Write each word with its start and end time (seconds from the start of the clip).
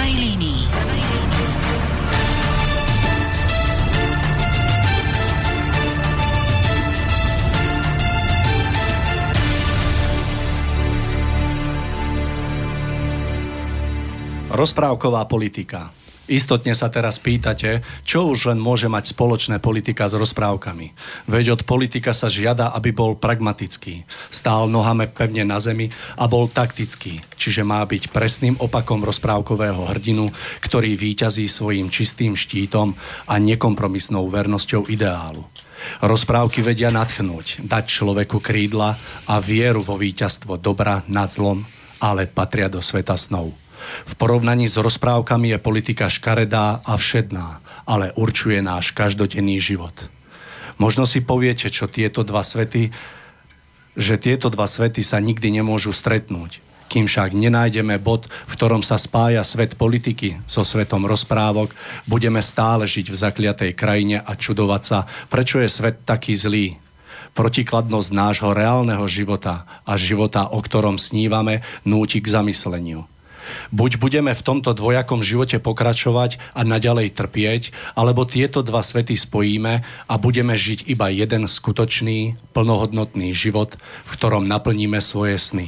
prvej 0.00 0.16
línii. 0.16 0.60
Prvej 0.72 1.02
línii. 1.12 1.48
Rozprávková 14.48 15.28
politika. 15.28 15.92
Istotne 16.30 16.78
sa 16.78 16.86
teraz 16.86 17.18
pýtate, 17.18 17.82
čo 18.06 18.30
už 18.30 18.54
len 18.54 18.62
môže 18.62 18.86
mať 18.86 19.10
spoločné 19.10 19.58
politika 19.58 20.06
s 20.06 20.14
rozprávkami. 20.14 20.94
Veď 21.26 21.58
od 21.58 21.66
politika 21.66 22.14
sa 22.14 22.30
žiada, 22.30 22.70
aby 22.70 22.94
bol 22.94 23.18
pragmatický, 23.18 24.06
stál 24.30 24.70
nohame 24.70 25.10
pevne 25.10 25.42
na 25.42 25.58
zemi 25.58 25.90
a 26.14 26.30
bol 26.30 26.46
taktický, 26.46 27.18
čiže 27.34 27.66
má 27.66 27.82
byť 27.82 28.14
presným 28.14 28.54
opakom 28.62 29.02
rozprávkového 29.02 29.90
hrdinu, 29.90 30.30
ktorý 30.62 30.94
výťazí 30.94 31.50
svojim 31.50 31.90
čistým 31.90 32.38
štítom 32.38 32.94
a 33.26 33.34
nekompromisnou 33.34 34.30
vernosťou 34.30 34.86
ideálu. 34.86 35.42
Rozprávky 35.98 36.62
vedia 36.62 36.94
natchnúť, 36.94 37.66
dať 37.66 37.84
človeku 37.90 38.38
krídla 38.38 38.94
a 39.26 39.34
vieru 39.42 39.82
vo 39.82 39.98
víťazstvo 39.98 40.62
dobra 40.62 41.02
nad 41.10 41.26
zlom, 41.26 41.66
ale 41.98 42.30
patria 42.30 42.70
do 42.70 42.78
sveta 42.78 43.18
snov. 43.18 43.50
V 44.06 44.12
porovnaní 44.14 44.66
s 44.66 44.80
rozprávkami 44.80 45.54
je 45.54 45.58
politika 45.58 46.06
škaredá 46.10 46.82
a 46.84 46.92
všedná, 46.96 47.60
ale 47.86 48.14
určuje 48.14 48.60
náš 48.62 48.94
každodenný 48.94 49.58
život. 49.58 49.94
Možno 50.80 51.04
si 51.04 51.20
poviete, 51.20 51.68
čo 51.68 51.90
tieto 51.90 52.24
dva 52.24 52.40
svety, 52.40 52.88
že 53.98 54.16
tieto 54.16 54.48
dva 54.48 54.64
svety 54.64 55.04
sa 55.04 55.20
nikdy 55.20 55.60
nemôžu 55.60 55.92
stretnúť. 55.92 56.64
Kým 56.90 57.06
však 57.06 57.38
nenájdeme 57.38 58.02
bod, 58.02 58.26
v 58.26 58.52
ktorom 58.58 58.82
sa 58.82 58.98
spája 58.98 59.46
svet 59.46 59.78
politiky 59.78 60.42
so 60.50 60.66
svetom 60.66 61.06
rozprávok, 61.06 61.70
budeme 62.02 62.42
stále 62.42 62.82
žiť 62.82 63.06
v 63.14 63.20
zakliatej 63.20 63.70
krajine 63.78 64.18
a 64.18 64.34
čudovať 64.34 64.82
sa, 64.82 64.98
prečo 65.30 65.62
je 65.62 65.70
svet 65.70 66.02
taký 66.02 66.34
zlý, 66.34 66.74
protikladnosť 67.38 68.10
nášho 68.10 68.50
reálneho 68.50 69.06
života 69.06 69.68
a 69.86 69.94
života, 69.94 70.50
o 70.50 70.58
ktorom 70.58 70.98
snívame, 70.98 71.62
núti 71.86 72.18
k 72.18 72.26
zamysleniu. 72.26 73.06
Buď 73.70 74.02
budeme 74.02 74.32
v 74.34 74.44
tomto 74.44 74.74
dvojakom 74.74 75.22
živote 75.22 75.62
pokračovať 75.62 76.40
a 76.56 76.66
naďalej 76.66 77.14
trpieť, 77.14 77.62
alebo 77.94 78.26
tieto 78.26 78.60
dva 78.64 78.82
svety 78.82 79.14
spojíme 79.14 79.82
a 79.84 80.14
budeme 80.18 80.54
žiť 80.56 80.86
iba 80.90 81.08
jeden 81.12 81.46
skutočný, 81.46 82.38
plnohodnotný 82.56 83.30
život, 83.36 83.78
v 84.06 84.10
ktorom 84.14 84.46
naplníme 84.46 84.98
svoje 84.98 85.38
sny. 85.38 85.66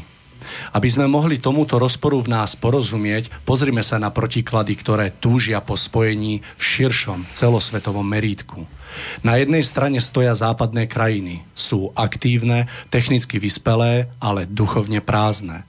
Aby 0.75 0.89
sme 0.91 1.07
mohli 1.07 1.39
tomuto 1.39 1.79
rozporu 1.79 2.21
v 2.21 2.33
nás 2.35 2.59
porozumieť, 2.59 3.31
pozrime 3.47 3.81
sa 3.81 3.97
na 3.97 4.11
protiklady, 4.11 4.75
ktoré 4.77 5.15
túžia 5.15 5.63
po 5.63 5.79
spojení 5.79 6.43
v 6.59 6.63
širšom 6.63 7.31
celosvetovom 7.33 8.05
merítku. 8.05 8.67
Na 9.25 9.41
jednej 9.41 9.65
strane 9.65 10.05
stoja 10.05 10.37
západné 10.37 10.85
krajiny. 10.85 11.41
Sú 11.57 11.97
aktívne, 11.97 12.69
technicky 12.93 13.41
vyspelé, 13.41 14.13
ale 14.21 14.45
duchovne 14.45 15.01
prázdne. 15.01 15.65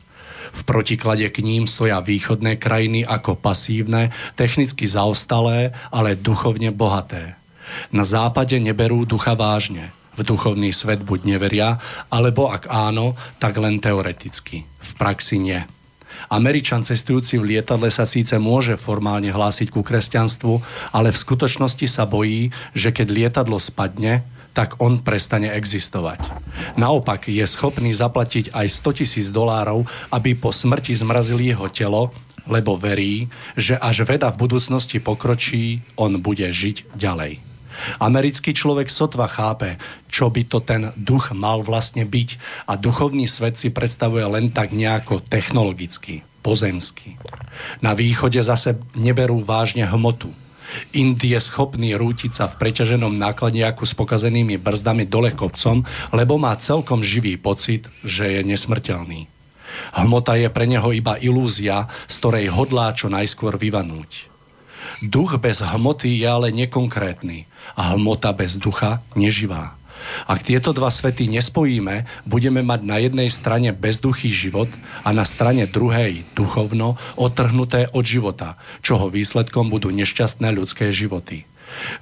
V 0.53 0.61
protiklade 0.63 1.25
k 1.33 1.41
ním 1.41 1.65
stoja 1.65 1.97
východné 1.97 2.61
krajiny 2.61 3.01
ako 3.01 3.35
pasívne, 3.35 4.13
technicky 4.37 4.85
zaostalé, 4.85 5.73
ale 5.89 6.13
duchovne 6.13 6.69
bohaté. 6.69 7.33
Na 7.89 8.05
západe 8.05 8.53
neberú 8.61 9.03
ducha 9.03 9.33
vážne. 9.33 9.89
V 10.13 10.21
duchovný 10.21 10.69
svet 10.69 11.01
buď 11.01 11.25
neveria, 11.25 11.81
alebo 12.13 12.53
ak 12.53 12.69
áno, 12.69 13.17
tak 13.41 13.57
len 13.57 13.81
teoreticky. 13.81 14.61
V 14.61 14.91
praxi 14.93 15.41
nie. 15.41 15.57
Američan 16.29 16.85
cestujúci 16.85 17.41
v 17.41 17.57
lietadle 17.57 17.89
sa 17.89 18.05
síce 18.05 18.37
môže 18.37 18.77
formálne 18.77 19.33
hlásiť 19.33 19.73
ku 19.73 19.81
kresťanstvu, 19.81 20.53
ale 20.93 21.09
v 21.09 21.21
skutočnosti 21.21 21.87
sa 21.89 22.05
bojí, 22.05 22.53
že 22.77 22.93
keď 22.93 23.07
lietadlo 23.09 23.57
spadne, 23.57 24.21
tak 24.53 24.77
on 24.79 25.01
prestane 25.01 25.49
existovať. 25.51 26.21
Naopak 26.77 27.27
je 27.27 27.43
schopný 27.43 27.91
zaplatiť 27.91 28.53
aj 28.53 28.67
100 28.69 28.99
tisíc 29.01 29.27
dolárov, 29.33 29.83
aby 30.13 30.37
po 30.37 30.53
smrti 30.53 30.93
zmrazili 30.93 31.49
jeho 31.49 31.67
telo, 31.73 32.13
lebo 32.45 32.77
verí, 32.77 33.27
že 33.57 33.75
až 33.79 34.05
veda 34.05 34.29
v 34.29 34.45
budúcnosti 34.45 35.01
pokročí, 35.01 35.81
on 35.97 36.21
bude 36.21 36.45
žiť 36.45 36.93
ďalej. 36.93 37.41
Americký 37.97 38.53
človek 38.53 38.85
sotva 38.85 39.25
chápe, 39.25 39.81
čo 40.05 40.29
by 40.29 40.41
to 40.45 40.61
ten 40.61 40.93
duch 40.93 41.33
mal 41.33 41.65
vlastne 41.65 42.05
byť 42.05 42.37
a 42.69 42.77
duchovný 42.77 43.25
svet 43.25 43.57
si 43.57 43.73
predstavuje 43.73 44.23
len 44.29 44.53
tak 44.53 44.71
nejako 44.71 45.25
technologicky, 45.25 46.21
pozemsky. 46.45 47.17
Na 47.81 47.97
východe 47.97 48.37
zase 48.45 48.77
neberú 48.93 49.41
vážne 49.41 49.89
hmotu, 49.89 50.29
Indy 50.93 51.37
je 51.37 51.39
schopný 51.41 51.93
rútiť 51.97 52.31
sa 52.33 52.45
v 52.49 52.57
preťaženom 52.57 53.13
nákladniaku 53.17 53.83
s 53.85 53.93
pokazenými 53.93 54.57
brzdami 54.61 55.05
dole 55.09 55.33
kopcom, 55.33 55.85
lebo 56.13 56.37
má 56.37 56.53
celkom 56.57 57.01
živý 57.01 57.37
pocit, 57.37 57.89
že 58.05 58.39
je 58.39 58.41
nesmrteľný. 58.41 59.29
Hmota 59.97 60.37
je 60.37 60.49
pre 60.53 60.69
neho 60.69 60.93
iba 60.93 61.17
ilúzia, 61.17 61.89
z 62.05 62.15
ktorej 62.21 62.53
hodlá 62.53 62.93
čo 62.93 63.09
najskôr 63.09 63.57
vyvanúť. 63.57 64.29
Duch 65.01 65.35
bez 65.41 65.59
hmoty 65.59 66.21
je 66.21 66.27
ale 66.29 66.53
nekonkrétny 66.53 67.49
a 67.73 67.97
hmota 67.97 68.31
bez 68.31 68.61
ducha 68.61 69.01
neživá. 69.17 69.73
Ak 70.27 70.43
tieto 70.45 70.71
dva 70.71 70.91
svety 70.91 71.27
nespojíme, 71.31 72.07
budeme 72.27 72.61
mať 72.61 72.81
na 72.83 72.97
jednej 72.99 73.29
strane 73.29 73.71
bezduchý 73.75 74.29
život 74.29 74.69
a 75.03 75.09
na 75.11 75.23
strane 75.27 75.67
druhej 75.67 76.23
duchovno 76.37 76.95
otrhnuté 77.19 77.89
od 77.91 78.05
života, 78.05 78.55
čoho 78.85 79.09
výsledkom 79.09 79.67
budú 79.67 79.91
nešťastné 79.91 80.51
ľudské 80.53 80.91
životy. 80.91 81.45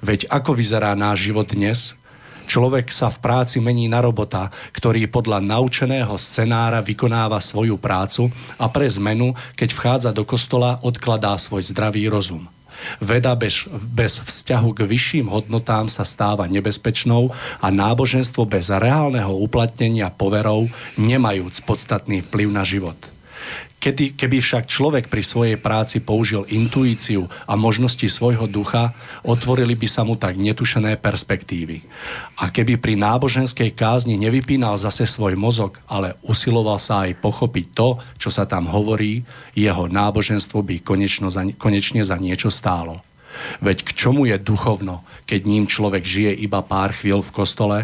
Veď 0.04 0.28
ako 0.28 0.58
vyzerá 0.58 0.92
náš 0.92 1.32
život 1.32 1.48
dnes? 1.48 1.96
Človek 2.42 2.90
sa 2.90 3.08
v 3.08 3.22
práci 3.22 3.62
mení 3.62 3.86
na 3.86 4.02
robota, 4.02 4.50
ktorý 4.74 5.06
podľa 5.08 5.38
naučeného 5.40 6.12
scenára 6.18 6.82
vykonáva 6.82 7.38
svoju 7.38 7.78
prácu 7.78 8.28
a 8.58 8.66
pre 8.66 8.84
zmenu, 8.90 9.32
keď 9.54 9.68
vchádza 9.72 10.10
do 10.10 10.26
kostola, 10.26 10.82
odkladá 10.82 11.38
svoj 11.38 11.62
zdravý 11.70 12.10
rozum. 12.10 12.50
Veda 12.98 13.36
bez, 13.36 13.68
bez 13.72 14.24
vzťahu 14.24 14.72
k 14.72 14.80
vyšším 14.88 15.26
hodnotám 15.28 15.86
sa 15.92 16.02
stáva 16.08 16.48
nebezpečnou 16.48 17.30
a 17.60 17.66
náboženstvo 17.68 18.48
bez 18.48 18.72
reálneho 18.72 19.36
uplatnenia 19.36 20.08
poverov, 20.08 20.72
nemajúc 20.96 21.60
podstatný 21.68 22.24
vplyv 22.24 22.48
na 22.48 22.64
život. 22.64 23.11
Kedy, 23.82 24.14
keby 24.14 24.38
však 24.38 24.70
človek 24.70 25.10
pri 25.10 25.26
svojej 25.26 25.58
práci 25.58 25.98
použil 25.98 26.46
intuíciu 26.54 27.26
a 27.50 27.58
možnosti 27.58 28.06
svojho 28.06 28.46
ducha, 28.46 28.94
otvorili 29.26 29.74
by 29.74 29.88
sa 29.90 30.06
mu 30.06 30.14
tak 30.14 30.38
netušené 30.38 31.02
perspektívy. 31.02 31.82
A 32.38 32.54
keby 32.54 32.78
pri 32.78 32.94
náboženskej 32.94 33.74
kázni 33.74 34.14
nevypínal 34.14 34.78
zase 34.78 35.02
svoj 35.02 35.34
mozog, 35.34 35.82
ale 35.90 36.14
usiloval 36.22 36.78
sa 36.78 37.10
aj 37.10 37.18
pochopiť 37.18 37.66
to, 37.74 37.98
čo 38.22 38.30
sa 38.30 38.46
tam 38.46 38.70
hovorí, 38.70 39.26
jeho 39.58 39.90
náboženstvo 39.90 40.62
by 40.62 40.78
konečno 40.86 41.26
za, 41.26 41.42
konečne 41.58 42.06
za 42.06 42.14
niečo 42.22 42.54
stálo. 42.54 43.02
Veď 43.60 43.82
k 43.86 43.90
čomu 43.96 44.28
je 44.28 44.36
duchovno, 44.38 45.04
keď 45.26 45.40
ním 45.46 45.64
človek 45.64 46.04
žije 46.04 46.32
iba 46.44 46.60
pár 46.60 46.92
chvíľ 46.92 47.24
v 47.24 47.34
kostole, 47.34 47.78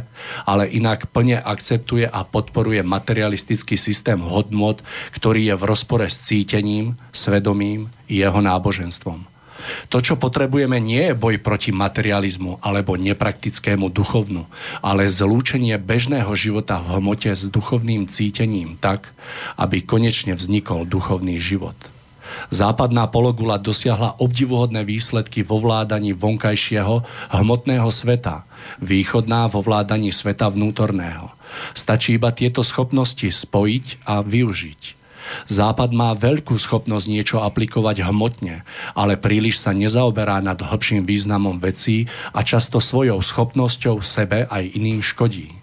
ale 0.44 0.68
inak 0.68 1.08
plne 1.10 1.40
akceptuje 1.40 2.04
a 2.08 2.24
podporuje 2.26 2.84
materialistický 2.84 3.80
systém 3.80 4.20
hodnot, 4.20 4.84
ktorý 5.16 5.52
je 5.52 5.54
v 5.56 5.66
rozpore 5.66 6.06
s 6.06 6.28
cítením, 6.28 6.98
svedomím 7.14 7.88
i 8.10 8.20
jeho 8.20 8.38
náboženstvom. 8.44 9.38
To, 9.90 9.98
čo 9.98 10.14
potrebujeme, 10.16 10.78
nie 10.78 11.10
je 11.10 11.18
boj 11.18 11.42
proti 11.42 11.74
materializmu 11.74 12.62
alebo 12.62 12.94
nepraktickému 12.94 13.90
duchovnu, 13.90 14.46
ale 14.80 15.10
zlúčenie 15.10 15.76
bežného 15.76 16.30
života 16.38 16.78
v 16.78 17.02
hmote 17.02 17.34
s 17.34 17.50
duchovným 17.50 18.06
cítením 18.06 18.78
tak, 18.78 19.10
aby 19.58 19.82
konečne 19.82 20.38
vznikol 20.38 20.86
duchovný 20.86 21.36
život. 21.42 21.76
Západná 22.48 23.10
pologula 23.10 23.58
dosiahla 23.58 24.20
obdivuhodné 24.22 24.84
výsledky 24.86 25.42
vo 25.42 25.58
vládaní 25.60 26.14
vonkajšieho 26.14 27.02
hmotného 27.34 27.90
sveta, 27.90 28.46
východná 28.80 29.50
vo 29.50 29.60
vládaní 29.60 30.14
sveta 30.14 30.48
vnútorného. 30.48 31.30
Stačí 31.74 32.16
iba 32.16 32.30
tieto 32.30 32.62
schopnosti 32.62 33.26
spojiť 33.26 34.04
a 34.06 34.20
využiť. 34.22 34.98
Západ 35.48 35.92
má 35.92 36.16
veľkú 36.16 36.56
schopnosť 36.56 37.06
niečo 37.08 37.36
aplikovať 37.44 38.00
hmotne, 38.00 38.64
ale 38.96 39.20
príliš 39.20 39.60
sa 39.60 39.76
nezaoberá 39.76 40.40
nad 40.40 40.56
hĺbším 40.56 41.04
významom 41.04 41.60
vecí 41.60 42.08
a 42.32 42.40
často 42.40 42.80
svojou 42.80 43.20
schopnosťou 43.20 44.00
sebe 44.00 44.48
aj 44.48 44.72
iným 44.72 45.04
škodí. 45.04 45.57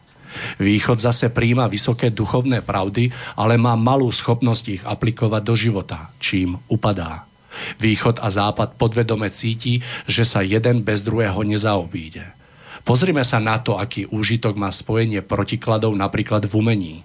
Východ 0.60 1.00
zase 1.00 1.32
príjma 1.32 1.68
vysoké 1.68 2.12
duchovné 2.12 2.62
pravdy, 2.62 3.12
ale 3.36 3.56
má 3.56 3.76
malú 3.80 4.12
schopnosť 4.12 4.66
ich 4.70 4.84
aplikovať 4.84 5.42
do 5.44 5.56
života, 5.56 6.12
čím 6.20 6.60
upadá. 6.68 7.28
Východ 7.80 8.20
a 8.20 8.28
západ 8.28 8.76
podvedome 8.76 9.32
cíti, 9.32 9.80
že 10.06 10.28
sa 10.28 10.44
jeden 10.44 10.84
bez 10.84 11.02
druhého 11.08 11.40
nezaobíde. 11.44 12.24
Pozrime 12.86 13.26
sa 13.26 13.42
na 13.42 13.58
to, 13.58 13.82
aký 13.82 14.06
úžitok 14.06 14.54
má 14.60 14.70
spojenie 14.70 15.26
protikladov 15.26 15.98
napríklad 15.98 16.46
v 16.46 16.54
umení. 16.54 16.96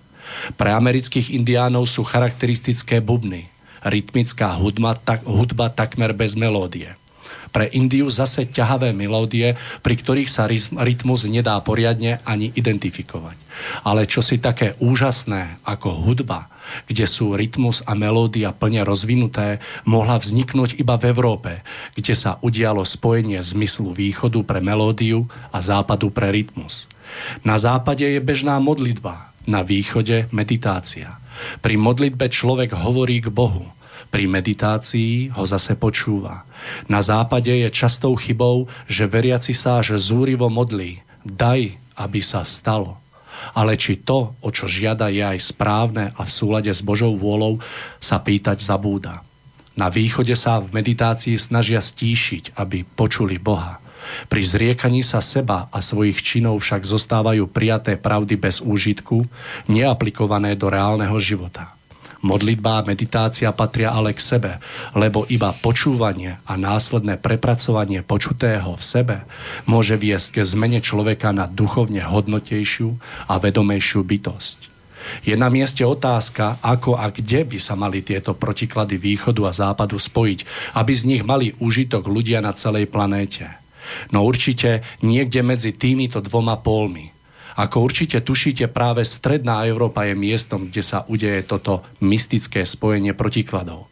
Pre 0.54 0.70
amerických 0.70 1.32
indiánov 1.32 1.88
sú 1.88 2.04
charakteristické 2.04 3.00
bubny. 3.00 3.48
rytmická 3.80 4.52
hudba, 4.60 4.92
tak, 4.92 5.24
hudba 5.24 5.72
takmer 5.72 6.12
bez 6.12 6.36
melódie. 6.36 6.99
Pre 7.50 7.66
Indiu 7.66 8.06
zase 8.14 8.46
ťahavé 8.46 8.94
melódie, 8.94 9.58
pri 9.82 9.94
ktorých 9.98 10.30
sa 10.30 10.46
rytmus 10.46 11.26
nedá 11.26 11.58
poriadne 11.58 12.22
ani 12.22 12.54
identifikovať. 12.54 13.34
Ale 13.82 14.06
čo 14.06 14.22
si 14.22 14.38
také 14.38 14.78
úžasné 14.78 15.58
ako 15.66 16.06
hudba, 16.06 16.46
kde 16.86 17.10
sú 17.10 17.34
rytmus 17.34 17.82
a 17.82 17.98
melódia 17.98 18.54
plne 18.54 18.86
rozvinuté, 18.86 19.58
mohla 19.82 20.22
vzniknúť 20.22 20.78
iba 20.78 20.94
v 20.94 21.10
Európe, 21.10 21.52
kde 21.98 22.14
sa 22.14 22.38
udialo 22.38 22.86
spojenie 22.86 23.42
zmyslu 23.42 23.90
východu 23.90 24.38
pre 24.46 24.62
melódiu 24.62 25.26
a 25.50 25.58
západu 25.58 26.14
pre 26.14 26.30
rytmus. 26.30 26.86
Na 27.42 27.58
západe 27.58 28.06
je 28.06 28.22
bežná 28.22 28.62
modlitba, 28.62 29.34
na 29.50 29.66
východe 29.66 30.30
meditácia. 30.30 31.18
Pri 31.58 31.74
modlitbe 31.74 32.30
človek 32.30 32.78
hovorí 32.78 33.18
k 33.18 33.34
Bohu– 33.34 33.66
pri 34.10 34.26
meditácii 34.26 35.30
ho 35.38 35.46
zase 35.46 35.78
počúva. 35.78 36.42
Na 36.88 37.00
západe 37.00 37.50
je 37.50 37.68
častou 37.70 38.16
chybou, 38.16 38.68
že 38.86 39.08
veriaci 39.08 39.56
sa 39.56 39.80
až 39.80 39.96
zúrivo 40.00 40.48
modlí. 40.48 41.02
Daj, 41.24 41.76
aby 41.96 42.20
sa 42.24 42.44
stalo. 42.44 42.96
Ale 43.56 43.76
či 43.80 43.96
to, 43.96 44.36
o 44.44 44.48
čo 44.52 44.68
žiada, 44.68 45.08
je 45.08 45.24
aj 45.24 45.38
správne 45.40 46.12
a 46.16 46.22
v 46.24 46.30
súlade 46.30 46.68
s 46.68 46.84
Božou 46.84 47.16
vôľou, 47.16 47.60
sa 47.96 48.20
pýtať 48.20 48.60
zabúda. 48.60 49.24
Na 49.80 49.88
východe 49.88 50.36
sa 50.36 50.60
v 50.60 50.76
meditácii 50.76 51.40
snažia 51.40 51.80
stíšiť, 51.80 52.58
aby 52.60 52.84
počuli 52.84 53.40
Boha. 53.40 53.80
Pri 54.28 54.42
zriekaní 54.42 55.00
sa 55.00 55.22
seba 55.24 55.70
a 55.70 55.78
svojich 55.80 56.20
činov 56.20 56.60
však 56.60 56.84
zostávajú 56.84 57.48
prijaté 57.48 57.96
pravdy 57.96 58.36
bez 58.36 58.60
úžitku, 58.60 59.24
neaplikované 59.70 60.58
do 60.58 60.68
reálneho 60.68 61.16
života. 61.16 61.79
Modlitba 62.20 62.80
a 62.80 62.86
meditácia 62.86 63.48
patria 63.48 63.96
ale 63.96 64.12
k 64.12 64.20
sebe, 64.20 64.52
lebo 64.92 65.24
iba 65.32 65.56
počúvanie 65.56 66.36
a 66.44 66.52
následné 66.60 67.16
prepracovanie 67.16 68.04
počutého 68.04 68.76
v 68.76 68.84
sebe 68.84 69.16
môže 69.64 69.96
viesť 69.96 70.40
ke 70.40 70.42
zmene 70.44 70.84
človeka 70.84 71.32
na 71.32 71.48
duchovne 71.48 72.04
hodnotejšiu 72.04 72.92
a 73.24 73.40
vedomejšiu 73.40 74.04
bytosť. 74.04 74.58
Je 75.24 75.32
na 75.32 75.48
mieste 75.48 75.80
otázka, 75.80 76.60
ako 76.60 77.00
a 77.00 77.08
kde 77.08 77.48
by 77.48 77.56
sa 77.56 77.72
mali 77.72 78.04
tieto 78.04 78.36
protiklady 78.36 79.00
východu 79.00 79.40
a 79.48 79.56
západu 79.56 79.96
spojiť, 79.96 80.44
aby 80.76 80.92
z 80.92 81.02
nich 81.08 81.22
mali 81.24 81.56
úžitok 81.56 82.04
ľudia 82.04 82.44
na 82.44 82.52
celej 82.52 82.92
planéte. 82.92 83.48
No 84.12 84.28
určite 84.28 84.84
niekde 85.00 85.40
medzi 85.40 85.72
týmito 85.72 86.20
dvoma 86.20 86.60
pólmi– 86.60 87.16
ako 87.60 87.76
určite 87.84 88.24
tušíte, 88.24 88.72
práve 88.72 89.04
stredná 89.04 89.68
Európa 89.68 90.08
je 90.08 90.16
miestom, 90.16 90.72
kde 90.72 90.80
sa 90.80 91.04
udeje 91.04 91.44
toto 91.44 91.84
mystické 92.00 92.64
spojenie 92.64 93.12
protikladov 93.12 93.90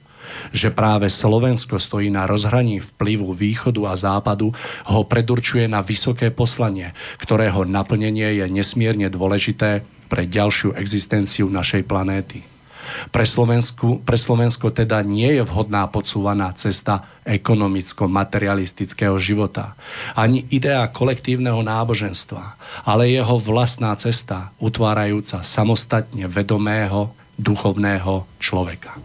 že 0.53 0.70
práve 0.70 1.11
Slovensko 1.11 1.82
stojí 1.82 2.09
na 2.15 2.25
rozhraní 2.25 2.81
vplyvu 2.81 3.35
východu 3.35 3.91
a 3.91 3.99
západu, 3.99 4.55
ho 4.87 5.00
predurčuje 5.05 5.67
na 5.67 5.82
vysoké 5.82 6.31
poslanie, 6.31 6.94
ktorého 7.20 7.67
naplnenie 7.67 8.38
je 8.38 8.47
nesmierne 8.47 9.11
dôležité 9.11 9.82
pre 10.09 10.25
ďalšiu 10.25 10.79
existenciu 10.79 11.50
našej 11.53 11.85
planéty. 11.85 12.57
Pre, 13.11 13.25
Slovensku, 13.26 14.02
pre 14.05 14.19
Slovensko 14.20 14.70
teda 14.70 15.02
nie 15.02 15.38
je 15.38 15.43
vhodná 15.44 15.88
podsúvaná 15.88 16.52
cesta 16.55 17.05
ekonomicko-materialistického 17.25 19.17
života, 19.20 19.76
ani 20.17 20.44
idea 20.49 20.87
kolektívneho 20.88 21.61
náboženstva, 21.64 22.56
ale 22.88 23.12
jeho 23.12 23.37
vlastná 23.40 23.93
cesta, 24.00 24.52
utvárajúca 24.61 25.44
samostatne 25.44 26.25
vedomého 26.29 27.12
duchovného 27.38 28.26
človeka. 28.43 28.99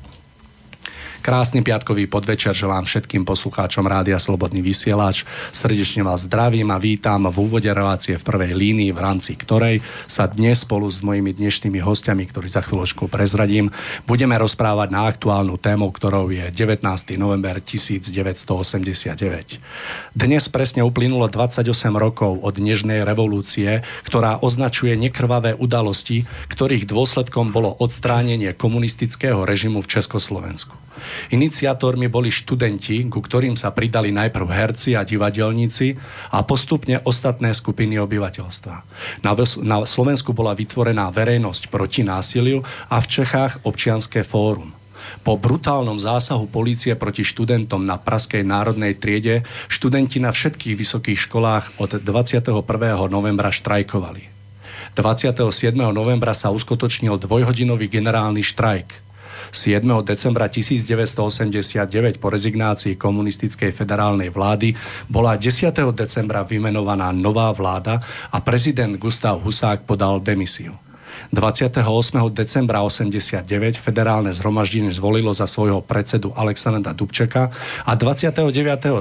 Krásny 1.23 1.63
piatkový 1.63 2.11
podvečer 2.11 2.51
želám 2.51 2.83
všetkým 2.83 3.23
poslucháčom 3.23 3.87
Rádia 3.87 4.19
Slobodný 4.19 4.59
vysielač. 4.59 5.23
Srdečne 5.55 6.03
vás 6.03 6.27
zdravím 6.27 6.67
a 6.67 6.75
vítam 6.75 7.31
v 7.31 7.47
úvode 7.47 7.71
relácie 7.71 8.19
v 8.19 8.27
prvej 8.27 8.51
línii, 8.51 8.91
v 8.91 8.99
rámci 8.99 9.39
ktorej 9.39 9.79
sa 10.03 10.27
dnes 10.27 10.67
spolu 10.67 10.91
s 10.91 10.99
mojimi 10.99 11.31
dnešnými 11.31 11.79
hostiami, 11.79 12.27
ktorí 12.27 12.51
za 12.51 12.59
chvíľočku 12.59 13.07
prezradím, 13.07 13.71
budeme 14.03 14.35
rozprávať 14.35 14.91
na 14.91 15.07
aktuálnu 15.07 15.55
tému, 15.55 15.95
ktorou 15.95 16.27
je 16.27 16.51
19. 16.51 16.83
november 17.15 17.63
1989. 17.63 19.63
Dnes 20.11 20.43
presne 20.51 20.83
uplynulo 20.83 21.31
28 21.31 21.71
rokov 22.03 22.43
od 22.43 22.59
dnešnej 22.59 22.99
revolúcie, 23.07 23.79
ktorá 24.03 24.43
označuje 24.43 24.99
nekrvavé 24.99 25.55
udalosti, 25.55 26.27
ktorých 26.51 26.83
dôsledkom 26.83 27.55
bolo 27.55 27.71
odstránenie 27.79 28.51
komunistického 28.59 29.47
režimu 29.47 29.79
v 29.79 29.87
Československu. 29.87 30.75
Iniciátormi 31.33 32.07
boli 32.07 32.29
študenti, 32.29 33.05
ku 33.09 33.19
ktorým 33.19 33.57
sa 33.57 33.73
pridali 33.73 34.13
najprv 34.13 34.47
herci 34.49 34.93
a 34.93 35.01
divadelníci 35.01 35.97
a 36.33 36.45
postupne 36.45 37.01
ostatné 37.03 37.51
skupiny 37.53 37.97
obyvateľstva. 37.99 38.75
Na, 39.25 39.31
na 39.63 39.77
Slovensku 39.83 40.31
bola 40.31 40.53
vytvorená 40.53 41.09
verejnosť 41.09 41.69
proti 41.73 42.01
násiliu 42.05 42.61
a 42.89 43.01
v 43.01 43.09
Čechách 43.09 43.65
občianské 43.65 44.21
fórum. 44.21 44.73
Po 45.23 45.35
brutálnom 45.35 45.99
zásahu 45.99 46.47
polície 46.47 46.95
proti 46.95 47.27
študentom 47.27 47.83
na 47.83 47.99
Praskej 47.99 48.43
národnej 48.43 48.95
triede 48.95 49.43
študenti 49.67 50.19
na 50.23 50.31
všetkých 50.31 50.75
vysokých 50.79 51.19
školách 51.27 51.65
od 51.79 51.99
21. 51.99 52.55
novembra 53.11 53.51
štrajkovali. 53.51 54.31
27. 54.93 55.73
novembra 55.73 56.37
sa 56.37 56.53
uskutočnil 56.53 57.17
dvojhodinový 57.17 57.89
generálny 57.89 58.45
štrajk. 58.45 59.12
7. 59.51 59.83
decembra 60.05 60.47
1989 60.47 62.21
po 62.21 62.27
rezignácii 62.29 62.95
komunistickej 62.95 63.73
federálnej 63.73 64.29
vlády 64.29 64.77
bola 65.09 65.35
10. 65.35 65.73
decembra 65.91 66.45
vymenovaná 66.45 67.09
nová 67.11 67.49
vláda 67.51 67.99
a 68.31 68.37
prezident 68.39 68.95
Gustav 68.95 69.41
Husák 69.41 69.83
podal 69.83 70.21
demisiu. 70.21 70.77
28. 71.33 71.81
decembra 72.29 72.85
89 72.85 73.81
federálne 73.81 74.29
zhromaždenie 74.29 74.93
zvolilo 74.93 75.33
za 75.33 75.49
svojho 75.49 75.81
predsedu 75.81 76.29
Alexandra 76.37 76.93
Dubčeka 76.93 77.49
a 77.85 77.91
29. 77.97 78.53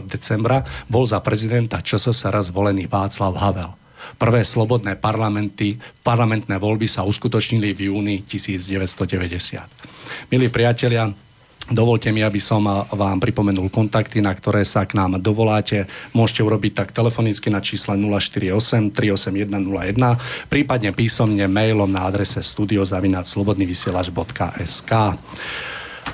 decembra 0.09 0.65
bol 0.89 1.05
za 1.05 1.21
prezidenta 1.21 1.85
ČSSR 1.85 2.33
zvolený 2.41 2.89
Václav 2.89 3.37
Havel. 3.37 3.82
Prvé 4.23 4.47
slobodné 4.47 4.95
parlamenty, 5.03 5.75
parlamentné 6.07 6.55
voľby 6.55 6.87
sa 6.87 7.03
uskutočnili 7.03 7.75
v 7.75 7.91
júni 7.91 8.23
1990. 8.23 10.31
Milí 10.31 10.47
priatelia, 10.47 11.11
Dovolte 11.71 12.11
mi, 12.11 12.27
aby 12.27 12.43
som 12.43 12.67
vám 12.91 13.23
pripomenul 13.23 13.71
kontakty, 13.71 14.19
na 14.19 14.35
ktoré 14.35 14.67
sa 14.67 14.83
k 14.83 14.99
nám 14.99 15.23
dovoláte. 15.23 15.87
Môžete 16.11 16.43
urobiť 16.43 16.75
tak 16.75 16.91
telefonicky 16.91 17.55
na 17.55 17.63
čísle 17.63 17.95
048 17.95 18.91
381 18.91 19.71
01, 19.71 20.51
prípadne 20.51 20.91
písomne 20.91 21.47
mailom 21.47 21.87
na 21.87 22.03
adrese 22.03 22.43
studiozavinačslobodnyvysielač.sk. 22.43 24.91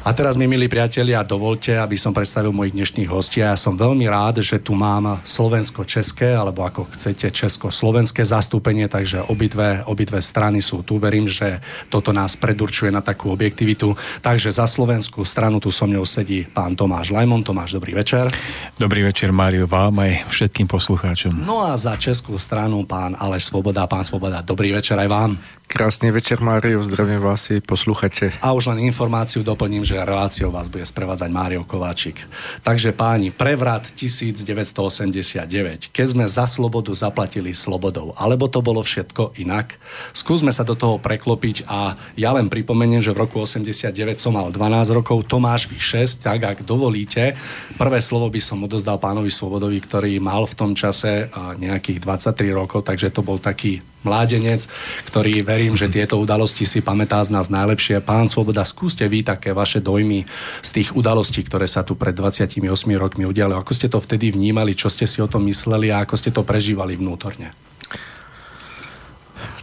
A 0.08 0.16
teraz, 0.16 0.40
mi 0.40 0.48
milí 0.48 0.72
priatelia, 0.72 1.20
dovolte, 1.20 1.76
aby 1.76 1.98
som 1.98 2.16
predstavil 2.16 2.48
mojich 2.48 2.72
dnešných 2.72 3.10
hostí. 3.12 3.44
Ja 3.44 3.58
som 3.60 3.76
veľmi 3.76 4.08
rád, 4.08 4.40
že 4.40 4.56
tu 4.56 4.72
mám 4.72 5.20
slovensko-české, 5.20 6.32
alebo 6.32 6.64
ako 6.64 6.88
chcete, 6.96 7.28
česko-slovenské 7.28 8.24
zastúpenie, 8.24 8.88
takže 8.88 9.26
obidve, 9.28 9.84
obidve 9.84 10.22
strany 10.24 10.64
sú 10.64 10.80
tu. 10.80 10.96
Verím, 10.96 11.28
že 11.28 11.60
toto 11.92 12.14
nás 12.14 12.40
predurčuje 12.40 12.88
na 12.88 13.04
takú 13.04 13.34
objektivitu. 13.34 13.92
Takže 14.24 14.48
za 14.48 14.64
slovenskú 14.64 15.28
stranu 15.28 15.60
tu 15.60 15.68
so 15.68 15.84
mnou 15.84 16.08
sedí 16.08 16.46
pán 16.48 16.72
Tomáš 16.72 17.12
Lajmon. 17.12 17.44
Tomáš, 17.44 17.76
dobrý 17.76 17.92
večer. 17.92 18.32
Dobrý 18.80 19.04
večer, 19.04 19.28
Mário, 19.34 19.68
vám 19.68 20.04
aj 20.04 20.24
všetkým 20.30 20.70
poslucháčom. 20.70 21.36
No 21.44 21.68
a 21.68 21.76
za 21.76 21.98
českú 22.00 22.40
stranu 22.40 22.86
pán 22.88 23.12
Aleš 23.18 23.50
Svoboda. 23.52 23.84
Pán 23.84 24.08
Svoboda, 24.08 24.40
dobrý 24.40 24.72
večer 24.72 24.96
aj 24.96 25.08
vám. 25.10 25.36
Krásny 25.68 26.08
večer, 26.08 26.40
Mário, 26.40 26.80
zdravím 26.80 27.20
vás 27.20 27.52
i 27.52 27.60
posluchače. 27.60 28.40
A 28.40 28.56
už 28.56 28.72
len 28.72 28.88
informáciu 28.88 29.44
doplním, 29.44 29.84
že 29.84 30.00
reláciou 30.00 30.48
vás 30.48 30.64
bude 30.64 30.80
sprevádzať 30.80 31.28
Mário 31.28 31.60
Kováčik. 31.60 32.24
Takže 32.64 32.96
páni, 32.96 33.28
prevrat 33.28 33.84
1989. 33.92 35.92
Keď 35.92 36.06
sme 36.08 36.24
za 36.24 36.48
slobodu 36.48 36.88
zaplatili 36.96 37.52
slobodou, 37.52 38.16
alebo 38.16 38.48
to 38.48 38.64
bolo 38.64 38.80
všetko 38.80 39.36
inak? 39.36 39.76
Skúsme 40.16 40.56
sa 40.56 40.64
do 40.64 40.72
toho 40.72 40.96
preklopiť 40.96 41.68
a 41.68 42.00
ja 42.16 42.32
len 42.32 42.48
pripomeniem, 42.48 43.04
že 43.04 43.12
v 43.12 43.28
roku 43.28 43.44
89 43.44 43.92
som 44.16 44.40
mal 44.40 44.48
12 44.48 44.72
rokov, 44.96 45.28
Tomáš 45.28 45.68
vy 45.68 45.76
6, 45.76 46.24
tak 46.24 46.48
ak 46.48 46.64
dovolíte, 46.64 47.36
prvé 47.76 48.00
slovo 48.00 48.32
by 48.32 48.40
som 48.40 48.64
odozdal 48.64 48.96
pánovi 48.96 49.28
Svobodovi, 49.28 49.84
ktorý 49.84 50.16
mal 50.16 50.48
v 50.48 50.56
tom 50.56 50.72
čase 50.72 51.28
nejakých 51.60 52.00
23 52.00 52.56
rokov, 52.56 52.88
takže 52.88 53.12
to 53.12 53.20
bol 53.20 53.36
taký 53.36 53.84
mládenec, 54.08 54.64
ktorý 55.04 55.44
verím, 55.44 55.76
že 55.76 55.92
tieto 55.92 56.16
udalosti 56.16 56.64
si 56.64 56.80
pamätá 56.80 57.20
z 57.20 57.36
nás 57.36 57.52
najlepšie. 57.52 58.00
Pán 58.00 58.32
Svoboda, 58.32 58.64
skúste 58.64 59.04
vy 59.04 59.20
také 59.20 59.52
vaše 59.52 59.84
dojmy 59.84 60.24
z 60.64 60.70
tých 60.72 60.96
udalostí, 60.96 61.44
ktoré 61.44 61.68
sa 61.68 61.84
tu 61.84 61.92
pred 61.92 62.16
28 62.16 62.64
rokmi 62.96 63.28
udiali. 63.28 63.52
Ako 63.52 63.76
ste 63.76 63.92
to 63.92 64.00
vtedy 64.00 64.32
vnímali, 64.32 64.72
čo 64.72 64.88
ste 64.88 65.04
si 65.04 65.20
o 65.20 65.28
tom 65.28 65.44
mysleli 65.44 65.92
a 65.92 66.08
ako 66.08 66.14
ste 66.16 66.32
to 66.32 66.40
prežívali 66.40 66.96
vnútorne? 66.96 67.67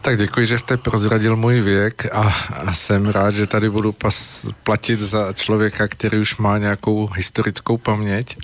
Tak 0.05 0.17
děkuji, 0.17 0.47
že 0.47 0.59
jste 0.59 0.77
prozradil 0.77 1.35
můj 1.35 1.61
věk 1.61 2.05
a, 2.11 2.35
a 2.67 2.73
jsem 2.73 3.09
rád, 3.09 3.35
že 3.35 3.47
tady 3.47 3.69
budu 3.69 3.91
pas, 3.91 4.45
platit 4.63 4.99
za 4.99 5.33
člověka, 5.33 5.87
který 5.87 6.17
už 6.17 6.37
má 6.37 6.57
nějakou 6.57 7.07
historickou 7.07 7.77
paměť. 7.77 8.37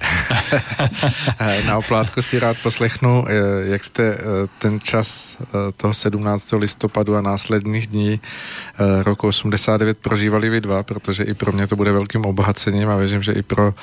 Na 1.65 1.77
oplátku 1.77 2.21
si 2.21 2.39
rád 2.39 2.57
poslechnu, 2.63 3.25
eh, 3.27 3.33
jak 3.63 3.83
jste 3.83 4.03
eh, 4.03 4.17
ten 4.59 4.79
čas 4.79 5.37
eh, 5.41 5.45
toho 5.77 5.93
17. 5.93 6.53
listopadu 6.57 7.15
a 7.15 7.21
následných 7.21 7.87
dní 7.87 8.19
roku 9.03 9.27
89 9.27 9.97
prožívali 9.97 10.49
vy 10.49 10.61
dva, 10.61 10.83
protože 10.83 11.23
i 11.23 11.33
pro 11.33 11.51
mě 11.51 11.67
to 11.67 11.75
bude 11.75 11.91
velkým 11.91 12.25
obohacením 12.25 12.89
a 12.89 12.95
věřím, 12.97 13.23
že 13.23 13.31
i 13.31 13.41
pro 13.41 13.73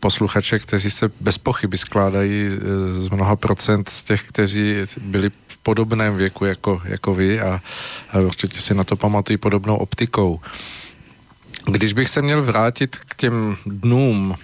posluchače, 0.00 0.58
kteří 0.58 0.90
se 0.90 1.10
bez 1.20 1.38
pochyby 1.38 1.78
skládají 1.78 2.48
z 2.92 3.08
mnoha 3.08 3.36
procent 3.36 3.88
z 3.88 4.04
těch, 4.04 4.22
kteří 4.22 4.76
byli 5.00 5.30
v 5.48 5.58
podobném 5.58 6.16
věku 6.16 6.44
jako, 6.44 6.82
jako 6.84 7.14
vy 7.14 7.27
a, 7.36 7.60
a 8.10 8.18
určitě 8.18 8.60
si 8.60 8.74
na 8.74 8.84
to 8.84 8.96
pamatují 8.96 9.36
podobnou 9.36 9.76
optikou. 9.76 10.40
Když 11.70 11.92
bych 11.92 12.08
se 12.08 12.22
měl 12.22 12.42
vrátit 12.42 12.96
k 12.96 13.14
těm 13.14 13.56
dnům, 13.66 14.34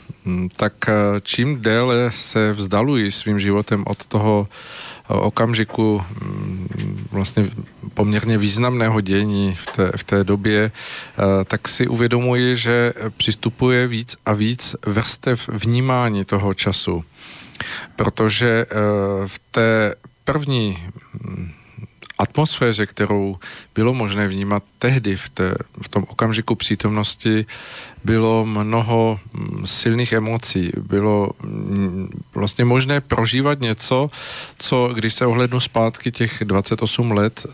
tak 0.57 0.73
eh, 0.89 0.93
čím 1.23 1.61
déle 1.61 2.11
se 2.15 2.53
vzdaluji 2.53 3.13
svým 3.13 3.41
životem 3.41 3.85
od 3.87 4.07
toho 4.07 4.49
eh, 4.49 5.13
okamžiku 5.13 6.03
mm, 6.21 7.07
vlastně 7.13 7.51
poměrně 7.95 8.39
významného 8.39 9.01
dění 9.01 9.59
v 9.63 9.67
té, 9.67 9.93
v 9.97 10.05
té 10.05 10.25
době, 10.25 10.71
eh, 10.71 11.45
tak 11.45 11.69
si 11.69 11.87
uvědomuji, 11.87 12.57
že 12.57 12.93
přistupuje 13.17 13.87
víc 13.87 14.17
a 14.27 14.33
víc 14.33 14.77
vrstev 14.87 15.49
vnímání 15.49 16.25
toho 16.25 16.55
času. 16.55 17.05
Protože 17.97 18.67
v 19.27 19.39
té 19.51 19.95
první 20.25 20.79
mm, 21.23 21.53
atmosféře, 22.25 22.87
kterou 22.87 23.37
bylo 23.75 23.95
možné 23.95 24.29
vnímat 24.29 24.63
tehdy 24.79 25.17
v, 25.17 25.29
té, 25.29 25.55
v 25.83 25.89
tom 25.89 26.05
okamžiku 26.09 26.55
přítomnosti, 26.55 27.47
bylo 28.05 28.47
mnoho 28.47 29.21
mm, 29.33 29.67
silných 29.67 30.13
emocí. 30.13 30.73
Bylo 30.77 31.31
mm, 31.43 32.09
vlastně 32.35 32.65
možné 32.65 33.01
prožívat 33.01 33.61
něco, 33.61 34.11
co, 34.59 34.91
když 34.95 35.15
se 35.15 35.27
ohlednu 35.27 35.61
zpátky 35.61 36.13
těch 36.13 36.43
28 36.45 37.13
let, 37.13 37.47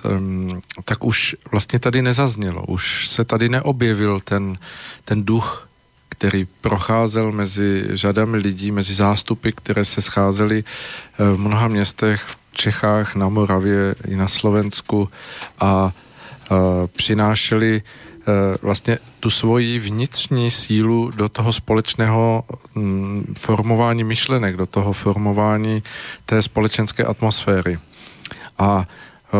tak 0.85 1.05
už 1.05 1.37
vlastně 1.51 1.79
tady 1.79 2.03
nezaznělo. 2.03 2.63
Už 2.67 3.09
se 3.09 3.25
tady 3.25 3.49
neobjevil 3.49 4.21
ten, 4.21 4.59
ten 5.05 5.25
duch 5.25 5.71
který 6.21 6.45
procházel 6.61 7.33
mezi 7.33 7.89
řadami 7.97 8.37
lidí, 8.37 8.71
mezi 8.71 8.95
zástupy, 8.95 9.51
které 9.53 9.85
se 9.85 10.03
scházely 10.03 10.65
eh, 10.65 11.25
v 11.35 11.39
mnoha 11.41 11.69
městech 11.69 12.23
v 12.23 12.37
Čechách, 12.53 13.15
na 13.15 13.29
Moravě 13.29 13.95
i 14.09 14.17
na 14.17 14.29
Slovensku 14.29 15.09
a 15.61 15.93
přinášeli 16.87 17.83
e, 17.83 17.83
vlastně 18.63 18.99
tu 19.21 19.31
svoji 19.31 19.79
vnitřní 19.79 20.51
sílu 20.51 21.11
do 21.11 21.29
toho 21.29 21.53
společného 21.53 22.45
formování 23.39 24.05
myšlenek, 24.05 24.57
do 24.57 24.67
toho 24.67 24.93
formování 24.93 25.83
té 26.27 26.43
společenské 26.43 27.05
atmosféry. 27.05 27.79
A 28.59 28.85
e, 29.35 29.39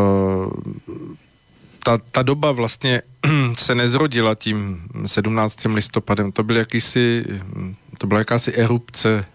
ta, 1.83 1.97
ta 2.11 2.21
doba 2.21 2.51
vlastně 2.51 3.01
se 3.53 3.75
nezrodila 3.75 4.35
tím 4.35 4.81
17. 5.05 5.65
listopadem, 5.65 6.31
to 6.31 6.43
byl 6.43 6.57
jakýsi, 6.57 7.25
to 7.97 8.07
byla 8.07 8.19
jakási 8.19 8.53
erupce 8.53 9.09
e, 9.19 9.25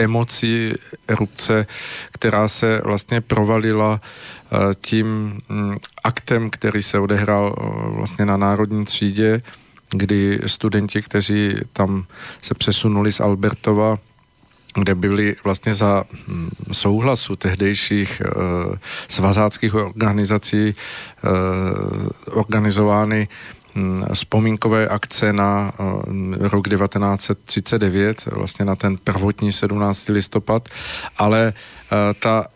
emocí, 0.00 0.72
erupce, 1.08 1.66
která 2.12 2.48
se 2.48 2.80
vlastně 2.84 3.20
provalila 3.20 4.00
eh, 4.00 4.56
tím 4.80 5.40
mm, 5.48 5.76
aktem, 6.04 6.50
který 6.50 6.82
se 6.82 6.98
odehrál 6.98 7.54
eh, 7.58 7.64
vlastně 7.96 8.24
na 8.26 8.36
národní 8.36 8.84
třídě, 8.84 9.42
kdy 9.90 10.40
studenti, 10.46 11.02
kteří 11.02 11.54
tam 11.72 12.04
se 12.42 12.54
přesunuli 12.54 13.12
z 13.12 13.20
Albertova, 13.20 13.98
kde 14.74 14.94
byli 14.94 15.36
vlastně 15.44 15.74
za 15.74 16.04
mm, 16.26 16.50
souhlasu 16.72 17.36
tehdejších 17.36 18.20
e, 18.20 18.24
svazáckých 19.08 19.74
organizací 19.74 20.68
e, 20.68 20.74
organizovány 22.30 23.28
vzpomínkové 24.14 24.88
akce 24.88 25.32
na 25.32 25.72
eh, 25.72 26.48
rok 26.48 26.68
1939, 26.68 28.26
vlastně 28.26 28.64
na 28.64 28.76
ten 28.76 28.96
prvotní 28.96 29.52
17. 29.52 30.08
listopad, 30.08 30.68
ale 31.18 31.52
eh, 31.52 32.14
ta 32.14 32.46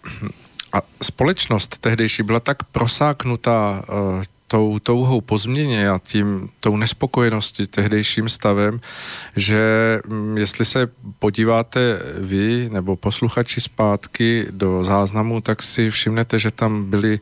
společnost 1.03 1.79
tehdejší 1.79 2.23
byla 2.23 2.41
tak 2.41 2.65
prosáknutá 2.65 3.83
eh, 3.89 4.34
tou 4.49 4.79
touhou 4.79 5.21
po 5.21 5.39
změně 5.39 5.89
a 5.91 5.99
tím, 5.99 6.49
tou 6.61 6.77
nespokojeností 6.77 7.67
tehdejším 7.67 8.29
stavem, 8.29 8.81
že 9.37 9.63
mm, 10.09 10.39
jestli 10.39 10.65
se 10.65 10.89
podíváte 11.19 11.99
vy 12.19 12.69
nebo 12.73 12.97
posluchači 12.97 13.61
zpátky 13.61 14.47
do 14.51 14.85
záznamu, 14.85 15.41
tak 15.41 15.63
si 15.63 15.91
všimnete, 15.91 16.39
že 16.39 16.51
tam 16.51 16.85
byly 16.85 17.21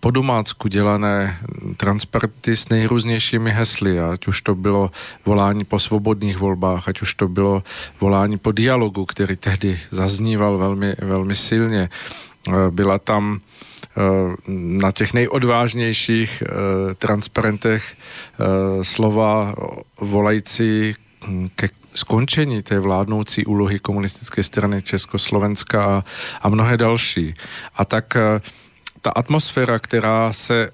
po 0.00 0.10
domácku 0.10 0.68
dělané 0.68 1.38
transparenty 1.76 2.56
s 2.56 2.68
nejrůznějšími 2.68 3.50
hesly, 3.50 4.00
ať 4.00 4.26
už 4.26 4.42
to 4.42 4.54
bylo 4.54 4.90
volání 5.26 5.64
po 5.64 5.78
svobodných 5.78 6.38
volbách, 6.38 6.88
ať 6.88 7.02
už 7.02 7.14
to 7.14 7.28
bylo 7.28 7.62
volání 8.00 8.38
po 8.38 8.52
dialogu, 8.52 9.06
který 9.06 9.36
tehdy 9.36 9.80
zazníval 9.90 10.58
velmi, 10.58 10.94
velmi 10.98 11.34
silně. 11.34 11.88
Byla 12.70 12.98
tam 12.98 13.40
Eh, 13.96 14.36
na 14.48 14.92
těch 14.92 15.14
nejodvážnějších 15.14 16.42
eh, 16.42 16.94
transparentech 16.94 17.96
slova 18.82 19.54
volající 20.00 20.94
ke 21.54 21.68
skončení 21.94 22.62
té 22.62 22.78
vládnoucí 22.78 23.46
úlohy 23.46 23.78
komunistické 23.78 24.42
strany 24.42 24.82
Československa 24.82 25.84
a, 25.84 26.04
a 26.42 26.48
mnohé 26.48 26.76
další. 26.76 27.34
A 27.76 27.84
tak 27.84 28.16
ta 29.00 29.10
atmosféra, 29.10 29.78
která 29.78 30.32
se 30.32 30.70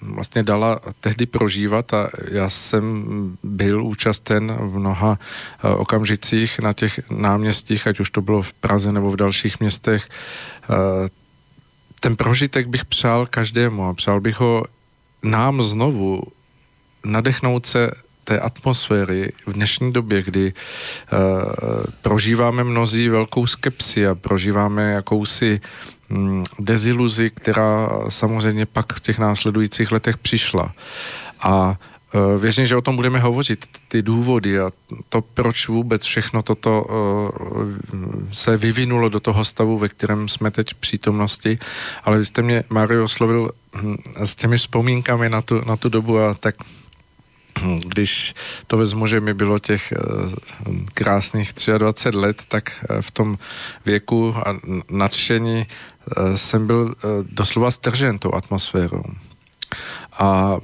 vlastně 0.00 0.42
dala 0.42 0.80
tehdy 1.00 1.26
prožívat 1.26 1.94
a 1.94 2.08
já 2.30 2.48
jsem 2.48 3.04
byl 3.42 3.84
účasten 3.84 4.52
v 4.52 4.78
mnoha 4.78 5.18
okamžicích 5.62 6.58
na 6.58 6.72
těch 6.72 7.00
náměstích, 7.10 7.86
ať 7.86 8.00
už 8.00 8.10
to 8.10 8.20
bylo 8.20 8.42
v 8.42 8.52
Praze 8.52 8.92
nebo 8.92 9.10
v 9.10 9.16
dalších 9.16 9.60
městech, 9.60 10.08
ten 12.00 12.16
prožitek 12.16 12.66
bych 12.66 12.84
přál 12.84 13.26
každému 13.26 13.88
a 13.88 13.94
přál 13.94 14.20
bych 14.20 14.40
ho 14.40 14.64
nám 15.22 15.62
znovu 15.62 16.22
nadechnout 17.04 17.66
se 17.66 17.90
té 18.24 18.40
atmosféry 18.40 19.32
v 19.46 19.52
dnešní 19.52 19.92
době, 19.92 20.22
kdy 20.22 20.52
uh, 20.52 21.18
prožíváme 22.02 22.64
mnozí 22.64 23.08
velkou 23.08 23.46
skepsi 23.46 24.06
a 24.06 24.14
prožíváme 24.14 24.92
jakousi 24.92 25.60
deziluzi, 26.58 27.30
která 27.30 27.90
samozřejmě 28.08 28.66
pak 28.66 28.92
v 28.92 29.00
těch 29.00 29.18
následujících 29.18 29.92
letech 29.92 30.18
přišla. 30.18 30.72
A 31.40 31.76
Eh, 32.16 32.38
věřím, 32.38 32.66
že 32.66 32.76
o 32.76 32.80
tom 32.80 32.96
budeme 32.96 33.18
hovořit, 33.18 33.66
ty 33.88 34.02
důvody 34.02 34.60
a 34.60 34.70
to, 35.08 35.22
proč 35.22 35.68
vůbec 35.68 36.04
všechno 36.04 36.42
toto 36.42 36.82
uh, 36.82 37.30
se 38.32 38.56
vyvinulo 38.56 39.08
do 39.08 39.20
toho 39.20 39.44
stavu, 39.44 39.78
ve 39.78 39.88
kterém 39.88 40.28
jsme 40.28 40.50
teď 40.50 40.70
v 40.70 40.74
přítomnosti. 40.74 41.58
Ale 42.04 42.18
vy 42.18 42.24
jste 42.24 42.42
mě, 42.42 42.64
Mario, 42.68 43.04
oslovil 43.04 43.50
hm, 43.74 43.96
s 44.24 44.34
těmi 44.34 44.56
vzpomínkami 44.56 45.28
na 45.28 45.42
tu, 45.42 45.64
na 45.64 45.76
tu 45.76 45.88
dobu 45.88 46.18
a 46.18 46.34
tak 46.34 46.54
hm, 47.62 47.80
když 47.86 48.34
to 48.66 48.76
vezmu, 48.76 49.06
že 49.06 49.20
mi 49.20 49.34
bylo 49.34 49.58
těch 49.58 49.92
uh, 49.92 50.76
krásných 50.94 51.52
23 51.78 52.18
let, 52.18 52.42
tak 52.48 52.84
v 53.00 53.10
tom 53.10 53.38
věku 53.86 54.34
a 54.36 54.56
nadšení 54.90 55.66
jsem 56.34 56.66
byl 56.66 56.94
doslova 57.22 57.70
stržen 57.70 58.18
tou 58.18 58.34
atmosférou. 58.34 59.02
A 60.18 60.56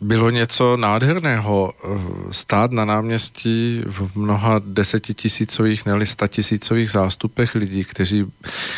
bylo 0.00 0.30
něco 0.30 0.76
nádherného 0.76 1.72
eh, 1.72 1.88
stát 2.30 2.72
na 2.72 2.84
náměstí 2.84 3.82
v 3.86 4.16
mnoha 4.16 4.60
desetitisícových, 4.64 5.86
ne 5.86 6.06
statisícových 6.06 6.90
zástupech 6.90 7.54
lidí, 7.54 7.84
kteří, 7.84 8.26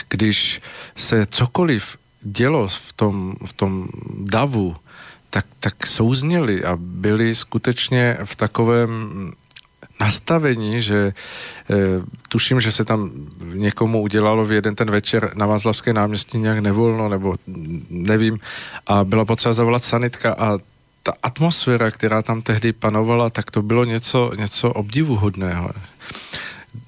když 0.09 0.61
se 0.97 1.26
cokoliv 1.26 1.99
dělo 2.23 2.69
v 2.69 2.93
tom, 2.93 3.35
v 3.45 3.53
tom 3.53 3.88
davu, 4.25 4.76
tak, 5.31 5.47
tak 5.61 5.87
souzněli 5.87 6.65
a 6.65 6.76
byli 6.81 7.35
skutečně 7.35 8.19
v 8.25 8.37
takovém 8.37 9.33
nastavení, 10.00 10.83
že 10.83 10.97
e, 10.97 11.12
tuším, 12.29 12.61
že 12.61 12.73
se 12.73 12.85
tam 12.85 13.11
někomu 13.55 14.03
udělalo 14.03 14.45
v 14.45 14.53
jeden 14.53 14.75
ten 14.75 14.91
večer 14.91 15.31
na 15.35 15.47
Vázlavské 15.47 15.93
náměstí 15.93 16.38
nějak 16.38 16.59
nevolno, 16.59 17.09
nebo 17.09 17.37
nevím, 17.91 18.41
a 18.87 19.05
byla 19.05 19.25
potřeba 19.25 19.53
zavolat 19.53 19.85
sanitka 19.85 20.33
a 20.38 20.59
ta 21.03 21.12
atmosféra, 21.23 21.91
která 21.91 22.23
tam 22.23 22.43
tehdy 22.43 22.73
panovala, 22.73 23.31
tak 23.31 23.50
to 23.50 23.62
bylo 23.62 23.85
něco, 23.85 24.33
něco 24.37 24.73
obdivuhodného. 24.73 25.71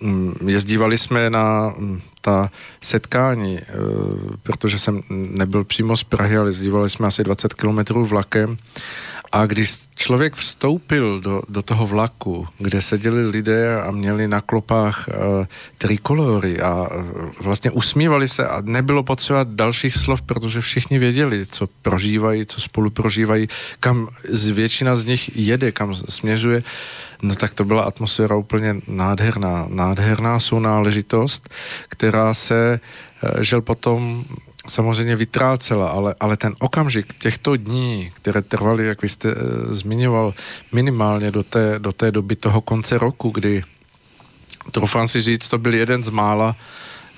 mm, 0.01 0.35
jezdívali 0.47 0.99
jsme 0.99 1.31
na 1.31 1.75
mm, 1.79 2.01
ta 2.21 2.51
setkání, 2.81 3.61
protože 4.43 4.79
jsem 4.79 5.03
nebyl 5.11 5.65
přímo 5.65 5.97
z 5.97 6.05
Prahy, 6.05 6.37
ale 6.37 6.49
jezdívali 6.49 6.91
jsme 6.91 7.07
asi 7.07 7.25
20 7.25 7.55
kilometrů 7.55 8.07
vlakem 8.07 8.59
a 9.33 9.47
když 9.47 9.89
člověk 9.97 10.35
vstoupil 10.35 11.21
do, 11.21 11.43
do 11.49 11.63
toho 11.63 11.87
vlaku, 11.87 12.49
kde 12.59 12.83
seděli 12.83 13.31
lidé 13.31 13.83
a 13.83 13.91
měli 13.91 14.29
na 14.29 14.41
klopách 14.41 15.09
uh, 15.09 15.47
trikolory 15.79 16.61
a 16.61 16.73
uh, 16.73 16.87
vlastně 17.41 17.71
usmívali 17.71 18.29
se 18.29 18.49
a 18.49 18.63
nebylo 18.65 19.03
potřeba 19.03 19.45
dalších 19.45 19.95
slov, 19.95 20.23
protože 20.23 20.61
všichni 20.61 20.99
věděli, 20.99 21.47
co 21.47 21.69
prožívají, 21.83 22.47
co 22.47 22.61
spolu 22.61 22.91
prožívají, 22.91 23.49
kam 23.81 24.09
z 24.29 24.49
většina 24.51 24.97
z 24.97 25.05
nich 25.05 25.37
jede, 25.37 25.73
kam 25.73 25.95
směřuje, 25.95 26.63
no 27.23 27.35
tak 27.35 27.55
to 27.55 27.65
byla 27.65 27.83
atmosféra 27.83 28.37
úplně 28.37 28.77
nádherná, 28.89 29.67
nádherná 29.69 30.41
sounáležitost, 30.41 31.49
která 31.89 32.35
se 32.35 32.81
uh, 33.23 33.43
žel 33.43 33.61
potom 33.61 34.25
samozřejmě 34.69 35.17
vytrácela, 35.17 35.89
ale, 35.89 36.15
ale 36.21 36.37
ten 36.37 36.55
okamžik 36.59 37.15
těchto 37.15 37.57
dní, 37.57 38.11
které 38.15 38.43
trvaly, 38.43 38.87
jak 38.87 39.03
vy 39.03 39.09
jste 39.09 39.31
e, 39.31 39.35
zmiňoval, 39.75 40.35
minimálně 40.73 41.31
do 41.31 41.43
té, 41.43 41.79
do 41.79 41.93
té 41.93 42.13
doby 42.13 42.37
toho 42.37 42.61
konce 42.61 42.99
roku, 42.99 43.31
kdy, 43.31 43.65
troufám 44.71 45.09
si 45.09 45.21
říct, 45.21 45.49
to 45.49 45.59
byl 45.59 45.75
jeden 45.75 46.05
z 46.05 46.09
mála 46.09 46.57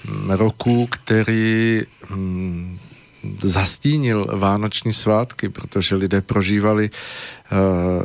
mm, 0.04 0.30
roků, 0.30 0.87
který 0.87 1.83
mm, 2.11 2.78
zastínil 3.42 4.26
vánoční 4.38 4.92
svátky, 4.92 5.49
protože 5.49 5.95
lidé 5.95 6.21
prožívali 6.21 6.90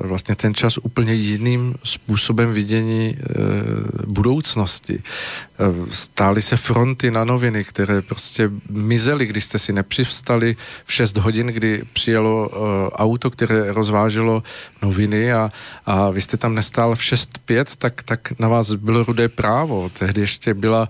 vlastně 0.01 0.35
ten 0.35 0.53
čas 0.53 0.77
úplně 0.77 1.13
jiným 1.13 1.75
způsobem 1.83 2.53
vidění 2.53 3.17
eh, 3.19 3.23
budoucnosti. 4.07 5.03
Eh, 5.03 5.63
stály 5.91 6.41
se 6.41 6.57
fronty 6.57 7.11
na 7.11 7.23
noviny, 7.23 7.63
které 7.63 8.01
prostě 8.01 8.51
mizely, 8.69 9.25
když 9.25 9.45
jste 9.45 9.59
si 9.59 9.73
nepřivstali 9.73 10.55
v 10.85 10.93
6 10.93 11.17
hodin, 11.17 11.47
kdy 11.47 11.83
přijelo 11.93 12.49
auto, 12.91 13.31
které 13.31 13.73
rozváželo 13.73 14.43
noviny 14.81 15.33
a, 15.33 15.51
a 15.85 16.09
vy 16.09 16.21
jste 16.21 16.37
tam 16.37 16.55
nestál 16.55 16.95
v 16.95 16.99
6.5, 16.99 17.65
tak, 17.77 18.03
tak 18.03 18.39
na 18.39 18.47
vás 18.47 18.71
bylo 18.71 19.03
rudé 19.03 19.29
právo. 19.29 19.89
Tehdy 19.99 20.21
ještě 20.21 20.53
byla 20.53 20.89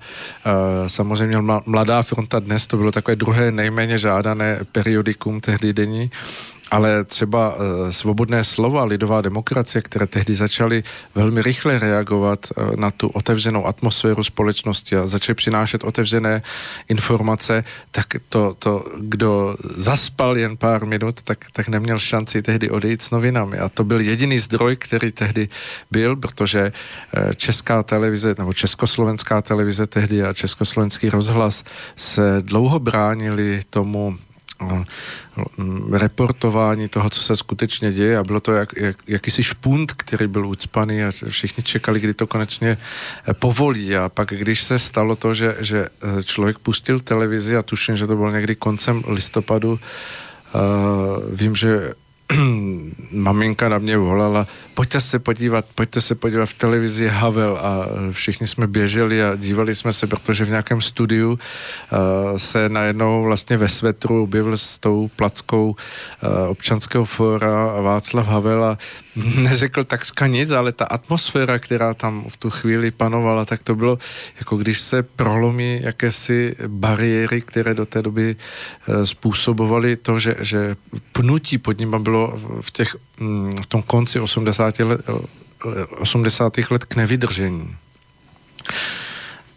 samozřejmě 0.87 1.37
mladá 1.65 2.03
fronta 2.03 2.39
dnes, 2.39 2.67
to 2.67 2.77
bylo 2.77 2.91
takové 2.91 3.15
druhé 3.15 3.51
nejméně 3.51 3.99
žádané 3.99 4.59
periodikum 4.71 5.41
tehdy 5.41 5.73
denní 5.73 6.11
ale 6.71 7.03
třeba 7.03 7.55
e, 7.55 7.93
svobodné 7.93 8.43
slova, 8.43 8.83
lidová 8.83 9.21
demokracie, 9.21 9.81
které 9.81 10.07
tehdy 10.07 10.35
začaly 10.35 10.83
velmi 11.15 11.41
rychle 11.41 11.79
reagovat 11.79 12.45
e, 12.45 12.77
na 12.77 12.91
tu 12.91 13.07
otevřenou 13.07 13.65
atmosféru 13.65 14.23
společnosti 14.23 14.95
a 14.95 15.07
začaly 15.07 15.35
přinášet 15.35 15.83
otevřené 15.83 16.41
informace, 16.89 17.63
tak 17.91 18.07
to, 18.29 18.55
to 18.59 18.85
kdo 18.99 19.55
zaspal 19.75 20.37
jen 20.37 20.57
pár 20.57 20.85
minut, 20.85 21.21
tak, 21.21 21.45
tak 21.53 21.67
neměl 21.67 21.99
šanci 21.99 22.41
tehdy 22.41 22.69
odejít 22.69 23.01
s 23.01 23.11
novinami. 23.11 23.57
A 23.57 23.69
to 23.69 23.83
byl 23.83 24.01
jediný 24.01 24.39
zdroj, 24.39 24.75
který 24.75 25.11
tehdy 25.11 25.49
byl, 25.91 26.15
protože 26.15 26.59
e, 26.61 27.35
česká 27.35 27.83
televize, 27.83 28.35
nebo 28.37 28.53
československá 28.53 29.41
televize 29.41 29.87
tehdy 29.87 30.23
a 30.23 30.33
československý 30.33 31.09
rozhlas 31.09 31.63
se 31.95 32.41
dlouho 32.41 32.79
bránili 32.79 33.61
tomu 33.69 34.17
reportování 35.91 36.87
toho, 36.87 37.09
co 37.09 37.21
se 37.21 37.35
skutečně 37.35 37.91
děje. 37.91 38.17
A 38.17 38.23
bylo 38.23 38.39
to 38.39 38.51
jak, 38.51 38.69
jak, 38.77 38.97
jakýsi 39.07 39.43
špunt, 39.43 39.93
který 39.93 40.27
byl 40.27 40.47
ucpaný 40.47 41.03
a 41.03 41.11
všichni 41.29 41.63
čekali, 41.63 41.99
kdy 41.99 42.13
to 42.13 42.27
konečně 42.27 42.77
eh, 43.27 43.33
povolí. 43.33 43.95
A 43.95 44.09
pak 44.09 44.29
když 44.29 44.63
se 44.63 44.79
stalo 44.79 45.15
to, 45.15 45.33
že, 45.33 45.55
že 45.59 45.85
eh, 45.85 46.23
člověk 46.23 46.59
pustil 46.59 46.99
televizi 46.99 47.55
a 47.57 47.61
tuším, 47.61 47.97
že 47.97 48.07
to 48.07 48.15
bylo 48.15 48.31
někdy 48.31 48.55
koncem 48.55 49.03
listopadu, 49.07 49.71
uh, 49.71 49.79
vím, 51.31 51.55
že 51.55 51.93
maminka 53.11 53.69
na 53.69 53.77
mě 53.77 53.97
volala, 53.97 54.47
pojďte 54.75 55.01
se 55.01 55.19
podívat, 55.19 55.65
pojďte 55.75 56.01
se 56.01 56.15
podívat 56.15 56.45
v 56.45 56.53
televizi 56.53 57.07
Havel 57.07 57.59
a 57.61 57.85
e, 57.85 58.11
všichni 58.11 58.47
jsme 58.47 58.67
běželi 58.67 59.23
a 59.23 59.35
dívali 59.35 59.75
jsme 59.75 59.93
se, 59.93 60.07
protože 60.07 60.45
v 60.45 60.49
nějakém 60.49 60.81
studiu 60.81 61.31
uh, 61.31 62.37
se 62.37 62.69
najednou 62.69 63.23
vlastně 63.23 63.57
ve 63.57 63.69
svetru 63.69 64.23
objevil 64.23 64.57
s 64.57 64.79
tou 64.79 65.09
plackou 65.15 65.69
uh, 65.69 66.49
občanského 66.49 67.05
fóra 67.05 67.81
Václav 67.81 68.27
Havel 68.27 68.63
a 68.63 68.77
neřekl 69.15 69.83
tak 69.83 70.01
nic, 70.27 70.51
ale 70.51 70.71
ta 70.71 70.85
atmosféra, 70.85 71.59
která 71.59 71.93
tam 71.93 72.25
v 72.27 72.37
tu 72.37 72.49
chvíli 72.49 72.91
panovala, 72.91 73.45
tak 73.45 73.63
to 73.63 73.75
bylo, 73.75 73.97
jako 74.39 74.57
když 74.57 74.79
se 74.79 75.03
prolomí 75.03 75.79
jakési 75.81 76.55
bariéry, 76.67 77.41
které 77.41 77.73
do 77.73 77.85
té 77.85 78.01
doby 78.01 78.35
způsobovaly 79.03 79.95
to, 79.95 80.19
že, 80.19 80.35
že 80.39 80.75
pnutí 81.11 81.57
pod 81.57 81.79
nimi 81.79 81.99
bylo 81.99 82.39
v, 82.61 82.71
těch, 82.71 82.95
mm, 83.19 83.61
v 83.61 83.65
tom 83.65 83.81
konci 83.81 84.19
80 84.19 84.64
80 84.67 84.79
let, 84.79 85.01
80. 85.99 86.53
let 86.71 86.85
k 86.85 86.95
nevydržení. 86.95 87.75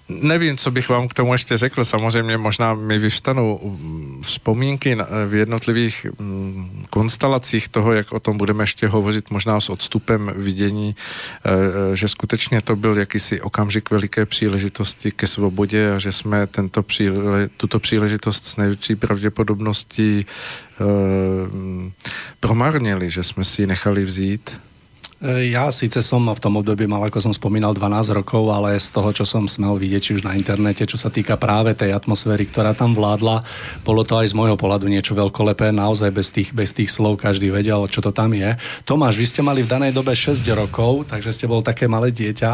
Nevím, 0.09 0.57
co 0.57 0.71
bych 0.71 0.89
vám 0.89 1.09
k 1.09 1.15
tomu 1.15 1.33
ještě 1.33 1.57
řekl. 1.57 1.85
Samozřejmě 1.85 2.37
možná 2.37 2.75
mi 2.75 2.99
vyvstanou 2.99 3.61
mm, 3.63 4.23
vzpomínky 4.27 4.97
v 5.27 5.35
jednotlivých 5.35 6.07
mm, 6.19 6.87
konstelacích 6.91 7.69
toho, 7.69 7.93
jak 7.93 8.13
o 8.13 8.21
tom 8.21 8.39
budeme 8.39 8.63
ještě 8.63 8.89
hovořit, 8.89 9.31
možná 9.31 9.61
s 9.61 9.69
odstupem 9.69 10.33
vidění, 10.37 10.97
e, 11.45 11.51
e, 11.93 11.97
že 11.97 12.09
skutečně 12.09 12.61
to 12.61 12.77
byl 12.77 12.99
jakýsi 12.99 13.41
okamžik 13.41 13.91
veliké 13.91 14.27
příležitosti 14.27 15.11
ke 15.11 15.27
svobodě 15.27 15.93
a 15.93 15.99
že 15.99 16.13
jsme 16.13 16.47
tento 16.47 16.83
příle, 16.83 17.49
tuto 17.57 17.79
příležitost 17.79 18.47
s 18.47 18.57
největší 18.57 18.97
pravděpodobností 18.97 20.21
e, 20.21 20.25
promarnili, 22.41 23.11
že 23.11 23.23
jsme 23.23 23.45
si 23.45 23.63
ji 23.63 23.67
nechali 23.67 24.05
vzít 24.05 24.51
E, 24.51 24.68
ja 25.27 25.67
síce 25.75 25.99
som 25.99 26.23
v 26.23 26.39
tom 26.39 26.63
období 26.63 26.87
mal, 26.87 27.03
ako 27.03 27.19
som 27.19 27.35
spomínal, 27.35 27.75
12 27.75 28.23
rokov, 28.23 28.55
ale 28.55 28.79
z 28.79 28.95
toho, 28.95 29.11
čo 29.11 29.27
som 29.27 29.51
smel 29.51 29.75
vidieť, 29.75 29.99
či 29.99 30.15
už 30.15 30.23
na 30.23 30.39
internete, 30.39 30.87
čo 30.87 30.95
sa 30.95 31.11
týka 31.11 31.35
práve 31.35 31.75
tej 31.75 31.91
atmosféry, 31.91 32.47
ktorá 32.47 32.71
tam 32.71 32.95
vládla, 32.95 33.43
bolo 33.83 34.07
to 34.07 34.15
aj 34.15 34.31
z 34.31 34.39
môjho 34.39 34.55
pohľadu 34.55 34.87
niečo 34.87 35.19
veľkolepé, 35.19 35.75
naozaj 35.75 36.15
bez 36.15 36.31
tých, 36.31 36.55
bez 36.55 36.71
tých 36.71 36.95
slov 36.95 37.19
každý 37.19 37.51
vedel, 37.51 37.91
čo 37.91 37.99
to 37.99 38.15
tam 38.15 38.31
je. 38.31 38.55
Tomáš, 38.87 39.19
vy 39.19 39.27
ste 39.27 39.43
mali 39.43 39.67
v 39.67 39.71
danej 39.75 39.91
dobe 39.91 40.15
6 40.15 40.39
rokov, 40.55 41.11
takže 41.11 41.35
ste 41.35 41.51
bol 41.51 41.67
také 41.67 41.91
malé 41.91 42.15
dieťa. 42.15 42.51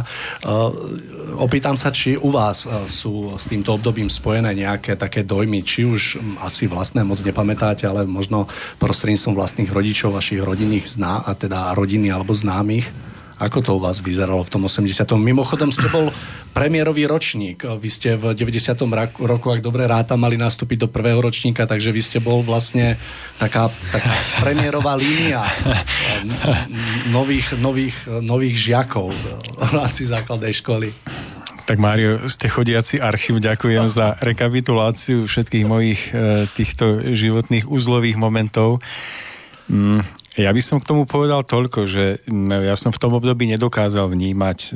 Uh, 0.49 0.73
opýtam 1.37 1.77
sa, 1.77 1.93
či 1.93 2.17
u 2.17 2.33
vás 2.33 2.65
uh, 2.65 2.89
sú 2.89 3.37
s 3.37 3.45
týmto 3.45 3.77
obdobím 3.77 4.09
spojené 4.09 4.57
nejaké 4.57 4.97
také 4.97 5.21
dojmy, 5.21 5.61
či 5.69 5.85
už 5.85 6.17
asi 6.41 6.65
vlastné 6.65 7.05
moc 7.05 7.21
nepamätáte, 7.21 7.85
ale 7.85 8.09
možno 8.09 8.49
prostredníctvom 8.81 9.37
vlastných 9.37 9.69
rodičov, 9.69 10.17
vašich 10.17 10.41
rodinných 10.41 10.97
zná, 10.97 11.29
a 11.29 11.37
teda 11.37 11.77
rodiny 11.77 12.09
alebo 12.09 12.33
zná 12.33 12.54
známych. 12.55 12.87
Ako 13.35 13.67
to 13.67 13.75
u 13.75 13.83
vás 13.83 13.99
vyzeralo 13.99 14.47
v 14.47 14.53
tom 14.55 14.63
80. 14.71 15.11
Mimochodom 15.19 15.75
ste 15.75 15.91
bol 15.91 16.15
premiérový 16.55 17.11
ročník. 17.11 17.67
Vy 17.67 17.89
ste 17.91 18.15
v 18.15 18.31
90. 18.31 18.79
roku, 19.19 19.51
ak 19.51 19.59
dobre 19.59 19.91
ráta, 19.91 20.15
mali 20.15 20.39
nastúpiť 20.39 20.87
do 20.87 20.89
prvého 20.89 21.19
ročníka, 21.19 21.67
takže 21.67 21.91
vy 21.91 21.99
ste 21.99 22.19
bol 22.23 22.47
vlastne 22.47 22.95
taká, 23.43 23.75
taká 23.91 24.15
premiérová 24.39 24.95
línia 24.95 25.43
nových, 27.11 27.59
nových, 27.59 27.97
nových 28.23 28.55
žiakov 28.71 29.11
v 29.11 29.71
rámci 29.75 30.07
základnej 30.07 30.55
školy. 30.55 30.95
Tak 31.67 31.83
Mário, 31.83 32.31
ste 32.31 32.47
chodiaci 32.47 33.03
archív, 33.03 33.43
ďakujem 33.43 33.91
za 33.91 34.15
rekapituláciu 34.23 35.27
všetkých 35.27 35.65
mojich 35.67 36.13
e, 36.15 36.47
týchto 36.55 37.03
životných 37.03 37.67
uzlových 37.67 38.15
momentov. 38.15 38.79
Ja 40.35 40.51
by 40.51 40.63
som 40.63 40.83
k 40.83 40.89
tomu 40.91 41.07
povedal 41.07 41.47
toľko, 41.47 41.87
že 41.87 42.19
mm, 42.27 42.67
ja 42.67 42.75
som 42.75 42.91
v 42.91 42.99
tom 42.99 43.15
období 43.15 43.47
nedokázal 43.55 44.11
vnímať, 44.11 44.59
e, 44.59 44.69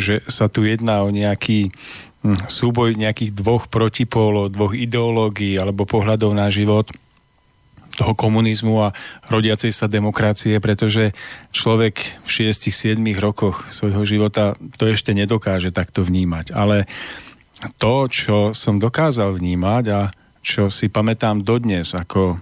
že 0.00 0.24
sa 0.24 0.48
tu 0.48 0.64
jedná 0.64 1.04
o 1.04 1.12
nejaký 1.12 1.68
mm, 2.24 2.48
súboj 2.48 2.96
nejakých 2.96 3.36
dvoch 3.36 3.68
protipólov, 3.68 4.56
dvoch 4.56 4.72
ideológií 4.72 5.60
alebo 5.60 5.84
pohľadov 5.84 6.32
na 6.32 6.48
život 6.48 6.88
toho 7.96 8.12
komunizmu 8.12 8.92
a 8.92 8.94
rodiacej 9.32 9.72
sa 9.72 9.88
demokracie, 9.88 10.60
pretože 10.60 11.16
človek 11.52 12.20
v 12.24 12.52
6-7 12.52 13.00
rokoch 13.16 13.64
svojho 13.72 14.04
života 14.04 14.52
to 14.76 14.92
ešte 14.92 15.16
nedokáže 15.16 15.72
takto 15.72 16.04
vnímať. 16.04 16.52
Ale 16.52 16.84
to, 17.80 18.08
čo 18.12 18.36
som 18.52 18.76
dokázal 18.76 19.36
vnímať 19.36 19.84
a 19.92 20.00
čo 20.44 20.68
si 20.68 20.92
pamätám 20.92 21.40
dodnes 21.40 21.96
ako 21.96 22.36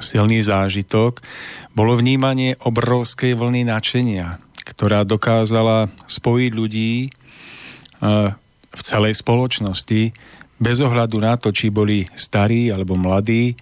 silný 0.00 0.42
zážitok, 0.42 1.22
bolo 1.76 1.94
vnímanie 1.94 2.58
obrovskej 2.58 3.38
vlny 3.38 3.68
načenia, 3.68 4.42
ktorá 4.66 5.06
dokázala 5.06 5.92
spojiť 6.10 6.50
ľudí 6.56 6.92
e, 7.06 7.08
v 8.70 8.80
celej 8.82 9.20
spoločnosti 9.22 10.10
bez 10.60 10.76
ohľadu 10.84 11.16
na 11.20 11.40
to, 11.40 11.54
či 11.54 11.72
boli 11.72 12.04
starí 12.12 12.68
alebo 12.68 12.98
mladí, 12.98 13.56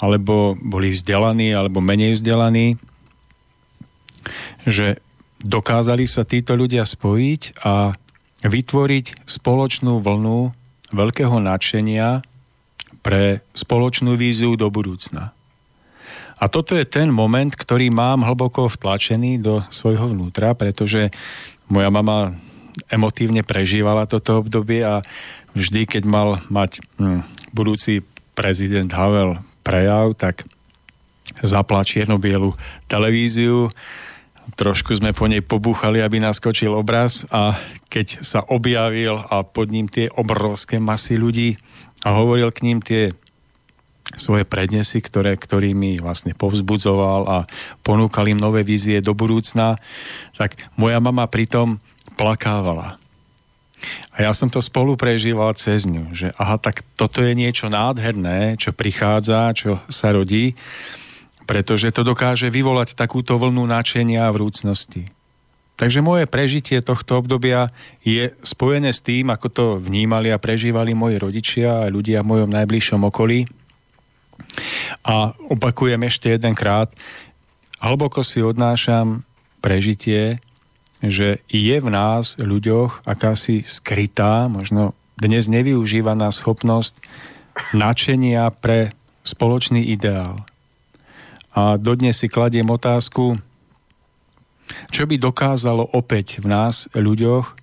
alebo 0.00 0.56
boli 0.56 0.94
vzdelaní 0.94 1.52
alebo 1.52 1.82
menej 1.82 2.16
vzdelaní, 2.16 2.78
že 4.64 5.02
dokázali 5.42 6.06
sa 6.08 6.24
títo 6.24 6.54
ľudia 6.54 6.86
spojiť 6.86 7.62
a 7.62 7.92
vytvoriť 8.42 9.26
spoločnú 9.26 9.98
vlnu 9.98 10.38
veľkého 10.94 11.36
nadšenia 11.42 12.22
pre 13.02 13.44
spoločnú 13.52 14.14
víziu 14.14 14.54
do 14.54 14.70
budúcna. 14.70 15.34
A 16.38 16.46
toto 16.46 16.78
je 16.78 16.86
ten 16.86 17.10
moment, 17.10 17.50
ktorý 17.50 17.90
mám 17.90 18.22
hlboko 18.22 18.70
vtlačený 18.70 19.42
do 19.42 19.62
svojho 19.74 20.14
vnútra, 20.14 20.54
pretože 20.54 21.10
moja 21.66 21.90
mama 21.90 22.38
emotívne 22.86 23.42
prežívala 23.42 24.06
toto 24.06 24.38
obdobie 24.38 24.86
a 24.86 25.02
vždy, 25.58 25.90
keď 25.90 26.02
mal 26.06 26.38
mať 26.46 26.78
hm, 27.02 27.26
budúci 27.50 28.06
prezident 28.38 28.88
Havel 28.94 29.42
prejav, 29.66 30.14
tak 30.14 30.46
zapla 31.42 31.82
čierno 31.82 32.22
televíziu, 32.86 33.74
trošku 34.54 34.94
sme 34.96 35.12
po 35.12 35.28
nej 35.28 35.44
pobúchali, 35.44 36.00
aby 36.00 36.22
naskočil 36.22 36.72
obraz 36.72 37.26
a 37.28 37.58
keď 37.92 38.22
sa 38.24 38.40
objavil 38.46 39.20
a 39.28 39.44
pod 39.44 39.68
ním 39.68 39.90
tie 39.90 40.08
obrovské 40.08 40.80
masy 40.80 41.20
ľudí 41.20 41.60
a 42.06 42.14
hovoril 42.16 42.48
k 42.54 42.64
ním 42.64 42.78
tie 42.80 43.12
svoje 44.16 44.48
prednesy, 44.48 45.04
ktoré, 45.04 45.36
ktorými 45.36 46.00
vlastne 46.00 46.32
povzbudzoval 46.32 47.22
a 47.28 47.38
ponúkal 47.84 48.30
im 48.32 48.40
nové 48.40 48.64
vízie 48.64 49.04
do 49.04 49.12
budúcna, 49.12 49.76
tak 50.38 50.56
moja 50.80 50.96
mama 51.02 51.28
pritom 51.28 51.82
plakávala. 52.16 52.96
A 54.18 54.26
ja 54.26 54.32
som 54.34 54.50
to 54.50 54.58
spolu 54.58 54.98
prežíval 54.98 55.54
cez 55.54 55.86
ňu, 55.86 56.10
že 56.10 56.34
aha, 56.34 56.58
tak 56.58 56.82
toto 56.98 57.22
je 57.22 57.36
niečo 57.36 57.70
nádherné, 57.70 58.58
čo 58.58 58.74
prichádza, 58.74 59.54
čo 59.54 59.78
sa 59.86 60.10
rodí, 60.10 60.58
pretože 61.46 61.94
to 61.94 62.02
dokáže 62.02 62.50
vyvolať 62.50 62.98
takúto 62.98 63.38
vlnu 63.38 63.64
náčenia 63.64 64.26
a 64.26 64.34
vrúcnosti. 64.34 65.06
Takže 65.78 66.02
moje 66.02 66.26
prežitie 66.26 66.82
tohto 66.82 67.22
obdobia 67.22 67.70
je 68.02 68.34
spojené 68.42 68.90
s 68.90 68.98
tým, 68.98 69.30
ako 69.30 69.46
to 69.46 69.64
vnímali 69.78 70.34
a 70.34 70.42
prežívali 70.42 70.90
moji 70.90 71.22
rodičia 71.22 71.86
a 71.86 71.90
ľudia 71.92 72.26
v 72.26 72.30
mojom 72.34 72.50
najbližšom 72.50 73.06
okolí. 73.06 73.46
A 75.04 75.32
opakujem 75.48 76.00
ešte 76.04 76.34
jedenkrát, 76.36 76.90
hlboko 77.78 78.26
si 78.26 78.42
odnášam 78.42 79.22
prežitie, 79.62 80.42
že 80.98 81.38
je 81.46 81.76
v 81.78 81.88
nás, 81.88 82.34
ľuďoch, 82.42 83.06
akási 83.06 83.62
skrytá, 83.62 84.50
možno 84.50 84.98
dnes 85.18 85.46
nevyužívaná 85.46 86.30
schopnosť 86.34 86.98
načenia 87.74 88.50
pre 88.50 88.94
spoločný 89.22 89.94
ideál. 89.94 90.42
A 91.54 91.78
dodnes 91.78 92.18
si 92.18 92.30
kladiem 92.30 92.66
otázku, 92.70 93.38
čo 94.94 95.02
by 95.08 95.16
dokázalo 95.18 95.90
opäť 95.94 96.38
v 96.42 96.46
nás, 96.50 96.86
ľuďoch, 96.94 97.58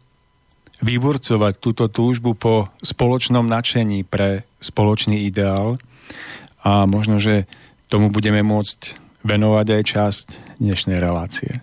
vyburcovať 0.83 1.53
túto 1.63 1.87
túžbu 1.87 2.35
po 2.35 2.67
spoločnom 2.83 3.47
načení 3.47 4.03
pre 4.03 4.43
spoločný 4.59 5.23
ideál 5.23 5.79
a 6.65 6.89
možno, 6.89 7.21
že 7.21 7.45
tomu 7.87 8.09
budeme 8.09 8.41
môcť 8.41 8.97
venovať 9.21 9.67
aj 9.69 9.83
časť 9.85 10.27
dnešnej 10.57 10.97
relácie. 10.97 11.61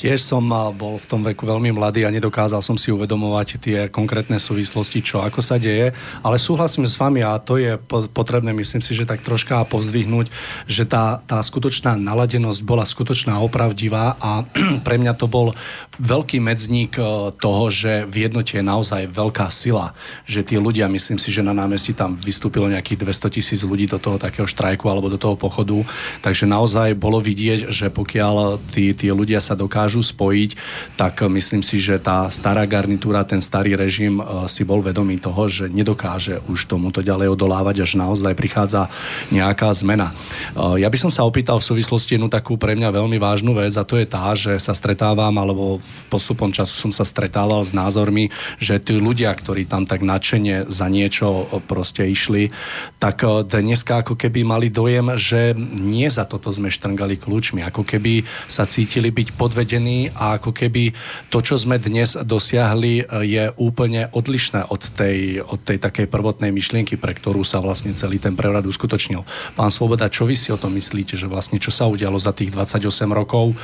Tiež 0.00 0.24
som 0.24 0.40
bol 0.80 0.96
v 0.96 1.04
tom 1.04 1.20
veku 1.20 1.44
veľmi 1.44 1.76
mladý 1.76 2.08
a 2.08 2.14
nedokázal 2.14 2.64
som 2.64 2.80
si 2.80 2.88
uvedomovať 2.88 3.48
tie 3.60 3.78
konkrétne 3.92 4.40
súvislosti, 4.40 5.04
čo 5.04 5.20
ako 5.20 5.44
sa 5.44 5.60
deje, 5.60 5.92
ale 6.24 6.40
súhlasím 6.40 6.88
s 6.88 6.96
vami 6.96 7.20
a 7.20 7.36
to 7.36 7.60
je 7.60 7.76
potrebné, 8.16 8.56
myslím 8.56 8.80
si, 8.80 8.96
že 8.96 9.04
tak 9.04 9.20
troška 9.20 9.60
povzdvihnúť, 9.68 10.32
že 10.64 10.88
tá, 10.88 11.20
tá 11.28 11.36
skutočná 11.44 12.00
naladenosť 12.00 12.64
bola 12.64 12.88
skutočná 12.88 13.44
opravdivá 13.44 14.16
a 14.16 14.48
pre 14.88 14.96
mňa 14.96 15.12
to 15.20 15.28
bol 15.28 15.52
veľký 16.00 16.40
medzník 16.40 16.96
e, 16.96 17.36
toho, 17.36 17.68
že 17.68 18.08
v 18.08 18.24
jednote 18.24 18.56
je 18.56 18.64
naozaj 18.64 19.04
veľká 19.04 19.52
sila, 19.52 19.92
že 20.24 20.40
tí 20.40 20.56
ľudia, 20.56 20.88
myslím 20.88 21.20
si, 21.20 21.28
že 21.28 21.44
na 21.44 21.52
námestí 21.52 21.92
tam 21.92 22.16
vystúpilo 22.16 22.72
nejakých 22.72 23.04
200 23.04 23.36
tisíc 23.36 23.60
ľudí 23.60 23.84
do 23.84 24.00
toho 24.00 24.16
takého 24.16 24.48
štrajku 24.48 24.88
alebo 24.88 25.12
do 25.12 25.20
toho 25.20 25.36
pochodu, 25.36 25.76
takže 26.24 26.48
naozaj 26.48 26.96
bolo 26.96 27.20
vidieť, 27.20 27.68
že 27.68 27.92
pokiaľ 27.92 28.56
tí, 28.72 28.96
tí 28.96 29.12
ľudia 29.12 29.44
sa 29.44 29.52
dokážu 29.52 29.89
dokážu 29.90 30.06
spojiť, 30.06 30.50
tak 30.94 31.26
myslím 31.26 31.66
si, 31.66 31.82
že 31.82 31.98
tá 31.98 32.30
stará 32.30 32.62
garnitúra, 32.62 33.26
ten 33.26 33.42
starý 33.42 33.74
režim 33.74 34.22
e, 34.22 34.46
si 34.46 34.62
bol 34.62 34.78
vedomý 34.78 35.18
toho, 35.18 35.50
že 35.50 35.66
nedokáže 35.66 36.38
už 36.46 36.70
tomuto 36.70 37.02
ďalej 37.02 37.34
odolávať, 37.34 37.82
až 37.82 37.98
naozaj 37.98 38.38
prichádza 38.38 38.86
nejaká 39.34 39.74
zmena. 39.74 40.14
E, 40.54 40.78
ja 40.78 40.86
by 40.86 40.98
som 41.02 41.10
sa 41.10 41.26
opýtal 41.26 41.58
v 41.58 41.66
súvislosti 41.66 42.14
jednu 42.14 42.30
takú 42.30 42.54
pre 42.54 42.78
mňa 42.78 42.94
veľmi 42.94 43.18
vážnu 43.18 43.50
vec 43.58 43.74
a 43.74 43.82
to 43.82 43.98
je 43.98 44.06
tá, 44.06 44.30
že 44.38 44.62
sa 44.62 44.70
stretávam, 44.78 45.34
alebo 45.34 45.82
postupom 46.06 46.54
času 46.54 46.78
som 46.78 46.92
sa 46.94 47.02
stretával 47.02 47.66
s 47.66 47.74
názormi, 47.74 48.30
že 48.62 48.78
tí 48.78 48.94
ľudia, 48.94 49.34
ktorí 49.34 49.66
tam 49.66 49.90
tak 49.90 50.06
nadšene 50.06 50.70
za 50.70 50.86
niečo 50.86 51.50
proste 51.66 52.06
išli, 52.06 52.54
tak 53.02 53.26
e, 53.26 53.42
dneska 53.42 54.06
ako 54.06 54.14
keby 54.14 54.46
mali 54.46 54.70
dojem, 54.70 55.18
že 55.18 55.58
nie 55.58 56.06
za 56.06 56.22
toto 56.30 56.54
sme 56.54 56.70
štrngali 56.70 57.18
kľúčmi, 57.18 57.66
ako 57.66 57.82
keby 57.82 58.22
sa 58.46 58.70
cítili 58.70 59.10
byť 59.10 59.40
podvedení 59.40 59.79
zjednotení 59.80 60.12
a 60.14 60.36
ako 60.36 60.52
keby 60.52 60.92
to, 61.32 61.40
čo 61.40 61.56
sme 61.56 61.80
dnes 61.80 62.16
dosiahli, 62.16 63.08
je 63.24 63.44
úplne 63.56 64.12
odlišné 64.12 64.68
od 64.68 64.82
tej, 64.92 65.40
od 65.40 65.60
tej 65.64 65.80
takej 65.80 66.06
prvotnej 66.06 66.52
myšlienky, 66.52 67.00
pre 67.00 67.16
ktorú 67.16 67.42
sa 67.42 67.64
vlastne 67.64 67.96
celý 67.96 68.20
ten 68.20 68.36
prevrat 68.36 68.64
uskutočnil. 68.68 69.24
Pán 69.56 69.72
Svoboda, 69.72 70.12
čo 70.12 70.28
vy 70.28 70.36
si 70.36 70.52
o 70.52 70.60
tom 70.60 70.76
myslíte, 70.76 71.16
že 71.16 71.26
vlastne 71.26 71.56
čo 71.56 71.72
sa 71.72 71.88
udialo 71.88 72.20
za 72.20 72.36
tých 72.36 72.52
28 72.52 72.84
rokov? 73.10 73.56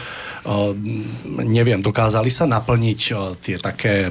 Uh, 0.46 0.72
neviem, 1.42 1.83
dokázali 1.83 2.31
sa 2.33 2.48
naplniť 2.48 3.00
uh, 3.12 3.35
tie 3.37 3.57
také, 3.61 4.09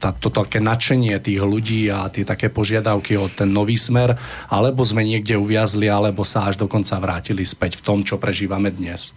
tá, 0.00 0.10
to 0.16 0.32
také 0.32 0.58
nadšenie 0.58 1.20
tých 1.20 1.40
ľudí 1.44 1.92
a 1.92 2.08
tie 2.08 2.24
také 2.26 2.48
požiadavky 2.48 3.14
o 3.20 3.28
ten 3.30 3.52
nový 3.52 3.76
smer, 3.76 4.16
alebo 4.48 4.82
sme 4.82 5.04
niekde 5.04 5.36
uviazli, 5.36 5.86
alebo 5.86 6.24
sa 6.24 6.48
až 6.48 6.58
dokonca 6.58 6.96
vrátili 6.98 7.44
späť 7.44 7.78
v 7.78 7.84
tom, 7.84 7.98
čo 8.00 8.16
prežívame 8.16 8.72
dnes? 8.72 9.12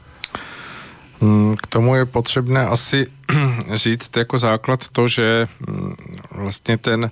Mm, 1.21 1.55
k 1.57 1.67
tomu 1.67 1.95
je 1.95 2.05
potřebné 2.05 2.67
asi 2.67 3.07
říct 3.73 4.17
jako 4.17 4.39
základ 4.39 4.89
to, 4.89 5.07
že 5.07 5.47
mm, 5.67 5.95
vlastně 6.31 6.77
ten, 6.77 7.11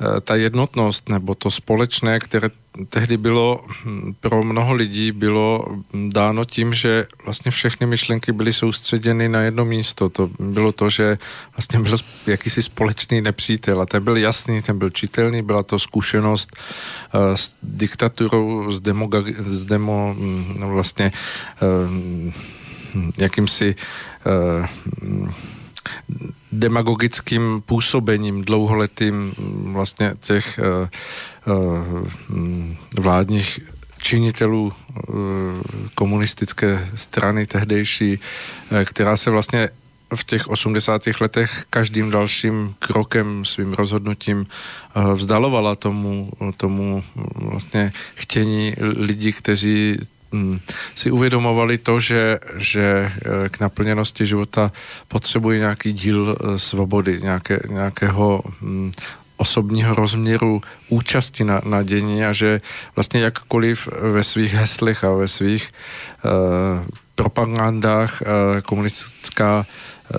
eh, 0.00 0.20
ta 0.20 0.34
jednotnost 0.34 1.08
nebo 1.08 1.34
to 1.34 1.50
společné, 1.50 2.18
které 2.18 2.48
tehdy 2.88 3.16
bylo 3.16 3.64
hm, 3.84 4.14
pro 4.20 4.42
mnoho 4.42 4.74
lidí 4.74 5.12
bylo 5.12 5.64
dáno 6.08 6.44
tím, 6.44 6.74
že 6.74 7.06
vlastně 7.24 7.50
všechny 7.50 7.86
myšlenky 7.86 8.32
byly 8.32 8.52
soustředěny 8.52 9.28
na 9.28 9.40
jedno 9.40 9.64
místo. 9.64 10.08
To 10.08 10.30
bylo 10.38 10.72
to, 10.72 10.90
že 10.90 11.18
vlastně 11.56 11.80
byl 11.80 11.96
jakýsi 12.26 12.62
společný 12.62 13.20
nepřítel 13.20 13.80
a 13.80 13.86
ten 13.86 14.04
byl 14.04 14.16
jasný, 14.16 14.62
ten 14.62 14.78
byl 14.78 14.90
čitelný, 14.90 15.42
byla 15.42 15.62
to 15.62 15.78
zkušenost 15.78 16.56
uh, 17.14 17.20
s 17.34 17.54
diktaturou, 17.62 18.72
s 18.74 18.80
demo, 18.80 19.08
s 19.46 19.64
demo 19.64 20.14
hm, 20.18 20.54
vlastně 20.60 21.12
uh, 21.62 22.32
jakýmsi 23.18 23.74
uh, 23.74 24.66
demagogickým 26.52 27.62
působením 27.66 28.44
dlouholetým 28.44 29.32
vlastně 29.72 30.14
těch 30.20 30.60
uh, 31.46 31.56
uh, 31.56 32.06
vládních 33.00 33.60
činitelů 34.02 34.72
komunistické 35.94 36.88
strany 36.94 37.46
tehdejší, 37.46 38.20
která 38.84 39.16
se 39.16 39.30
vlastně 39.30 39.68
v 40.14 40.24
těch 40.24 40.48
80. 40.48 41.02
letech 41.20 41.64
každým 41.70 42.10
dalším 42.10 42.74
krokem, 42.78 43.44
svým 43.44 43.72
rozhodnutím 43.72 44.46
vzdalovala 45.14 45.74
tomu, 45.74 46.30
tomu 46.56 47.04
vlastně 47.34 47.92
chtění 48.14 48.74
lidí, 48.80 49.32
kteří 49.32 49.98
Mm, 49.98 50.19
si 50.94 51.10
uvědomovali 51.10 51.78
to, 51.78 52.00
že, 52.00 52.38
že 52.56 53.12
eh, 53.12 53.48
k 53.48 53.60
naplněnosti 53.60 54.26
života 54.26 54.72
potřebují 55.08 55.58
nějaký 55.58 55.92
díl 55.92 56.36
eh, 56.36 56.58
svobody, 56.58 57.18
nějaké, 57.22 57.60
nějakého 57.68 58.42
mm, 58.60 58.92
osobního 59.36 59.94
rozměru 59.94 60.62
účasti 60.88 61.44
na, 61.44 61.60
na 61.64 61.82
dění 61.82 62.24
a 62.24 62.32
že 62.32 62.60
vlastně 62.96 63.20
jakkoliv 63.20 63.88
ve 64.12 64.24
svých 64.24 64.54
heslech 64.54 65.04
a 65.04 65.12
ve 65.12 65.28
svých 65.28 65.72
uh, 66.24 66.84
propagandách 67.14 68.20
uh, 68.20 68.60
komunistická 68.60 69.66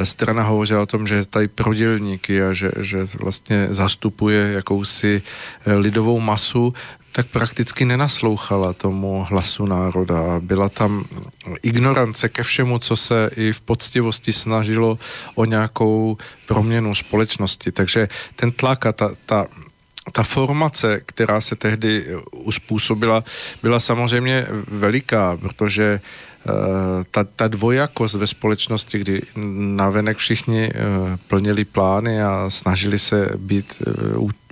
strana 0.03 0.43
hovořila 0.43 0.81
o 0.81 0.85
tom, 0.85 1.07
že 1.07 1.15
je 1.15 1.25
tady 1.25 1.47
prodělníky 1.47 2.43
a 2.43 2.53
že, 2.53 2.71
že 2.79 3.05
vlastně 3.19 3.67
zastupuje 3.69 4.51
jakousi 4.51 5.21
lidovou 5.65 6.19
masu, 6.19 6.73
tak 7.11 7.27
prakticky 7.27 7.85
nenaslouchala 7.85 8.73
tomu 8.73 9.25
hlasu 9.29 9.65
národa. 9.65 10.39
Byla 10.39 10.69
tam 10.69 11.05
ignorance 11.63 12.29
ke 12.29 12.43
všemu, 12.43 12.79
co 12.79 12.95
se 12.95 13.29
i 13.35 13.53
v 13.53 13.61
poctivosti 13.61 14.33
snažilo 14.33 14.99
o 15.35 15.45
nějakou 15.45 16.17
proměnu 16.47 16.95
společnosti. 16.95 17.71
Takže 17.71 18.09
ten 18.35 18.51
tlak 18.51 18.85
a 18.85 18.91
ta, 18.91 19.11
ta, 19.25 19.47
ta 20.11 20.23
formace, 20.23 21.01
která 21.05 21.41
se 21.41 21.55
tehdy 21.55 22.05
uspůsobila, 22.31 23.23
byla 23.63 23.79
samozřejmě 23.79 24.47
veliká, 24.67 25.37
protože 25.37 25.99
ta, 27.11 27.23
ta 27.35 27.47
dvojakost 27.47 28.15
ve 28.15 28.27
společnosti, 28.27 28.99
kdy 28.99 29.21
navenek 29.75 30.17
všichni 30.17 30.71
plnili 31.27 31.65
plány 31.65 32.23
a 32.23 32.49
snažili 32.49 32.99
se 32.99 33.29
být 33.37 33.81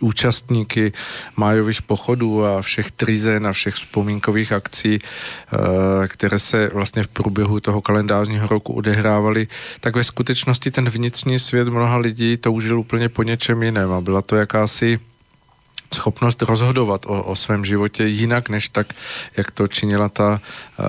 účastníky 0.01 0.93
májových 1.35 1.81
pochodů 1.81 2.45
a 2.45 2.61
všech 2.61 2.91
trizen 2.91 3.47
a 3.47 3.53
všech 3.53 3.75
vzpomínkových 3.75 4.51
akcí, 4.51 4.99
které 6.07 6.39
se 6.39 6.69
vlastně 6.73 7.03
v 7.03 7.07
průběhu 7.07 7.59
toho 7.59 7.81
kalendářního 7.81 8.47
roku 8.47 8.73
odehrávaly, 8.73 9.47
tak 9.79 9.95
ve 9.95 10.03
skutečnosti 10.03 10.71
ten 10.71 10.89
vnitřní 10.89 11.39
svět 11.39 11.67
mnoha 11.67 11.97
lidí 11.97 12.37
toužil 12.37 12.79
úplně 12.79 13.09
po 13.09 13.23
něčem 13.23 13.63
jiném 13.63 13.91
a 13.91 14.01
byla 14.01 14.21
to 14.21 14.35
jakási 14.35 14.99
schopnost 15.93 16.41
rozhodovat 16.41 17.05
o, 17.05 17.23
o 17.23 17.35
svém 17.35 17.65
životě 17.65 18.03
jinak, 18.03 18.49
než 18.49 18.69
tak, 18.69 18.93
jak 19.37 19.51
to 19.51 19.67
činila 19.67 20.09
ta 20.09 20.39
uh, 20.39 20.85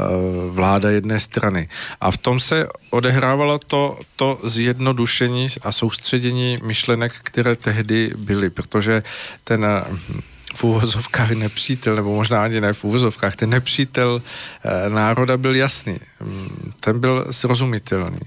vláda 0.54 0.90
jedné 0.90 1.20
strany. 1.20 1.68
A 2.00 2.10
v 2.10 2.16
tom 2.16 2.40
se 2.40 2.66
odehrávalo 2.90 3.58
to, 3.58 3.98
to 4.16 4.40
zjednodušení 4.44 5.48
a 5.62 5.72
soustředění 5.72 6.58
myšlenek, 6.62 7.12
které 7.22 7.56
tehdy 7.56 8.12
byly, 8.16 8.50
protože 8.50 9.02
ten 9.44 9.64
uh, 9.64 10.20
v 10.54 10.64
úvozovkách 10.64 11.30
nepřítel, 11.30 11.96
nebo 11.96 12.14
možná 12.14 12.44
ani 12.44 12.60
ne 12.60 12.72
v 12.72 12.84
úvozovkách, 12.84 13.36
ten 13.36 13.50
nepřítel 13.50 14.22
uh, 14.22 14.92
národa 14.94 15.36
byl 15.36 15.56
jasný. 15.56 15.98
Mm, 16.20 16.72
ten 16.80 17.00
byl 17.00 17.26
srozumitelný. 17.30 18.20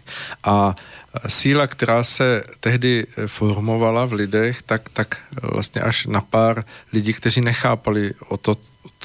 A 0.44 0.76
síla, 1.28 1.68
která 1.68 2.04
se 2.04 2.44
tehdy 2.60 3.08
formovala 3.28 4.06
v 4.06 4.14
lidech, 4.14 4.62
tak, 4.62 4.90
tak 4.90 5.18
vlastně 5.42 5.82
až 5.82 6.06
na 6.06 6.22
pár 6.22 6.66
lidí, 6.94 7.14
kteří 7.14 7.42
nechápali 7.42 8.14
o 8.28 8.38
to, 8.38 8.56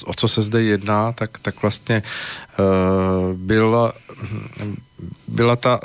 o 0.05 0.15
co 0.15 0.29
se 0.29 0.43
zde 0.43 0.63
jedná, 0.63 1.13
tak, 1.13 1.39
tak 1.39 1.63
vlastně 1.63 2.03
uh, 2.59 3.37
byla, 3.37 3.93
byla 5.29 5.57
ta, 5.57 5.81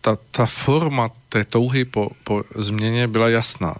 ta, 0.00 0.16
ta 0.30 0.46
forma 0.46 1.08
té 1.28 1.44
touhy 1.44 1.84
po, 1.84 2.10
po 2.24 2.44
změně 2.54 3.08
byla 3.08 3.28
jasná. 3.28 3.74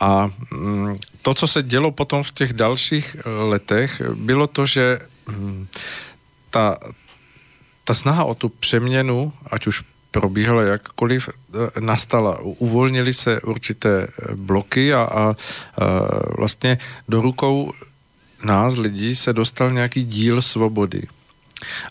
A 0.00 0.30
um, 0.52 0.98
to, 1.22 1.34
co 1.34 1.46
se 1.48 1.62
dělo 1.62 1.90
potom 1.90 2.22
v 2.22 2.32
těch 2.32 2.52
dalších 2.52 3.16
letech, 3.24 4.02
bylo 4.14 4.46
to, 4.46 4.66
že 4.66 5.00
um, 5.28 5.68
ta, 6.50 6.78
ta 7.84 7.94
snaha 7.94 8.24
o 8.24 8.34
tu 8.34 8.48
přeměnu, 8.48 9.32
ať 9.50 9.66
už 9.66 9.82
probíhala 10.16 10.62
jakkoliv, 10.62 11.28
eh, 11.28 11.80
nastala. 11.80 12.40
Uvolnili 12.40 13.14
se 13.14 13.40
určité 13.40 14.08
eh, 14.08 14.34
bloky 14.34 14.94
a, 14.94 15.02
a, 15.02 15.20
a 15.20 15.34
vlastně 16.36 16.78
do 17.08 17.20
rukou 17.20 17.72
nás 18.44 18.76
lidí 18.76 19.16
se 19.16 19.32
dostal 19.32 19.70
nějaký 19.70 20.04
díl 20.04 20.42
svobody. 20.42 21.02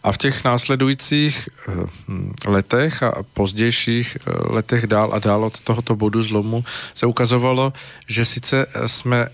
A 0.03 0.11
v 0.11 0.17
těch 0.17 0.43
následujících 0.43 1.49
hm, 2.07 2.33
letech 2.45 3.03
a 3.03 3.23
pozdějších 3.33 4.17
letech 4.27 4.87
dál 4.87 5.09
a 5.13 5.19
dál 5.19 5.43
od 5.43 5.59
tohoto 5.59 5.95
bodu 5.95 6.23
zlomu 6.23 6.65
se 6.93 7.05
ukazovalo, 7.05 7.73
že 8.07 8.25
sice 8.25 8.65
jsme 8.85 9.29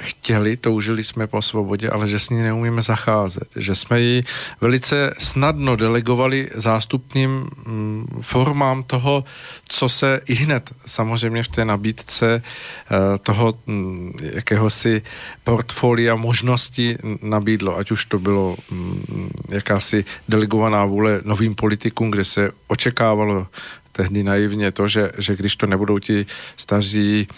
chtěli, 0.00 0.56
toužili 0.56 1.04
jsme 1.04 1.26
po 1.26 1.42
svobodě, 1.42 1.90
ale 1.90 2.08
že 2.08 2.18
s 2.18 2.30
ní 2.30 2.42
neumíme 2.42 2.82
zacházet. 2.82 3.48
Že 3.56 3.74
jsme 3.74 4.00
ji 4.00 4.24
velice 4.60 5.14
snadno 5.18 5.76
delegovali 5.76 6.50
zástupným 6.54 7.30
mm, 7.30 8.06
formám 8.20 8.82
toho, 8.82 9.24
co 9.68 9.88
se 9.88 10.20
i 10.26 10.34
hned 10.34 10.70
samozřejmě 10.86 11.42
v 11.42 11.48
té 11.48 11.64
nabídce 11.64 12.42
eh, 12.42 13.18
toho 13.18 13.58
mm, 13.66 14.12
jakéhosi 14.20 15.02
portfolia 15.44 16.16
možností 16.16 16.96
nabídlo, 17.22 17.78
ať 17.78 17.90
už 17.90 18.04
to 18.04 18.18
bylo 18.18 18.56
mm, 18.70 19.30
jakási 19.48 20.04
delegovaná 20.28 20.84
vůle 20.84 21.20
novým 21.24 21.54
politikům, 21.54 22.10
kde 22.10 22.24
se 22.24 22.50
očekávalo 22.66 23.46
tehdy 23.92 24.22
naivně 24.22 24.72
to, 24.72 24.88
že, 24.88 25.12
že 25.18 25.36
když 25.36 25.56
to 25.56 25.66
nebudou 25.66 25.98
ti 25.98 26.26
staří 26.56 27.28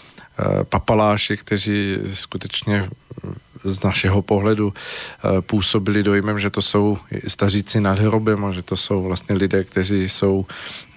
papaláši, 0.69 1.37
kteří 1.37 1.97
skutečně 2.13 2.89
z 3.63 3.83
našeho 3.83 4.21
pohledu 4.21 4.73
eh, 4.73 5.41
působili 5.41 6.03
dojmem, 6.03 6.39
že 6.39 6.49
to 6.49 6.61
jsou 6.61 6.97
staříci 7.27 7.81
nad 7.81 7.99
hrobem 7.99 8.45
a 8.45 8.51
že 8.51 8.61
to 8.61 8.77
jsou 8.77 9.03
vlastně 9.03 9.35
lidé, 9.35 9.63
kteří 9.63 10.09
jsou 10.09 10.45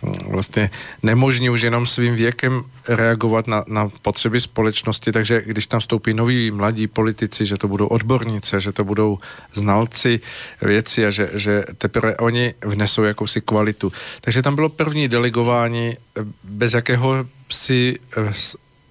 hm, 0.03 0.13
vlastně 0.31 0.71
nemožní 1.03 1.51
už 1.51 1.61
jenom 1.63 1.87
svým 1.87 2.15
věkem 2.15 2.63
reagovat 2.89 3.47
na, 3.47 3.65
na 3.67 3.89
potřeby 4.03 4.41
společnosti, 4.41 5.13
takže 5.13 5.43
když 5.47 5.67
tam 5.67 5.81
vstoupí 5.81 6.15
noví 6.15 6.51
mladí 6.51 6.87
politici, 6.87 7.47
že 7.47 7.57
to 7.57 7.69
budou 7.69 7.87
odborníci, 7.87 8.61
že 8.61 8.73
to 8.73 8.85
budou 8.85 9.19
znalci 9.55 10.21
věci 10.63 11.07
a 11.07 11.11
že, 11.11 11.31
že 11.35 11.65
teprve 11.79 12.17
oni 12.17 12.55
vnesou 12.65 13.03
jakousi 13.03 13.41
kvalitu. 13.41 13.93
Takže 14.21 14.43
tam 14.43 14.55
bylo 14.55 14.69
první 14.69 15.09
delegování 15.09 15.95
eh, 15.95 16.21
bez 16.45 16.75
jakého 16.75 17.27
si 17.51 17.99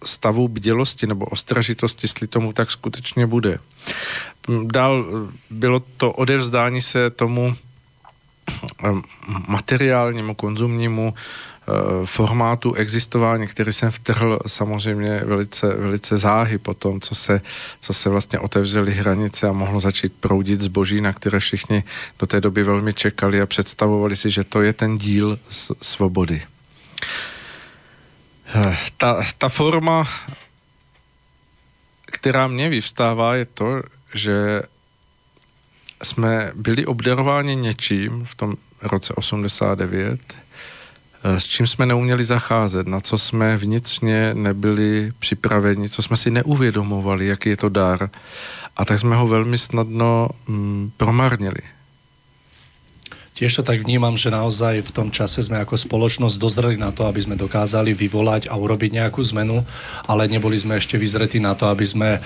stavu 0.05 0.47
bdělosti 0.47 1.07
nebo 1.07 1.25
ostražitosti, 1.25 2.05
jestli 2.05 2.27
tomu 2.27 2.53
tak 2.53 2.71
skutečně 2.71 3.27
bude. 3.27 3.59
Dál 4.63 5.05
bylo 5.49 5.79
to 5.97 6.11
odevzdání 6.11 6.81
se 6.81 7.09
tomu 7.09 7.55
eh, 8.83 8.89
materiálnímu, 9.47 10.35
konzumnímu 10.35 11.13
eh, 11.13 11.71
formátu 12.05 12.73
existování, 12.73 13.47
který 13.47 13.73
jsem 13.73 13.91
vtrhl 13.91 14.39
samozřejmě 14.47 15.21
velice, 15.25 15.67
velice 15.67 16.17
záhy 16.17 16.57
po 16.57 16.73
tom, 16.73 17.01
co 17.01 17.15
se, 17.15 17.41
co 17.81 17.93
se 17.93 18.09
vlastně 18.09 18.39
otevřely 18.39 18.93
hranice 18.93 19.47
a 19.47 19.51
mohlo 19.51 19.79
začít 19.79 20.13
proudit 20.19 20.61
zboží, 20.61 21.01
na 21.01 21.13
které 21.13 21.39
všichni 21.39 21.83
do 22.19 22.27
té 22.27 22.41
doby 22.41 22.63
velmi 22.63 22.93
čekali 22.93 23.41
a 23.41 23.45
představovali 23.45 24.15
si, 24.15 24.29
že 24.29 24.43
to 24.43 24.61
je 24.61 24.73
ten 24.73 24.97
díl 24.97 25.39
svobody. 25.81 26.41
Ta, 28.97 29.23
ta 29.37 29.49
forma, 29.49 30.07
která 32.05 32.47
mě 32.47 32.69
vyvstává, 32.69 33.35
je 33.35 33.45
to, 33.45 33.81
že 34.13 34.61
jsme 36.03 36.51
byli 36.55 36.85
obdarováni 36.85 37.55
něčím 37.55 38.25
v 38.25 38.35
tom 38.35 38.55
roce 38.81 39.13
89, 39.13 40.19
eh, 41.23 41.39
s 41.39 41.43
čím 41.43 41.67
jsme 41.67 41.85
neuměli 41.85 42.25
zacházet, 42.25 42.87
na 42.87 42.99
co 42.99 43.17
jsme 43.17 43.57
vnitřně 43.57 44.33
nebyli 44.33 45.13
připraveni, 45.19 45.89
co 45.89 46.01
jsme 46.01 46.17
si 46.17 46.31
neuvědomovali, 46.31 47.27
jaký 47.27 47.49
je 47.49 47.57
to 47.57 47.69
dar. 47.69 48.09
A 48.77 48.85
tak 48.85 48.99
jsme 48.99 49.15
ho 49.15 49.27
velmi 49.27 49.57
snadno 49.57 50.29
mm, 50.47 50.91
promarnili. 50.97 51.74
Tiež 53.35 53.59
to 53.59 53.67
tak 53.67 53.83
vnímam, 53.83 54.15
že 54.15 54.31
naozaj 54.31 54.79
v 54.79 54.91
tom 54.95 55.11
čase 55.11 55.43
sme 55.43 55.59
ako 55.59 55.75
spoločnosť 55.75 56.39
dozreli 56.39 56.79
na 56.79 56.95
to, 56.95 57.03
aby 57.03 57.19
sme 57.19 57.35
dokázali 57.35 57.91
vyvolať 57.91 58.47
a 58.47 58.55
urobiť 58.55 58.95
nejakú 58.95 59.19
zmenu, 59.35 59.59
ale 60.07 60.31
neboli 60.31 60.55
sme 60.55 60.79
ešte 60.79 60.95
vyzretí 60.95 61.43
na 61.43 61.51
to, 61.51 61.67
aby 61.67 61.83
sme 61.83 62.09
uh, 62.15 62.23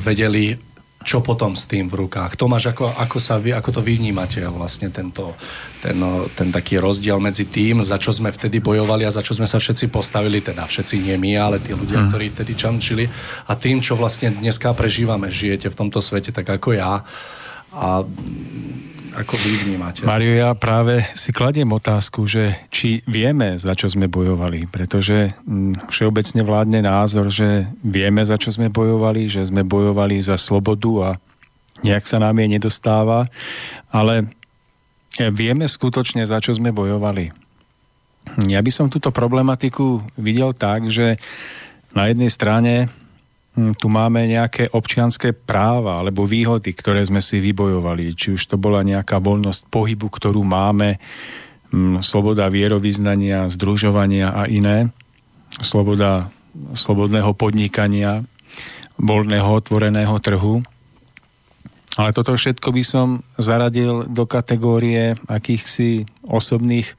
vedeli, 0.00 0.56
čo 1.04 1.20
potom 1.20 1.52
s 1.52 1.68
tým 1.68 1.92
v 1.92 2.00
rukách. 2.00 2.40
Tomáš, 2.40 2.72
ako, 2.72 2.96
ako, 2.96 3.20
sa 3.20 3.36
vy, 3.36 3.52
ako 3.52 3.76
to 3.76 3.80
vy 3.84 4.00
vnímate 4.00 4.40
vlastne 4.48 4.88
tento, 4.88 5.36
ten, 5.84 6.00
ten 6.32 6.48
taký 6.48 6.80
rozdiel 6.80 7.20
medzi 7.20 7.44
tým, 7.44 7.84
za 7.84 8.00
čo 8.00 8.16
sme 8.16 8.32
vtedy 8.32 8.58
bojovali 8.64 9.04
a 9.04 9.12
za 9.12 9.20
čo 9.20 9.36
sme 9.36 9.44
sa 9.44 9.60
všetci 9.60 9.92
postavili, 9.92 10.40
teda 10.40 10.64
všetci 10.64 10.96
nie 10.96 11.16
my, 11.20 11.32
ale 11.36 11.56
tí 11.60 11.76
ľudia, 11.76 12.02
hmm. 12.02 12.08
ktorí 12.08 12.26
vtedy 12.32 12.52
čančili 12.56 13.04
a 13.46 13.52
tým, 13.52 13.84
čo 13.84 14.00
vlastne 14.00 14.32
dneska 14.32 14.72
prežívame, 14.72 15.28
žijete 15.28 15.68
v 15.68 15.76
tomto 15.76 16.00
svete 16.00 16.32
tak 16.32 16.48
ako 16.48 16.72
ja 16.72 17.04
a 17.68 18.00
ako 19.18 19.34
vy 19.34 19.52
vnímate? 19.66 20.06
Mario, 20.06 20.38
ja 20.38 20.54
práve 20.54 21.02
si 21.18 21.34
kladiem 21.34 21.66
otázku, 21.66 22.24
že 22.30 22.54
či 22.70 23.02
vieme, 23.04 23.58
za 23.58 23.74
čo 23.74 23.90
sme 23.90 24.06
bojovali, 24.06 24.70
pretože 24.70 25.34
mm, 25.42 25.90
všeobecne 25.90 26.42
vládne 26.46 26.80
názor, 26.86 27.26
že 27.28 27.66
vieme, 27.82 28.22
za 28.22 28.38
čo 28.38 28.54
sme 28.54 28.70
bojovali, 28.70 29.26
že 29.26 29.42
sme 29.42 29.66
bojovali 29.66 30.22
za 30.22 30.38
slobodu 30.38 30.92
a 31.02 31.10
nejak 31.82 32.06
sa 32.06 32.22
nám 32.22 32.38
jej 32.38 32.48
nedostáva, 32.50 33.26
ale 33.90 34.30
vieme 35.18 35.66
skutočne, 35.66 36.22
za 36.22 36.38
čo 36.38 36.54
sme 36.54 36.70
bojovali. 36.70 37.34
Ja 38.46 38.62
by 38.62 38.70
som 38.70 38.92
túto 38.92 39.10
problematiku 39.10 40.04
videl 40.14 40.54
tak, 40.54 40.86
že 40.86 41.18
na 41.96 42.06
jednej 42.06 42.30
strane 42.30 42.72
Hm, 42.86 43.07
tu 43.78 43.86
máme 43.90 44.28
nejaké 44.28 44.70
občianské 44.70 45.34
práva 45.34 45.98
alebo 45.98 46.28
výhody, 46.28 46.70
ktoré 46.74 47.02
sme 47.02 47.18
si 47.18 47.42
vybojovali. 47.42 48.14
Či 48.14 48.38
už 48.38 48.42
to 48.44 48.56
bola 48.60 48.86
nejaká 48.86 49.18
voľnosť 49.18 49.66
pohybu, 49.72 50.06
ktorú 50.06 50.46
máme, 50.46 51.02
hm, 51.74 52.00
sloboda 52.04 52.46
vierovýznania, 52.52 53.50
združovania 53.50 54.30
a 54.32 54.46
iné, 54.46 54.92
sloboda 55.58 56.30
slobodného 56.74 57.34
podnikania, 57.34 58.22
voľného 58.98 59.48
otvoreného 59.62 60.16
trhu. 60.18 60.62
Ale 61.98 62.14
toto 62.14 62.38
všetko 62.38 62.68
by 62.70 62.82
som 62.86 63.26
zaradil 63.38 64.06
do 64.06 64.22
kategórie 64.22 65.18
akýchsi 65.26 66.06
osobných, 66.22 66.94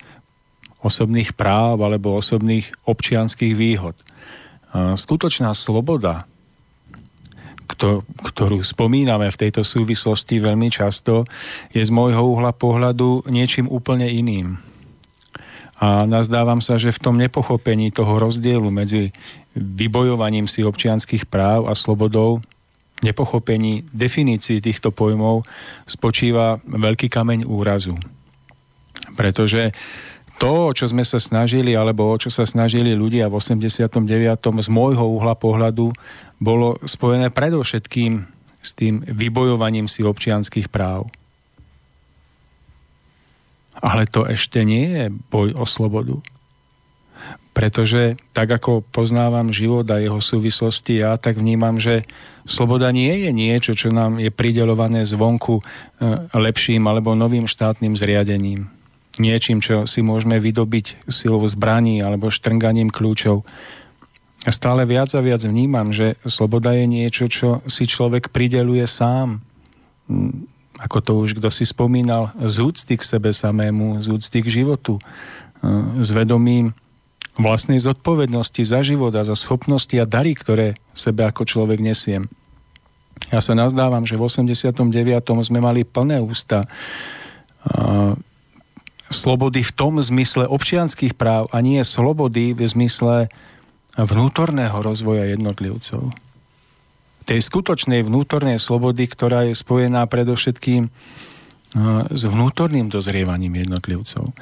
osobných 0.83 1.35
práv 1.39 1.79
alebo 1.79 2.19
osobných 2.19 2.67
občianských 2.83 3.55
výhod. 3.55 3.95
Skutočná 4.75 5.55
sloboda 5.55 6.27
ktorú 7.69 8.65
spomíname 8.65 9.29
v 9.29 9.39
tejto 9.45 9.61
súvislosti 9.61 10.41
veľmi 10.41 10.73
často, 10.73 11.29
je 11.69 11.85
z 11.85 11.91
môjho 11.93 12.25
uhla 12.25 12.49
pohľadu 12.51 13.29
niečím 13.29 13.69
úplne 13.69 14.09
iným. 14.09 14.57
A 15.79 16.03
nazdávam 16.03 16.59
sa, 16.59 16.75
že 16.75 16.91
v 16.91 16.99
tom 16.99 17.15
nepochopení 17.15 17.93
toho 17.93 18.19
rozdielu 18.19 18.67
medzi 18.67 19.15
vybojovaním 19.55 20.43
si 20.43 20.65
občianských 20.65 21.31
práv 21.31 21.71
a 21.71 21.73
slobodou, 21.77 22.43
nepochopení 22.99 23.87
definícií 23.95 24.59
týchto 24.59 24.91
pojmov 24.91 25.47
spočíva 25.87 26.59
veľký 26.67 27.07
kameň 27.07 27.47
úrazu. 27.47 27.95
Pretože 29.15 29.71
to, 30.39 30.71
čo 30.71 30.87
sme 30.87 31.03
sa 31.03 31.19
snažili, 31.19 31.75
alebo 31.75 32.11
o 32.11 32.15
čo 32.15 32.31
sa 32.31 32.47
snažili 32.47 32.95
ľudia 32.95 33.27
v 33.27 33.39
89. 33.39 33.99
z 34.39 34.69
môjho 34.71 35.03
uhla 35.03 35.35
pohľadu, 35.35 35.91
bolo 36.39 36.79
spojené 36.87 37.29
predovšetkým 37.29 38.25
s 38.59 38.69
tým 38.75 39.03
vybojovaním 39.07 39.87
si 39.87 40.03
občianských 40.03 40.67
práv. 40.67 41.07
Ale 43.79 44.03
to 44.07 44.27
ešte 44.27 44.63
nie 44.67 44.87
je 44.91 45.05
boj 45.31 45.55
o 45.55 45.63
slobodu. 45.63 46.19
Pretože 47.55 48.19
tak 48.35 48.51
ako 48.51 48.83
poznávam 48.87 49.51
život 49.51 49.87
a 49.91 49.99
jeho 49.99 50.19
súvislosti, 50.19 51.03
ja 51.03 51.15
tak 51.19 51.39
vnímam, 51.39 51.79
že 51.79 52.07
sloboda 52.47 52.91
nie 52.91 53.27
je 53.27 53.31
niečo, 53.35 53.71
čo 53.75 53.91
nám 53.91 54.19
je 54.19 54.31
pridelované 54.31 55.03
zvonku 55.03 55.59
e, 55.59 55.63
lepším 56.35 56.87
alebo 56.87 57.15
novým 57.15 57.47
štátnym 57.47 57.95
zriadením. 57.99 58.71
Niečím, 59.19 59.59
čo 59.59 59.83
si 59.83 59.99
môžeme 59.99 60.39
vydobiť 60.39 61.11
silou 61.11 61.43
zbraní 61.47 61.99
alebo 61.99 62.31
štrnganím 62.31 62.87
kľúčov. 62.87 63.43
Stále 64.47 64.87
viac 64.87 65.11
a 65.11 65.19
viac 65.19 65.43
vnímam, 65.43 65.91
že 65.91 66.15
sloboda 66.23 66.71
je 66.71 66.87
niečo, 66.87 67.27
čo 67.27 67.59
si 67.67 67.83
človek 67.83 68.31
prideluje 68.31 68.87
sám 68.87 69.43
ako 70.79 70.97
to 71.03 71.11
už 71.19 71.29
kto 71.37 71.51
si 71.51 71.67
spomínal, 71.67 72.31
z 72.39 72.63
úcty 72.63 72.95
k 72.95 73.03
sebe 73.03 73.35
samému, 73.35 73.99
z 73.99 74.15
úcty 74.15 74.39
k 74.39 74.47
životu, 74.63 74.95
e, 74.97 75.03
s 75.99 76.09
vedomím 76.15 76.71
vlastnej 77.35 77.79
zodpovednosti 77.79 78.63
za 78.63 78.83
život 78.83 79.11
a 79.15 79.27
za 79.27 79.35
schopnosti 79.35 79.95
a 79.99 80.07
dary, 80.07 80.35
ktoré 80.35 80.75
sebe 80.95 81.27
ako 81.27 81.47
človek 81.47 81.79
nesiem. 81.79 82.27
Ja 83.31 83.43
sa 83.43 83.55
nazdávam, 83.55 84.07
že 84.07 84.15
v 84.15 84.27
89. 84.27 85.43
sme 85.43 85.59
mali 85.59 85.83
plné 85.83 86.23
ústa 86.23 86.67
slobody 89.11 89.63
v 89.63 89.71
tom 89.75 89.99
zmysle 89.99 90.47
občianských 90.47 91.15
práv 91.19 91.51
a 91.51 91.59
nie 91.59 91.83
slobody 91.83 92.55
v 92.55 92.63
zmysle 92.63 93.27
vnútorného 93.97 94.77
rozvoja 94.83 95.25
jednotlivcov 95.29 96.13
tej 97.29 97.45
skutočnej 97.45 98.01
vnútornej 98.01 98.57
slobody, 98.57 99.05
ktorá 99.05 99.45
je 99.45 99.53
spojená 99.53 100.09
predovšetkým 100.09 100.89
uh, 100.89 102.09
s 102.09 102.25
vnútorným 102.25 102.89
dozrievaním 102.89 103.61
jednotlivcov. 103.61 104.33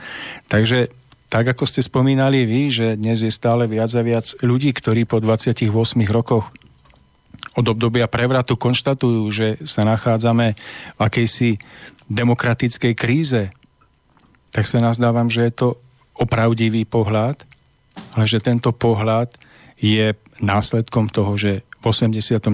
Takže 0.48 0.88
tak 1.28 1.52
ako 1.52 1.68
ste 1.68 1.84
spomínali 1.84 2.48
vy, 2.48 2.72
že 2.72 2.88
dnes 2.96 3.20
je 3.20 3.28
stále 3.28 3.68
viac 3.68 3.92
a 3.92 4.00
viac 4.00 4.32
ľudí, 4.40 4.72
ktorí 4.72 5.04
po 5.04 5.20
28 5.20 5.68
rokoch 6.08 6.48
od 7.60 7.66
obdobia 7.68 8.08
prevratu 8.08 8.56
konštatujú, 8.56 9.24
že 9.36 9.48
sa 9.68 9.84
nachádzame 9.84 10.56
v 10.96 11.00
akejsi 11.04 11.60
demokratickej 12.08 12.94
kríze, 12.96 13.52
tak 14.56 14.64
sa 14.64 14.80
nazdávam, 14.80 15.28
že 15.28 15.44
je 15.44 15.54
to 15.54 15.68
opravdivý 16.16 16.88
pohľad, 16.88 17.44
ale 18.18 18.26
že 18.26 18.42
tento 18.42 18.74
pohľad 18.74 19.34
je 19.78 20.18
následkom 20.42 21.10
toho, 21.10 21.38
že 21.38 21.66
v 21.82 21.84
89. 21.86 22.50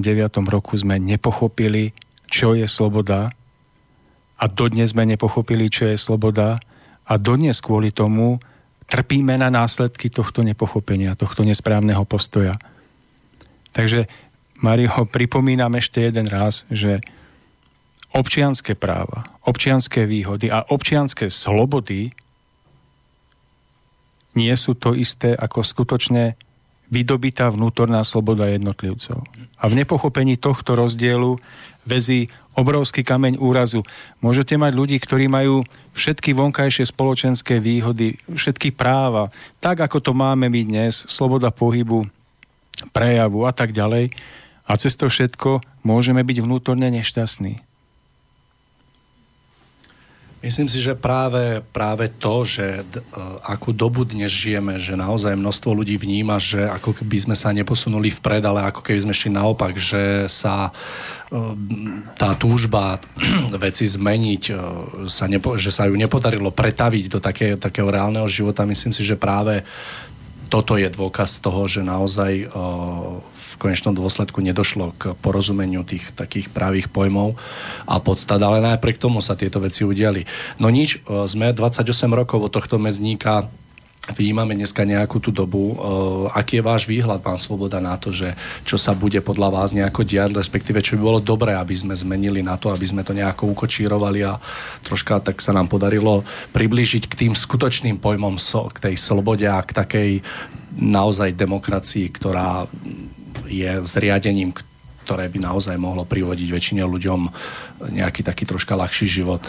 roku 0.52 0.76
sme 0.76 1.00
nepochopili, 1.00 1.96
čo 2.28 2.56
je 2.56 2.68
sloboda 2.68 3.32
a 4.36 4.44
dodnes 4.52 4.92
sme 4.92 5.08
nepochopili, 5.08 5.72
čo 5.72 5.88
je 5.88 5.96
sloboda 5.96 6.60
a 7.08 7.14
dodnes 7.16 7.64
kvôli 7.64 7.96
tomu 7.96 8.40
trpíme 8.88 9.40
na 9.40 9.48
následky 9.48 10.12
tohto 10.12 10.44
nepochopenia, 10.44 11.16
tohto 11.16 11.48
nesprávneho 11.48 12.04
postoja. 12.04 12.60
Takže, 13.72 14.06
Mario, 14.60 15.08
pripomínam 15.16 15.74
ešte 15.80 16.04
jeden 16.04 16.28
raz, 16.28 16.68
že 16.68 17.00
občianské 18.14 18.78
práva, 18.78 19.26
občianské 19.42 20.06
výhody 20.06 20.54
a 20.54 20.62
občianské 20.70 21.34
slobody 21.34 22.14
nie 24.34 24.54
sú 24.58 24.74
to 24.78 24.98
isté 24.98 25.34
ako 25.38 25.62
skutočne 25.62 26.38
vydobitá 26.94 27.50
vnútorná 27.50 28.06
sloboda 28.06 28.46
jednotlivcov. 28.54 29.26
A 29.58 29.64
v 29.66 29.78
nepochopení 29.82 30.38
tohto 30.38 30.78
rozdielu 30.78 31.42
vezí 31.90 32.30
obrovský 32.54 33.02
kameň 33.02 33.42
úrazu. 33.42 33.82
Môžete 34.22 34.54
mať 34.62 34.72
ľudí, 34.78 34.98
ktorí 35.02 35.26
majú 35.26 35.66
všetky 35.98 36.38
vonkajšie 36.38 36.86
spoločenské 36.94 37.58
výhody, 37.58 38.22
všetky 38.30 38.78
práva, 38.78 39.34
tak 39.58 39.82
ako 39.82 39.98
to 40.00 40.12
máme 40.14 40.48
my 40.54 40.62
dnes, 40.62 41.10
sloboda 41.10 41.50
pohybu, 41.50 42.06
prejavu 42.94 43.50
a 43.50 43.52
tak 43.52 43.74
ďalej. 43.74 44.14
A 44.64 44.72
cez 44.80 44.96
to 44.96 45.10
všetko 45.10 45.66
môžeme 45.82 46.22
byť 46.22 46.38
vnútorne 46.46 46.88
nešťastní. 46.94 47.73
Myslím 50.44 50.68
si, 50.68 50.84
že 50.84 50.92
práve, 50.92 51.64
práve 51.72 52.12
to, 52.12 52.44
že 52.44 52.84
d, 52.84 53.00
akú 53.48 53.72
dobu 53.72 54.04
dnes 54.04 54.28
žijeme, 54.28 54.76
že 54.76 55.00
naozaj 55.00 55.40
množstvo 55.40 55.72
ľudí 55.72 55.96
vníma, 55.96 56.36
že 56.36 56.68
ako 56.68 57.00
keby 57.00 57.32
sme 57.32 57.36
sa 57.40 57.56
neposunuli 57.56 58.12
vpred, 58.12 58.44
ale 58.44 58.68
ako 58.68 58.84
keby 58.84 59.08
sme 59.08 59.16
šli 59.16 59.32
naopak, 59.32 59.80
že 59.80 60.28
sa 60.28 60.76
tá 62.20 62.36
túžba 62.36 63.00
veci 63.64 63.88
zmeniť, 63.88 64.44
sa 65.08 65.32
nepo, 65.32 65.56
že 65.56 65.72
sa 65.72 65.88
ju 65.88 65.96
nepodarilo 65.96 66.52
pretaviť 66.52 67.06
do 67.08 67.24
také, 67.24 67.56
takého 67.56 67.88
reálneho 67.88 68.28
života, 68.28 68.68
myslím 68.68 68.92
si, 68.92 69.08
že 69.08 69.16
práve 69.16 69.64
toto 70.52 70.76
je 70.76 70.92
dôkaz 70.92 71.40
toho, 71.40 71.66
že 71.72 71.82
naozaj 71.82 72.52
konečnom 73.64 73.96
dôsledku 73.96 74.44
nedošlo 74.44 74.92
k 75.00 75.16
porozumeniu 75.24 75.88
tých 75.88 76.12
takých 76.12 76.52
právých 76.52 76.92
pojmov 76.92 77.40
a 77.88 77.96
podstat, 78.04 78.44
ale 78.44 78.60
najprek 78.60 79.00
tomu 79.00 79.24
sa 79.24 79.40
tieto 79.40 79.64
veci 79.64 79.88
udiali. 79.88 80.28
No 80.60 80.68
nič, 80.68 81.00
e, 81.00 81.24
sme 81.24 81.56
28 81.56 82.12
rokov 82.12 82.44
od 82.44 82.52
tohto 82.52 82.76
medzníka 82.76 83.48
Vyjímame 84.04 84.52
dneska 84.52 84.84
nejakú 84.84 85.24
tú 85.24 85.32
dobu. 85.32 85.80
Uh, 85.80 86.28
aký 86.36 86.60
je 86.60 86.68
váš 86.68 86.84
výhľad, 86.92 87.24
pán 87.24 87.40
Svoboda, 87.40 87.80
na 87.80 87.96
to, 87.96 88.12
že 88.12 88.36
čo 88.68 88.76
sa 88.76 88.92
bude 88.92 89.16
podľa 89.24 89.48
vás 89.48 89.72
nejako 89.72 90.04
diať, 90.04 90.36
respektíve 90.36 90.84
čo 90.84 91.00
by 91.00 91.02
bolo 91.08 91.20
dobré, 91.24 91.56
aby 91.56 91.72
sme 91.72 91.96
zmenili 91.96 92.44
na 92.44 92.60
to, 92.60 92.68
aby 92.68 92.84
sme 92.84 93.00
to 93.08 93.16
nejako 93.16 93.56
ukočírovali 93.56 94.28
a 94.28 94.36
troška 94.84 95.24
tak 95.24 95.40
sa 95.40 95.56
nám 95.56 95.72
podarilo 95.72 96.28
priblížiť 96.52 97.08
k 97.08 97.16
tým 97.16 97.32
skutočným 97.32 97.96
pojmom, 98.04 98.36
k 98.76 98.92
tej 98.92 99.00
slobode 99.00 99.48
a 99.48 99.64
k 99.64 99.72
takej 99.72 100.12
naozaj 100.76 101.40
demokracii, 101.40 102.12
ktorá 102.12 102.68
je 103.54 103.72
zriadením, 103.86 104.54
ktoré 105.04 105.28
by 105.30 105.40
naozaj 105.40 105.76
mohlo 105.78 106.08
privodiť 106.08 106.48
väčšine 106.50 106.84
ľuďom 106.84 107.20
nejaký 107.92 108.24
taký 108.24 108.48
troška 108.48 108.80
ľahší 108.80 109.08
život. 109.08 109.44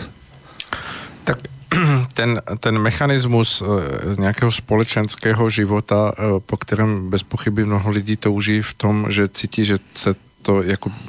Tak 1.25 1.39
ten, 2.19 2.43
ten 2.61 2.75
mechanismus 2.79 3.63
e, 3.63 3.65
nějakého 4.21 4.53
společenského 4.53 5.51
života, 5.51 6.13
e, 6.13 6.41
po 6.41 6.57
kterém 6.57 7.11
bez 7.11 7.23
pochyby 7.23 7.65
mnoho 7.65 7.91
lidí 7.91 8.17
touží 8.17 8.63
v 8.63 8.75
tom, 8.75 8.95
že 9.11 9.29
cítí, 9.29 9.65
že 9.65 9.77
se 9.95 10.15
to 10.45 10.61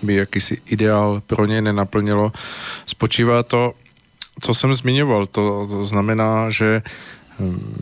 by 0.04 0.16
jakýsi 0.16 0.58
ideál 0.66 1.22
pro 1.28 1.46
ně 1.46 1.62
nenaplnilo, 1.62 2.32
spočívá 2.86 3.44
to, 3.44 3.74
co 4.40 4.54
jsem 4.54 4.76
zmiňoval. 4.76 5.26
To, 5.26 5.68
to 5.68 5.84
znamená, 5.84 6.50
že 6.50 6.82
Hm, 6.82 7.15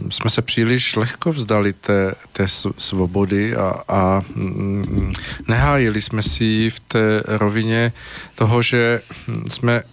jsme 0.09 0.29
se 0.29 0.41
příliš 0.41 0.95
lehko 0.95 1.33
vzdali 1.33 1.73
té, 1.73 2.15
té 2.31 2.47
svobody 2.77 3.55
a, 3.55 3.73
a 3.87 4.21
mm, 4.35 5.13
nehájili 5.47 6.01
jsme 6.01 6.21
si 6.21 6.69
v 6.69 6.79
té 6.79 7.23
rovině 7.27 7.93
toho, 8.35 8.61
že 8.61 9.01
jsme 9.49 9.83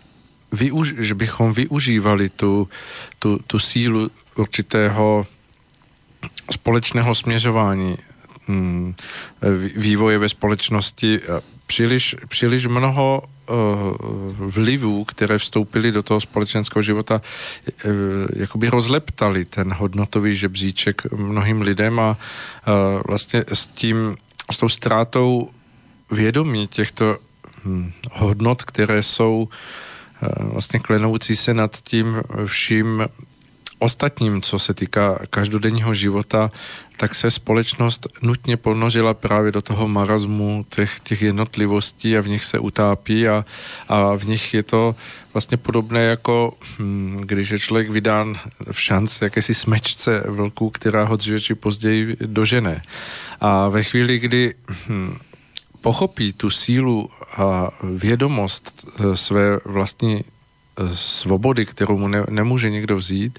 využ, 0.53 0.94
že 0.99 1.14
bychom 1.14 1.53
využívali 1.53 2.29
tu, 2.29 2.68
tu, 3.18 3.38
tu 3.46 3.59
sílu 3.59 4.11
určitého 4.35 5.27
společného 6.51 7.14
směřování 7.14 7.96
hm, 8.49 8.94
vývoje 9.77 10.18
ve 10.18 10.29
společnosti. 10.29 11.20
Příliš, 11.66 12.16
příliš 12.29 12.66
mnoho 12.66 13.23
vlivů, 14.38 15.04
které 15.04 15.38
vstoupily 15.38 15.92
do 15.92 16.02
toho 16.02 16.20
společenského 16.20 16.82
života, 16.82 17.22
eh, 17.68 17.88
jakoby 18.36 18.68
rozleptali 18.68 19.44
ten 19.44 19.72
hodnotový 19.72 20.34
žebříček 20.36 21.12
mnohým 21.12 21.62
lidem 21.62 22.01
a 22.01 22.16
eh, 22.16 22.70
vlastně 23.07 23.44
s 23.53 23.66
tím, 23.66 24.16
s 24.53 24.57
tou 24.57 24.68
ztrátou 24.68 25.51
vědomí 26.11 26.66
těchto 26.66 27.18
hm, 27.64 27.92
hodnot, 28.12 28.62
které 28.62 29.03
jsou 29.03 29.48
vlastně 30.42 30.80
klenoucí 30.80 31.36
se 31.36 31.55
nad 31.55 31.76
tím 31.82 32.22
vším 32.46 33.09
ostatním, 33.81 34.43
co 34.43 34.59
se 34.59 34.74
týká 34.74 35.18
každodenního 35.31 35.95
života, 35.95 36.51
tak 36.97 37.14
se 37.14 37.31
společnost 37.31 38.07
nutně 38.22 38.57
ponořila 38.57 39.14
právě 39.14 39.53
do 39.53 39.62
toho 39.62 39.89
marazmu 39.89 40.66
těch, 40.68 41.01
těch 41.01 41.22
jednotlivostí 41.22 42.16
a 42.16 42.20
v 42.20 42.28
nich 42.28 42.45
se 42.45 42.59
utápí 42.59 43.28
a, 43.28 43.45
a 43.89 44.14
v 44.16 44.24
nich 44.24 44.55
je 44.55 44.62
to 44.62 44.95
vlastně 45.33 45.57
podobné 45.57 46.05
jako 46.05 46.55
hm, 46.78 47.18
když 47.24 47.51
je 47.51 47.59
člověk 47.59 47.91
vydán 47.91 48.39
v 48.72 48.81
šanc 48.81 49.22
jakési 49.22 49.55
smečce 49.55 50.22
vlků, 50.28 50.70
která 50.70 51.05
ho 51.05 51.16
dříve 51.16 51.41
či 51.41 51.55
později 51.55 52.16
dožene. 52.20 52.83
A 53.41 53.68
ve 53.68 53.83
chvíli, 53.83 54.18
kdy 54.18 54.55
hm, 54.89 55.16
pochopí 55.81 56.33
tu 56.33 56.51
sílu 56.51 57.11
a 57.37 57.70
vědomost 57.83 58.87
eh, 58.87 59.16
své 59.16 59.59
vlastní 59.64 60.24
svobody, 60.95 61.66
kterou 61.66 61.99
mu 61.99 62.09
ne, 62.09 62.25
nemůže 62.31 62.71
nikdo 62.71 62.97
vzít, 62.97 63.39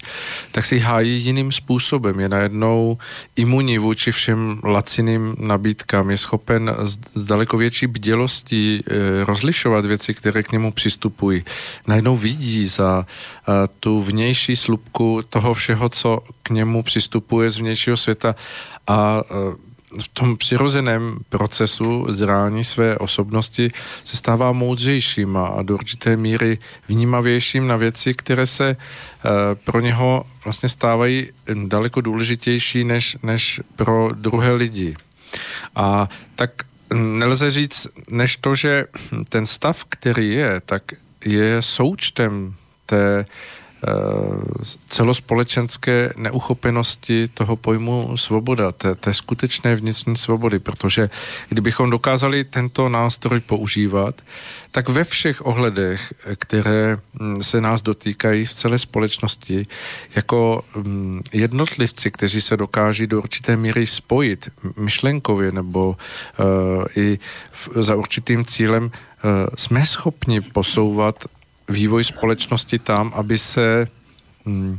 tak 0.52 0.64
si 0.64 0.78
hájí 0.78 1.20
jiným 1.24 1.52
způsobem. 1.52 2.20
Je 2.20 2.28
najednou 2.28 2.98
imunní 3.36 3.78
vůči 3.78 4.12
všem 4.12 4.60
laciným 4.64 5.36
nabídkám. 5.38 6.10
Je 6.10 6.18
schopen 6.18 6.76
s, 6.82 6.98
daleko 7.16 7.56
větší 7.56 7.86
bdělostí 7.86 8.80
e, 8.80 9.24
rozlišovat 9.24 9.86
věci, 9.86 10.14
které 10.14 10.42
k 10.42 10.52
němu 10.52 10.72
přistupují. 10.72 11.44
Najednou 11.86 12.16
vidí 12.16 12.66
za 12.66 13.06
e, 13.06 13.68
tu 13.80 14.02
vnější 14.02 14.56
slupku 14.56 15.20
toho 15.28 15.54
všeho, 15.54 15.88
co 15.88 16.18
k 16.42 16.50
němu 16.50 16.82
přistupuje 16.82 17.50
z 17.50 17.58
vnějšího 17.58 17.96
světa 17.96 18.34
a 18.86 19.22
e, 19.30 19.71
v 20.00 20.08
tom 20.08 20.36
přirozeném 20.36 21.18
procesu 21.28 22.06
zrání 22.08 22.64
své 22.64 22.98
osobnosti 22.98 23.70
se 24.04 24.16
stává 24.16 24.52
moudřejším 24.52 25.36
a 25.36 25.62
do 25.62 25.74
určité 25.74 26.16
míry 26.16 26.58
vnímavějším 26.88 27.66
na 27.66 27.76
věci, 27.76 28.14
které 28.14 28.46
se 28.46 28.68
e, 28.70 28.76
pro 29.54 29.80
něho 29.80 30.26
vlastně 30.44 30.68
stávají 30.68 31.28
daleko 31.64 32.00
důležitější 32.00 32.84
než, 32.84 33.16
než 33.22 33.60
pro 33.76 34.10
druhé 34.14 34.52
lidi. 34.52 34.96
A 35.76 36.08
tak 36.36 36.50
nelze 36.94 37.50
říct, 37.50 37.86
než 38.10 38.36
to, 38.36 38.54
že 38.54 38.84
ten 39.28 39.46
stav, 39.46 39.84
který 39.88 40.30
je, 40.30 40.60
tak 40.66 40.82
je 41.24 41.62
součtem 41.62 42.54
té 42.86 43.24
Eh, 43.24 43.24
celospolečenské 44.88 46.12
neuchopenosti 46.16 47.28
toho 47.28 47.56
pojmu 47.56 48.16
svoboda, 48.16 48.72
té, 48.72 48.94
té 48.94 49.14
skutečné 49.14 49.76
vnitřní 49.76 50.16
svobody, 50.16 50.58
protože 50.58 51.10
kdybychom 51.48 51.90
dokázali 51.90 52.44
tento 52.44 52.88
nástroj 52.88 53.40
používat, 53.40 54.22
tak 54.70 54.88
ve 54.88 55.04
všech 55.04 55.46
ohledech, 55.46 56.14
které 56.36 56.96
hm, 56.96 57.42
se 57.42 57.60
nás 57.60 57.82
dotýkají 57.82 58.44
v 58.44 58.54
celé 58.54 58.78
společnosti, 58.78 59.66
jako 60.16 60.64
hm, 60.76 61.22
jednotlivci, 61.32 62.10
kteří 62.10 62.40
se 62.40 62.56
dokáží 62.56 63.06
do 63.06 63.18
určité 63.18 63.56
míry 63.56 63.86
spojit 63.86 64.48
myšlenkově 64.76 65.52
nebo 65.52 65.88
uh, 65.88 66.84
i 66.96 67.18
v, 67.52 67.82
za 67.82 67.96
určitým 67.96 68.44
cílem, 68.44 68.84
uh, 68.84 68.90
jsme 69.56 69.86
schopni 69.86 70.40
posouvat 70.40 71.24
vývoj 71.68 72.04
společnosti 72.04 72.78
tam, 72.78 73.12
aby 73.14 73.38
se 73.38 73.88
hm, 74.46 74.78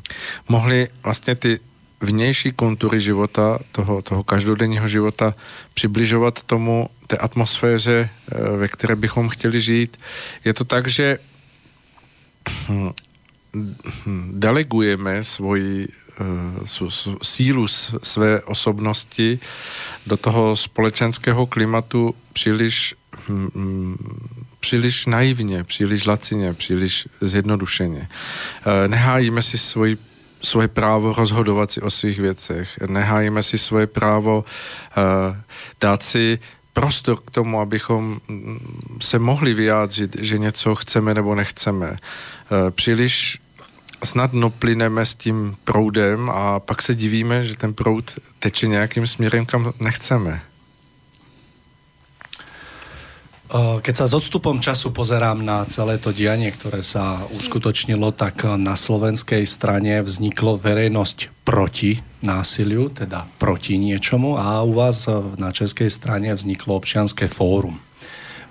mohly 0.49 0.87
vlastně 1.03 1.35
ty 1.35 1.59
vnější 2.01 2.51
kontury 2.51 2.99
života, 2.99 3.59
toho, 3.71 4.01
toho 4.01 4.23
každodenního 4.23 4.87
života, 4.87 5.35
přibližovat 5.73 6.43
tomu, 6.43 6.89
té 7.07 7.17
atmosféře, 7.17 8.09
eh, 8.09 8.57
ve 8.57 8.67
které 8.67 8.95
bychom 8.95 9.29
chtěli 9.29 9.61
žít. 9.61 9.97
Je 10.45 10.53
to 10.53 10.63
tak, 10.63 10.87
že 10.87 11.19
hm, 12.69 12.91
delegujeme 14.33 15.23
svoji 15.23 15.87
uh, 15.87 17.15
sílu 17.21 17.67
své 18.03 18.41
osobnosti 18.41 19.39
do 20.07 20.17
toho 20.17 20.55
společenského 20.55 21.45
klimatu 21.45 22.15
příliš 22.33 22.95
hm, 23.29 23.95
příliš 24.63 25.05
naivně, 25.05 25.63
příliš 25.63 26.05
lacině, 26.05 26.53
příliš 26.53 27.07
zjednodušeně. 27.21 28.07
Eh, 28.07 28.87
nehájíme 28.87 29.41
si 29.41 29.57
svoji 29.57 29.97
svoje 30.43 30.67
právo 30.67 31.13
rozhodovat 31.13 31.71
si 31.71 31.81
o 31.81 31.89
svých 31.89 32.19
věcech. 32.19 32.79
Nehájíme 32.87 33.43
si 33.43 33.57
svoje 33.57 33.87
právo 33.87 34.43
uh, 34.43 35.37
dát 35.81 36.03
si 36.03 36.39
prostor 36.73 37.17
k 37.23 37.31
tomu, 37.31 37.59
abychom 37.59 38.19
mm, 38.27 38.99
se 39.01 39.19
mohli 39.19 39.53
vyjádřit, 39.53 40.15
že 40.19 40.37
něco 40.37 40.75
chceme 40.75 41.13
nebo 41.13 41.35
nechceme. 41.35 41.89
Uh, 41.89 41.95
příliš 42.75 43.39
snadno 44.03 44.49
plyneme 44.49 45.05
s 45.05 45.15
tím 45.15 45.55
proudem 45.63 46.29
a 46.29 46.59
pak 46.59 46.81
se 46.81 46.95
divíme, 46.95 47.47
že 47.47 47.57
ten 47.57 47.73
proud 47.73 48.19
teče 48.39 48.67
nějakým 48.67 49.07
směrem, 49.07 49.45
kam 49.45 49.71
nechceme. 49.79 50.41
Keď 53.53 53.93
sa 53.93 54.09
s 54.09 54.17
odstupom 54.17 54.57
času 54.57 54.89
pozerám 54.89 55.45
na 55.45 55.61
celé 55.69 56.01
to 56.01 56.09
dianie, 56.09 56.49
ktoré 56.49 56.81
sa 56.81 57.21
uskutočnilo, 57.29 58.09
tak 58.09 58.49
na 58.57 58.73
slovenskej 58.73 59.45
strane 59.45 60.01
vzniklo 60.01 60.57
verejnosť 60.57 61.45
proti 61.45 62.01
násiliu, 62.25 62.89
teda 62.89 63.29
proti 63.37 63.77
niečomu 63.77 64.41
a 64.41 64.65
u 64.65 64.73
vás 64.73 65.05
na 65.37 65.53
českej 65.53 65.93
strane 65.93 66.33
vzniklo 66.33 66.73
občianské 66.81 67.29
fórum. 67.29 67.77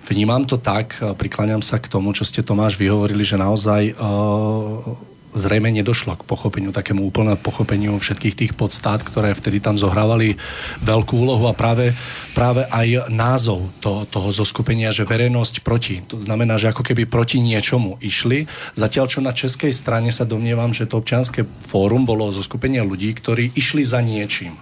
Vnímam 0.07 0.47
to 0.47 0.63
tak, 0.63 1.03
prikláňam 1.19 1.67
sa 1.67 1.83
k 1.83 1.91
tomu, 1.91 2.15
čo 2.15 2.23
ste 2.23 2.47
Tomáš 2.47 2.79
vyhovorili, 2.79 3.27
že 3.27 3.35
naozaj 3.35 3.99
uh, 3.99 5.12
zrejme 5.33 5.73
nedošlo 5.73 6.21
k 6.21 6.27
pochopeniu, 6.29 6.71
takému 6.73 7.09
úplnému 7.09 7.41
pochopeniu 7.41 7.97
všetkých 7.97 8.37
tých 8.37 8.53
podstát, 8.53 9.01
ktoré 9.01 9.33
vtedy 9.33 9.65
tam 9.65 9.81
zohrávali 9.81 10.37
veľkú 10.85 11.17
úlohu 11.17 11.49
a 11.49 11.57
práve, 11.57 11.97
práve 12.37 12.69
aj 12.69 13.09
názov 13.09 13.73
to, 13.81 14.05
toho 14.09 14.29
zoskupenia, 14.29 14.93
že 14.93 15.09
verejnosť 15.09 15.65
proti. 15.65 16.05
To 16.13 16.21
znamená, 16.21 16.61
že 16.61 16.71
ako 16.71 16.85
keby 16.85 17.09
proti 17.09 17.41
niečomu 17.41 17.97
išli. 18.05 18.45
Zatiaľ, 18.77 19.07
čo 19.09 19.21
na 19.25 19.33
českej 19.33 19.73
strane 19.73 20.13
sa 20.13 20.29
domnievam, 20.29 20.77
že 20.77 20.85
to 20.85 21.01
občianske 21.01 21.49
fórum 21.65 22.05
bolo 22.05 22.29
zoskupenie 22.29 22.85
ľudí, 22.85 23.13
ktorí 23.17 23.57
išli 23.57 23.83
za 23.83 24.05
niečím. 24.05 24.57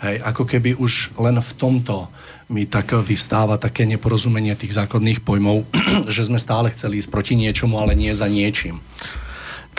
Hej, 0.00 0.16
ako 0.24 0.48
keby 0.48 0.80
už 0.80 1.12
len 1.20 1.36
v 1.44 1.52
tomto 1.60 2.08
mi 2.50 2.66
tak 2.66 2.96
vystáva 3.04 3.60
také 3.60 3.86
neporozumenie 3.86 4.56
tých 4.58 4.74
základných 4.74 5.22
pojmov, 5.22 5.68
že 6.14 6.26
sme 6.26 6.40
stále 6.40 6.72
chceli 6.74 6.98
ísť 6.98 7.12
proti 7.12 7.34
niečomu, 7.36 7.78
ale 7.78 7.92
nie 7.94 8.10
za 8.16 8.26
niečím. 8.26 8.82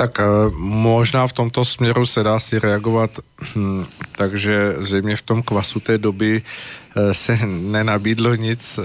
Tak 0.01 0.19
eh, 0.19 0.25
možná 0.57 1.27
v 1.27 1.33
tomto 1.33 1.65
směru 1.65 2.05
se 2.05 2.23
dá 2.23 2.39
si 2.39 2.59
reagovat, 2.59 3.19
hm, 3.55 3.85
takže 4.17 4.75
zřejmě 4.79 5.15
v 5.15 5.21
tom 5.21 5.43
kvasu 5.43 5.79
té 5.79 5.97
doby 5.97 6.41
eh, 6.41 7.13
se 7.13 7.39
nenabídlo 7.45 8.35
nic 8.35 8.79
e, 8.79 8.81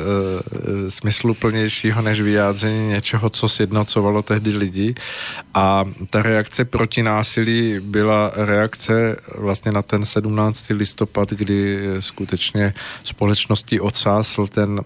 smysluplnějšího 0.91 2.03
než 2.03 2.21
vyjádření 2.21 2.89
něčeho, 2.89 3.31
co 3.31 3.49
sjednocovalo 3.49 4.23
tehdy 4.23 4.57
lidi. 4.57 4.95
A 5.55 5.85
ta 6.11 6.23
reakce 6.23 6.65
proti 6.65 7.03
násilí 7.03 7.81
byla 7.81 8.33
reakce 8.35 9.17
vlastně 9.39 9.73
na 9.73 9.83
ten 9.83 10.05
17. 10.05 10.65
listopad, 10.71 11.31
kdy 11.31 11.87
skutečně 12.01 12.75
společnosti 13.05 13.81
odsásl 13.81 14.47
ten 14.47 14.81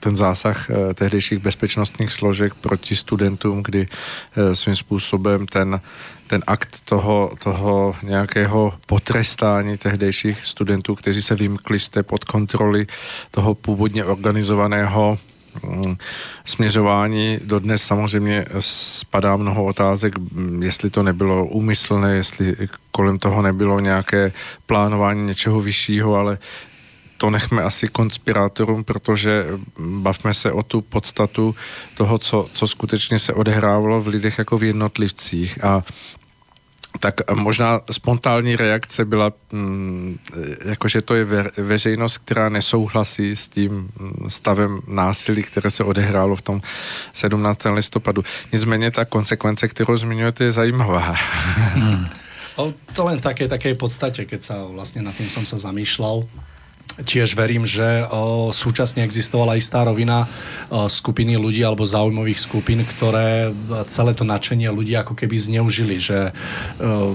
ten 0.00 0.16
zásah 0.16 0.70
eh, 0.70 0.94
tehdejších 0.94 1.38
bezpečnostních 1.38 2.12
složek 2.12 2.54
proti 2.54 2.96
studentům, 2.96 3.62
kdy 3.62 3.86
eh, 3.86 4.56
svým 4.56 4.76
způsobem 4.76 5.46
ten, 5.46 5.80
ten 6.26 6.42
akt 6.46 6.80
toho, 6.84 7.32
toho 7.42 7.96
nějakého 8.02 8.72
potrestání 8.86 9.78
tehdejších 9.78 10.44
studentů, 10.44 10.94
kteří 10.94 11.22
se 11.22 11.34
vymkli 11.34 11.80
z 11.80 11.90
pod 12.02 12.24
kontroly 12.24 12.86
toho 13.30 13.54
původně 13.54 14.04
organizovaného 14.04 15.18
mm, 15.62 15.96
směřování. 16.44 17.38
Dodnes 17.44 17.82
samozřejmě 17.82 18.44
spadá 18.60 19.36
mnoho 19.36 19.64
otázek, 19.64 20.18
mm, 20.18 20.62
jestli 20.62 20.90
to 20.90 21.02
nebylo 21.02 21.46
úmyslné, 21.46 22.14
jestli 22.14 22.56
kolem 22.90 23.18
toho 23.18 23.42
nebylo 23.42 23.80
nějaké 23.80 24.32
plánování 24.66 25.26
něčeho 25.26 25.60
vyššího, 25.60 26.14
ale 26.14 26.38
to 27.18 27.30
nechme 27.30 27.62
asi 27.62 27.88
konspirátorům, 27.88 28.84
protože 28.84 29.46
bavme 29.78 30.34
se 30.34 30.52
o 30.52 30.62
tu 30.62 30.80
podstatu 30.80 31.54
toho, 31.94 32.18
co, 32.18 32.48
co 32.54 32.66
skutečně 32.66 33.18
se 33.18 33.34
odehrávalo 33.34 34.00
v 34.00 34.08
lidech 34.08 34.38
jako 34.38 34.58
v 34.58 34.62
jednotlivcích 34.62 35.64
a 35.64 35.82
tak 37.00 37.30
možná 37.34 37.80
spontánní 37.90 38.56
reakce 38.56 39.04
byla, 39.04 39.32
mm, 39.52 40.18
jakože 40.64 41.02
to 41.02 41.14
je 41.14 41.24
ve, 41.24 41.50
veřejnost, 41.56 42.18
která 42.18 42.48
nesouhlasí 42.48 43.36
s 43.36 43.48
tím 43.48 43.72
mm, 43.72 44.30
stavem 44.30 44.80
násilí, 44.86 45.42
které 45.42 45.70
se 45.70 45.84
odehrálo 45.84 46.36
v 46.36 46.42
tom 46.42 46.62
17. 47.12 47.66
listopadu. 47.74 48.22
Nicméně 48.52 48.90
ta 48.90 49.04
konsekvence, 49.04 49.68
kterou 49.68 49.96
zmiňujete, 49.96 50.44
je 50.44 50.52
zajímavá. 50.52 51.14
Hmm. 51.74 52.06
To 52.98 53.06
len 53.06 53.22
v 53.22 53.22
takej, 53.22 53.46
takej 53.46 53.74
podstate, 53.78 54.26
keď 54.26 54.40
sa 54.42 54.56
vlastne 54.66 55.06
nad 55.06 55.14
tým 55.14 55.30
som 55.30 55.46
sa 55.46 55.54
zamýšľal, 55.62 56.26
Tiež 56.98 57.38
verím, 57.38 57.62
že 57.62 58.02
o, 58.10 58.50
súčasne 58.50 59.06
existovala 59.06 59.54
istá 59.54 59.86
rovina 59.86 60.26
skupiny 60.68 61.38
ľudí 61.38 61.62
alebo 61.62 61.86
zaujímavých 61.86 62.42
skupín, 62.42 62.82
ktoré 62.82 63.54
celé 63.86 64.12
to 64.18 64.26
nadšenie 64.26 64.66
ľudí 64.68 64.98
ako 64.98 65.14
keby 65.14 65.38
zneužili, 65.38 65.96
že 66.02 66.34
o, 66.82 67.14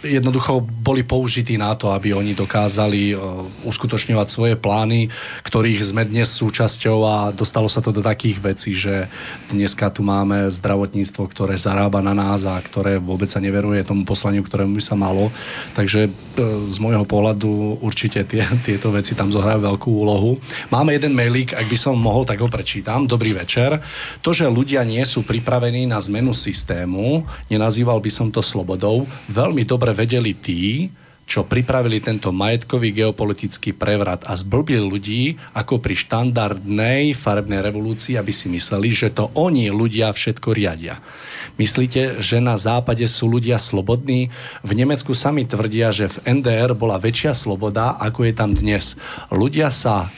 jednoducho 0.00 0.64
boli 0.64 1.04
použití 1.04 1.60
na 1.60 1.76
to, 1.76 1.92
aby 1.92 2.16
oni 2.16 2.32
dokázali 2.32 3.12
o, 3.12 3.44
uskutočňovať 3.68 4.28
svoje 4.32 4.54
plány, 4.56 5.12
ktorých 5.44 5.80
sme 5.84 6.08
dnes 6.08 6.32
súčasťou 6.32 6.98
a 7.04 7.16
dostalo 7.36 7.68
sa 7.68 7.84
to 7.84 7.92
do 7.92 8.00
takých 8.00 8.40
vecí, 8.40 8.72
že 8.72 9.12
dneska 9.52 9.92
tu 9.92 10.00
máme 10.00 10.48
zdravotníctvo, 10.48 11.22
ktoré 11.28 11.54
zarába 11.60 12.00
na 12.00 12.16
nás 12.16 12.48
a 12.48 12.56
ktoré 12.58 12.96
vôbec 12.96 13.28
sa 13.28 13.44
neveruje 13.44 13.84
tomu 13.84 14.08
poslaniu, 14.08 14.40
ktorému 14.40 14.78
by 14.78 14.82
sa 14.82 14.96
malo. 14.96 15.28
Takže 15.76 16.08
e, 16.08 16.10
z 16.66 16.76
môjho 16.80 17.04
pohľadu 17.04 17.80
určite 17.84 18.24
tie, 18.24 18.46
tieto 18.66 18.85
tieto 18.86 19.02
veci 19.02 19.18
tam 19.18 19.34
zohrajú 19.34 19.66
veľkú 19.66 19.90
úlohu. 19.90 20.38
Máme 20.70 20.94
jeden 20.94 21.10
mailík, 21.10 21.58
ak 21.58 21.66
by 21.66 21.74
som 21.74 21.98
mohol, 21.98 22.22
tak 22.22 22.38
ho 22.38 22.46
prečítam. 22.46 23.02
Dobrý 23.02 23.34
večer. 23.34 23.82
To, 24.22 24.30
že 24.30 24.46
ľudia 24.46 24.86
nie 24.86 25.02
sú 25.02 25.26
pripravení 25.26 25.90
na 25.90 25.98
zmenu 25.98 26.30
systému, 26.30 27.26
nenazýval 27.50 27.98
by 27.98 28.10
som 28.14 28.30
to 28.30 28.38
slobodou, 28.46 29.10
veľmi 29.26 29.66
dobre 29.66 29.90
vedeli 29.90 30.38
tí, 30.38 30.86
čo 31.26 31.42
pripravili 31.42 31.98
tento 31.98 32.30
majetkový 32.30 32.94
geopolitický 32.94 33.74
prevrat 33.74 34.22
a 34.30 34.38
zblbili 34.38 34.86
ľudí 34.86 35.22
ako 35.58 35.82
pri 35.82 35.98
štandardnej 35.98 37.18
farebnej 37.18 37.66
revolúcii, 37.66 38.14
aby 38.14 38.30
si 38.30 38.46
mysleli, 38.46 38.94
že 38.94 39.10
to 39.10 39.34
oni 39.34 39.68
ľudia 39.74 40.14
všetko 40.14 40.54
riadia. 40.54 41.02
Myslíte, 41.58 42.22
že 42.22 42.38
na 42.38 42.54
západe 42.54 43.02
sú 43.10 43.26
ľudia 43.26 43.58
slobodní? 43.58 44.30
V 44.62 44.70
Nemecku 44.70 45.18
sami 45.18 45.42
tvrdia, 45.42 45.90
že 45.90 46.06
v 46.06 46.40
NDR 46.40 46.78
bola 46.78 47.02
väčšia 47.02 47.34
sloboda, 47.34 47.98
ako 47.98 48.22
je 48.22 48.32
tam 48.32 48.54
dnes. 48.54 48.94
Ľudia 49.34 49.74
sa 49.74 50.14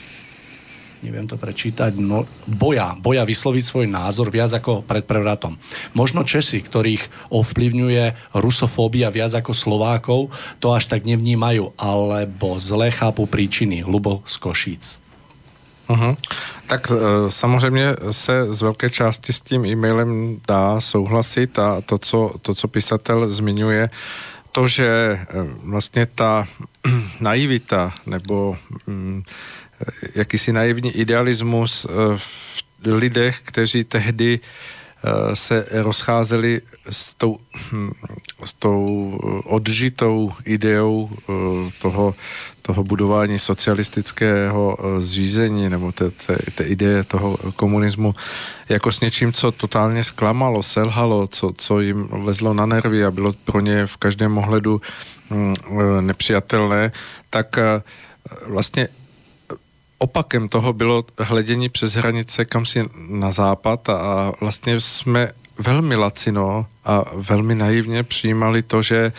neviem 1.02 1.26
to 1.26 1.38
prečítať, 1.38 1.94
no, 1.98 2.26
boja, 2.46 2.94
boja 2.98 3.22
vysloviť 3.22 3.64
svoj 3.64 3.86
názor 3.86 4.30
viac 4.30 4.50
ako 4.54 4.82
pred 4.82 5.06
prevratom. 5.06 5.56
Možno 5.94 6.26
Česi, 6.26 6.58
ktorých 6.58 7.30
ovplyvňuje 7.30 8.34
rusofóbia 8.38 9.08
viac 9.14 9.34
ako 9.38 9.52
Slovákov, 9.54 10.20
to 10.58 10.74
až 10.74 10.90
tak 10.90 11.06
nevnímajú, 11.06 11.74
alebo 11.78 12.58
zle 12.58 12.90
chápu 12.90 13.26
príčiny. 13.26 13.86
Lubo 13.86 14.22
z 14.26 14.34
Košíc. 14.36 14.84
Uh-huh. 15.88 16.16
Tak 16.66 16.90
e, 16.90 16.94
samozřejmě 17.28 17.96
se 18.10 18.52
z 18.52 18.62
velké 18.62 18.90
části 18.90 19.32
s 19.32 19.40
tím 19.40 19.64
e-mailem 19.64 20.40
dá 20.48 20.80
souhlasit 20.80 21.58
a 21.58 21.80
to, 21.80 21.98
co, 21.98 22.34
to, 22.42 22.54
co 22.54 22.68
písatel 22.68 23.28
zmiňuje, 23.28 23.90
to, 24.52 24.68
že 24.68 24.86
e, 24.86 25.26
vlastně 25.62 26.06
ta 26.06 26.44
naivita 27.20 27.92
nebo 28.06 28.56
mm, 28.86 29.22
jakýsi 30.14 30.52
naivní 30.52 30.90
idealismus 30.90 31.86
eh, 31.90 32.18
v 32.18 32.62
lidech, 32.84 33.40
kteří 33.44 33.84
tehdy 33.84 34.40
eh, 34.40 35.36
se 35.36 35.66
rozcházeli 35.70 36.60
s 36.90 37.14
tou, 37.14 37.38
hm, 37.72 37.90
s 38.44 38.54
tou 38.54 39.12
odžitou 39.44 40.32
ideou 40.44 41.10
eh, 41.10 41.32
toho, 41.78 42.14
toho 42.62 42.84
budování 42.84 43.38
socialistického 43.38 44.78
zřízení 44.98 45.68
nebo 45.68 45.92
té, 45.92 46.10
té, 46.10 46.36
té 46.54 46.64
ideje 46.64 47.04
toho 47.04 47.36
komunismu 47.56 48.14
jako 48.68 48.92
s 48.92 49.00
něčím, 49.00 49.32
co 49.32 49.52
totálně 49.52 50.04
zklamalo, 50.04 50.62
selhalo, 50.62 51.26
co, 51.26 51.52
co 51.56 51.80
jim 51.80 52.08
lezlo 52.12 52.54
na 52.54 52.66
nervy 52.66 53.04
a 53.04 53.10
bylo 53.10 53.32
pro 53.32 53.60
ně 53.60 53.86
v 53.86 53.96
každém 53.96 54.38
ohledu 54.38 54.80
hm, 55.30 55.54
nepřijatelné, 56.00 56.92
tak 57.30 57.58
vlastně 58.46 58.88
opakem 59.98 60.48
toho 60.48 60.72
bylo 60.72 61.04
hledění 61.18 61.68
přes 61.68 61.94
hranice 61.94 62.44
kam 62.44 62.66
si 62.66 62.84
na 63.08 63.30
západ 63.30 63.88
a 63.88 64.32
vlastně 64.40 64.80
jsme 64.80 65.32
velmi 65.58 65.96
lacino 65.96 66.66
a 66.84 67.04
velmi 67.14 67.54
naivně 67.54 68.02
přijímali 68.02 68.62
to, 68.62 68.82
že 68.82 69.12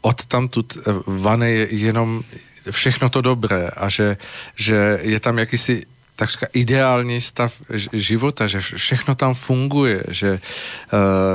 od 0.00 0.26
tamtud 0.26 0.78
vane 1.06 1.50
je 1.50 1.74
jenom 1.74 2.22
všechno 2.70 3.08
to 3.08 3.20
dobré 3.20 3.68
a 3.68 3.88
že, 3.88 4.16
že 4.56 4.98
je 5.02 5.20
tam 5.20 5.38
jakýsi 5.38 5.82
takřka 6.16 6.46
ideální 6.52 7.20
stav 7.20 7.62
života, 7.92 8.46
že 8.46 8.60
všechno 8.60 9.14
tam 9.14 9.34
funguje, 9.34 10.02
že 10.08 10.30
uh, 10.32 10.38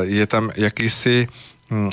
je 0.01 0.27
tam 0.27 0.51
jakýsi 0.55 1.27
uh, 1.71 1.89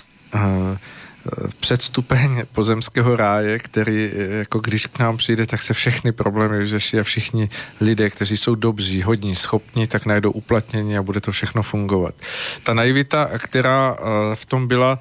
předstupeň 1.61 2.43
pozemského 2.53 3.17
ráje, 3.17 3.59
který 3.59 4.11
jako 4.39 4.59
když 4.59 4.87
k 4.87 4.99
nám 4.99 5.17
přijde, 5.17 5.47
tak 5.47 5.63
se 5.63 5.75
všechny 5.75 6.13
problémy 6.13 6.59
vyřeší 6.59 6.99
a 6.99 7.03
všichni 7.03 7.51
lidé, 7.81 8.11
kteří 8.11 8.37
jsou 8.37 8.55
dobří, 8.55 9.03
hodní, 9.03 9.35
schopní, 9.37 9.87
tak 9.87 10.07
najdou 10.07 10.31
uplatnění 10.31 10.99
a 10.99 11.03
bude 11.03 11.21
to 11.21 11.33
všechno 11.33 11.63
fungovat. 11.63 12.15
Ta 12.63 12.75
naivita, 12.75 13.31
která 13.39 13.97
eh, 13.99 14.37
v 14.37 14.47
tom 14.47 14.69
byla, 14.69 14.99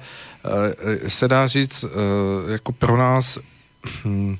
eh, 1.04 1.10
se 1.10 1.28
dá 1.28 1.46
říct, 1.46 1.84
eh, 1.84 2.52
jako 2.52 2.72
pro 2.72 2.96
nás 2.96 3.38
hm, 4.04 4.36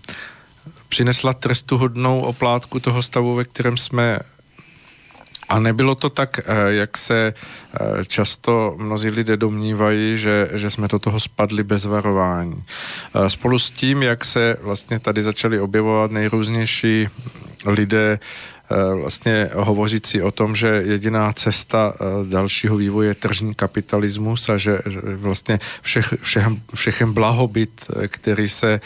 přinesla 0.89 1.33
trestuhodnou 1.33 2.21
oplátku 2.21 2.81
toho 2.81 3.03
stavu, 3.03 3.35
ve 3.35 3.45
kterém 3.45 3.77
jsme 3.77 4.19
a 5.49 5.59
nebylo 5.59 5.95
to 5.95 6.11
tak, 6.11 6.41
eh, 6.41 6.45
jak 6.69 6.99
se 6.99 7.35
eh, 7.35 8.05
často 8.05 8.77
mnozí 8.79 9.11
lidé 9.11 9.37
domnívají, 9.37 10.19
že, 10.19 10.49
že 10.53 10.71
jsme 10.71 10.89
do 10.89 10.99
toho 10.99 11.21
spadli 11.21 11.63
bez 11.63 11.85
varování. 11.85 12.65
Eh, 13.15 13.31
spolu 13.31 13.59
s 13.59 13.71
tím, 13.71 14.03
jak 14.03 14.25
se 14.25 14.57
vlastně 14.63 14.99
tady 15.01 15.23
začali 15.23 15.61
objevovat 15.61 16.11
nejrůznější 16.11 17.09
lidé, 17.67 18.19
vlastně 18.95 19.51
hovořící 19.55 20.23
o 20.23 20.31
tom, 20.31 20.57
že 20.57 20.69
jediná 20.69 21.33
cesta 21.33 21.95
dalšího 22.29 22.77
vývoje 22.77 23.09
je 23.09 23.15
tržní 23.15 23.55
kapitalismus 23.55 24.49
a 24.49 24.57
že, 24.57 24.79
vlastně 25.17 25.59
všech, 25.83 26.15
všechem, 26.23 26.61
všechen 26.75 27.13
blahobyt, 27.13 27.87
který 28.09 28.49
se 28.49 28.81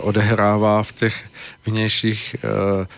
odehrává 0.00 0.82
v 0.82 0.92
těch 0.92 1.29
vnějších 1.66 2.36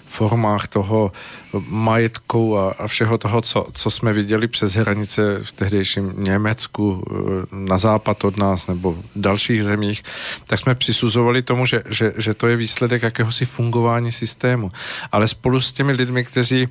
formách 0.07 0.68
toho 0.68 1.12
majetku 1.59 2.59
a, 2.59 2.72
a 2.78 2.86
všeho 2.86 3.18
toho, 3.18 3.40
co, 3.40 3.66
co 3.72 3.90
jsme 3.90 4.12
viděli 4.12 4.49
přes 4.49 4.74
hranice 4.74 5.38
v 5.45 5.53
tehdejším 5.53 6.12
Německu 6.16 7.05
eh, 7.11 7.14
na 7.51 7.78
západ 7.78 8.24
od 8.24 8.36
nás 8.36 8.66
nebo 8.66 8.93
v 8.93 9.05
dalších 9.16 9.64
zemích, 9.64 10.03
tak 10.47 10.59
jsme 10.59 10.74
přisuzovali 10.74 11.43
tomu, 11.43 11.66
že, 11.66 11.82
že, 11.88 12.12
že 12.18 12.34
to 12.34 12.49
je 12.49 12.57
výsledek 12.57 13.03
jakéhosi 13.03 13.47
fungování 13.47 14.12
systému. 14.12 14.72
Ale 15.12 15.28
spolu 15.28 15.61
s 15.61 15.72
těmi 15.72 15.93
lidmi, 15.93 16.24
kteří 16.24 16.68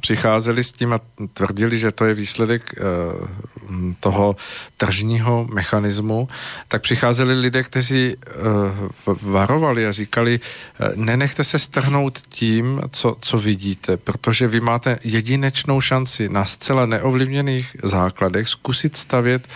přicházeli 0.00 0.64
s 0.64 0.72
tím 0.72 0.92
a 0.92 1.00
tvrdili, 1.34 1.78
že 1.78 1.92
to 1.92 2.04
je 2.04 2.14
výsledek 2.14 2.74
eh, 2.76 2.80
toho 4.00 4.36
tržního 4.76 5.46
mechanismu, 5.52 6.28
tak 6.68 6.82
přicházeli 6.82 7.34
lidé, 7.34 7.62
kteří 7.62 8.16
eh, 8.16 8.32
varovali 9.22 9.86
a 9.86 9.92
říkali, 9.92 10.40
eh, 10.40 10.92
nenechte 10.94 11.44
se 11.44 11.58
strhnout 11.58 12.18
tím, 12.28 12.80
co, 12.90 13.16
co 13.20 13.38
vidíte, 13.38 13.96
protože 13.96 14.48
vy 14.48 14.60
máte 14.60 14.98
jedinečnou 15.04 15.80
šanci 15.80 16.28
na 16.28 16.44
zcela 16.44 16.86
neovlivněných 16.86 17.76
základech 17.82 18.48
zkusit 18.48 18.96
stavět 18.96 19.48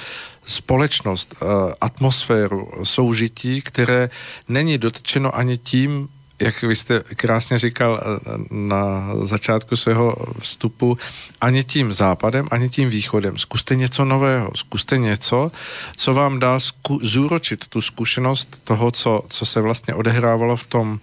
společnost, 0.47 1.35
atmosféru 1.81 2.69
soužití, 2.83 3.63
které 3.63 4.11
není 4.49 4.79
dotčeno 4.79 5.37
ani 5.37 5.59
tím, 5.59 6.09
jak 6.39 6.63
vy 6.63 6.77
jste 6.77 7.01
krásně 7.01 7.59
říkal 7.59 8.01
eh, 8.03 8.31
na 8.51 9.11
začátku 9.21 9.77
svého 9.77 10.17
vstupu, 10.41 10.99
ani 11.41 11.65
tím 11.65 11.93
západem, 11.93 12.49
ani 12.51 12.69
tím 12.69 12.91
východem. 12.91 13.39
Zkuste 13.39 13.77
něco 13.77 14.05
nového, 14.05 14.51
zkuste 14.55 14.99
něco, 14.99 15.53
co 15.97 16.15
vám 16.15 16.39
dá 16.39 16.57
zku- 16.57 17.01
zúročit 17.03 17.67
tu 17.67 17.81
zkušenost 17.81 18.61
toho, 18.65 18.91
co, 18.91 19.23
co 19.29 19.47
se 19.47 19.61
vlastně 19.61 19.95
odehrávalo 19.95 20.57
v 20.57 20.67
tom 20.67 21.01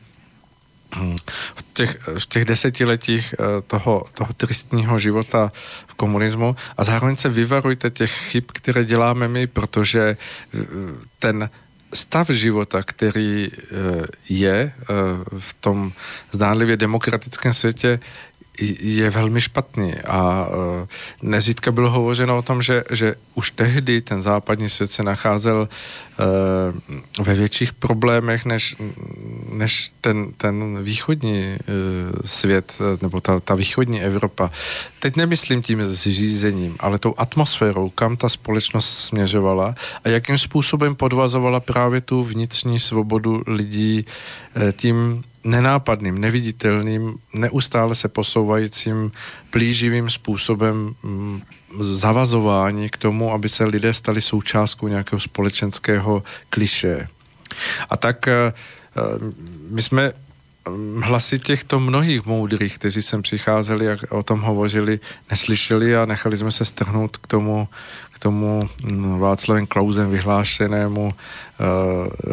hm, 0.96 1.16
v 1.56 1.66
těch, 1.74 2.08
v 2.20 2.26
těch 2.26 2.46
desetiletích 2.46 3.36
eh, 3.40 3.62
toho, 3.68 4.04
toho 4.14 4.34
tristního 4.34 5.00
života 5.00 5.52
v 5.88 5.94
komunismu 5.94 6.56
a 6.78 6.84
zároveň 6.84 7.16
se 7.16 7.30
vyvarujte 7.30 7.90
těch 7.90 8.12
chyb, 8.12 8.44
které 8.54 8.86
děláme 8.86 9.28
my, 9.28 9.48
protože 9.48 10.02
eh, 10.10 10.58
ten 11.20 11.50
stav 11.94 12.30
života, 12.30 12.84
který 12.84 13.52
eh, 13.52 13.68
je 14.30 14.74
eh, 14.74 14.86
v 15.40 15.54
tom 15.54 15.92
zdánlivě 16.32 16.78
demokratickém 16.78 17.54
světě, 17.54 18.00
je 18.80 19.10
velmi 19.10 19.42
špatný 19.42 19.94
a 19.96 20.48
uh, 20.48 20.88
nezřídka 21.22 21.72
bylo 21.72 21.90
hovořeno 21.90 22.38
o 22.38 22.42
tom, 22.42 22.62
že, 22.62 22.84
že 22.92 23.16
už 23.36 23.52
tehdy 23.52 24.02
ten 24.02 24.22
západní 24.22 24.70
svět 24.70 24.92
se 24.92 25.04
nacházel 25.04 25.68
uh, 25.68 27.26
ve 27.26 27.34
větších 27.36 27.74
problémech 27.74 28.46
než, 28.46 28.76
než 29.52 29.92
ten, 30.02 30.32
ten 30.38 30.84
východní 30.84 31.58
uh, 31.60 32.20
svět, 32.26 32.74
nebo 33.02 33.22
ta, 33.22 33.40
ta 33.40 33.56
východní 33.56 34.02
Evropa. 34.02 34.52
Teď 35.00 35.16
nemyslím 35.16 35.62
tím 35.62 35.84
s 35.84 35.94
řízením, 35.94 36.76
ale 36.80 37.00
tou 37.00 37.14
atmosférou, 37.18 37.90
kam 37.90 38.18
ta 38.18 38.30
společnost 38.30 38.98
směřovala 38.98 39.76
a 40.04 40.10
jakým 40.10 40.38
způsobem 40.38 40.96
podvazovala 40.96 41.60
právě 41.60 42.02
tu 42.02 42.24
vnitřní 42.24 42.80
svobodu 42.80 43.44
lidí 43.48 44.06
tím 44.76 45.24
nenápadným, 45.44 46.22
neviditelným, 46.22 47.16
neustále 47.34 47.96
se 47.96 48.08
posouvajícím, 48.08 49.12
plíživým 49.50 50.10
způsobem 50.10 50.96
mm, 51.04 51.42
zavazování 51.80 52.90
k 52.90 52.98
tomu, 52.98 53.34
aby 53.34 53.50
se 53.50 53.64
lidé 53.64 53.94
stali 53.94 54.22
součástkou 54.22 54.88
nějakého 54.88 55.20
společenského 55.20 56.24
kliše. 56.50 57.08
A 57.90 57.98
tak 57.98 58.28
eh, 58.28 58.54
my 59.70 59.82
jsme 59.82 60.14
mm, 60.70 61.02
hlasy 61.02 61.40
těchto 61.40 61.80
mnohých 61.80 62.26
moudrých, 62.26 62.78
kteří 62.78 63.02
sem 63.02 63.22
přicházeli 63.22 63.92
a 63.92 63.98
o 64.10 64.24
tom 64.24 64.42
hovořili, 64.42 65.00
neslyšeli 65.30 65.96
a 65.96 66.06
nechali 66.06 66.38
jsme 66.38 66.52
se 66.52 66.66
strhnout 66.66 67.18
k 67.18 67.28
tomu, 67.28 67.68
tomu 68.22 68.70
mm, 68.86 69.18
Václavem 69.20 69.66
Klausem 69.66 70.06
vyhlášenému 70.14 71.04
uh, 71.10 71.14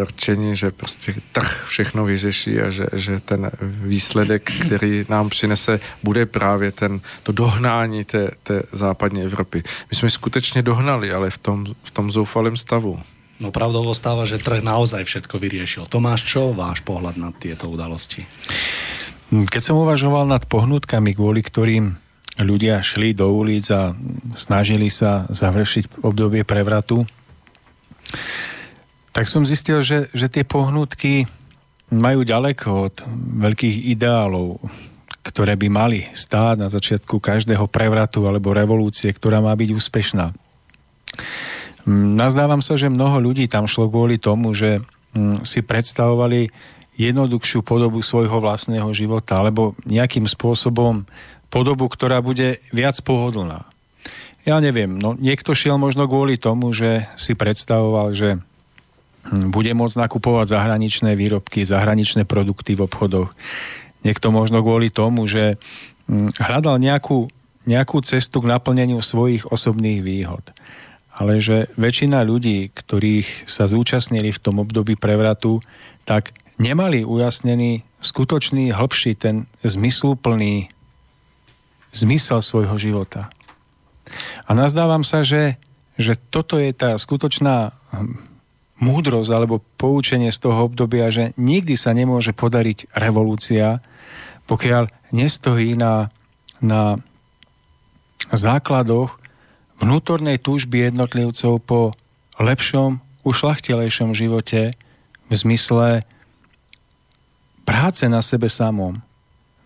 rčení, 0.05 0.57
že 0.57 0.71
prostě 0.71 1.15
trh 1.33 1.65
všechno 1.69 2.05
vyřeší 2.05 2.61
a 2.61 2.71
že, 2.71 2.87
že 2.93 3.21
ten 3.21 3.51
výsledek, 3.65 4.53
který 4.67 5.09
nám 5.09 5.29
přinese, 5.33 5.81
bude 6.05 6.27
právě 6.27 6.73
ten, 6.73 7.01
to 7.23 7.33
dohnání 7.33 8.05
té, 8.05 8.31
té 8.43 8.63
západní 8.73 9.23
Evropy. 9.23 9.63
My 9.91 9.97
jsme 9.97 10.11
skutečně 10.11 10.63
dohnali, 10.63 11.13
ale 11.13 11.31
v 11.31 11.39
tom, 11.39 11.65
v 11.65 11.91
tom 11.91 12.13
zoufalém 12.13 12.57
stavu. 12.57 13.01
No 13.39 13.55
pravdou 13.55 13.87
ostáva, 13.87 14.27
že 14.27 14.43
trh 14.43 14.67
naozaj 14.67 15.07
všetko 15.07 15.39
vyriešil. 15.39 15.87
Tomáš, 15.87 16.27
čo 16.27 16.51
váš 16.51 16.83
pohľad 16.83 17.15
na 17.15 17.31
tieto 17.31 17.71
udalosti? 17.71 18.27
Keď 19.31 19.63
som 19.63 19.79
uvažoval 19.79 20.27
nad 20.27 20.43
pohnutkami, 20.43 21.15
kvôli 21.15 21.47
ktorým 21.47 21.95
ľudia 22.39 22.81
šli 22.81 23.13
do 23.13 23.35
ulic 23.35 23.67
a 23.75 23.93
snažili 24.39 24.89
sa 24.89 25.27
završiť 25.31 26.03
obdobie 26.07 26.47
prevratu, 26.47 27.03
tak 29.11 29.27
som 29.27 29.43
zistil, 29.43 29.83
že, 29.83 30.07
že 30.15 30.31
tie 30.31 30.47
pohnutky 30.47 31.27
majú 31.91 32.23
ďaleko 32.23 32.69
od 32.87 32.95
veľkých 33.43 33.91
ideálov, 33.91 34.63
ktoré 35.27 35.59
by 35.59 35.69
mali 35.69 36.01
stáť 36.15 36.57
na 36.61 36.69
začiatku 36.71 37.19
každého 37.19 37.67
prevratu 37.67 38.25
alebo 38.29 38.55
revolúcie, 38.55 39.11
ktorá 39.11 39.43
má 39.43 39.53
byť 39.57 39.71
úspešná. 39.75 40.31
Nazdávam 41.89 42.61
sa, 42.61 42.77
že 42.77 42.93
mnoho 42.93 43.19
ľudí 43.19 43.49
tam 43.49 43.65
šlo 43.65 43.89
kvôli 43.89 44.21
tomu, 44.21 44.53
že 44.53 44.85
mm, 45.17 45.43
si 45.49 45.65
predstavovali 45.65 46.53
jednoduchšiu 47.01 47.65
podobu 47.65 48.05
svojho 48.05 48.43
vlastného 48.43 48.91
života 48.93 49.41
alebo 49.41 49.73
nejakým 49.87 50.29
spôsobom 50.29 51.09
podobu, 51.49 51.89
ktorá 51.89 52.21
bude 52.21 52.61
viac 52.73 53.01
pohodlná. 53.05 53.69
Ja 54.49 54.65
neviem, 54.65 54.97
no 54.97 55.13
niekto 55.13 55.53
šiel 55.53 55.77
možno 55.77 56.09
kvôli 56.09 56.41
tomu, 56.41 56.73
že 56.73 57.05
si 57.21 57.37
predstavoval, 57.37 58.17
že 58.17 58.41
hm, 58.41 59.53
bude 59.53 59.73
môcť 59.77 60.09
nakupovať 60.09 60.57
zahraničné 60.57 61.13
výrobky, 61.19 61.69
zahraničné 61.69 62.25
produkty 62.25 62.73
v 62.73 62.89
obchodoch. 62.89 63.37
Niekto 64.07 64.33
možno 64.33 64.65
kvôli 64.65 64.89
tomu, 64.89 65.29
že 65.29 65.61
hm, 66.09 66.33
hľadal 66.41 66.81
nejakú, 66.81 67.29
nejakú 67.69 68.01
cestu 68.01 68.41
k 68.41 68.51
naplneniu 68.57 69.05
svojich 69.05 69.45
osobných 69.45 70.01
výhod. 70.01 70.45
Ale 71.19 71.43
že 71.43 71.67
väčšina 71.75 72.23
ľudí, 72.23 72.71
ktorých 72.71 73.51
sa 73.51 73.67
zúčastnili 73.67 74.31
v 74.31 74.39
tom 74.39 74.63
období 74.63 74.95
prevratu, 74.95 75.61
tak 76.07 76.31
nemali 76.63 77.03
ujasnený 77.03 77.83
skutočný, 78.01 78.71
hĺbší, 78.71 79.19
ten 79.19 79.51
zmysluplný 79.67 80.71
zmysel 81.93 82.45
svojho 82.45 82.77
života. 82.77 83.33
A 84.49 84.57
nazdávam 84.57 85.05
sa, 85.05 85.25
že, 85.25 85.61
že 86.01 86.17
toto 86.17 86.57
je 86.57 86.73
tá 86.73 86.97
skutočná 86.97 87.73
hm, 87.93 88.17
múdrosť 88.81 89.31
alebo 89.35 89.65
poučenie 89.77 90.31
z 90.31 90.39
toho 90.39 90.71
obdobia, 90.71 91.11
že 91.11 91.35
nikdy 91.37 91.75
sa 91.75 91.93
nemôže 91.93 92.33
podariť 92.33 92.95
revolúcia, 92.95 93.83
pokiaľ 94.49 94.89
nestojí 95.13 95.77
na, 95.77 96.09
na 96.63 96.97
základoch 98.33 99.21
vnútornej 99.79 100.41
túžby 100.41 100.91
jednotlivcov 100.91 101.63
po 101.63 101.81
lepšom, 102.39 103.03
ušlachtilejšom 103.27 104.17
živote 104.17 104.73
v 105.29 105.33
zmysle 105.35 106.07
práce 107.69 108.09
na 108.09 108.25
sebe 108.25 108.49
samom 108.49 109.05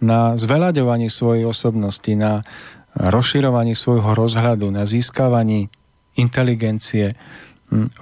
na 0.03 0.35
zveľaďovaní 0.35 1.07
svojej 1.07 1.47
osobnosti, 1.47 2.11
na 2.19 2.43
rozširovaní 2.99 3.79
svojho 3.79 4.13
rozhľadu, 4.13 4.69
na 4.69 4.85
získavaní 4.85 5.71
inteligencie, 6.19 7.17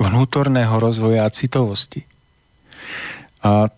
vnútorného 0.00 0.74
rozvoja 0.82 1.28
a 1.28 1.30
citovosti. 1.30 2.02
A 3.46 3.70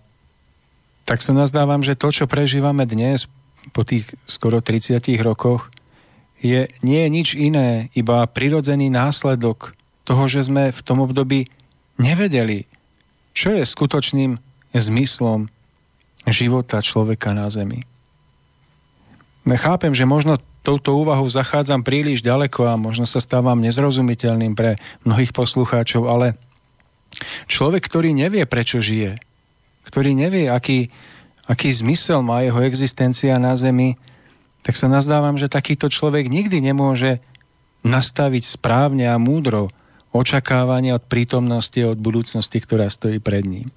tak 1.04 1.20
sa 1.20 1.36
nazdávam, 1.36 1.84
že 1.84 1.98
to, 1.98 2.08
čo 2.08 2.24
prežívame 2.24 2.88
dnes 2.88 3.28
po 3.76 3.84
tých 3.84 4.08
skoro 4.24 4.64
30 4.64 5.04
rokoch, 5.20 5.68
je, 6.40 6.66
nie 6.82 6.98
je 7.04 7.08
nič 7.12 7.28
iné, 7.38 7.92
iba 7.94 8.26
prirodzený 8.26 8.90
následok 8.90 9.76
toho, 10.02 10.26
že 10.26 10.48
sme 10.48 10.74
v 10.74 10.80
tom 10.82 11.04
období 11.04 11.46
nevedeli, 12.00 12.66
čo 13.36 13.54
je 13.54 13.62
skutočným 13.62 14.40
zmyslom 14.74 15.46
života 16.26 16.82
človeka 16.82 17.36
na 17.36 17.46
Zemi. 17.52 17.91
Chápem, 19.42 19.90
že 19.90 20.06
možno 20.06 20.38
touto 20.62 20.94
úvahou 20.94 21.26
zachádzam 21.26 21.82
príliš 21.82 22.22
ďaleko 22.22 22.70
a 22.70 22.78
možno 22.78 23.04
sa 23.10 23.18
stávam 23.18 23.58
nezrozumiteľným 23.58 24.54
pre 24.54 24.78
mnohých 25.02 25.34
poslucháčov, 25.34 26.06
ale 26.06 26.38
človek, 27.50 27.82
ktorý 27.82 28.14
nevie, 28.14 28.46
prečo 28.46 28.78
žije, 28.78 29.18
ktorý 29.82 30.14
nevie, 30.14 30.46
aký, 30.46 30.86
aký 31.50 31.74
zmysel 31.74 32.22
má 32.22 32.46
jeho 32.46 32.62
existencia 32.62 33.34
na 33.42 33.58
Zemi, 33.58 33.98
tak 34.62 34.78
sa 34.78 34.86
nazdávam, 34.86 35.34
že 35.34 35.50
takýto 35.50 35.90
človek 35.90 36.30
nikdy 36.30 36.62
nemôže 36.62 37.18
nastaviť 37.82 38.46
správne 38.46 39.10
a 39.10 39.18
múdro 39.18 39.74
očakávanie 40.14 40.94
od 40.94 41.02
prítomnosti 41.02 41.82
a 41.82 41.90
od 41.90 41.98
budúcnosti, 41.98 42.62
ktorá 42.62 42.86
stojí 42.86 43.18
pred 43.18 43.42
ním. 43.42 43.68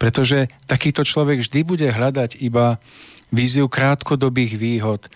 Pretože 0.00 0.48
takýto 0.64 1.04
človek 1.04 1.44
vždy 1.44 1.60
bude 1.66 1.88
hľadať 1.92 2.40
iba 2.40 2.80
víziu 3.34 3.66
krátkodobých 3.66 4.54
výhod. 4.54 5.04
E, 5.04 5.08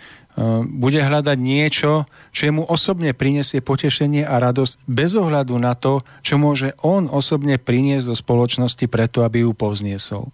bude 0.67 0.99
hľadať 0.99 1.39
niečo, 1.39 2.05
čo 2.35 2.51
mu 2.51 2.67
osobne 2.67 3.15
prinesie 3.15 3.63
potešenie 3.63 4.27
a 4.27 4.43
radosť 4.43 4.85
bez 4.91 5.15
ohľadu 5.15 5.55
na 5.57 5.79
to, 5.79 6.03
čo 6.21 6.37
môže 6.37 6.75
on 6.83 7.07
osobne 7.07 7.57
priniesť 7.57 8.11
do 8.11 8.17
spoločnosti 8.19 8.87
preto, 8.91 9.23
aby 9.23 9.47
ju 9.47 9.55
povzniesol. 9.55 10.29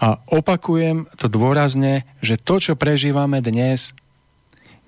A 0.00 0.20
opakujem 0.28 1.06
to 1.16 1.30
dôrazne, 1.30 2.04
že 2.20 2.40
to, 2.40 2.60
čo 2.60 2.72
prežívame 2.74 3.40
dnes, 3.40 3.94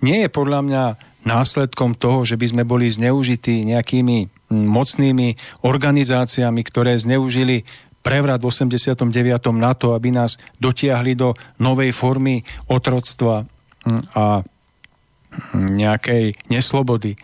nie 0.04 0.26
je 0.26 0.28
podľa 0.28 0.60
mňa 0.66 0.84
následkom 1.26 1.98
toho, 1.98 2.22
že 2.22 2.38
by 2.38 2.46
sme 2.54 2.62
boli 2.62 2.86
zneužití 2.86 3.66
nejakými 3.66 4.30
mocnými 4.52 5.34
organizáciami, 5.66 6.60
ktoré 6.62 6.94
zneužili 6.94 7.66
prevrat 8.06 8.38
v 8.38 8.46
89. 8.54 9.10
na 9.58 9.74
to, 9.74 9.98
aby 9.98 10.14
nás 10.14 10.38
dotiahli 10.62 11.18
do 11.18 11.34
novej 11.58 11.90
formy 11.90 12.46
otroctva 12.70 13.42
hm, 13.42 14.02
a 14.14 14.46
hm, 14.46 15.66
nejakej 15.74 16.24
neslobody. 16.46 17.18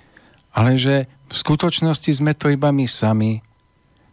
Ale 0.50 0.74
že 0.74 1.06
v 1.30 1.34
skutočnosti 1.38 2.10
sme 2.10 2.34
to 2.34 2.50
iba 2.50 2.74
my 2.74 2.90
sami, 2.90 3.38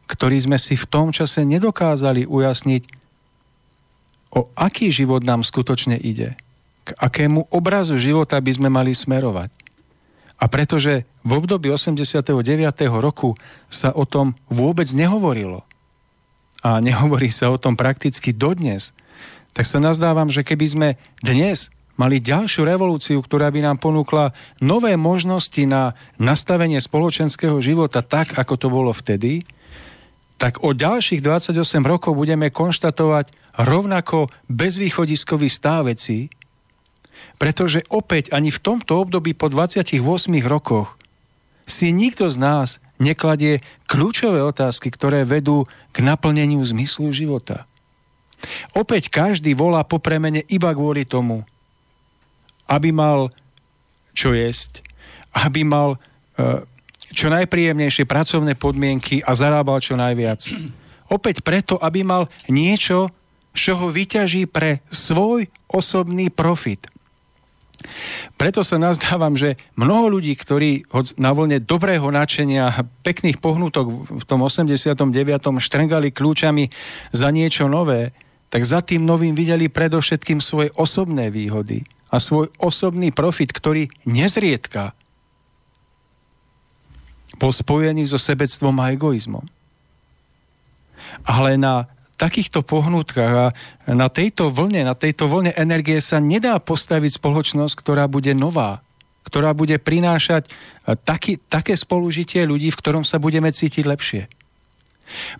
ktorí 0.06 0.38
sme 0.46 0.62
si 0.62 0.78
v 0.78 0.86
tom 0.86 1.10
čase 1.10 1.42
nedokázali 1.42 2.30
ujasniť, 2.30 2.84
o 4.30 4.54
aký 4.54 4.94
život 4.94 5.26
nám 5.26 5.42
skutočne 5.42 5.98
ide. 5.98 6.38
K 6.86 6.90
akému 6.98 7.50
obrazu 7.50 7.98
života 7.98 8.38
by 8.38 8.52
sme 8.54 8.70
mali 8.70 8.94
smerovať. 8.94 9.50
A 10.40 10.48
pretože 10.48 11.04
v 11.26 11.32
období 11.36 11.68
89. 11.68 12.24
roku 13.04 13.36
sa 13.68 13.92
o 13.92 14.08
tom 14.08 14.38
vôbec 14.48 14.88
nehovorilo, 14.96 15.68
a 16.60 16.84
nehovorí 16.84 17.32
sa 17.32 17.52
o 17.52 17.62
tom 17.62 17.80
prakticky 17.80 18.36
dodnes, 18.36 18.92
tak 19.56 19.66
sa 19.66 19.80
nazdávam, 19.82 20.30
že 20.30 20.46
keby 20.46 20.66
sme 20.68 20.90
dnes 21.24 21.74
mali 22.00 22.24
ďalšiu 22.24 22.64
revolúciu, 22.64 23.20
ktorá 23.20 23.52
by 23.52 23.60
nám 23.60 23.78
ponúkla 23.84 24.32
nové 24.64 24.96
možnosti 24.96 25.60
na 25.68 26.00
nastavenie 26.16 26.80
spoločenskveho 26.80 27.60
života 27.60 28.00
tak, 28.00 28.40
ako 28.40 28.54
to 28.56 28.68
bolo 28.72 28.96
vtedy, 28.96 29.44
tak 30.40 30.64
o 30.64 30.72
ďalších 30.72 31.20
28 31.20 31.60
rokov 31.84 32.16
budeme 32.16 32.48
konštatovať 32.48 33.36
rovnako 33.68 34.32
bezvýchodiskový 34.48 35.52
stáv 35.52 35.92
veci, 35.92 36.32
pretože 37.36 37.84
opäť 37.92 38.32
ani 38.32 38.48
v 38.48 38.64
tomto 38.64 39.04
období 39.04 39.36
po 39.36 39.52
28 39.52 40.00
rokoch 40.48 40.96
si 41.68 41.92
nikto 41.92 42.32
z 42.32 42.40
nás 42.40 42.70
nekladie 43.00 43.64
kľúčové 43.88 44.44
otázky, 44.44 44.92
ktoré 44.92 45.24
vedú 45.24 45.66
k 45.96 46.04
naplneniu 46.04 46.62
zmyslu 46.62 47.10
života. 47.16 47.66
Opäť 48.76 49.12
každý 49.12 49.56
volá 49.56 49.84
po 49.84 50.00
premene 50.00 50.44
iba 50.48 50.72
kvôli 50.72 51.04
tomu, 51.04 51.44
aby 52.68 52.92
mal 52.94 53.32
čo 54.16 54.36
jesť, 54.36 54.84
aby 55.36 55.64
mal 55.64 55.96
uh, 55.96 56.64
čo 57.10 57.32
najpríjemnejšie 57.32 58.06
pracovné 58.06 58.54
podmienky 58.54 59.24
a 59.26 59.34
zarábal 59.34 59.82
čo 59.82 59.98
najviac. 59.98 60.54
Opäť 61.10 61.42
preto, 61.42 61.82
aby 61.82 62.06
mal 62.06 62.30
niečo, 62.46 63.10
z 63.50 63.74
čoho 63.74 63.90
vyťaží 63.90 64.46
pre 64.46 64.86
svoj 64.94 65.50
osobný 65.66 66.30
profit. 66.30 66.86
Preto 68.36 68.64
sa 68.64 68.80
nazdávam, 68.80 69.36
že 69.36 69.56
mnoho 69.76 70.20
ľudí, 70.20 70.36
ktorí 70.36 70.88
na 71.20 71.32
vlne 71.32 71.64
dobrého 71.64 72.08
načenia, 72.12 72.72
pekných 73.04 73.40
pohnutok 73.40 73.88
v 74.20 74.24
tom 74.28 74.44
89. 74.44 75.04
štrngali 75.60 76.12
kľúčami 76.12 76.72
za 77.16 77.28
niečo 77.32 77.68
nové, 77.72 78.12
tak 78.50 78.66
za 78.66 78.82
tým 78.82 79.06
novým 79.06 79.38
videli 79.38 79.70
predovšetkým 79.70 80.42
svoje 80.42 80.74
osobné 80.76 81.30
výhody 81.30 81.86
a 82.10 82.18
svoj 82.18 82.50
osobný 82.58 83.14
profit, 83.14 83.54
ktorý 83.54 83.86
nezriedka 84.10 84.98
bol 87.40 87.54
spojený 87.54 88.10
so 88.10 88.20
sebectvom 88.20 88.76
a 88.82 88.92
egoizmom. 88.92 89.46
Ale 91.24 91.56
na 91.56 91.88
takýchto 92.20 92.68
pohnutkách 92.68 93.34
a 93.34 93.48
na 93.88 94.12
tejto 94.12 94.52
vlne, 94.52 94.84
na 94.84 94.94
tejto 94.94 95.32
vlne 95.32 95.56
energie 95.56 96.04
sa 96.04 96.20
nedá 96.20 96.60
postaviť 96.60 97.16
spoločnosť, 97.16 97.74
ktorá 97.80 98.12
bude 98.12 98.36
nová, 98.36 98.84
ktorá 99.24 99.56
bude 99.56 99.80
prinášať 99.80 100.52
taký, 101.08 101.40
také 101.48 101.80
spolužitie 101.80 102.44
ľudí, 102.44 102.76
v 102.76 102.80
ktorom 102.84 103.08
sa 103.08 103.24
budeme 103.24 103.48
cítiť 103.48 103.88
lepšie. 103.88 104.24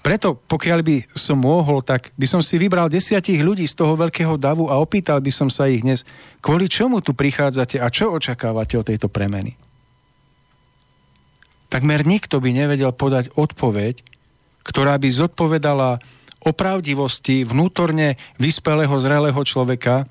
Preto, 0.02 0.34
pokiaľ 0.34 0.80
by 0.82 0.96
som 1.14 1.46
mohol, 1.46 1.86
tak 1.86 2.10
by 2.18 2.26
som 2.26 2.42
si 2.42 2.58
vybral 2.58 2.90
desiatich 2.90 3.38
ľudí 3.38 3.70
z 3.70 3.78
toho 3.78 3.94
veľkého 3.94 4.34
davu 4.42 4.66
a 4.66 4.82
opýtal 4.82 5.22
by 5.22 5.30
som 5.30 5.46
sa 5.54 5.70
ich 5.70 5.86
dnes, 5.86 6.02
kvôli 6.42 6.66
čomu 6.66 7.06
tu 7.06 7.14
prichádzate 7.14 7.78
a 7.78 7.86
čo 7.94 8.10
očakávate 8.10 8.82
od 8.82 8.90
tejto 8.90 9.14
premeny. 9.14 9.54
Takmer 11.70 12.02
nikto 12.02 12.42
by 12.42 12.50
nevedel 12.50 12.90
podať 12.98 13.30
odpoveď, 13.38 14.02
ktorá 14.66 14.98
by 14.98 15.10
zodpovedala 15.14 16.02
opravdivosti 16.44 17.44
vnútorne 17.44 18.16
vyspelého, 18.40 18.96
zrelého 19.00 19.42
človeka 19.44 20.08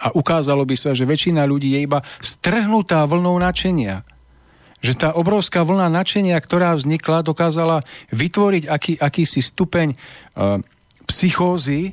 a 0.00 0.08
ukázalo 0.16 0.64
by 0.64 0.76
sa, 0.78 0.96
že 0.96 1.04
väčšina 1.04 1.44
ľudí 1.44 1.76
je 1.76 1.84
iba 1.84 2.00
strhnutá 2.24 3.04
vlnou 3.04 3.36
načenia. 3.36 4.06
Že 4.80 4.92
tá 4.96 5.08
obrovská 5.12 5.60
vlna 5.60 5.92
načenia, 5.92 6.40
ktorá 6.40 6.72
vznikla, 6.72 7.20
dokázala 7.20 7.84
vytvoriť 8.08 8.64
aký, 8.64 8.92
akýsi 8.96 9.44
stupeň 9.44 9.92
uh, 9.92 10.64
psychózy, 11.04 11.92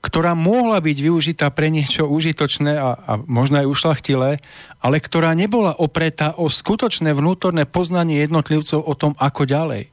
ktorá 0.00 0.32
mohla 0.32 0.80
byť 0.80 0.96
využitá 0.96 1.50
pre 1.52 1.68
niečo 1.68 2.08
užitočné 2.08 2.72
a, 2.78 2.96
a 2.96 3.12
možno 3.20 3.60
aj 3.60 3.68
ušlachtilé, 3.68 4.40
ale 4.80 4.96
ktorá 4.96 5.36
nebola 5.36 5.76
opretá 5.76 6.32
o 6.38 6.48
skutočné 6.48 7.12
vnútorné 7.12 7.68
poznanie 7.68 8.22
jednotlivcov 8.24 8.80
o 8.80 8.94
tom, 8.96 9.12
ako 9.20 9.44
ďalej. 9.44 9.92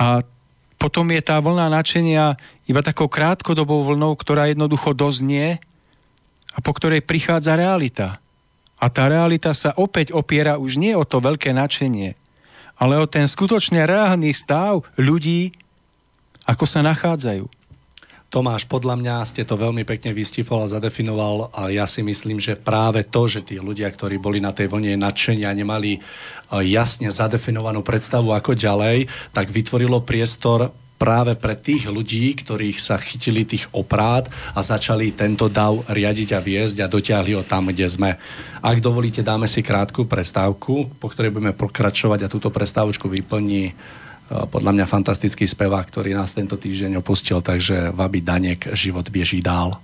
A 0.00 0.24
potom 0.82 1.06
je 1.14 1.22
tá 1.22 1.38
vlna 1.38 1.70
načenia 1.70 2.34
iba 2.66 2.82
takou 2.82 3.06
krátkodobou 3.06 3.86
vlnou, 3.86 4.18
ktorá 4.18 4.50
jednoducho 4.50 4.90
doznie 4.90 5.62
a 6.50 6.58
po 6.58 6.74
ktorej 6.74 7.06
prichádza 7.06 7.54
realita. 7.54 8.18
A 8.82 8.90
tá 8.90 9.06
realita 9.06 9.54
sa 9.54 9.70
opäť 9.78 10.10
opiera 10.10 10.58
už 10.58 10.82
nie 10.82 10.90
o 10.98 11.06
to 11.06 11.22
veľké 11.22 11.54
načenie, 11.54 12.18
ale 12.74 12.98
o 12.98 13.06
ten 13.06 13.30
skutočne 13.30 13.86
reálny 13.86 14.34
stav 14.34 14.82
ľudí, 14.98 15.54
ako 16.50 16.66
sa 16.66 16.82
nachádzajú. 16.82 17.46
Tomáš, 18.32 18.64
podľa 18.64 18.96
mňa 18.96 19.28
ste 19.28 19.44
to 19.44 19.60
veľmi 19.60 19.84
pekne 19.84 20.16
vystifol 20.16 20.64
a 20.64 20.72
zadefinoval 20.72 21.52
a 21.52 21.68
ja 21.68 21.84
si 21.84 22.00
myslím, 22.00 22.40
že 22.40 22.56
práve 22.56 23.04
to, 23.04 23.28
že 23.28 23.44
tí 23.44 23.60
ľudia, 23.60 23.92
ktorí 23.92 24.16
boli 24.16 24.40
na 24.40 24.56
tej 24.56 24.72
vlne 24.72 24.96
nadšenia, 24.96 25.52
nemali 25.52 26.00
e, 26.00 26.00
jasne 26.64 27.12
zadefinovanú 27.12 27.84
predstavu 27.84 28.32
ako 28.32 28.56
ďalej, 28.56 29.04
tak 29.36 29.52
vytvorilo 29.52 30.00
priestor 30.00 30.72
práve 30.96 31.36
pre 31.36 31.60
tých 31.60 31.92
ľudí, 31.92 32.32
ktorých 32.40 32.80
sa 32.80 32.96
chytili 32.96 33.44
tých 33.44 33.68
oprát 33.76 34.24
a 34.56 34.64
začali 34.64 35.12
tento 35.12 35.52
dav 35.52 35.84
riadiť 35.92 36.32
a 36.32 36.40
viesť 36.40 36.76
a 36.80 36.88
dotiahli 36.88 37.36
ho 37.36 37.44
tam, 37.44 37.68
kde 37.68 37.84
sme. 37.84 38.16
Ak 38.64 38.80
dovolíte, 38.80 39.20
dáme 39.20 39.44
si 39.44 39.60
krátku 39.60 40.08
prestávku, 40.08 40.88
po 40.96 41.12
ktorej 41.12 41.36
budeme 41.36 41.52
pokračovať 41.52 42.24
a 42.24 42.32
túto 42.32 42.48
prestávočku 42.48 43.12
vyplní 43.12 43.76
podľa 44.32 44.72
mňa 44.72 44.86
fantastický 44.88 45.44
spevák, 45.44 45.84
ktorý 45.88 46.16
nás 46.16 46.32
tento 46.32 46.56
týždeň 46.56 47.04
opustil, 47.04 47.44
takže 47.44 47.92
Vaby 47.92 48.20
Danek, 48.24 48.72
život 48.72 49.08
bieží 49.12 49.44
dál. 49.44 49.76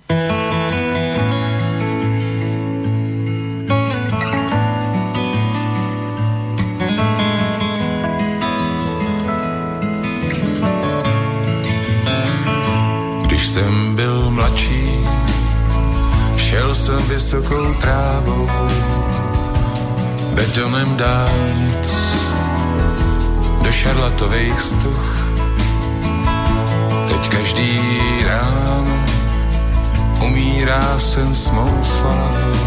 Když 13.27 13.47
jsem 13.47 13.95
byl 13.95 14.31
mladší, 14.31 14.85
šel 16.37 16.73
jsem 16.73 17.01
vysokou 17.07 17.73
trávou, 17.73 18.47
betonem 20.33 20.97
dálnic 20.97 22.08
do 23.61 23.71
šarlatových 23.71 24.61
stuch. 24.61 25.25
Teď 27.09 27.29
každý 27.29 27.81
ráno 28.25 28.95
umírá 30.21 30.99
sen 30.99 31.35
s 31.35 31.49
mou 31.49 31.83
slávou 31.83 32.59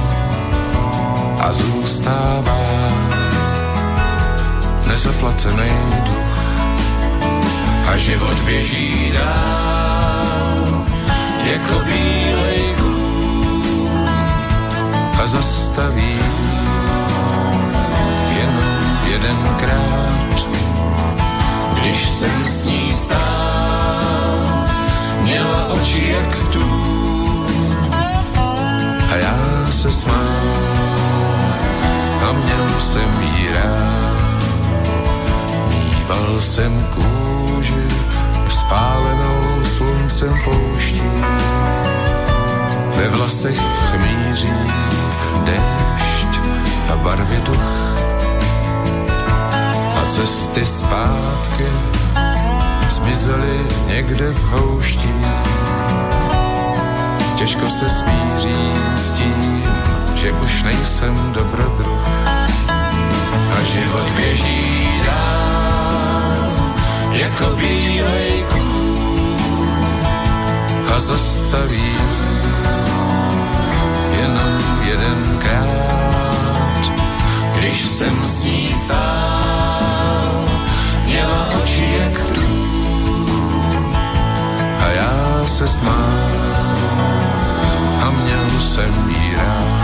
a 1.40 1.52
zůstává 1.52 2.62
nezaplacený 4.86 5.72
duch. 6.04 6.38
A 7.92 7.96
život 7.96 8.40
běží 8.44 9.12
dál 9.12 10.82
jako 11.44 11.74
bílej 11.84 12.74
kůl 12.78 13.88
a 15.22 15.26
zastaví 15.26 16.18
jenom 18.38 18.64
jedenkrát 19.06 20.51
když 21.82 22.10
jsem 22.10 22.48
s 22.48 22.64
ní 22.64 22.92
stál, 22.92 24.38
měla 25.22 25.66
oči 25.66 26.14
jak 26.14 26.52
tu 26.52 26.66
a 29.10 29.16
já 29.16 29.66
se 29.70 29.92
smál 29.92 30.16
a 32.28 32.32
měl 32.32 32.80
jsem 32.80 33.22
jí 33.22 33.48
rád. 33.54 34.42
Mýval 35.68 36.40
jsem 36.40 36.86
kůži 36.94 37.84
spálenou 38.48 39.64
sluncem 39.64 40.34
pouští, 40.44 41.10
ve 42.96 43.08
vlasech 43.08 43.58
chmíří 43.90 44.54
déšť 45.44 46.40
a 46.92 46.96
barvě 46.96 47.40
duch 47.40 48.01
a 50.02 50.06
cesty 50.06 50.66
zpátky 50.66 51.66
zmizely 52.88 53.66
někde 53.86 54.32
v 54.32 54.48
houští. 54.48 55.14
Těžko 57.36 57.70
se 57.70 57.88
smířím 57.88 58.96
s 58.96 59.10
tím, 59.10 59.64
že 60.14 60.32
už 60.32 60.62
nejsem 60.62 61.32
dobrodruh. 61.32 62.08
A 63.58 63.62
život 63.64 64.10
běží 64.10 65.00
dál 65.06 66.52
jako 67.12 67.56
bílej 67.56 68.44
kůl 68.52 69.68
a 70.96 71.00
zastaví 71.00 71.96
jenom 74.20 74.60
jedenkrát, 74.84 75.62
když 77.54 77.86
jsem 77.86 78.26
s 78.26 78.44
ní 78.44 78.72
stál 78.72 79.31
měla 81.12 81.48
oči 81.62 81.84
jak 82.00 82.34
tu 82.34 82.48
a 84.78 84.88
já 84.90 85.44
se 85.46 85.68
smál 85.68 86.30
a 88.00 88.10
měl 88.10 88.60
jsem 88.60 89.10
jí 89.10 89.34
rád. 89.36 89.81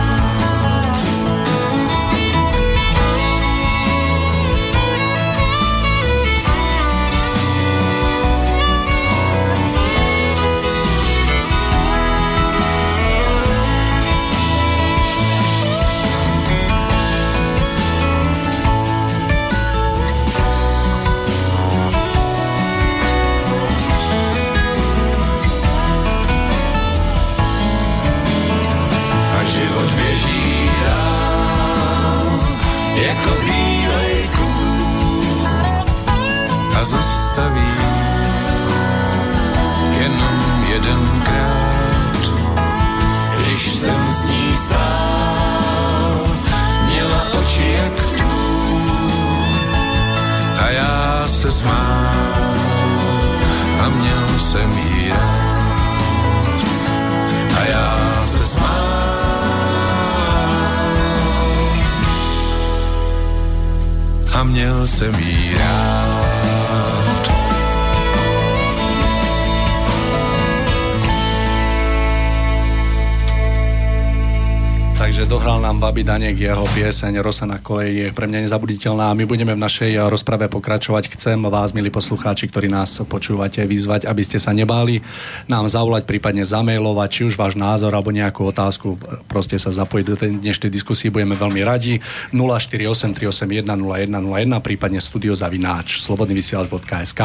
Danek 76.19 76.51
jeho 76.51 76.66
pieseň 76.75 77.23
Rosa 77.23 77.47
na 77.47 77.62
koleji 77.62 77.95
je 78.03 78.09
pre 78.11 78.27
mňa 78.27 78.51
nezabuditeľná 78.51 79.14
a 79.14 79.14
my 79.14 79.23
budeme 79.23 79.55
v 79.55 79.62
našej 79.62 80.11
rozprave 80.11 80.51
pokračovať. 80.51 81.14
Chcem 81.14 81.39
vás, 81.47 81.71
milí 81.71 81.95
poslucháči, 81.95 82.51
ktorí 82.51 82.66
nás 82.66 82.99
počúvate, 83.07 83.62
vyzvať, 83.62 84.03
aby 84.03 84.27
ste 84.27 84.43
sa 84.43 84.51
nebáli 84.51 84.99
nám 85.47 85.71
zavolať, 85.71 86.11
prípadne 86.11 86.43
zamailovať, 86.43 87.09
či 87.14 87.23
už 87.31 87.39
váš 87.39 87.55
názor 87.55 87.95
alebo 87.95 88.11
nejakú 88.11 88.51
otázku, 88.51 88.99
proste 89.31 89.62
sa 89.62 89.71
zapojiť 89.71 90.05
do 90.11 90.16
tej 90.19 90.31
dnešnej 90.43 90.75
diskusie, 90.75 91.07
budeme 91.07 91.39
veľmi 91.39 91.62
radi. 91.62 92.03
048 92.35 93.14
381 93.14 93.62
0101, 93.62 94.59
prípadne 94.59 94.99
studiozavináč 94.99 96.03
slobodnyvysielač.sk. 96.03 97.21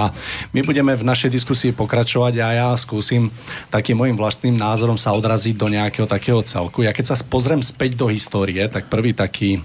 My 0.54 0.62
budeme 0.62 0.94
v 0.94 1.02
našej 1.02 1.34
diskusii 1.34 1.74
pokračovať 1.74 2.34
a 2.46 2.48
ja 2.54 2.70
skúsim 2.78 3.34
takým 3.74 3.98
môjim 3.98 4.14
vlastným 4.14 4.54
názorom 4.54 5.02
sa 5.02 5.18
odraziť 5.18 5.58
do 5.58 5.66
nejakého 5.66 6.06
takého 6.06 6.46
celku. 6.46 6.86
Ja 6.86 6.94
keď 6.94 7.10
sa 7.10 7.18
pozriem 7.26 7.66
späť 7.66 7.98
do 7.98 8.06
histórie, 8.06 8.62
tak 8.70 8.83
prvý 8.86 9.16
taký 9.16 9.64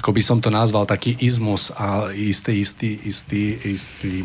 ako 0.00 0.16
by 0.16 0.22
som 0.24 0.40
to 0.40 0.48
nazval, 0.48 0.88
taký 0.88 1.12
izmus 1.20 1.68
a 1.76 2.08
isté, 2.16 2.56
istý, 2.56 2.96
istý, 3.04 3.52
istý, 3.68 4.24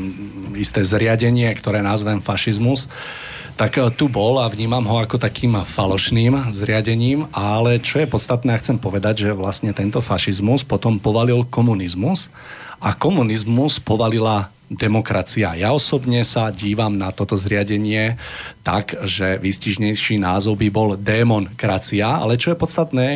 isté 0.55 0.79
zriadenie, 0.87 1.51
ktoré 1.51 1.83
nazvem 1.83 2.23
fašizmus, 2.23 2.87
tak 3.59 3.75
e, 3.75 3.91
tu 3.91 4.07
bol 4.07 4.39
a 4.39 4.47
vnímam 4.47 4.87
ho 4.87 5.03
ako 5.03 5.19
takým 5.19 5.59
falošným 5.67 6.47
zriadením, 6.55 7.27
ale 7.35 7.83
čo 7.83 7.99
je 7.99 8.07
podstatné, 8.07 8.55
ja 8.55 8.61
chcem 8.63 8.79
povedať, 8.79 9.27
že 9.27 9.35
vlastne 9.35 9.75
tento 9.75 9.99
fašizmus 9.99 10.63
potom 10.63 10.95
povalil 10.95 11.43
komunizmus 11.43 12.31
a 12.79 12.95
komunizmus 12.95 13.83
povalila 13.83 14.55
demokracia. 14.71 15.53
Ja 15.53 15.77
osobne 15.77 16.25
sa 16.25 16.49
dívam 16.49 16.97
na 16.97 17.13
toto 17.13 17.37
zriadenie 17.37 18.17
tak, 18.65 18.97
že 19.05 19.37
výstižnejší 19.37 20.17
názov 20.17 20.57
by 20.57 20.67
bol 20.73 20.89
démonkracia, 20.97 22.17
ale 22.17 22.41
čo 22.41 22.55
je 22.55 22.57
podstatné, 22.57 23.07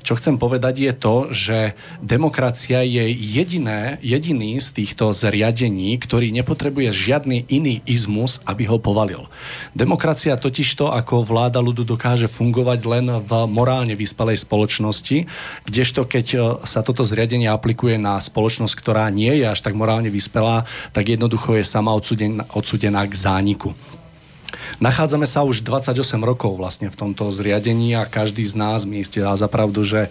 čo 0.00 0.16
chcem 0.16 0.40
povedať 0.40 0.74
je 0.80 0.92
to, 0.96 1.16
že 1.30 1.58
demokracia 2.00 2.80
je 2.84 3.12
jediné, 3.12 4.00
jediný 4.00 4.58
z 4.58 4.82
týchto 4.82 5.12
zriadení, 5.12 5.96
ktorý 6.00 6.32
nepotrebuje 6.32 6.88
žiadny 6.92 7.48
iný 7.52 7.84
izmus, 7.84 8.40
aby 8.48 8.66
ho 8.66 8.80
povalil. 8.80 9.28
Demokracia 9.76 10.40
totižto 10.40 10.90
ako 10.92 11.22
vláda 11.24 11.60
ľudu 11.60 11.84
dokáže 11.84 12.26
fungovať 12.26 12.80
len 12.88 13.06
v 13.20 13.30
morálne 13.46 13.92
vyspalej 13.94 14.40
spoločnosti, 14.40 15.28
kdežto 15.68 16.08
keď 16.08 16.26
e, 16.32 16.38
sa 16.64 16.80
toto 16.80 17.04
zriadenie 17.04 17.48
aplikuje 17.50 18.00
na 18.00 18.16
spoločnosť, 18.16 18.74
ktorá 18.76 19.06
nie 19.12 19.30
je 19.40 19.46
až 19.48 19.60
tak 19.60 19.76
morálne 19.76 20.08
vyspelá, 20.08 20.64
tak 20.96 21.12
jednoducho 21.12 21.60
je 21.60 21.64
sama 21.66 21.92
odsudená, 21.92 22.48
odsudená 22.56 23.04
k 23.04 23.14
zániku. 23.14 23.76
Nachádzame 24.78 25.26
sa 25.26 25.42
už 25.42 25.66
28 25.66 25.98
rokov 26.22 26.54
vlastne 26.54 26.86
v 26.86 26.96
tomto 26.96 27.26
zriadení 27.34 27.98
a 27.98 28.06
každý 28.06 28.46
z 28.46 28.54
nás 28.54 28.86
mi 28.86 29.02
isté 29.02 29.18
dá 29.18 29.34
zapravdu, 29.34 29.82
že 29.82 30.06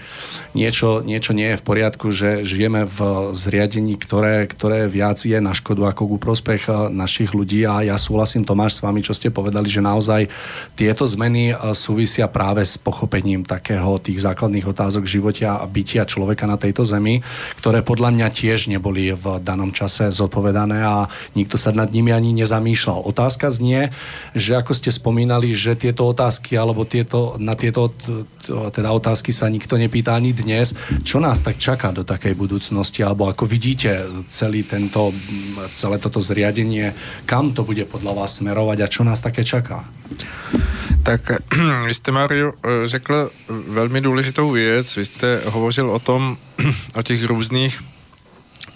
niečo, 0.51 0.99
niečo 1.05 1.31
nie 1.31 1.55
je 1.55 1.59
v 1.61 1.63
poriadku, 1.63 2.11
že 2.11 2.43
žijeme 2.43 2.83
v 2.83 3.31
zriadení, 3.31 3.95
ktoré, 3.95 4.49
ktoré 4.49 4.89
viac 4.89 5.21
je 5.21 5.37
na 5.39 5.53
škodu 5.53 5.93
ako 5.93 6.15
ku 6.15 6.17
prospech 6.17 6.67
eh, 6.67 6.73
našich 6.89 7.31
ľudí 7.31 7.63
a 7.63 7.85
ja 7.85 7.95
súhlasím 7.95 8.43
Tomáš 8.43 8.81
s 8.81 8.83
vami, 8.83 9.05
čo 9.05 9.15
ste 9.15 9.29
povedali, 9.29 9.69
že 9.69 9.79
naozaj 9.79 10.27
tieto 10.75 11.05
zmeny 11.05 11.53
eh, 11.53 11.57
súvisia 11.71 12.27
práve 12.27 12.65
s 12.65 12.75
pochopením 12.75 13.45
takého 13.45 13.95
tých 14.01 14.19
základných 14.25 14.65
otázok 14.65 15.05
života 15.05 15.61
a 15.61 15.69
bytia 15.69 16.09
človeka 16.09 16.49
na 16.49 16.57
tejto 16.57 16.81
zemi, 16.81 17.21
ktoré 17.61 17.85
podľa 17.85 18.09
mňa 18.09 18.27
tiež 18.33 18.73
neboli 18.73 19.13
v 19.13 19.37
danom 19.45 19.69
čase 19.69 20.09
zodpovedané 20.09 20.81
a 20.81 21.05
nikto 21.37 21.61
sa 21.61 21.69
nad 21.69 21.93
nimi 21.93 22.09
ani 22.09 22.33
nezamýšľal. 22.33 23.05
Otázka 23.05 23.53
znie, 23.53 23.93
že 24.33 24.48
ako 24.55 24.73
ste 24.73 24.89
spomínali, 24.89 25.53
že 25.53 25.75
tieto 25.75 26.09
otázky 26.09 26.57
alebo 26.57 26.87
tieto, 26.87 27.35
na 27.37 27.53
tieto 27.53 27.93
teda 28.73 28.89
otázky 28.89 29.29
sa 29.29 29.51
nikto 29.51 29.77
nepýta 29.77 30.15
ani 30.15 30.33
dnes. 30.33 30.73
Čo 31.05 31.21
nás 31.21 31.41
tak 31.43 31.61
čaká 31.61 31.93
do 31.93 32.01
takej 32.01 32.33
budúcnosti? 32.33 33.05
Alebo 33.05 33.29
ako 33.29 33.45
vidíte 33.45 34.05
celý 34.31 34.65
tento, 34.65 35.13
celé 35.75 36.01
toto 36.01 36.21
zriadenie, 36.21 36.93
kam 37.29 37.53
to 37.53 37.61
bude 37.61 37.85
podľa 37.85 38.25
vás 38.25 38.41
smerovať 38.41 38.77
a 38.81 38.91
čo 38.91 39.01
nás 39.05 39.21
také 39.21 39.43
čaká? 39.45 39.85
Tak 41.03 41.21
vy 41.85 41.93
jste, 41.93 42.11
Mario, 42.11 42.53
řekl 42.85 43.31
velmi 43.67 44.01
důležitou 44.01 44.51
věc. 44.51 44.95
Vy 44.95 45.05
jste 45.05 45.41
hovořil 45.45 45.89
o 45.91 45.99
tom, 45.99 46.37
o 46.95 47.01
těch 47.03 47.25
různých 47.25 47.79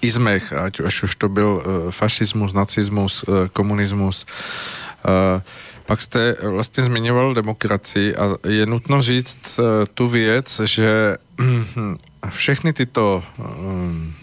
izmech, 0.02 0.54
ať, 0.54 0.80
už 0.80 1.16
to 1.16 1.30
byl 1.30 1.64
eh, 1.64 1.92
fašismus, 1.92 2.54
nacismus, 2.54 3.26
eh, 3.28 3.50
komunismus, 3.54 4.26
pak 5.86 6.02
jste 6.02 6.36
vlastně 6.42 6.84
zmiňoval 6.84 7.34
demokracii 7.34 8.16
a 8.16 8.36
je 8.48 8.66
nutno 8.66 9.02
říct 9.02 9.60
uh, 9.60 9.66
tu 9.94 10.08
věc, 10.08 10.62
že 10.64 11.18
všechny 12.30 12.74
tyto 12.74 13.24
um, 13.38 14.14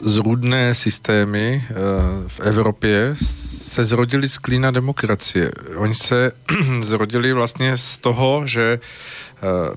zrůdné 0.00 0.74
systémy 0.74 1.64
v 2.28 2.40
Evropě 2.40 3.16
se 3.72 3.84
zrodily 3.84 4.28
z 4.28 4.38
klína 4.38 4.70
demokracie. 4.70 5.52
Oni 5.76 5.94
se 5.94 6.32
zrodili 6.80 7.32
vlastně 7.32 7.76
z 7.76 7.98
toho, 7.98 8.42
že 8.46 8.80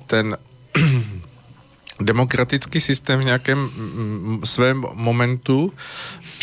ten 0.08 0.38
demokratický 2.02 2.82
systém 2.82 3.20
v 3.20 3.24
nějakém 3.24 3.70
svém 4.44 4.86
momentu 4.94 5.74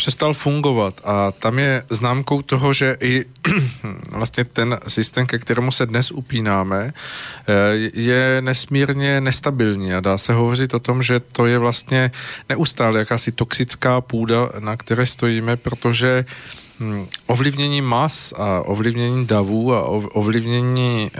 přestal 0.03 0.33
fungovat. 0.33 1.01
A 1.03 1.31
tam 1.31 1.59
je 1.59 1.83
známkou 1.89 2.41
toho, 2.41 2.73
že 2.73 2.97
i 2.99 3.25
vlastně 4.11 4.43
ten 4.43 4.79
systém, 4.87 5.27
ke 5.27 5.39
kterému 5.39 5.71
se 5.71 5.85
dnes 5.85 6.11
upínáme, 6.11 6.93
eh, 6.93 7.53
je 7.93 8.41
nesmírně 8.41 9.21
nestabilní. 9.21 9.93
A 9.93 9.99
dá 9.99 10.17
se 10.17 10.33
hovořit 10.33 10.73
o 10.73 10.79
tom, 10.79 11.03
že 11.03 11.19
to 11.19 11.45
je 11.45 11.57
vlastně 11.57 12.11
neustále 12.49 12.99
jakási 12.99 13.31
toxická 13.31 14.01
půda, 14.01 14.49
na 14.59 14.77
které 14.77 15.05
stojíme, 15.05 15.55
protože 15.55 16.25
ovlivnění 17.27 17.81
mas 17.81 18.33
a 18.37 18.61
ovlivnění 18.61 19.25
davů 19.25 19.73
a 19.73 19.83
ovlivnění 19.89 21.11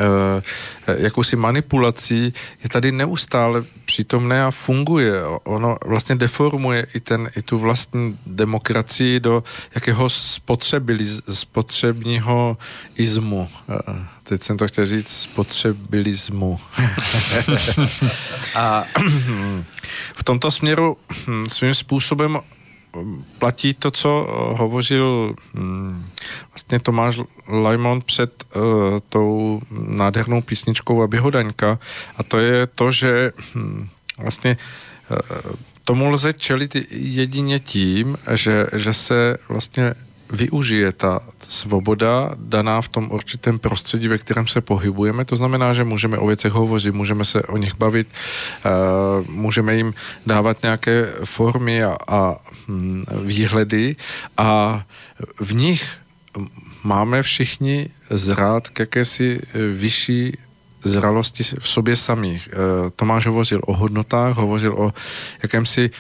e, 0.88 1.04
jakousi 1.04 1.36
manipulací 1.36 2.34
je 2.64 2.70
tady 2.70 2.92
neustále 2.92 3.64
přítomné 3.86 4.44
a 4.44 4.52
funguje. 4.52 5.24
Ono 5.44 5.78
vlastně 5.86 6.16
deformuje 6.16 6.88
i, 6.94 7.00
ten, 7.00 7.30
i 7.38 7.42
tu 7.42 7.60
vlastní 7.60 8.20
demokracii 8.26 9.20
do 9.20 9.44
jakého 9.76 10.10
spotřebního 11.34 12.58
izmu. 12.96 13.50
E, 13.70 14.06
teď 14.24 14.44
jsem 14.44 14.58
to 14.58 14.68
chtěl 14.68 14.86
říct, 14.86 15.10
spotřebilismu. 15.10 16.60
a 18.56 18.86
v 20.16 20.24
tomto 20.24 20.52
směru 20.52 20.98
hm, 21.28 21.46
svým 21.50 21.76
způsobem 21.76 22.40
platí 23.40 23.74
to, 23.74 23.92
co 23.92 24.28
eh, 24.28 24.58
hovořil 24.58 25.36
hm, 25.54 26.06
vlastně 26.52 26.80
Tomáš 26.80 27.20
Lajmon 27.48 28.02
před 28.02 28.44
uh, 28.56 28.64
tou 29.10 29.60
nádhernou 29.72 30.42
písničkou 30.42 31.04
Abiho 31.04 31.30
Daňka 31.30 31.80
a 32.18 32.24
to 32.24 32.40
je 32.40 32.68
to, 32.68 32.92
že 32.92 33.32
hm, 33.56 33.88
vlastně 34.18 34.58
uh, 35.12 35.56
tomu 35.84 36.10
lze 36.10 36.34
čelit 36.34 36.76
jedině 36.92 37.60
tím, 37.60 38.18
že, 38.34 38.68
že 38.74 38.94
se 38.94 39.38
vlastně 39.50 39.94
využije 40.34 40.92
ta 40.92 41.20
svoboda 41.40 42.32
daná 42.36 42.82
v 42.82 42.88
tom 42.88 43.12
určitém 43.12 43.60
prostředí, 43.60 44.08
ve 44.08 44.18
kterém 44.18 44.48
se 44.48 44.62
pohybujeme. 44.62 45.26
To 45.26 45.36
znamená, 45.36 45.74
že 45.74 45.84
můžeme 45.84 46.18
o 46.18 46.28
věcech 46.28 46.52
hovořit, 46.52 46.96
můžeme 46.96 47.26
se 47.26 47.44
o 47.44 47.58
nich 47.58 47.76
bavit, 47.76 48.08
eh, 48.10 48.70
můžeme 49.30 49.76
jim 49.76 49.94
dávat 50.26 50.64
nějaké 50.64 51.08
formy 51.26 51.84
a, 51.84 51.98
a 52.08 52.36
hm, 52.68 53.04
výhledy 53.24 53.96
a 54.38 54.84
v 55.40 55.54
nich 55.54 55.86
máme 56.84 57.24
všichni 57.24 57.90
zrád 58.10 58.70
k 58.70 58.80
jakési 58.80 59.42
vyšší 59.74 60.38
zralosti 60.84 61.44
v 61.60 61.68
sobě 61.68 61.96
samých. 61.96 62.50
Eh, 62.52 62.56
Tomáš 62.96 63.26
hovořil 63.26 63.62
o 63.66 63.74
hodnotách, 63.74 64.36
hovořil 64.36 64.74
o 64.74 64.94
jakémsi 65.44 65.92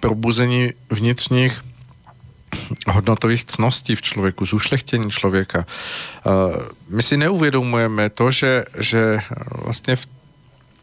probuzení 0.00 0.70
vnitřních 0.90 1.71
hodnotových 2.88 3.44
cností 3.44 3.96
v 3.96 4.02
člověku, 4.02 4.46
zušlechtění 4.46 5.10
člověka. 5.10 5.66
Eh, 5.66 6.30
my 6.88 7.02
si 7.02 7.16
neuvědomujeme 7.16 8.10
to, 8.10 8.30
že, 8.30 8.64
že 8.78 9.18
vlastně 9.50 9.96
v 9.96 10.08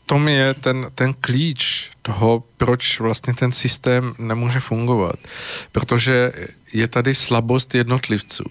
tom 0.05 0.28
je 0.28 0.53
ten, 0.53 0.88
ten 0.95 1.13
klíč 1.13 1.89
toho, 2.01 2.43
proč 2.57 2.99
vlastně 2.99 3.34
ten 3.34 3.51
systém 3.51 4.13
nemůže 4.17 4.59
fungovat. 4.59 5.15
Protože 5.72 6.32
je 6.74 6.88
tady 6.88 7.15
slabost 7.15 7.76
jednotlivců. 7.76 8.43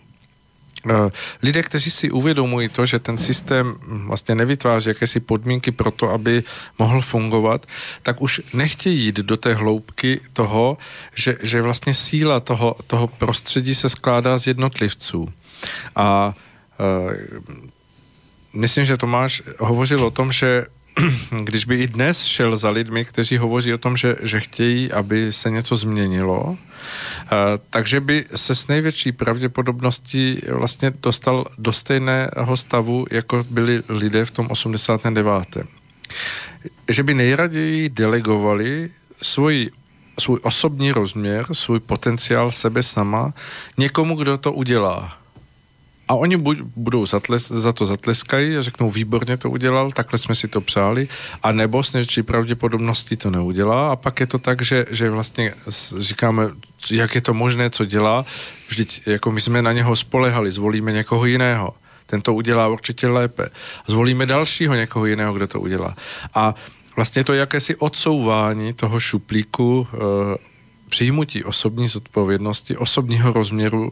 Lidé, 1.43 1.63
kteří 1.63 1.91
si 1.91 2.11
uvědomují 2.11 2.69
to, 2.69 2.87
že 2.87 2.99
ten 2.99 3.19
systém 3.19 3.75
vlastně 3.83 4.35
nevytváří 4.35 4.89
jakési 4.89 5.21
podmínky 5.21 5.71
pro 5.71 5.91
to, 5.91 6.11
aby 6.11 6.43
mohl 6.79 7.01
fungovat, 7.01 7.67
tak 8.03 8.23
už 8.23 8.41
nechtějí 8.53 9.05
jít 9.05 9.17
do 9.17 9.37
té 9.37 9.55
hloubky 9.55 10.21
toho, 10.33 10.79
že, 11.15 11.37
že 11.43 11.63
vlastně 11.63 11.95
síla 11.95 12.41
toho, 12.41 12.77
toho 12.87 13.07
prostředí 13.07 13.75
se 13.75 13.89
skládá 13.89 14.39
z 14.39 14.47
jednotlivců. 14.47 15.29
A 15.97 16.35
myslím, 18.53 18.85
že 18.85 18.97
Tomáš 18.97 19.43
hovořil 19.59 20.05
o 20.05 20.11
tom, 20.11 20.33
že 20.33 20.67
když 21.45 21.65
by 21.65 21.77
i 21.77 21.87
dnes 21.87 22.25
šel 22.25 22.57
za 22.57 22.71
lidmi, 22.71 23.05
kteří 23.05 23.39
hovoří 23.39 23.75
o 23.75 23.79
tom, 23.79 23.97
že, 23.97 24.17
že 24.23 24.41
chtějí, 24.41 24.93
aby 24.93 25.33
se 25.33 25.51
něco 25.51 25.77
změnilo, 25.77 26.59
takže 27.71 28.01
by 28.01 28.25
se 28.35 28.55
s 28.55 28.69
největší 28.69 29.13
pravděpodobností 29.13 30.41
vlastně 30.49 30.93
dostal 31.03 31.45
do 31.59 31.73
stejného 31.73 32.57
stavu, 32.57 33.07
jako 33.11 33.45
byli 33.51 33.83
lidé 33.89 34.25
v 34.25 34.31
tom 34.31 34.47
89. 34.51 35.57
Že 36.89 37.03
by 37.03 37.15
nejraději 37.15 37.89
delegovali 37.89 38.91
svoji 39.23 39.71
svůj 40.21 40.39
osobní 40.43 40.93
rozměr, 40.93 41.47
svůj 41.53 41.81
potenciál 41.81 42.53
sebe 42.53 42.83
sama 42.83 43.35
někomu, 43.79 44.17
kdo 44.17 44.39
to 44.39 44.53
udělá. 44.53 45.18
A 46.09 46.15
oni 46.15 46.37
buď 46.37 46.59
budou 46.77 47.07
zatles, 47.07 47.49
za 47.49 47.73
to 47.73 47.87
zatleskají 47.87 48.57
a 48.57 48.63
řeknou, 48.63 48.91
výborně 48.91 49.37
to 49.37 49.51
udělal, 49.51 49.91
takhle 49.91 50.19
jsme 50.19 50.35
si 50.35 50.49
to 50.49 50.61
přáli, 50.61 51.09
a 51.43 51.53
nebo 51.53 51.83
s 51.83 51.93
největší 51.93 52.23
pravděpodobností 52.23 53.17
to 53.17 53.31
neudělá 53.31 53.93
a 53.93 53.97
pak 53.97 54.21
je 54.21 54.27
to 54.27 54.39
tak, 54.39 54.63
že, 54.63 54.87
že 54.91 55.11
vlastně 55.11 55.55
říkáme, 55.99 56.51
jak 56.91 57.15
je 57.15 57.21
to 57.21 57.35
možné, 57.35 57.71
co 57.71 57.85
dělá, 57.85 58.25
vždyť 58.69 59.03
jako 59.07 59.33
my 59.33 59.41
jsme 59.41 59.63
na 59.63 59.73
něho 59.73 59.97
spolehali, 59.97 60.53
zvolíme 60.53 60.93
někoho 60.93 61.27
jiného, 61.27 61.75
ten 62.07 62.21
to 62.23 62.35
udělá 62.35 62.69
určitě 62.69 63.09
lépe. 63.09 63.49
Zvolíme 63.87 64.27
dalšího 64.27 64.75
někoho 64.75 65.07
jiného, 65.07 65.33
kdo 65.33 65.47
to 65.47 65.61
udělá. 65.61 65.97
A 66.35 66.55
vlastně 66.97 67.25
to 67.25 67.35
jakési 67.35 67.77
odsouvání 67.77 68.73
toho 68.73 69.01
šuplíku 69.01 69.87
e, 69.93 69.99
přijmutí 70.89 71.45
osobní 71.45 71.89
zodpovědnosti, 71.89 72.77
osobního 72.77 73.33
rozměru 73.33 73.91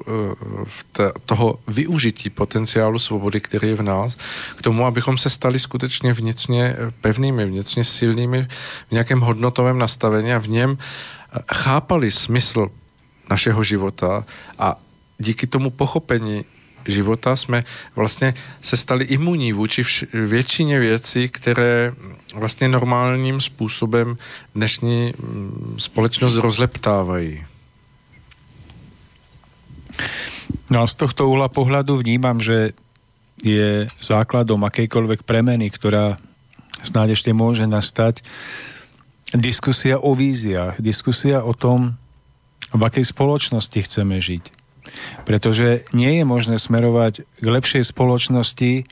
eh, 0.98 1.12
toho 1.26 1.58
využití 1.68 2.30
potenciálu 2.30 2.98
svobody, 2.98 3.40
který 3.40 3.68
je 3.68 3.74
v 3.74 3.82
nás, 3.82 4.16
k 4.56 4.62
tomu, 4.62 4.86
abychom 4.86 5.18
se 5.18 5.30
stali 5.30 5.58
skutečně 5.58 6.12
vnitřně 6.12 6.76
pevnými, 7.00 7.46
vnitřně 7.46 7.84
silnými 7.84 8.48
v 8.88 8.90
nějakém 8.90 9.20
hodnotovém 9.20 9.78
nastavení 9.78 10.34
a 10.34 10.38
v 10.38 10.48
něm 10.48 10.78
eh, 10.78 11.38
chápali 11.54 12.10
smysl 12.10 12.68
našeho 13.30 13.64
života 13.64 14.24
a 14.58 14.76
díky 15.18 15.46
tomu 15.46 15.70
pochopení 15.70 16.44
života 16.88 17.36
jsme 17.36 17.64
vlastně 17.96 18.34
se 18.62 18.76
stali 18.76 19.04
imunní 19.04 19.52
vůči 19.52 19.82
vš- 19.82 20.06
většině 20.12 20.80
věcí, 20.80 21.28
které 21.28 21.92
vlastně 22.34 22.68
normálním 22.68 23.40
způsobem 23.40 24.18
dnešní 24.54 25.12
mm, 25.18 25.76
společnost 25.78 26.36
rozleptávají. 26.36 27.44
No 30.70 30.82
a 30.82 30.86
z 30.86 30.96
tohto 30.96 31.30
uhla 31.30 31.48
pohľadu 31.48 31.96
vnímam, 31.96 32.42
že 32.42 32.74
je 33.40 33.86
základom 34.00 34.60
akejkoľvek 34.66 35.22
premeny, 35.22 35.70
ktorá 35.70 36.18
snáď 36.82 37.16
ešte 37.16 37.30
môže 37.36 37.64
nastať, 37.68 38.24
diskusia 39.36 40.00
o 40.00 40.12
víziách, 40.16 40.80
diskusia 40.80 41.42
o 41.44 41.52
tom, 41.54 41.94
v 42.74 42.82
akej 42.82 43.06
spoločnosti 43.06 43.78
chceme 43.78 44.18
žiť. 44.18 44.65
Pretože 45.24 45.86
nie 45.96 46.20
je 46.20 46.24
možné 46.24 46.56
smerovať 46.60 47.22
k 47.22 47.46
lepšej 47.46 47.84
spoločnosti 47.90 48.86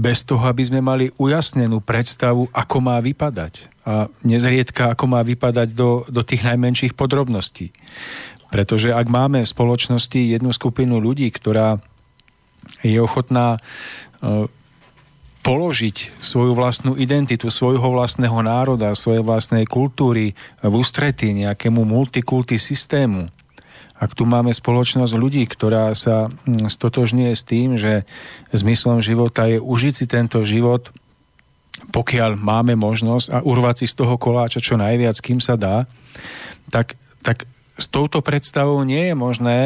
bez 0.00 0.18
toho, 0.24 0.40
aby 0.48 0.62
sme 0.64 0.80
mali 0.80 1.12
ujasnenú 1.20 1.84
predstavu, 1.84 2.48
ako 2.54 2.76
má 2.80 2.96
vypadať. 3.04 3.68
A 3.84 4.08
nezriedka, 4.24 4.94
ako 4.94 5.04
má 5.10 5.20
vypadať 5.20 5.76
do, 5.76 6.08
do 6.08 6.22
tých 6.24 6.46
najmenších 6.46 6.96
podrobností. 6.96 7.74
Pretože 8.50 8.90
ak 8.90 9.06
máme 9.06 9.44
v 9.44 9.52
spoločnosti 9.52 10.18
jednu 10.18 10.50
skupinu 10.50 10.98
ľudí, 10.98 11.28
ktorá 11.30 11.78
je 12.80 12.98
ochotná 12.98 13.56
uh, 13.56 14.48
položiť 15.40 16.20
svoju 16.20 16.52
vlastnú 16.52 16.92
identitu, 17.00 17.48
svojho 17.48 17.88
vlastného 17.92 18.36
národa, 18.44 18.92
svojej 18.92 19.24
vlastnej 19.24 19.64
kultúry 19.64 20.36
v 20.60 20.74
ústretí 20.74 21.32
nejakému 21.32 21.80
multikulty 21.84 22.60
systému, 22.60 23.32
ak 24.00 24.16
tu 24.16 24.24
máme 24.24 24.48
spoločnosť 24.48 25.12
ľudí, 25.12 25.44
ktorá 25.44 25.92
sa 25.92 26.32
mm, 26.32 26.72
stotožňuje 26.72 27.32
s 27.36 27.44
tým, 27.44 27.76
že 27.76 28.08
zmyslom 28.56 29.04
života 29.04 29.44
je 29.44 29.60
užiť 29.60 29.92
si 29.92 30.04
tento 30.08 30.40
život, 30.40 30.88
pokiaľ 31.92 32.40
máme 32.40 32.80
možnosť 32.80 33.26
a 33.28 33.38
urvať 33.44 33.84
si 33.84 33.86
z 33.92 34.00
toho 34.00 34.16
koláča 34.16 34.64
čo 34.64 34.80
najviac, 34.80 35.20
kým 35.20 35.36
sa 35.36 35.60
dá, 35.60 35.84
tak, 36.72 36.96
tak 37.20 37.44
s 37.76 37.86
touto 37.92 38.24
predstavou 38.24 38.80
nie 38.88 39.12
je 39.12 39.14
možné 39.14 39.58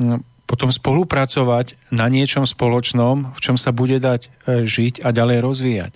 mm, 0.00 0.24
potom 0.46 0.70
spolupracovať 0.70 1.74
na 1.90 2.06
niečom 2.06 2.46
spoločnom, 2.46 3.34
v 3.34 3.38
čom 3.42 3.58
sa 3.58 3.74
bude 3.74 3.98
dať 3.98 4.30
e, 4.46 4.62
žiť 4.62 5.02
a 5.02 5.10
ďalej 5.10 5.38
rozvíjať. 5.42 5.92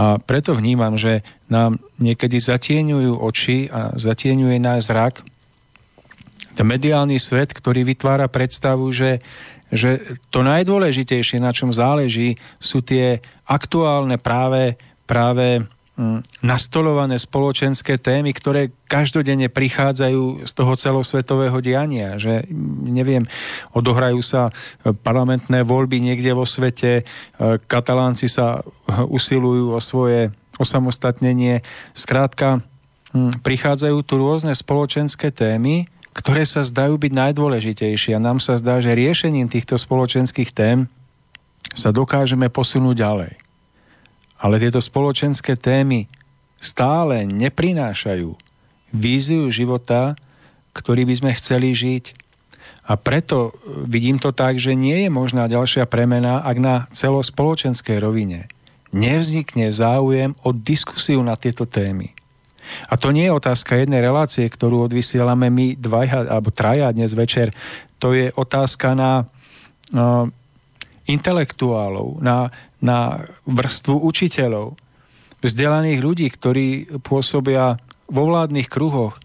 A 0.00 0.16
preto 0.16 0.56
vnímam, 0.56 0.96
že 0.96 1.20
nám 1.52 1.78
niekedy 2.00 2.40
zatieňujú 2.40 3.20
oči 3.20 3.68
a 3.68 3.92
zatieňuje 3.94 4.56
náš 4.58 4.88
zrak 4.88 5.22
mediálny 6.62 7.20
svet, 7.20 7.52
ktorý 7.52 7.84
vytvára 7.84 8.30
predstavu, 8.30 8.88
že, 8.94 9.20
že 9.68 10.00
to 10.30 10.46
najdôležitejšie, 10.46 11.42
na 11.42 11.50
čom 11.50 11.74
záleží, 11.74 12.38
sú 12.62 12.80
tie 12.80 13.20
aktuálne 13.44 14.16
práve, 14.16 14.78
práve 15.04 15.66
mm, 15.98 16.46
nastolované 16.46 17.18
spoločenské 17.18 17.98
témy, 17.98 18.30
ktoré 18.30 18.70
každodenne 18.86 19.50
prichádzajú 19.50 20.46
z 20.46 20.52
toho 20.54 20.72
celosvetového 20.78 21.58
diania. 21.58 22.16
Že, 22.16 22.46
neviem, 22.86 23.26
odohrajú 23.74 24.22
sa 24.22 24.54
parlamentné 25.02 25.66
voľby 25.66 25.98
niekde 25.98 26.30
vo 26.32 26.46
svete, 26.46 27.02
katalánci 27.66 28.30
sa 28.30 28.62
usilujú 28.88 29.74
o 29.74 29.80
svoje 29.82 30.30
osamostatnenie. 30.56 31.60
Skrátka, 31.92 32.64
mm, 33.12 33.44
prichádzajú 33.44 33.98
tu 34.04 34.14
rôzne 34.16 34.52
spoločenské 34.56 35.28
témy, 35.34 35.88
ktoré 36.16 36.48
sa 36.48 36.64
zdajú 36.64 36.96
byť 36.96 37.12
najdôležitejšie. 37.12 38.16
A 38.16 38.24
nám 38.24 38.40
sa 38.40 38.56
zdá, 38.56 38.80
že 38.80 38.96
riešením 38.96 39.52
týchto 39.52 39.76
spoločenských 39.76 40.48
tém 40.56 40.88
sa 41.76 41.92
dokážeme 41.92 42.48
posunúť 42.48 42.96
ďalej. 42.96 43.32
Ale 44.40 44.56
tieto 44.56 44.80
spoločenské 44.80 45.60
témy 45.60 46.08
stále 46.56 47.28
neprinášajú 47.28 48.32
víziu 48.96 49.44
života, 49.52 50.16
ktorý 50.72 51.04
by 51.04 51.14
sme 51.20 51.32
chceli 51.36 51.76
žiť. 51.76 52.16
A 52.88 52.96
preto 52.96 53.52
vidím 53.84 54.16
to 54.16 54.32
tak, 54.32 54.56
že 54.56 54.72
nie 54.72 55.04
je 55.04 55.10
možná 55.12 55.52
ďalšia 55.52 55.84
premena, 55.84 56.40
ak 56.40 56.56
na 56.56 56.74
celospoločenskej 56.96 58.00
rovine 58.00 58.48
nevznikne 58.96 59.68
záujem 59.68 60.32
o 60.40 60.56
diskusiu 60.56 61.20
na 61.20 61.36
tieto 61.36 61.68
témy. 61.68 62.15
A 62.90 62.94
to 62.98 63.14
nie 63.14 63.28
je 63.28 63.36
otázka 63.36 63.78
jednej 63.78 64.02
relácie, 64.02 64.46
ktorú 64.46 64.86
odvysielame 64.86 65.50
my 65.50 65.66
dvaja 65.78 66.26
alebo 66.26 66.50
traja 66.50 66.90
dnes 66.90 67.12
večer. 67.12 67.54
To 68.02 68.12
je 68.12 68.30
otázka 68.34 68.94
na 68.94 69.24
uh, 69.24 70.26
intelektuálov, 71.06 72.18
na, 72.22 72.50
na 72.82 73.26
vrstvu 73.46 74.02
učiteľov, 74.02 74.74
vzdelaných 75.40 76.00
ľudí, 76.02 76.26
ktorí 76.26 76.98
pôsobia 77.06 77.78
vo 78.10 78.22
vládnych 78.26 78.66
kruhoch, 78.70 79.18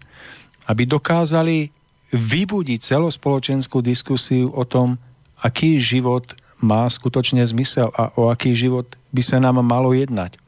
aby 0.70 0.86
dokázali 0.86 1.70
vybudiť 2.12 2.78
celospoločenskú 2.82 3.80
diskusiu 3.80 4.52
o 4.52 4.62
tom, 4.68 5.00
aký 5.40 5.80
život 5.80 6.36
má 6.62 6.86
skutočne 6.86 7.42
zmysel 7.42 7.90
a 7.98 8.14
o 8.14 8.30
aký 8.30 8.54
život 8.54 8.86
by 9.10 9.22
sa 9.24 9.42
nám 9.42 9.58
malo 9.66 9.90
jednať. 9.90 10.38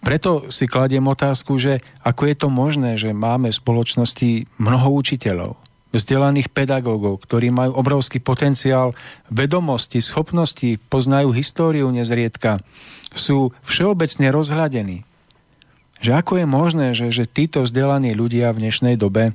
Preto 0.00 0.46
si 0.48 0.70
kladiem 0.70 1.02
otázku, 1.02 1.58
že 1.58 1.82
ako 2.06 2.22
je 2.30 2.36
to 2.38 2.48
možné, 2.48 2.94
že 2.94 3.10
máme 3.10 3.50
v 3.50 3.58
spoločnosti 3.58 4.46
mnoho 4.58 4.88
učiteľov, 4.94 5.58
vzdelaných 5.90 6.52
pedagógov, 6.52 7.24
ktorí 7.24 7.50
majú 7.50 7.74
obrovský 7.74 8.20
potenciál 8.20 8.92
vedomosti, 9.32 9.98
schopnosti, 10.04 10.78
poznajú 10.92 11.32
históriu 11.34 11.88
nezriedka, 11.90 12.60
sú 13.16 13.50
všeobecne 13.64 14.28
rozhľadení. 14.30 14.98
Že 15.98 16.10
ako 16.14 16.32
je 16.38 16.46
možné, 16.46 16.86
že, 16.94 17.10
že 17.10 17.26
títo 17.26 17.66
vzdelaní 17.66 18.14
ľudia 18.14 18.54
v 18.54 18.68
dnešnej 18.68 18.94
dobe 18.94 19.34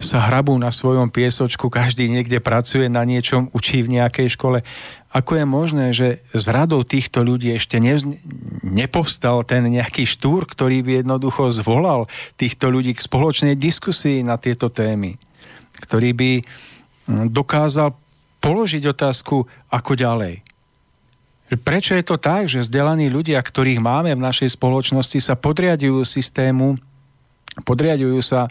sa 0.00 0.20
hrabú 0.28 0.56
na 0.56 0.72
svojom 0.72 1.08
piesočku, 1.12 1.68
každý 1.72 2.08
niekde 2.08 2.40
pracuje 2.40 2.88
na 2.88 3.04
niečom, 3.04 3.52
učí 3.52 3.84
v 3.84 4.00
nejakej 4.00 4.36
škole 4.36 4.64
ako 5.10 5.42
je 5.42 5.46
možné, 5.46 5.86
že 5.90 6.08
z 6.30 6.46
radou 6.54 6.86
týchto 6.86 7.26
ľudí 7.26 7.50
ešte 7.50 7.82
nevz... 7.82 8.06
nepovstal 8.62 9.42
ten 9.42 9.66
nejaký 9.66 10.06
štúr, 10.06 10.46
ktorý 10.46 10.86
by 10.86 10.92
jednoducho 11.02 11.50
zvolal 11.50 12.06
týchto 12.38 12.70
ľudí 12.70 12.94
k 12.94 13.02
spoločnej 13.02 13.58
diskusii 13.58 14.22
na 14.22 14.38
tieto 14.38 14.70
témy, 14.70 15.18
ktorý 15.82 16.10
by 16.14 16.30
hm, 16.38 16.44
dokázal 17.34 17.90
položiť 18.38 18.82
otázku, 18.86 19.44
ako 19.68 19.92
ďalej. 19.98 20.46
Prečo 21.50 21.98
je 21.98 22.04
to 22.06 22.14
tak, 22.14 22.46
že 22.46 22.62
vzdelaní 22.62 23.10
ľudia, 23.10 23.42
ktorých 23.42 23.82
máme 23.82 24.14
v 24.14 24.22
našej 24.22 24.54
spoločnosti, 24.54 25.18
sa 25.18 25.34
podriadujú 25.34 26.06
systému, 26.06 26.78
podriadujú 27.58 28.20
sa 28.22 28.46
e, 28.46 28.50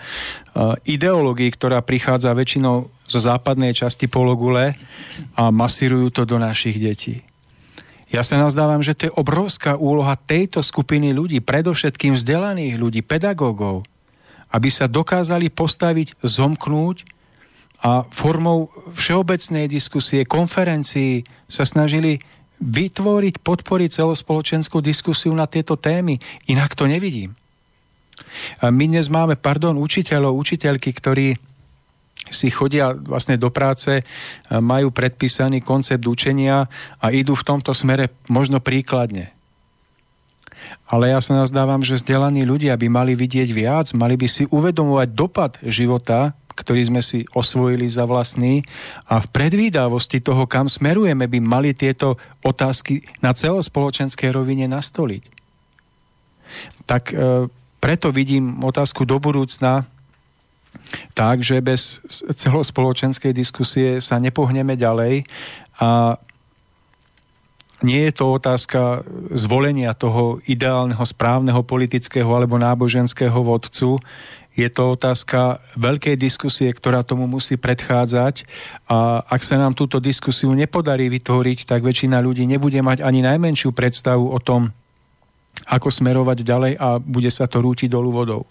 ideológii, 0.92 1.50
ktorá 1.56 1.80
prichádza 1.80 2.36
väčšinou 2.36 2.92
zo 3.08 3.20
západnej 3.20 3.72
časti 3.72 4.12
pologule 4.12 4.76
a 5.34 5.50
masírujú 5.50 6.12
to 6.12 6.22
do 6.28 6.38
našich 6.38 6.78
detí. 6.78 7.24
Ja 8.10 8.26
sa 8.26 8.42
nazdávam, 8.42 8.82
že 8.82 8.98
to 8.98 9.04
je 9.10 9.18
obrovská 9.22 9.78
úloha 9.78 10.18
tejto 10.18 10.66
skupiny 10.66 11.14
ľudí, 11.14 11.46
predovšetkým 11.46 12.18
vzdelaných 12.18 12.76
ľudí, 12.82 13.02
pedagógov, 13.06 13.86
aby 14.50 14.70
sa 14.74 14.90
dokázali 14.90 15.54
postaviť, 15.54 16.18
zomknúť 16.26 17.06
a 17.86 18.04
formou 18.10 18.74
všeobecnej 18.98 19.70
diskusie, 19.70 20.26
konferencií 20.26 21.22
sa 21.46 21.70
snažili 21.70 22.20
vytvoriť, 22.60 23.40
podporiť 23.40 24.04
celospoločenskú 24.04 24.84
diskusiu 24.84 25.32
na 25.32 25.48
tieto 25.48 25.80
témy. 25.80 26.20
Inak 26.52 26.76
to 26.76 26.90
nevidím. 26.90 27.38
My 28.64 28.86
dnes 28.88 29.08
máme, 29.08 29.36
pardon, 29.40 29.78
učiteľov, 29.78 30.36
učiteľky, 30.38 30.90
ktorí 30.94 31.28
si 32.30 32.54
chodia 32.54 32.94
vlastne 32.94 33.42
do 33.42 33.50
práce, 33.50 34.06
majú 34.54 34.94
predpísaný 34.94 35.66
koncept 35.66 36.06
učenia 36.06 36.70
a 37.02 37.06
idú 37.10 37.34
v 37.34 37.48
tomto 37.48 37.74
smere 37.74 38.14
možno 38.30 38.62
príkladne. 38.62 39.34
Ale 40.86 41.10
ja 41.10 41.22
sa 41.22 41.42
nazdávam, 41.42 41.82
že 41.82 41.98
vzdelaní 41.98 42.46
ľudia 42.46 42.78
by 42.78 42.86
mali 42.86 43.14
vidieť 43.18 43.50
viac, 43.50 43.88
mali 43.98 44.14
by 44.14 44.28
si 44.30 44.44
uvedomovať 44.46 45.10
dopad 45.10 45.58
života 45.66 46.38
ktorý 46.60 46.92
sme 46.92 47.00
si 47.00 47.24
osvojili 47.32 47.88
za 47.88 48.04
vlastný 48.04 48.68
a 49.08 49.24
v 49.24 49.28
predvídavosti 49.32 50.20
toho, 50.20 50.44
kam 50.44 50.68
smerujeme, 50.68 51.24
by 51.32 51.40
mali 51.40 51.72
tieto 51.72 52.20
otázky 52.44 53.08
na 53.24 53.32
celospoločenskej 53.32 54.36
rovine 54.36 54.68
nastoliť. 54.68 55.24
Tak 56.84 57.16
e, 57.16 57.48
preto 57.80 58.12
vidím 58.12 58.60
otázku 58.64 59.08
do 59.08 59.18
budúcna 59.20 59.88
tak, 61.18 61.42
že 61.42 61.64
bez 61.64 62.04
celospoločenskej 62.14 63.34
diskusie 63.34 64.00
sa 64.00 64.22
nepohneme 64.22 64.78
ďalej 64.78 65.26
a 65.80 66.20
nie 67.80 68.12
je 68.12 68.14
to 68.14 68.36
otázka 68.36 69.08
zvolenia 69.32 69.96
toho 69.96 70.44
ideálneho, 70.44 71.00
správneho 71.00 71.64
politického 71.64 72.28
alebo 72.28 72.60
náboženského 72.60 73.40
vodcu, 73.40 74.04
je 74.60 74.68
to 74.68 75.00
otázka 75.00 75.64
veľkej 75.80 76.20
diskusie, 76.20 76.68
ktorá 76.68 77.08
tomu 77.08 77.32
musí 77.32 77.56
predchádzať. 77.56 78.44
A 78.92 79.24
ak 79.24 79.40
sa 79.40 79.56
nám 79.56 79.72
túto 79.72 80.04
diskusiu 80.04 80.52
nepodarí 80.52 81.08
vytvoriť, 81.08 81.64
tak 81.64 81.80
väčšina 81.80 82.20
ľudí 82.20 82.44
nebude 82.44 82.84
mať 82.84 83.00
ani 83.00 83.24
najmenšiu 83.24 83.72
predstavu 83.72 84.28
o 84.28 84.40
tom, 84.44 84.76
ako 85.70 85.90
smerovať 85.94 86.38
ďalej 86.42 86.74
a 86.80 86.98
bude 86.98 87.30
sa 87.30 87.46
to 87.46 87.62
rútiť 87.62 87.90
dolu 87.92 88.10
vodou. 88.10 88.44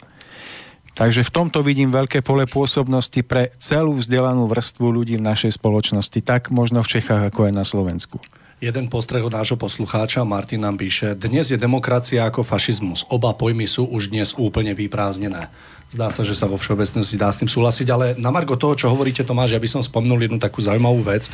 Takže 0.99 1.23
v 1.23 1.31
tomto 1.31 1.63
vidím 1.63 1.95
veľké 1.95 2.27
pole 2.27 2.43
pôsobnosti 2.51 3.23
pre 3.23 3.55
celú 3.63 3.95
vzdelanú 3.95 4.51
vrstvu 4.51 4.91
ľudí 4.91 5.15
v 5.15 5.27
našej 5.31 5.55
spoločnosti, 5.55 6.19
tak 6.27 6.51
možno 6.51 6.83
v 6.83 6.99
Čechách, 6.99 7.31
ako 7.31 7.47
aj 7.47 7.53
na 7.55 7.63
Slovensku. 7.63 8.19
Jeden 8.59 8.91
postreh 8.91 9.23
od 9.23 9.31
nášho 9.31 9.55
poslucháča, 9.55 10.27
Martin 10.27 10.67
nám 10.67 10.75
píše, 10.75 11.15
dnes 11.15 11.55
je 11.55 11.55
demokracia 11.55 12.27
ako 12.27 12.43
fašizmus. 12.43 13.07
Oba 13.07 13.31
pojmy 13.31 13.71
sú 13.71 13.87
už 13.87 14.11
dnes 14.11 14.35
úplne 14.35 14.75
vyprázdnené. 14.75 15.47
Zdá 15.89 16.13
sa, 16.13 16.21
že 16.21 16.37
sa 16.37 16.45
vo 16.45 16.61
všeobecnosti 16.61 17.17
dá 17.17 17.33
s 17.33 17.41
tým 17.41 17.49
súhlasiť, 17.49 17.89
ale 17.89 18.07
na 18.21 18.29
margo 18.29 18.61
toho, 18.61 18.77
čo 18.77 18.93
hovoríte, 18.93 19.25
Tomáš, 19.25 19.57
ja 19.57 19.63
by 19.63 19.69
som 19.73 19.81
spomnul 19.81 20.21
jednu 20.21 20.37
takú 20.37 20.61
zaujímavú 20.61 21.01
vec. 21.01 21.33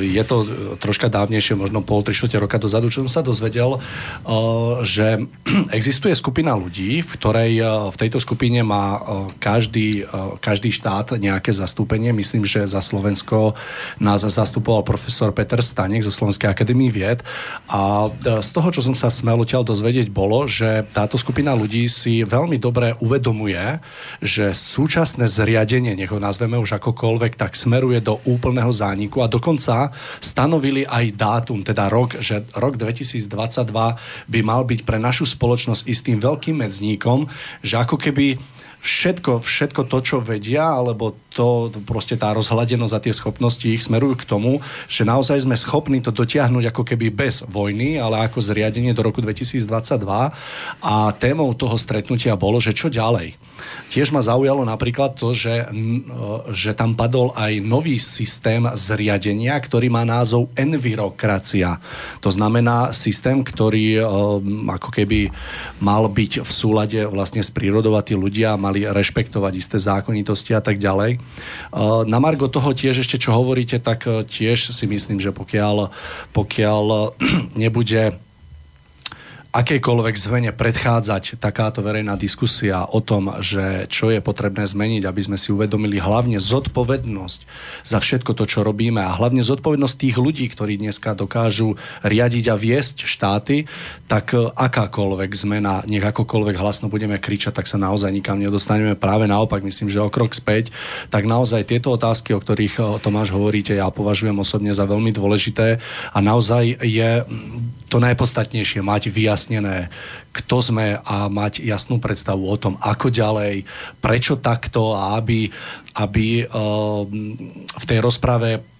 Je 0.00 0.24
to 0.24 0.48
troška 0.80 1.12
dávnejšie, 1.12 1.60
možno 1.60 1.84
pol, 1.84 2.00
tri 2.00 2.16
roka 2.40 2.56
dozadu, 2.56 2.88
čo 2.88 3.04
som 3.04 3.12
sa 3.12 3.20
dozvedel, 3.20 3.76
že 4.80 5.28
existuje 5.76 6.16
skupina 6.16 6.56
ľudí, 6.56 7.04
v 7.04 7.10
ktorej 7.20 7.60
v 7.92 7.96
tejto 8.00 8.16
skupine 8.16 8.64
má 8.64 8.96
každý, 9.44 10.08
každý 10.40 10.72
štát 10.72 11.20
nejaké 11.20 11.52
zastúpenie. 11.52 12.16
Myslím, 12.16 12.48
že 12.48 12.64
za 12.64 12.80
Slovensko 12.80 13.60
nás 14.00 14.24
zastupoval 14.24 14.88
profesor 14.88 15.36
Peter 15.36 15.60
Stanek 15.60 16.00
zo 16.00 16.08
Slovenskej 16.08 16.48
akadémie 16.48 16.88
vied. 16.88 17.20
A 17.68 18.08
z 18.40 18.50
toho, 18.56 18.72
čo 18.72 18.80
som 18.80 18.96
sa 18.96 19.12
smel 19.12 19.36
odtiaľ 19.36 19.68
dozvedieť, 19.68 20.08
bolo, 20.08 20.48
že 20.48 20.88
táto 20.96 21.20
skupina 21.20 21.52
ľudí 21.52 21.84
si 21.92 22.24
veľmi 22.24 22.56
dobre 22.56 22.96
uvedomuje, 23.04 23.65
že 24.22 24.52
súčasné 24.52 25.26
zriadenie, 25.26 25.94
nech 25.94 26.12
ho 26.12 26.20
nazveme 26.20 26.56
už 26.58 26.78
akokoľvek, 26.78 27.36
tak 27.38 27.58
smeruje 27.58 28.00
do 28.02 28.18
úplného 28.24 28.70
zániku 28.70 29.22
a 29.22 29.30
dokonca 29.30 29.90
stanovili 30.18 30.86
aj 30.86 31.04
dátum, 31.14 31.62
teda 31.62 31.90
rok, 31.90 32.18
že 32.20 32.46
rok 32.56 32.78
2022 32.78 33.26
by 34.30 34.40
mal 34.44 34.62
byť 34.64 34.80
pre 34.86 34.98
našu 34.98 35.26
spoločnosť 35.26 35.86
istým 35.86 36.18
veľkým 36.18 36.62
medzníkom, 36.62 37.26
že 37.62 37.76
ako 37.80 37.96
keby 37.98 38.38
všetko, 38.86 39.42
všetko 39.42 39.82
to, 39.90 39.98
čo 39.98 40.16
vedia, 40.22 40.62
alebo 40.62 41.18
to, 41.34 41.74
proste 41.82 42.14
tá 42.14 42.30
rozhľadenosť 42.30 42.94
a 42.94 43.02
tie 43.02 43.14
schopnosti 43.14 43.66
ich 43.66 43.82
smerujú 43.82 44.22
k 44.22 44.28
tomu, 44.30 44.62
že 44.86 45.02
naozaj 45.02 45.42
sme 45.42 45.58
schopní 45.58 45.98
to 45.98 46.14
dotiahnuť 46.14 46.70
ako 46.70 46.82
keby 46.86 47.10
bez 47.10 47.42
vojny, 47.50 47.98
ale 47.98 48.30
ako 48.30 48.38
zriadenie 48.38 48.94
do 48.94 49.02
roku 49.02 49.18
2022. 49.18 49.66
A 50.86 50.94
témou 51.18 51.50
toho 51.58 51.74
stretnutia 51.74 52.38
bolo, 52.38 52.62
že 52.62 52.70
čo 52.70 52.86
ďalej. 52.86 53.34
Tiež 53.88 54.10
ma 54.12 54.20
zaujalo 54.20 54.66
napríklad 54.66 55.14
to, 55.14 55.30
že, 55.32 55.70
že 56.52 56.74
tam 56.74 56.98
padol 56.98 57.32
aj 57.38 57.62
nový 57.62 57.96
systém 58.02 58.66
zriadenia, 58.74 59.54
ktorý 59.56 59.88
má 59.88 60.02
názov 60.02 60.50
envirokracia. 60.58 61.78
To 62.20 62.28
znamená 62.28 62.90
systém, 62.90 63.40
ktorý 63.40 64.02
ako 64.68 64.90
keby 64.90 65.30
mal 65.80 66.10
byť 66.10 66.42
v 66.42 66.50
súlade 66.50 67.00
vlastne 67.06 67.40
s 67.40 67.48
prírodou 67.48 67.94
a 67.94 68.04
tí 68.04 68.18
ľudia 68.18 68.58
mali 68.58 68.84
rešpektovať 68.84 69.52
isté 69.54 69.76
zákonitosti 69.80 70.52
a 70.52 70.60
tak 70.60 70.82
ďalej. 70.82 71.22
Na 72.10 72.18
Margo 72.18 72.50
toho 72.50 72.74
tiež 72.74 73.06
ešte, 73.06 73.16
čo 73.16 73.32
hovoríte, 73.32 73.78
tak 73.78 74.04
tiež 74.04 74.74
si 74.74 74.84
myslím, 74.84 75.22
že 75.22 75.30
pokiaľ, 75.30 75.88
pokiaľ 76.34 76.84
nebude 77.62 78.25
akejkoľvek 79.56 80.16
zmene 80.20 80.50
predchádzať 80.52 81.40
takáto 81.40 81.80
verejná 81.80 82.20
diskusia 82.20 82.84
o 82.84 83.00
tom, 83.00 83.40
že 83.40 83.88
čo 83.88 84.12
je 84.12 84.20
potrebné 84.20 84.68
zmeniť, 84.68 85.08
aby 85.08 85.20
sme 85.24 85.40
si 85.40 85.48
uvedomili 85.48 85.96
hlavne 85.96 86.36
zodpovednosť 86.36 87.40
za 87.88 87.96
všetko 87.96 88.36
to, 88.36 88.44
čo 88.44 88.60
robíme 88.60 89.00
a 89.00 89.16
hlavne 89.16 89.40
zodpovednosť 89.40 89.96
tých 89.96 90.16
ľudí, 90.20 90.44
ktorí 90.52 90.76
dneska 90.76 91.16
dokážu 91.16 91.80
riadiť 92.04 92.52
a 92.52 92.56
viesť 92.60 93.08
štáty, 93.08 93.64
tak 94.04 94.36
e, 94.36 94.44
akákoľvek 94.52 95.30
zmena, 95.32 95.80
nech 95.88 96.04
akokoľvek 96.04 96.56
hlasno 96.60 96.92
budeme 96.92 97.16
kričať, 97.16 97.56
tak 97.56 97.64
sa 97.64 97.80
naozaj 97.80 98.12
nikam 98.12 98.36
nedostaneme. 98.36 98.92
Práve 98.92 99.24
naopak, 99.24 99.64
myslím, 99.64 99.88
že 99.88 100.04
o 100.04 100.12
krok 100.12 100.36
späť, 100.36 100.68
tak 101.08 101.24
naozaj 101.24 101.64
tieto 101.64 101.96
otázky, 101.96 102.36
o 102.36 102.42
ktorých 102.44 102.74
e, 102.76 102.82
Tomáš 103.00 103.32
hovoríte, 103.32 103.72
ja 103.72 103.88
považujem 103.88 104.36
osobne 104.36 104.76
za 104.76 104.84
veľmi 104.84 105.16
dôležité 105.16 105.80
a 106.12 106.18
naozaj 106.20 106.76
je 106.84 107.24
to 107.86 108.02
najpodstatnejšie 108.02 108.82
mať 108.82 109.14
vyjasnené, 109.14 109.88
kto 110.34 110.56
sme 110.58 110.98
a 111.00 111.30
mať 111.30 111.62
jasnú 111.62 112.02
predstavu 112.02 112.44
o 112.44 112.56
tom, 112.58 112.74
ako 112.82 113.08
ďalej, 113.08 113.62
prečo 114.02 114.36
takto 114.42 114.92
a 114.98 115.16
aby, 115.16 115.48
aby 115.96 116.44
uh, 116.44 117.06
v 117.62 117.84
tej 117.86 117.98
rozprave 118.02 118.75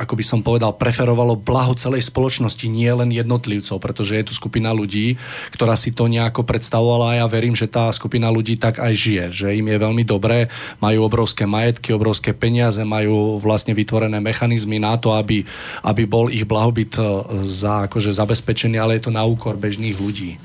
ako 0.00 0.16
by 0.16 0.24
som 0.24 0.40
povedal, 0.40 0.72
preferovalo 0.72 1.36
blaho 1.36 1.76
celej 1.76 2.08
spoločnosti, 2.08 2.64
nie 2.72 2.88
len 2.88 3.12
jednotlivcov, 3.12 3.76
pretože 3.76 4.16
je 4.16 4.24
tu 4.24 4.32
skupina 4.32 4.72
ľudí, 4.72 5.20
ktorá 5.52 5.76
si 5.76 5.92
to 5.92 6.08
nejako 6.08 6.48
predstavovala 6.48 7.12
a 7.12 7.18
ja 7.20 7.26
verím, 7.28 7.52
že 7.52 7.68
tá 7.68 7.92
skupina 7.92 8.32
ľudí 8.32 8.56
tak 8.56 8.80
aj 8.80 8.92
žije, 8.96 9.24
že 9.30 9.46
im 9.52 9.68
je 9.68 9.76
veľmi 9.76 10.04
dobré, 10.08 10.48
majú 10.80 11.04
obrovské 11.04 11.44
majetky, 11.44 11.92
obrovské 11.92 12.32
peniaze, 12.32 12.80
majú 12.80 13.36
vlastne 13.36 13.76
vytvorené 13.76 14.24
mechanizmy 14.24 14.80
na 14.80 14.96
to, 14.96 15.12
aby, 15.12 15.44
aby 15.84 16.02
bol 16.08 16.32
ich 16.32 16.48
blahobyt 16.48 16.96
e, 16.96 17.04
za, 17.44 17.84
akože 17.84 18.16
zabezpečený, 18.16 18.80
ale 18.80 18.96
je 18.96 19.06
to 19.06 19.12
na 19.12 19.22
úkor 19.28 19.60
bežných 19.60 20.00
ľudí. 20.00 20.40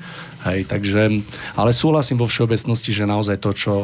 Hej, 0.46 0.70
takže, 0.70 1.10
ale 1.58 1.74
súhlasím 1.74 2.22
vo 2.22 2.30
všeobecnosti, 2.30 2.94
že 2.94 3.02
naozaj 3.02 3.42
to, 3.42 3.50
čo, 3.50 3.74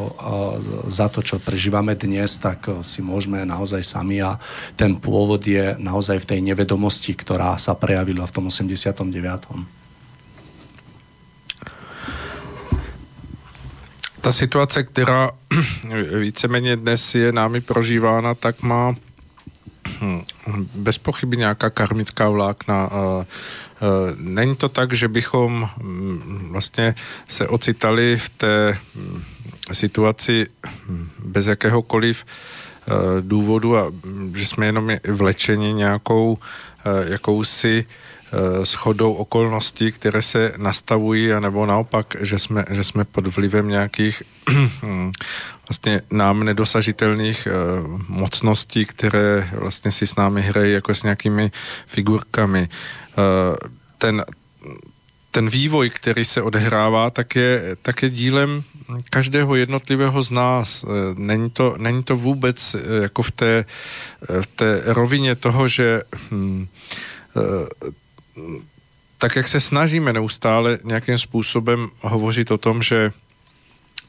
za 0.87 1.11
to, 1.11 1.19
čo 1.19 1.43
prežívame 1.43 1.91
dnes, 1.99 2.39
tak 2.39 2.71
si 2.87 3.03
môžeme 3.03 3.43
naozaj 3.43 3.83
sami 3.83 4.23
a 4.23 4.39
ten 4.79 4.95
pôvod 4.95 5.43
je 5.43 5.75
naozaj 5.75 6.23
v 6.23 6.29
tej 6.31 6.39
nevedomosti, 6.39 7.11
ktorá 7.19 7.59
sa 7.59 7.75
prejavila 7.75 8.23
v 8.23 8.31
tom 8.31 8.47
89. 8.47 9.03
Ta 14.23 14.31
situace, 14.31 14.83
která 14.83 15.31
víceméně 16.19 16.75
dnes 16.75 17.15
je 17.15 17.31
námi 17.31 17.61
prožívána, 17.61 18.35
tak 18.35 18.63
má 18.63 18.95
bez 20.75 20.97
pochyby 20.97 21.37
nějaká 21.37 21.69
karmická 21.69 22.29
vlákna. 22.29 22.89
Eh, 22.91 23.25
není 24.17 24.55
to 24.55 24.69
tak, 24.69 24.93
že 24.93 25.07
bychom 25.07 25.69
mm, 25.77 26.49
vlastně 26.51 26.95
se 27.27 27.47
ocitali 27.47 28.17
v 28.17 28.29
té 28.29 28.77
mm, 28.95 29.23
situaci 29.71 30.47
bez 31.19 31.47
jakéhokoliv 31.47 32.25
důvodů 33.21 33.77
a 33.77 33.89
mm, 33.89 34.33
že 34.35 34.45
jsme 34.45 34.65
jenom 34.65 34.91
vlečeni 35.07 35.73
nějakou 35.73 36.37
jakousi 37.07 37.85
schodou 38.63 39.13
okolností, 39.13 39.91
které 39.91 40.21
se 40.21 40.53
nastavují, 40.57 41.33
anebo 41.33 41.65
naopak, 41.65 42.15
že 42.19 42.39
jsme, 42.39 42.65
že 42.69 42.83
jsme 42.83 43.03
pod 43.05 43.27
vlivem 43.27 43.67
nějakých 43.67 44.23
vlastně 45.69 46.01
nám 46.11 46.43
nedosažitelných 46.43 47.47
mocností, 48.07 48.85
které 48.85 49.49
vlastně 49.59 49.91
si 49.91 50.07
s 50.07 50.15
námi 50.15 50.41
hrají 50.41 50.73
jako 50.73 50.95
s 50.95 51.03
nějakými 51.03 51.51
figurkami. 51.87 52.69
ten, 53.97 54.25
ten 55.31 55.49
vývoj, 55.49 55.89
který 55.89 56.25
se 56.25 56.41
odehrává, 56.41 57.09
tak 57.09 57.35
je, 57.35 57.75
tak 57.81 58.03
je 58.03 58.09
dílem 58.09 58.63
každého 59.09 59.55
jednotlivého 59.55 60.23
z 60.23 60.31
nás. 60.31 60.85
Není 61.17 61.49
to, 61.49 61.75
není 61.77 62.03
to 62.03 62.17
vůbec 62.17 62.75
jako 63.01 63.23
v 63.23 63.31
té, 63.31 63.65
v 64.41 64.47
té 64.47 64.81
rovině 64.85 65.35
toho, 65.35 65.67
že 65.67 66.01
hm, 66.31 66.67
tak 69.17 69.35
jak 69.35 69.47
se 69.47 69.59
snažíme 69.59 70.13
neustále 70.13 70.79
nějakým 70.83 71.17
způsobem 71.17 71.89
hovořit 72.01 72.51
o 72.51 72.57
tom, 72.57 72.83
že 72.83 73.11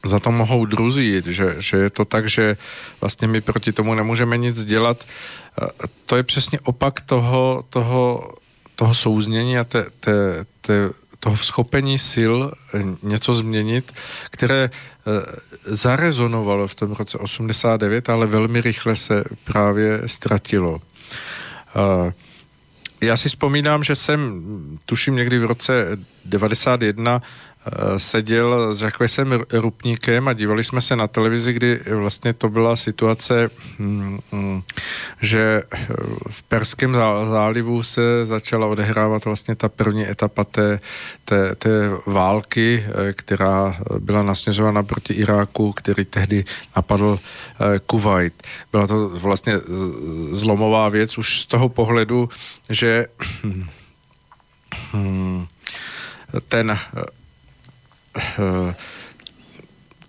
za 0.05 0.19
to 0.19 0.31
mohou 0.31 0.65
druzí, 0.65 1.21
že, 1.25 1.55
že 1.59 1.77
je 1.77 1.89
to 1.89 2.05
tak, 2.05 2.29
že 2.29 2.57
vlastně 3.01 3.27
my 3.27 3.41
proti 3.41 3.71
tomu 3.71 3.95
nemůžeme 3.95 4.37
nic 4.37 4.65
dělat. 4.65 5.03
To 6.05 6.17
je 6.17 6.23
přesně 6.23 6.59
opak 6.59 7.01
toho, 7.01 7.63
toho, 7.69 8.33
toho 8.75 8.93
souznění 8.93 9.57
a 9.57 9.63
té, 9.63 9.85
té, 9.99 10.45
té, 10.61 10.89
toho 11.19 11.37
schopení 11.37 11.99
sil 12.11 12.35
něco 13.03 13.33
změnit, 13.33 13.93
které 14.29 14.69
zarezonovalo 15.65 16.67
v 16.67 16.75
tom 16.75 16.91
roce 16.91 17.17
89, 17.17 18.09
ale 18.09 18.27
velmi 18.27 18.61
rychle 18.61 18.95
se 18.95 19.23
právě 19.43 20.01
ztratilo. 20.05 20.81
Já 23.01 23.17
si 23.17 23.29
vzpomínám, 23.29 23.83
že 23.83 23.95
jsem, 23.95 24.43
tuším 24.85 25.15
někdy 25.15 25.39
v 25.39 25.45
roce 25.45 25.87
91, 26.25 27.21
Eh, 27.21 27.54
seděl 27.97 28.73
s 28.73 28.83
jsem 29.07 29.43
Rupníkem 29.51 30.27
a 30.27 30.33
dívali 30.33 30.63
jsme 30.63 30.81
se 30.81 30.95
na 30.95 31.07
televizi, 31.07 31.53
kdy 31.53 31.79
vlastně 31.91 32.33
to 32.33 32.49
byla 32.49 32.75
situace, 32.75 33.49
hm, 33.79 34.19
hm, 34.31 34.61
že 35.21 35.63
eh, 35.71 35.85
v 36.29 36.43
Perském 36.43 36.93
zálivu 37.29 37.83
se 37.83 38.25
začala 38.25 38.67
odehrávat 38.67 39.25
vlastně 39.25 39.55
ta 39.55 39.69
první 39.69 40.09
etapa 40.09 40.43
té, 40.43 40.79
té, 41.25 41.55
té 41.55 41.69
války, 42.05 42.85
eh, 42.87 43.13
která 43.13 43.77
byla 43.99 44.21
nasměřována 44.21 44.83
proti 44.83 45.13
Iráku, 45.13 45.73
který 45.73 46.05
tehdy 46.05 46.45
napadl 46.75 47.19
Kuwait. 47.85 48.43
Byla 48.71 48.87
to 48.87 49.09
vlastně 49.09 49.53
zlomová 50.31 50.89
věc 50.89 51.17
už 51.17 51.41
z 51.41 51.47
toho 51.47 51.69
pohledu, 51.69 52.29
že 52.69 53.07
hm, 53.43 53.65
ten 56.47 56.71
Eh, 56.71 57.03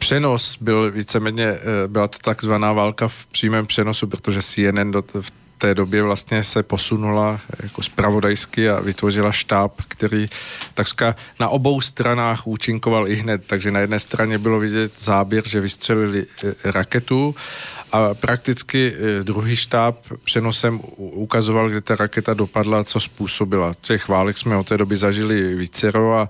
přenos 0.06 0.58
byl 0.60 0.92
víceméně, 0.92 1.44
eh, 1.44 1.60
byla 1.88 2.08
to 2.08 2.18
takzvaná 2.18 2.72
válka 2.72 3.08
v 3.08 3.26
přímém 3.26 3.66
přenosu, 3.66 4.06
protože 4.06 4.42
CNN 4.42 4.90
do, 4.90 5.02
v 5.20 5.32
té 5.58 5.74
době 5.74 6.02
vlastně 6.02 6.44
se 6.44 6.62
posunula 6.62 7.40
jako 7.62 7.82
spravodajsky 7.82 8.70
a 8.70 8.80
vytvořila 8.80 9.32
štáb, 9.32 9.72
který 9.88 10.28
takřka 10.74 11.16
na 11.40 11.48
obou 11.48 11.80
stranách 11.80 12.46
účinkoval 12.46 13.08
i 13.08 13.14
hned. 13.14 13.42
Takže 13.46 13.70
na 13.70 13.80
jedné 13.80 14.00
straně 14.00 14.38
bylo 14.38 14.58
vidět 14.60 14.92
záběr, 14.98 15.48
že 15.48 15.60
vystřelili 15.60 16.26
eh, 16.44 16.72
raketu 16.72 17.34
a 17.92 18.14
prakticky 18.14 18.92
eh, 18.94 19.24
druhý 19.24 19.56
štáb 19.56 19.96
přenosem 20.24 20.80
ukazoval, 20.96 21.70
kde 21.70 21.80
ta 21.80 21.96
raketa 21.96 22.34
dopadla, 22.34 22.84
co 22.84 23.00
způsobila. 23.00 23.74
Těch 23.80 24.08
válek 24.08 24.38
jsme 24.38 24.56
od 24.56 24.68
té 24.68 24.78
doby 24.78 24.96
zažili 24.96 25.54
vícero 25.54 26.14
a, 26.14 26.20
a 26.22 26.28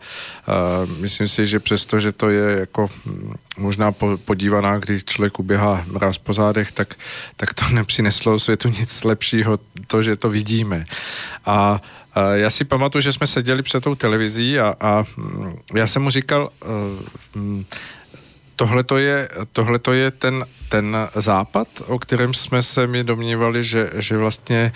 myslím 0.99 1.29
si, 1.29 1.47
že 1.47 1.61
přesto, 1.61 2.01
že 2.01 2.13
to 2.13 2.31
je 2.31 2.59
jako 2.59 2.89
hm, 3.07 3.35
možná 3.57 3.93
podívaná, 4.25 4.79
když 4.79 5.05
člověk 5.05 5.39
uběhá 5.39 5.85
mraz 5.87 6.19
po 6.19 6.33
zádech, 6.33 6.73
tak, 6.73 6.95
tak 7.37 7.55
to 7.55 7.65
nepřineslo 7.73 8.39
světu 8.39 8.69
nic 8.69 9.05
lepšího, 9.05 9.59
to, 9.87 10.03
že 10.03 10.17
to 10.17 10.29
vidíme. 10.29 10.85
A 11.47 11.81
já 12.33 12.51
si 12.51 12.65
pamatuju, 12.65 13.03
že 13.03 13.13
jsme 13.13 13.27
seděli 13.27 13.63
před 13.63 13.85
tou 13.85 13.95
televizí 13.95 14.59
a, 14.59 14.75
a 14.81 15.05
hm, 15.17 15.57
já 15.75 15.87
jsem 15.87 16.03
mu 16.03 16.11
říkal, 16.11 16.51
uh, 17.35 17.63
tohle 18.57 18.85
to 18.85 18.99
je, 18.99 19.29
tohleto 19.53 19.93
je 19.93 20.11
ten, 20.11 20.47
ten 20.69 20.97
západ, 21.15 21.69
o 21.87 21.99
kterém 21.99 22.35
jsme 22.35 22.63
se 22.63 22.87
mi 22.87 23.05
domnívali, 23.05 23.65
že, 23.65 23.91
že 23.95 24.17
vlastně, 24.17 24.73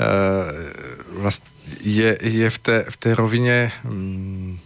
uh, 0.00 1.20
vlastně 1.22 1.54
je, 1.80 2.18
je 2.22 2.50
v, 2.50 2.58
té, 2.58 2.84
v 2.90 2.96
té 2.96 3.14
rovině 3.14 3.72
um, 3.84 4.60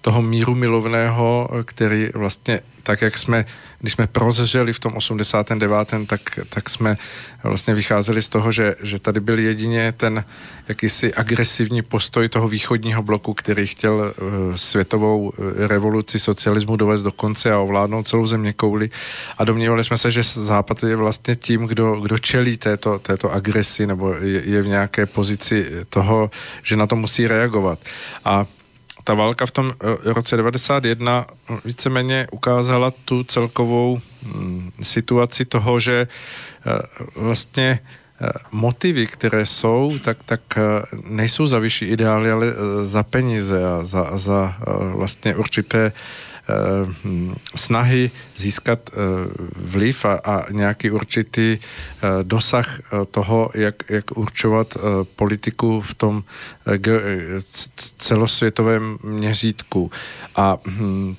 toho 0.00 0.22
míru 0.22 0.54
milovného, 0.54 1.50
který 1.64 2.10
vlastně 2.14 2.60
tak, 2.82 3.02
jak 3.02 3.18
jsme, 3.18 3.44
když 3.80 3.92
jsme 3.92 4.06
prozřeli 4.06 4.72
v 4.72 4.78
tom 4.78 4.92
89., 4.96 5.94
tak, 6.06 6.20
tak 6.48 6.70
jsme 6.70 6.98
vlastně 7.42 7.74
vycházeli 7.74 8.22
z 8.22 8.28
toho, 8.28 8.52
že, 8.52 8.74
že 8.82 8.98
tady 8.98 9.20
byl 9.20 9.38
jedině 9.38 9.92
ten 9.92 10.24
jakýsi 10.68 11.14
agresivní 11.14 11.82
postoj 11.82 12.28
toho 12.28 12.48
východního 12.48 13.02
bloku, 13.02 13.34
který 13.34 13.66
chtěl 13.66 13.94
uh, 13.94 14.54
světovou 14.54 15.32
eh, 15.32 15.66
revoluci 15.66 16.18
socialismu 16.18 16.76
dovést 16.76 17.04
do 17.04 17.12
konce 17.12 17.52
a 17.52 17.58
ovládnout 17.58 18.08
celou 18.08 18.26
země 18.26 18.52
kouli. 18.52 18.90
A 19.38 19.44
domnívali 19.44 19.84
jsme 19.84 19.98
se, 19.98 20.10
že 20.10 20.22
Západ 20.22 20.82
je 20.82 20.96
vlastně 20.96 21.36
tím, 21.36 21.66
kdo, 21.66 22.00
kdo 22.00 22.18
čelí 22.18 22.56
této, 22.56 22.98
této 22.98 23.32
agresi 23.32 23.86
nebo 23.86 24.14
je, 24.14 24.42
je 24.44 24.62
v 24.62 24.68
nějaké 24.68 25.06
pozici 25.06 25.70
toho, 25.88 26.30
že 26.62 26.76
na 26.76 26.86
to 26.86 26.96
musí 26.96 27.26
reagovat. 27.26 27.78
A 28.24 28.46
ta 29.06 29.14
válka 29.14 29.46
v 29.46 29.50
tom 29.50 29.70
eh, 29.70 30.12
roce 30.12 30.36
91 30.36 31.26
víceméně 31.64 32.26
ukázala 32.32 32.90
tu 32.90 33.24
celkovou 33.24 34.00
mm, 34.22 34.70
situaci 34.82 35.44
toho, 35.44 35.80
že 35.80 36.08
eh, 36.10 36.78
vlastně 37.16 37.78
eh, 37.78 38.28
motivy, 38.50 39.06
které 39.06 39.46
jsou, 39.46 39.98
tak, 39.98 40.18
tak 40.26 40.40
nejsou 41.06 41.46
za 41.46 41.58
vyšší 41.58 41.84
ideály, 41.86 42.30
ale 42.30 42.46
za 42.82 43.02
peníze 43.02 43.64
a 43.64 43.84
za, 43.84 44.18
za 44.18 44.56
vlastně 44.94 45.36
určité 45.36 45.78
Eh, 45.86 45.92
snahy 47.54 48.10
získat 48.36 48.90
eh, 48.92 48.94
vliv 49.56 50.04
a, 50.04 50.14
a 50.14 50.52
nějaký 50.52 50.90
určitý 50.90 51.58
eh, 51.58 52.06
dosah 52.22 52.80
toho, 53.10 53.50
jak, 53.54 53.90
jak 53.90 54.18
určovat 54.18 54.76
politiku 55.16 55.80
v 55.80 55.94
tom 55.94 56.22
celosvětovém 57.96 58.98
měřítku. 59.02 59.90
A 60.36 60.58
hm, 60.66 61.14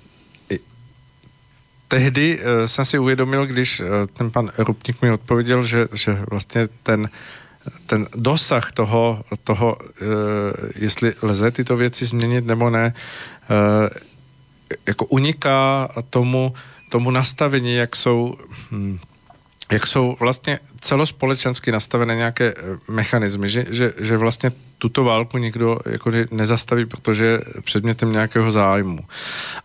tehdy 1.87 2.39
jsem 2.65 2.85
si 2.85 2.99
uvědomil, 2.99 3.45
když 3.45 3.81
ten 4.13 4.31
pan 4.31 4.51
Rupník 4.57 5.01
mi 5.01 5.11
odpověděl, 5.11 5.63
že, 5.63 5.87
že 5.93 6.17
vlastně 6.29 6.67
ten 6.83 7.09
ten 7.85 8.07
dosah 8.15 8.71
toho, 8.71 9.23
toho 9.43 9.77
jestli 10.75 11.13
lze 11.21 11.51
tyto 11.51 11.77
věci 11.77 12.05
změnit 12.05 12.45
nebo 12.45 12.69
ne, 12.69 12.93
jako 14.87 15.05
uniká 15.05 15.89
tomu, 16.09 16.53
tomu 16.89 17.11
nastavení, 17.11 17.75
jak 17.75 17.95
jsou, 17.95 18.35
hm, 18.71 18.99
jak 19.71 19.87
jsou 19.87 20.17
vlastně 20.19 20.59
celospolečensky 20.81 21.71
nastavené 21.71 22.15
nějaké 22.15 22.53
eh, 22.57 22.91
mechanismy, 22.91 23.49
že, 23.49 23.65
že, 23.69 23.93
že 23.99 24.17
vlastně 24.17 24.51
tuto 24.77 25.03
válku 25.03 25.37
nikdo 25.37 25.79
jako 25.85 26.11
nezastaví, 26.31 26.85
protože 26.85 27.25
je 27.25 27.41
předmětem 27.63 28.11
nějakého 28.11 28.51
zájmu. 28.51 28.99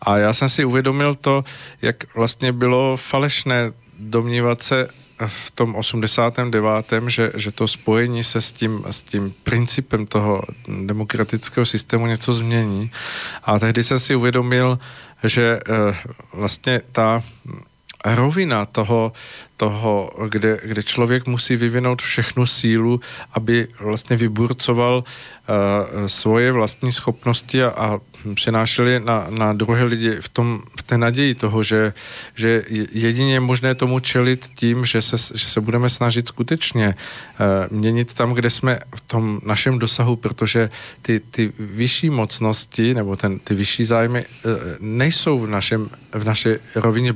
A 0.03 0.19
já 0.19 0.33
jsem 0.33 0.49
si 0.49 0.65
uvědomil 0.65 1.15
to, 1.15 1.45
jak 1.83 2.15
vlastně 2.15 2.53
bylo 2.53 2.97
falešné 2.97 3.73
domnívat 3.99 4.63
se 4.63 4.89
v 5.27 5.51
tom 5.51 5.75
89., 5.75 6.93
že, 7.07 7.33
že 7.35 7.53
to 7.53 7.69
spojení 7.69 8.25
se 8.25 8.41
s 8.41 8.53
tím, 8.53 8.85
s 8.91 9.03
tím 9.03 9.35
principem 9.43 10.07
toho 10.07 10.43
demokratického 10.87 11.67
systému 11.67 12.07
něco 12.07 12.33
změní. 12.33 12.91
A 13.45 13.59
tehdy 13.59 13.83
jsem 13.83 14.01
si 14.01 14.15
uvědomil, 14.15 14.79
že 15.25 15.61
eh, 15.61 15.97
vlastně 16.33 16.81
ta 16.93 17.23
rovina 18.05 18.67
toho, 18.67 19.13
toho 19.57 20.11
kde, 20.29 20.61
kde 20.65 20.83
člověk 20.83 21.27
musí 21.27 21.57
vyvinout 21.57 22.03
všechnu 22.03 22.47
sílu, 22.47 23.01
aby 23.33 23.69
vlastně 23.81 24.17
vyburcoval 24.17 25.05
uh, 25.05 26.07
svoje 26.07 26.53
vlastní 26.53 26.93
schopnosti 26.93 27.63
a, 27.63 27.69
a 27.69 27.99
přenášel 28.35 28.89
je 28.89 29.01
na, 29.01 29.27
na 29.31 29.53
druhé 29.53 29.85
lidi 29.85 30.17
v, 30.21 30.29
tom, 30.29 30.63
v 30.79 30.83
té 30.83 30.99
naději 30.99 31.35
toho, 31.35 31.63
že, 31.63 31.93
že 32.35 32.65
jedině 32.93 33.35
je 33.35 33.41
možné 33.41 33.75
tomu 33.75 34.01
čelit 34.01 34.51
tím, 34.55 34.85
že 34.85 35.03
se, 35.03 35.17
že 35.39 35.47
se 35.47 35.61
budeme 35.61 35.91
snažit 35.91 36.29
skutečně 36.29 36.95
uh, 36.95 37.79
měnit 37.79 38.15
tam, 38.15 38.33
kde 38.33 38.51
jsme 38.51 38.79
v 38.97 39.01
tom 39.01 39.41
našem 39.45 39.79
dosahu, 39.79 40.17
protože 40.17 40.71
ty, 41.03 41.21
ty 41.21 41.53
vyšší 41.59 42.11
mocnosti 42.11 42.95
nebo 42.95 43.17
ten, 43.17 43.39
ty 43.39 43.55
vyšší 43.55 43.85
zájmy 43.85 44.25
uh, 44.25 44.53
nejsou 44.81 45.41
v, 45.41 45.47
našem, 45.47 45.91
v 46.13 46.25
naší 46.25 46.49
rovině 46.75 47.15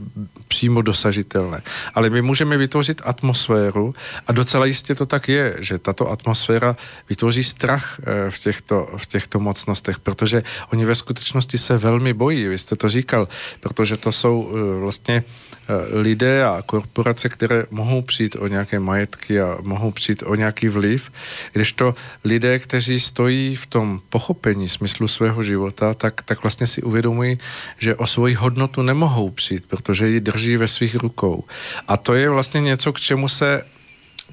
přímo 0.49 0.83
dosažitelné. 0.83 1.63
Ale 1.95 2.11
my 2.11 2.23
můžeme 2.23 2.57
vytvořit 2.57 3.03
atmosféru 3.05 3.95
a 4.27 4.33
docela 4.33 4.67
jistě 4.67 4.95
to 4.95 5.07
tak 5.07 5.29
je, 5.29 5.57
že 5.61 5.79
tato 5.79 6.11
atmosféra 6.11 6.77
vytvoří 7.09 7.45
strach 7.45 8.01
eh, 8.01 8.31
v 8.31 8.39
těchto, 8.39 8.89
v 8.97 9.07
těchto 9.07 9.41
mocnostech, 9.41 9.99
protože 9.99 10.43
oni 10.73 10.85
ve 10.85 10.95
skutečnosti 10.97 11.59
se 11.59 11.79
velmi 11.79 12.13
bojí, 12.13 12.49
vy 12.49 12.59
jste 12.59 12.77
to 12.77 12.89
říkal, 12.89 13.29
protože 13.61 13.97
to 13.97 14.13
jsou 14.13 14.51
eh, 14.51 14.81
vlastně 14.81 15.25
Eh, 15.69 15.99
lidé 15.99 16.45
a 16.45 16.63
korporace, 16.67 17.29
které 17.29 17.67
mohou 17.71 18.03
přijít 18.03 18.37
o 18.39 18.47
nějaké 18.47 18.79
majetky 18.81 19.41
a 19.41 19.59
mohou 19.63 19.91
přijít 19.91 20.23
o 20.27 20.35
nějaký 20.35 20.69
vliv, 20.69 21.13
když 21.53 21.73
to 21.73 21.95
lidé, 22.25 22.59
kteří 22.59 23.01
stojí 23.01 23.57
v 23.57 23.67
tom 23.67 24.01
pochopení 24.09 24.69
smyslu 24.69 25.09
svého 25.09 25.43
života, 25.43 25.95
tak, 25.95 26.23
tak 26.23 26.43
vlastně 26.43 26.67
si 26.67 26.83
uvědomují, 26.83 27.39
že 27.79 27.95
o 27.95 28.07
svoji 28.07 28.35
hodnotu 28.35 28.83
nemohou 28.83 29.31
přijít, 29.31 29.65
protože 29.67 30.09
ji 30.09 30.21
drží 30.21 30.57
ve 30.57 30.69
svých 30.69 30.95
rukou. 30.95 31.45
A 31.89 31.97
to 31.97 32.15
je 32.15 32.31
vlastně 32.31 32.61
něco, 32.61 32.93
k 32.93 33.01
čemu 33.01 33.29
se 33.29 33.63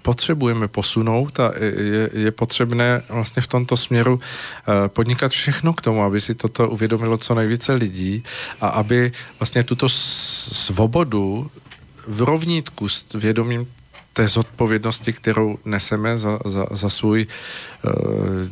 potřebujeme 0.03 0.67
posunout 0.67 1.39
a 1.39 1.51
je, 1.57 2.09
je 2.13 2.31
potřebné 2.31 3.01
vlastně 3.09 3.41
v 3.41 3.47
tomto 3.47 3.77
směru 3.77 4.19
eh, 4.19 4.89
podnikat 4.89 5.31
všechno 5.31 5.73
k 5.73 5.81
tomu, 5.81 6.03
aby 6.03 6.21
si 6.21 6.35
toto 6.35 6.69
uvědomilo 6.69 7.17
co 7.17 7.35
nejvíce 7.35 7.73
lidí 7.73 8.23
a 8.61 8.67
aby 8.67 9.11
vlastně 9.39 9.63
tuto 9.63 9.89
svobodu 9.89 11.51
v 12.07 12.21
rovnítku 12.21 12.89
s 12.89 13.13
vědomím 13.13 13.67
té 14.13 14.27
zodpovědnosti, 14.27 15.13
kterou 15.13 15.57
neseme 15.65 16.17
za, 16.17 16.39
za, 16.45 16.65
za 16.71 16.89
svůj 16.89 17.25
uh, 17.25 17.91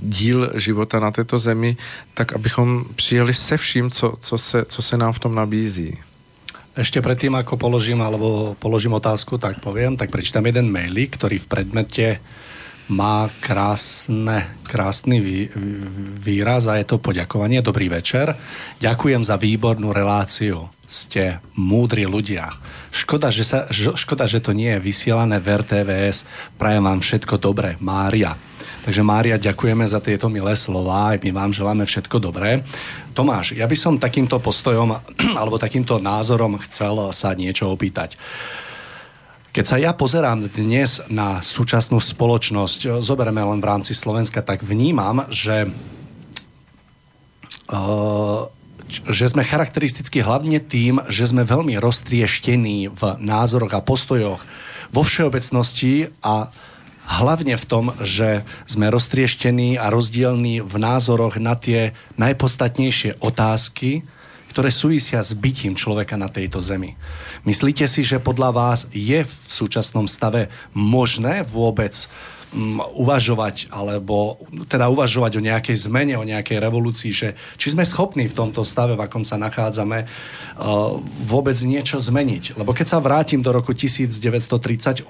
díl 0.01 0.51
života 0.55 0.99
na 0.99 1.11
této 1.11 1.39
zemi, 1.39 1.77
tak 2.13 2.33
abychom 2.33 2.85
přijeli 2.95 3.33
se 3.33 3.57
vším, 3.57 3.91
co, 3.91 4.13
co, 4.19 4.37
se, 4.37 4.65
co 4.65 4.81
se 4.81 4.97
nám 4.97 5.13
v 5.13 5.19
tom 5.19 5.35
nabízí. 5.35 5.99
Ešte 6.71 7.03
predtým, 7.03 7.35
ako 7.35 7.59
položím, 7.59 7.99
alebo 7.99 8.55
položím 8.55 8.95
otázku, 8.95 9.35
tak 9.35 9.59
poviem, 9.59 9.99
tak 9.99 10.07
prečítam 10.07 10.47
jeden 10.47 10.71
mailik, 10.71 11.11
ktorý 11.19 11.43
v 11.43 11.49
predmete 11.51 12.07
má 12.91 13.27
krásne, 13.43 14.55
krásny 14.67 15.19
vý, 15.19 15.39
výraz 16.19 16.67
a 16.71 16.79
je 16.79 16.87
to 16.87 16.99
poďakovanie. 16.99 17.63
Dobrý 17.63 17.87
večer. 17.87 18.35
Ďakujem 18.83 19.23
za 19.23 19.35
výbornú 19.39 19.95
reláciu. 19.95 20.67
Ste 20.83 21.39
múdri 21.55 22.03
ľudia. 22.03 22.51
Škoda, 22.91 23.31
že, 23.31 23.47
sa, 23.47 23.67
škoda, 23.71 24.27
že 24.27 24.43
to 24.43 24.51
nie 24.51 24.75
je 24.75 24.83
vysielané 24.83 25.39
v 25.39 25.63
RTVS. 25.63 26.27
Prajem 26.59 26.83
vám 26.83 26.99
všetko 26.99 27.39
dobré. 27.39 27.79
Mária. 27.79 28.35
Takže 28.81 29.05
Mária, 29.05 29.37
ďakujeme 29.37 29.85
za 29.85 30.01
tieto 30.01 30.25
milé 30.25 30.57
slova, 30.57 31.13
aj 31.13 31.21
my 31.21 31.29
vám 31.29 31.51
želáme 31.53 31.85
všetko 31.85 32.17
dobré. 32.17 32.65
Tomáš, 33.11 33.53
ja 33.59 33.67
by 33.67 33.77
som 33.77 34.01
takýmto 34.01 34.39
postojom 34.39 34.95
alebo 35.39 35.59
takýmto 35.59 35.99
názorom 35.99 36.57
chcel 36.65 37.11
sa 37.11 37.35
niečo 37.35 37.67
opýtať. 37.69 38.15
Keď 39.51 39.65
sa 39.67 39.75
ja 39.75 39.91
pozerám 39.91 40.47
dnes 40.47 41.03
na 41.11 41.43
súčasnú 41.43 41.99
spoločnosť, 41.99 43.03
zoberieme 43.03 43.43
len 43.43 43.59
v 43.59 43.67
rámci 43.67 43.91
Slovenska, 43.91 44.39
tak 44.39 44.63
vnímam, 44.63 45.27
že, 45.27 45.67
uh, 47.67 48.47
že 48.87 49.27
sme 49.27 49.43
charakteristicky 49.43 50.23
hlavne 50.23 50.63
tým, 50.63 51.03
že 51.11 51.27
sme 51.27 51.43
veľmi 51.43 51.75
roztrieštení 51.83 52.95
v 52.95 53.01
názoroch 53.19 53.75
a 53.75 53.83
postojoch 53.83 54.39
vo 54.87 55.03
všeobecnosti 55.03 56.15
a 56.23 56.47
hlavne 57.11 57.59
v 57.59 57.65
tom, 57.67 57.91
že 57.99 58.47
sme 58.63 58.87
roztrieštení 58.87 59.75
a 59.75 59.91
rozdielní 59.91 60.63
v 60.63 60.75
názoroch 60.79 61.35
na 61.35 61.59
tie 61.59 61.91
najpodstatnejšie 62.15 63.19
otázky, 63.19 64.07
ktoré 64.51 64.67
súvisia 64.67 65.23
s 65.23 65.31
bytím 65.31 65.79
človeka 65.79 66.19
na 66.19 66.27
tejto 66.27 66.59
zemi. 66.59 66.95
Myslíte 67.47 67.87
si, 67.87 68.03
že 68.03 68.19
podľa 68.19 68.51
vás 68.51 68.79
je 68.91 69.23
v 69.23 69.33
súčasnom 69.47 70.11
stave 70.11 70.51
možné 70.75 71.47
vôbec 71.47 71.95
um, 72.51 72.83
uvažovať, 72.99 73.71
alebo 73.71 74.43
teda 74.67 74.91
uvažovať 74.91 75.39
o 75.39 75.45
nejakej 75.47 75.87
zmene, 75.87 76.19
o 76.19 76.27
nejakej 76.27 76.59
revolúcii, 76.59 77.11
že 77.15 77.39
či 77.55 77.71
sme 77.71 77.87
schopní 77.87 78.27
v 78.27 78.35
tomto 78.35 78.67
stave, 78.67 78.99
v 78.99 79.03
akom 79.07 79.23
sa 79.23 79.39
nachádzame, 79.39 80.03
uh, 80.03 80.99
vôbec 81.23 81.55
niečo 81.63 82.03
zmeniť. 82.03 82.59
Lebo 82.59 82.75
keď 82.75 82.87
sa 82.91 82.99
vrátim 82.99 83.39
do 83.39 83.55
roku 83.55 83.71
1938, 83.71 85.07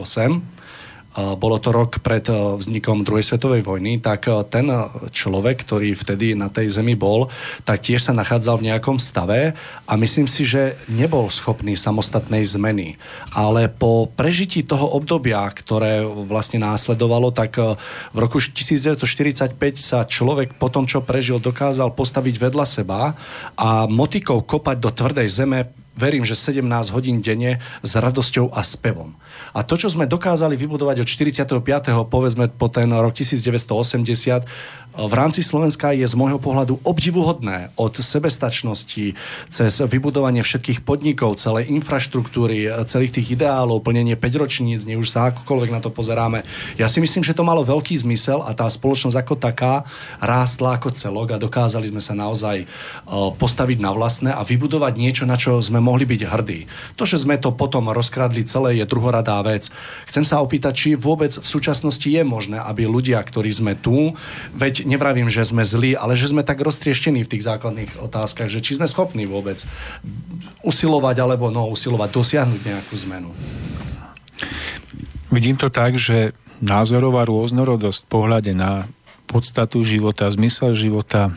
bolo 1.11 1.59
to 1.59 1.75
rok 1.75 1.99
pred 1.99 2.23
e, 2.31 2.55
vznikom 2.55 3.03
druhej 3.03 3.27
svetovej 3.27 3.67
vojny, 3.67 3.99
tak 3.99 4.31
e, 4.31 4.47
ten 4.47 4.71
človek, 5.11 5.67
ktorý 5.67 5.91
vtedy 5.91 6.39
na 6.39 6.47
tej 6.47 6.71
zemi 6.71 6.95
bol, 6.95 7.27
tak 7.67 7.83
tiež 7.83 8.07
sa 8.07 8.13
nachádzal 8.15 8.63
v 8.63 8.71
nejakom 8.71 8.95
stave 8.95 9.51
a 9.83 9.93
myslím 9.99 10.23
si, 10.31 10.47
že 10.47 10.79
nebol 10.87 11.27
schopný 11.27 11.75
samostatnej 11.75 12.47
zmeny. 12.47 12.95
Ale 13.35 13.67
po 13.67 14.07
prežití 14.07 14.63
toho 14.63 14.87
obdobia, 14.95 15.43
ktoré 15.51 16.07
vlastne 16.07 16.63
následovalo, 16.63 17.35
tak 17.35 17.59
e, 17.59 17.75
v 18.15 18.17
roku 18.17 18.39
1945 18.39 19.59
sa 19.75 20.07
človek 20.07 20.55
po 20.55 20.71
tom, 20.71 20.87
čo 20.87 21.03
prežil, 21.03 21.43
dokázal 21.43 21.91
postaviť 21.91 22.35
vedľa 22.39 22.63
seba 22.63 23.19
a 23.59 23.83
motikou 23.83 24.39
kopať 24.47 24.77
do 24.79 24.89
tvrdej 24.95 25.27
zeme 25.27 25.80
verím, 25.95 26.23
že 26.23 26.39
17 26.39 26.63
hodín 26.95 27.19
denne 27.19 27.59
s 27.83 27.91
radosťou 27.95 28.55
a 28.55 28.63
spevom. 28.63 29.15
A 29.51 29.63
to, 29.67 29.75
čo 29.75 29.91
sme 29.91 30.07
dokázali 30.07 30.55
vybudovať 30.55 31.03
od 31.03 31.07
45. 31.07 31.59
povedzme 32.07 32.47
po 32.51 32.71
ten 32.71 32.87
rok 32.91 33.11
1980, 33.11 34.47
v 34.91 35.13
rámci 35.15 35.39
Slovenska 35.39 35.95
je 35.95 36.03
z 36.03 36.19
môjho 36.19 36.35
pohľadu 36.35 36.83
obdivuhodné 36.83 37.71
od 37.79 37.95
sebestačnosti 37.95 39.15
cez 39.47 39.71
vybudovanie 39.79 40.43
všetkých 40.43 40.83
podnikov, 40.83 41.39
celej 41.39 41.71
infraštruktúry, 41.71 42.67
celých 42.91 43.15
tých 43.15 43.39
ideálov, 43.39 43.87
plnenie 43.87 44.19
5 44.19 44.41
ročníc, 44.43 44.83
nie 44.83 44.99
už 44.99 45.07
sa 45.07 45.31
akokoľvek 45.31 45.71
na 45.71 45.79
to 45.79 45.95
pozeráme. 45.95 46.43
Ja 46.75 46.91
si 46.91 46.99
myslím, 46.99 47.23
že 47.23 47.31
to 47.31 47.47
malo 47.47 47.63
veľký 47.63 48.03
zmysel 48.03 48.43
a 48.43 48.51
tá 48.51 48.67
spoločnosť 48.67 49.15
ako 49.15 49.35
taká 49.39 49.87
rástla 50.19 50.75
ako 50.75 50.91
celok 50.91 51.39
a 51.39 51.41
dokázali 51.41 51.87
sme 51.87 52.03
sa 52.03 52.11
naozaj 52.11 52.57
e, 52.59 52.65
postaviť 53.39 53.79
na 53.79 53.95
vlastné 53.95 54.35
a 54.35 54.43
vybudovať 54.43 54.93
niečo, 54.99 55.23
na 55.23 55.39
čo 55.39 55.63
sme 55.63 55.79
mohli 55.79 56.03
byť 56.03 56.21
hrdí. 56.27 56.59
To, 56.99 57.07
že 57.07 57.23
sme 57.23 57.39
to 57.39 57.55
potom 57.55 57.87
rozkradli 57.95 58.43
celé, 58.43 58.83
je 58.83 58.85
druhoradá 58.89 59.39
vec. 59.39 59.71
Chcem 60.11 60.27
sa 60.27 60.43
opýtať, 60.43 60.73
či 60.75 60.89
vôbec 60.99 61.31
v 61.31 61.47
súčasnosti 61.47 62.03
je 62.03 62.23
možné, 62.27 62.59
aby 62.59 62.83
ľudia, 62.83 63.23
ktorí 63.23 63.47
sme 63.55 63.79
tu, 63.79 64.11
veď 64.51 64.80
nevravím, 64.85 65.31
že 65.31 65.45
sme 65.45 65.65
zlí, 65.65 65.95
ale 65.95 66.17
že 66.17 66.29
sme 66.29 66.45
tak 66.45 66.61
roztrieštení 66.61 67.25
v 67.25 67.31
tých 67.31 67.47
základných 67.47 67.99
otázkach, 68.01 68.47
že 68.51 68.63
či 68.63 68.77
sme 68.77 68.89
schopní 68.89 69.25
vôbec 69.25 69.63
usilovať 70.61 71.15
alebo 71.21 71.49
no, 71.49 71.69
usilovať 71.69 72.09
dosiahnuť 72.11 72.61
nejakú 72.61 72.95
zmenu. 73.07 73.29
Vidím 75.31 75.55
to 75.55 75.71
tak, 75.71 75.95
že 75.95 76.35
názorová 76.59 77.25
rôznorodosť 77.25 78.01
pohľade 78.05 78.51
na 78.53 78.85
podstatu 79.25 79.81
života, 79.81 80.27
zmysel 80.27 80.75
života, 80.75 81.31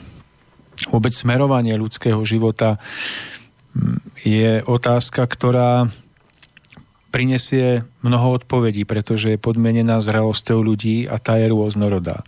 vôbec 0.91 1.15
smerovanie 1.15 1.79
ľudského 1.79 2.19
života 2.27 2.83
mm, 3.73 3.99
je 4.27 4.51
otázka, 4.67 5.23
ktorá 5.23 5.89
prinesie 7.15 7.87
mnoho 8.03 8.43
odpovedí, 8.43 8.83
pretože 8.83 9.31
je 9.31 9.39
podmienená 9.39 10.03
zrelosťou 10.03 10.59
ľudí 10.59 11.07
a 11.07 11.23
tá 11.23 11.39
je 11.39 11.47
rôznorodá. 11.47 12.27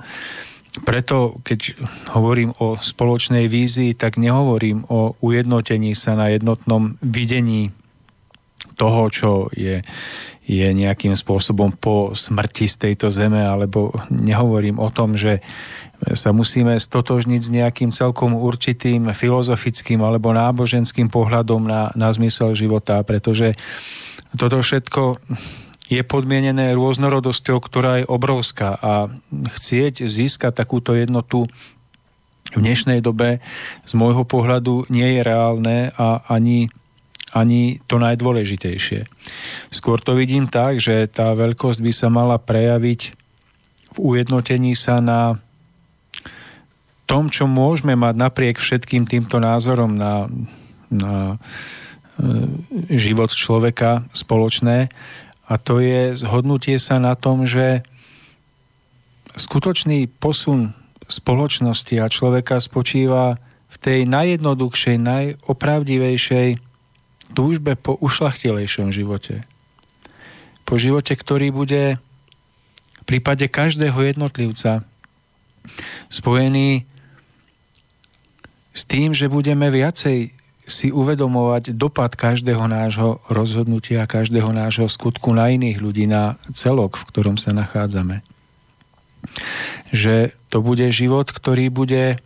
Preto, 0.85 1.41
keď 1.41 1.79
hovorím 2.13 2.53
o 2.61 2.77
spoločnej 2.77 3.49
vízii, 3.49 3.97
tak 3.97 4.21
nehovorím 4.21 4.85
o 4.93 5.17
ujednotení 5.25 5.97
sa 5.97 6.13
na 6.19 6.29
jednotnom 6.29 7.01
videní 7.01 7.73
toho, 8.77 9.09
čo 9.09 9.31
je, 9.57 9.81
je 10.45 10.67
nejakým 10.69 11.17
spôsobom 11.17 11.73
po 11.81 12.13
smrti 12.13 12.69
z 12.69 12.77
tejto 12.77 13.09
zeme, 13.09 13.41
alebo 13.41 13.97
nehovorím 14.13 14.77
o 14.77 14.93
tom, 14.93 15.17
že 15.17 15.41
sa 16.13 16.37
musíme 16.37 16.77
stotožniť 16.77 17.41
s 17.41 17.51
nejakým 17.57 17.89
celkom 17.89 18.37
určitým 18.37 19.09
filozofickým 19.17 20.05
alebo 20.05 20.37
náboženským 20.37 21.09
pohľadom 21.09 21.65
na, 21.65 21.89
na 21.97 22.13
zmysel 22.13 22.53
života, 22.53 23.01
pretože 23.01 23.57
toto 24.37 24.61
všetko 24.61 25.17
je 25.87 26.03
podmienené 26.03 26.75
rôznorodosťou, 26.75 27.59
ktorá 27.63 28.03
je 28.03 28.11
obrovská 28.11 28.75
a 28.75 28.93
chcieť 29.31 30.03
získať 30.07 30.53
takúto 30.55 30.99
jednotu 30.99 31.47
v 32.55 32.61
dnešnej 32.63 33.03
dobe 33.03 33.39
z 33.87 33.93
môjho 33.95 34.27
pohľadu 34.27 34.87
nie 34.91 35.19
je 35.19 35.21
reálne 35.23 35.91
a 35.95 36.27
ani, 36.31 36.71
ani 37.35 37.83
to 37.87 37.99
najdôležitejšie. 37.99 39.07
Skôr 39.71 39.99
to 40.03 40.15
vidím 40.15 40.47
tak, 40.51 40.79
že 40.83 41.11
tá 41.11 41.35
veľkosť 41.35 41.79
by 41.83 41.93
sa 41.95 42.09
mala 42.11 42.39
prejaviť 42.39 43.01
v 43.95 43.99
ujednotení 43.99 44.75
sa 44.75 44.99
na 44.99 45.39
tom, 47.07 47.31
čo 47.31 47.47
môžeme 47.47 47.95
mať 47.95 48.15
napriek 48.19 48.59
všetkým 48.59 49.07
týmto 49.07 49.39
názorom 49.39 49.95
na, 49.95 50.27
na 50.91 51.39
e, 52.19 52.97
život 52.99 53.31
človeka 53.31 54.03
spoločné 54.11 54.91
a 55.47 55.55
to 55.63 55.79
je 55.79 56.19
zhodnutie 56.19 56.77
sa 56.83 56.99
na 56.99 57.15
tom, 57.15 57.47
že 57.47 57.87
skutočný 59.39 60.11
posun 60.11 60.75
spoločnosti 61.07 62.03
a 62.03 62.11
človeka 62.11 62.59
spočíva 62.59 63.39
v 63.71 63.77
tej 63.79 64.01
najjednoduchšej, 64.11 64.97
najopravdivejšej 64.99 66.49
túžbe 67.35 67.75
po 67.79 67.99
ušlachtilejšom 67.99 68.91
živote. 68.91 69.47
po 70.67 70.83
živote, 70.83 71.15
ktorý 71.15 71.55
bude 71.55 72.03
v 72.99 73.05
prípade 73.07 73.47
každého 73.47 74.03
jednotlivca 74.03 74.83
spojený 76.11 76.83
s 78.75 78.83
tým, 78.83 79.15
že 79.15 79.31
budeme 79.31 79.71
viacej 79.71 80.36
si 80.67 80.91
uvedomovať 80.91 81.79
dopad 81.79 82.19
každého 82.19 82.67
nášho 82.67 83.23
rozhodnutia, 83.31 84.11
každého 84.11 84.51
nášho 84.51 84.91
skutku 84.91 85.31
na 85.31 85.55
iných 85.55 85.79
ľudí, 85.79 86.11
na 86.11 86.37
celok, 86.51 86.99
v 86.99 87.07
ktorom 87.15 87.37
sa 87.39 87.55
nachádzame. 87.55 88.27
Že 89.95 90.35
to 90.51 90.59
bude 90.61 90.87
život, 90.91 91.31
ktorý 91.31 91.71
bude 91.71 92.19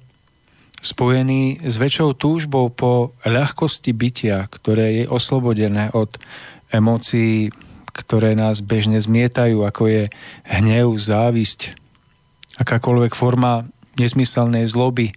spojený 0.80 1.60
s 1.60 1.76
väčšou 1.76 2.16
túžbou 2.16 2.72
po 2.72 3.12
ľahkosti 3.28 3.92
bytia, 3.92 4.48
ktoré 4.48 5.04
je 5.04 5.12
oslobodené 5.12 5.92
od 5.92 6.16
emócií, 6.72 7.52
ktoré 7.92 8.32
nás 8.32 8.64
bežne 8.64 8.96
zmietajú, 8.96 9.60
ako 9.60 9.82
je 9.92 10.02
hnev, 10.48 10.96
závisť, 10.96 11.76
akákoľvek 12.56 13.12
forma 13.12 13.68
nesmyselnej 14.00 14.64
zloby, 14.64 15.12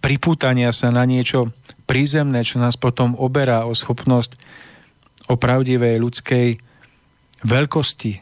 pripútania 0.00 0.72
sa 0.72 0.88
na 0.88 1.04
niečo 1.04 1.52
prízemné, 1.84 2.44
čo 2.44 2.60
nás 2.60 2.76
potom 2.80 3.16
oberá 3.16 3.68
o 3.68 3.72
schopnosť 3.72 4.36
opravdivej 5.28 6.00
ľudskej 6.00 6.48
veľkosti 7.44 8.12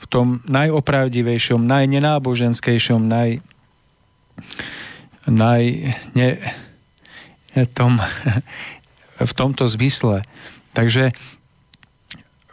v 0.00 0.04
tom 0.08 0.40
najopravdivejšom, 0.48 1.60
najnenáboženskejšom, 1.66 3.04
naj, 3.04 3.44
naj, 5.28 5.62
ne, 6.16 6.28
tom, 7.76 8.00
v 9.30 9.32
tomto 9.36 9.68
zmysle. 9.68 10.24
Takže 10.72 11.12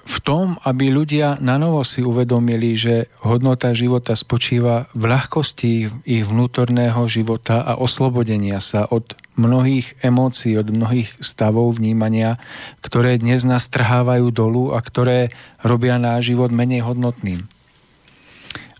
v 0.07 0.17
tom, 0.23 0.55
aby 0.63 0.87
ľudia 0.87 1.35
na 1.43 1.59
novo 1.59 1.83
si 1.83 1.99
uvedomili, 1.99 2.79
že 2.79 3.11
hodnota 3.19 3.75
života 3.75 4.15
spočíva 4.15 4.87
v 4.95 5.03
ľahkosti 5.03 5.71
ich 6.07 6.23
vnútorného 6.23 7.03
života 7.11 7.59
a 7.59 7.75
oslobodenia 7.75 8.63
sa 8.63 8.87
od 8.87 9.19
mnohých 9.35 9.99
emócií, 9.99 10.55
od 10.55 10.71
mnohých 10.71 11.11
stavov 11.19 11.75
vnímania, 11.75 12.39
ktoré 12.79 13.19
dnes 13.19 13.43
nás 13.43 13.67
trhávajú 13.67 14.31
dolu 14.31 14.71
a 14.71 14.79
ktoré 14.79 15.35
robia 15.59 15.99
náš 15.99 16.31
život 16.31 16.55
menej 16.55 16.87
hodnotným. 16.87 17.43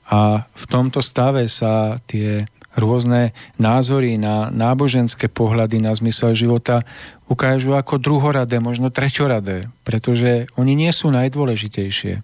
A 0.07 0.47
v 0.47 0.65
tomto 0.71 1.03
stave 1.03 1.51
sa 1.51 1.99
tie 2.07 2.47
rôzne 2.77 3.33
názory 3.57 4.21
na 4.21 4.53
náboženské 4.53 5.27
pohľady 5.27 5.81
na 5.81 5.97
zmysel 5.97 6.37
života 6.37 6.85
ukážu 7.25 7.73
ako 7.73 7.97
druhoradé, 7.97 8.61
možno 8.61 8.93
treťoradé, 8.93 9.67
pretože 9.81 10.47
oni 10.55 10.77
nie 10.77 10.91
sú 10.93 11.09
najdôležitejšie. 11.09 12.21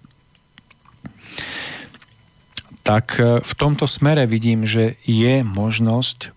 Tak 2.83 3.05
e, 3.17 3.41
v 3.41 3.53
tomto 3.57 3.89
smere 3.89 4.29
vidím, 4.29 4.69
že 4.69 5.01
je 5.03 5.41
možnosť 5.41 6.31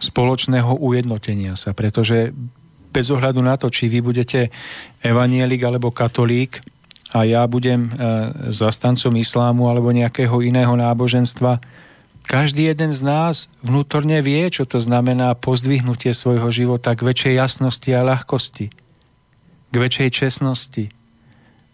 spoločného 0.00 0.80
ujednotenia 0.80 1.54
sa, 1.54 1.76
pretože 1.76 2.34
bez 2.94 3.10
ohľadu 3.10 3.42
na 3.42 3.58
to, 3.58 3.68
či 3.68 3.90
vy 3.90 3.98
budete 4.00 4.54
evanielik 5.02 5.60
alebo 5.66 5.90
katolík 5.90 6.62
a 7.10 7.26
ja 7.26 7.42
budem 7.46 7.86
e, 7.86 7.90
zastancom 8.54 9.14
islámu 9.18 9.66
alebo 9.66 9.90
nejakého 9.90 10.42
iného 10.42 10.74
náboženstva, 10.74 11.58
každý 12.24 12.72
jeden 12.72 12.90
z 12.90 13.00
nás 13.04 13.52
vnútorne 13.60 14.18
vie, 14.24 14.42
čo 14.48 14.64
to 14.64 14.80
znamená 14.80 15.36
pozdvihnutie 15.36 16.16
svojho 16.16 16.48
života 16.50 16.96
k 16.96 17.04
väčšej 17.04 17.34
jasnosti 17.38 17.90
a 17.92 18.02
ľahkosti, 18.02 18.66
k 19.70 19.74
väčšej 19.74 20.10
čestnosti, 20.10 20.84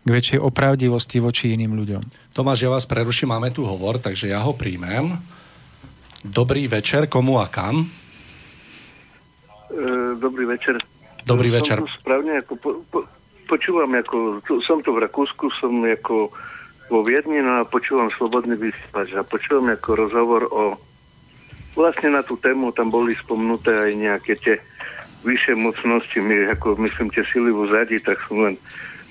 k 0.00 0.08
väčšej 0.08 0.40
opravdivosti 0.42 1.22
voči 1.22 1.54
iným 1.54 1.78
ľuďom. 1.78 2.34
Tomáš, 2.34 2.66
ja 2.66 2.70
vás 2.72 2.84
preruším, 2.84 3.32
máme 3.32 3.54
tu 3.54 3.62
hovor, 3.62 4.02
takže 4.02 4.32
ja 4.32 4.42
ho 4.42 4.52
príjmem. 4.52 5.16
Dobrý 6.20 6.68
večer, 6.68 7.08
komu 7.08 7.40
a 7.40 7.48
kam? 7.48 7.88
E, 9.70 10.18
dobrý 10.20 10.44
večer. 10.44 10.76
Dobrý 11.24 11.48
večer. 11.48 11.80
Som 11.80 11.88
tu 11.88 11.96
správne, 12.00 12.32
ako 12.44 12.52
po, 12.58 12.70
po, 12.90 12.98
počúvam, 13.48 13.92
ako, 13.96 14.44
som 14.66 14.84
tu 14.84 14.92
v 14.92 15.04
Rakúsku, 15.04 15.48
som 15.56 15.72
ako 15.84 16.32
vo 16.90 17.06
Viedni, 17.06 17.38
no 17.38 17.62
a 17.62 17.68
počúvam 17.68 18.10
Slobodný 18.10 18.58
vysielač 18.58 19.14
a 19.14 19.22
počúvam 19.22 19.70
ako 19.70 19.88
rozhovor 19.94 20.42
o 20.50 20.62
vlastne 21.78 22.10
na 22.10 22.26
tú 22.26 22.34
tému 22.34 22.74
tam 22.74 22.90
boli 22.90 23.14
spomnuté 23.14 23.70
aj 23.70 23.92
nejaké 23.94 24.34
tie 24.42 24.58
vyššie 25.22 25.54
mocnosti, 25.54 26.18
my, 26.18 26.50
ako 26.58 26.80
myslím 26.82 27.12
tie 27.12 27.22
sily 27.28 27.52
v 27.52 27.68
zadi, 27.70 27.96
tak 28.00 28.18
som 28.24 28.42
len 28.42 28.54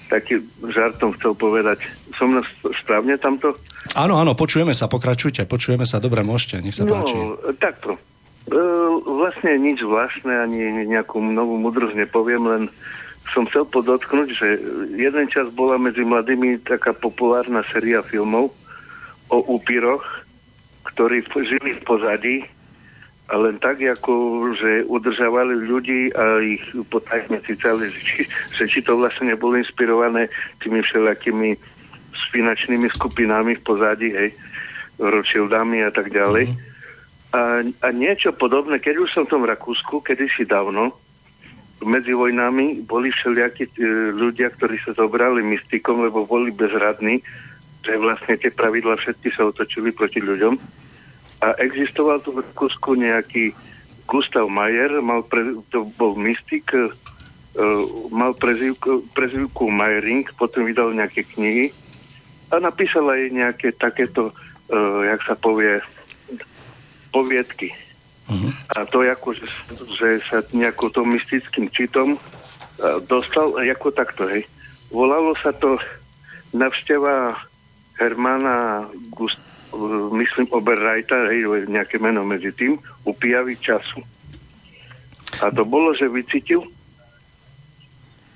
taký 0.09 0.41
žartom 0.65 1.13
chcel 1.21 1.37
povedať. 1.37 1.85
Som 2.17 2.33
na 2.33 2.41
správne 2.81 3.15
tamto? 3.21 3.53
Áno, 3.93 4.17
áno, 4.17 4.33
počujeme 4.33 4.73
sa, 4.73 4.89
pokračujte, 4.89 5.45
počujeme 5.45 5.85
sa, 5.85 6.01
dobre, 6.01 6.25
môžete, 6.25 6.65
nech 6.65 6.73
sa 6.73 6.83
no, 6.83 6.97
páči. 6.97 7.15
takto. 7.61 7.95
E, 8.49 8.59
vlastne 9.05 9.53
nič 9.61 9.85
zvláštne, 9.85 10.33
ani 10.33 10.89
nejakú 10.89 11.21
novú 11.21 11.61
mudrosť 11.61 11.93
nepoviem, 11.93 12.41
len 12.41 12.63
som 13.33 13.45
chcel 13.49 13.65
podotknúť, 13.69 14.29
že 14.33 14.47
jeden 14.97 15.25
čas 15.29 15.49
bola 15.53 15.77
medzi 15.77 16.01
mladými 16.01 16.61
taká 16.65 16.93
populárna 16.93 17.61
séria 17.69 18.01
filmov 18.01 18.49
o 19.29 19.37
upíroch, 19.53 20.01
ktorí 20.89 21.21
žili 21.45 21.77
v 21.77 21.85
pozadí 21.85 22.37
a 23.29 23.37
len 23.37 23.61
tak, 23.61 23.77
ako 23.85 24.13
že 24.57 24.89
udržavali 24.89 25.69
ľudí 25.69 26.09
a 26.17 26.41
ich 26.41 26.65
potajme 26.89 27.37
cicali, 27.45 27.93
či, 28.09 28.25
že 28.57 28.65
či 28.65 28.81
to 28.81 28.97
vlastne 28.97 29.29
nebolo 29.29 29.61
inspirované 29.61 30.27
tými 30.57 30.81
všelijakými 30.81 31.53
spinačnými 32.29 32.89
skupinami 32.89 33.53
v 33.57 33.65
pozadí, 33.65 34.09
hej, 34.09 34.33
Rothschildami 34.97 35.85
a 35.85 35.91
tak 35.93 36.11
ďalej. 36.11 36.51
Mm-hmm. 36.51 36.67
A, 37.29 37.41
a 37.61 37.87
niečo 37.93 38.33
podobné, 38.33 38.81
keď 38.81 39.05
už 39.05 39.09
som 39.13 39.23
v 39.29 39.37
tom 39.37 39.43
Rakúsku, 39.45 40.01
kedysi 40.01 40.49
dávno, 40.49 40.97
medzi 41.83 42.11
vojnami 42.11 42.83
boli 42.83 43.11
všelijakí 43.11 43.63
e, 43.65 43.71
ľudia, 44.11 44.51
ktorí 44.51 44.79
sa 44.83 44.91
zobrali 44.95 45.39
mystikom, 45.43 46.03
lebo 46.03 46.27
boli 46.27 46.51
bezradní, 46.51 47.23
že 47.83 47.95
vlastne 47.95 48.35
tie 48.35 48.51
pravidla 48.51 48.99
všetky 48.99 49.31
sa 49.31 49.47
otočili 49.47 49.95
proti 49.95 50.19
ľuďom. 50.19 50.59
A 51.39 51.55
existoval 51.63 52.19
tu 52.19 52.35
v 52.35 52.43
Rakúsku 52.43 52.99
nejaký 52.99 53.55
Gustav 54.03 54.51
Mayer, 54.51 54.99
mal 54.99 55.23
pre, 55.23 55.55
to 55.71 55.87
bol 55.95 56.19
mystik, 56.19 56.67
uh, 56.75 56.91
mal 58.11 58.35
prezivku, 58.35 59.07
prezivku 59.15 59.71
Mayering, 59.71 60.27
potom 60.35 60.67
vydal 60.67 60.91
nejaké 60.91 61.23
knihy 61.23 61.71
a 62.49 62.57
napísal 62.57 63.05
aj 63.07 63.21
nejaké 63.29 63.67
takéto, 63.77 64.33
jak 65.05 65.21
sa 65.21 65.37
povie, 65.37 65.77
poviedky. 67.13 67.73
Uh-huh. 68.29 68.51
A 68.77 68.85
to 68.85 69.01
je 69.01 69.09
ako, 69.09 69.29
že, 69.33 69.47
že 69.97 70.07
sa 70.29 70.45
nejako 70.53 70.93
tom 70.93 71.09
mystickým 71.09 71.67
čitom 71.73 72.15
uh, 72.15 73.01
dostal 73.09 73.57
ako 73.57 73.89
takto, 73.89 74.29
hej. 74.29 74.45
Volalo 74.93 75.33
sa 75.41 75.49
to 75.53 75.81
navšteva 76.53 77.37
Hermana 77.97 78.85
Gust, 79.13 79.41
myslím 80.13 80.49
Oberreita, 80.53 81.29
hej, 81.29 81.69
nejaké 81.69 81.97
meno 81.97 82.21
medzi 82.21 82.53
tým, 82.53 82.77
upijavý 83.05 83.57
času. 83.57 84.01
A 85.41 85.49
to 85.49 85.65
bolo, 85.65 85.93
že 85.93 86.09
vycítil 86.09 86.65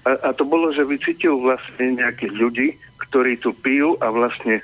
a, 0.04 0.12
a 0.20 0.30
to 0.36 0.44
bolo, 0.44 0.76
že 0.76 0.84
vycítil 0.84 1.40
vlastne 1.40 1.96
nejakých 1.96 2.34
ľudí, 2.36 2.68
ktorí 3.08 3.40
tu 3.40 3.56
pijú 3.56 3.96
a 4.04 4.12
vlastne 4.12 4.60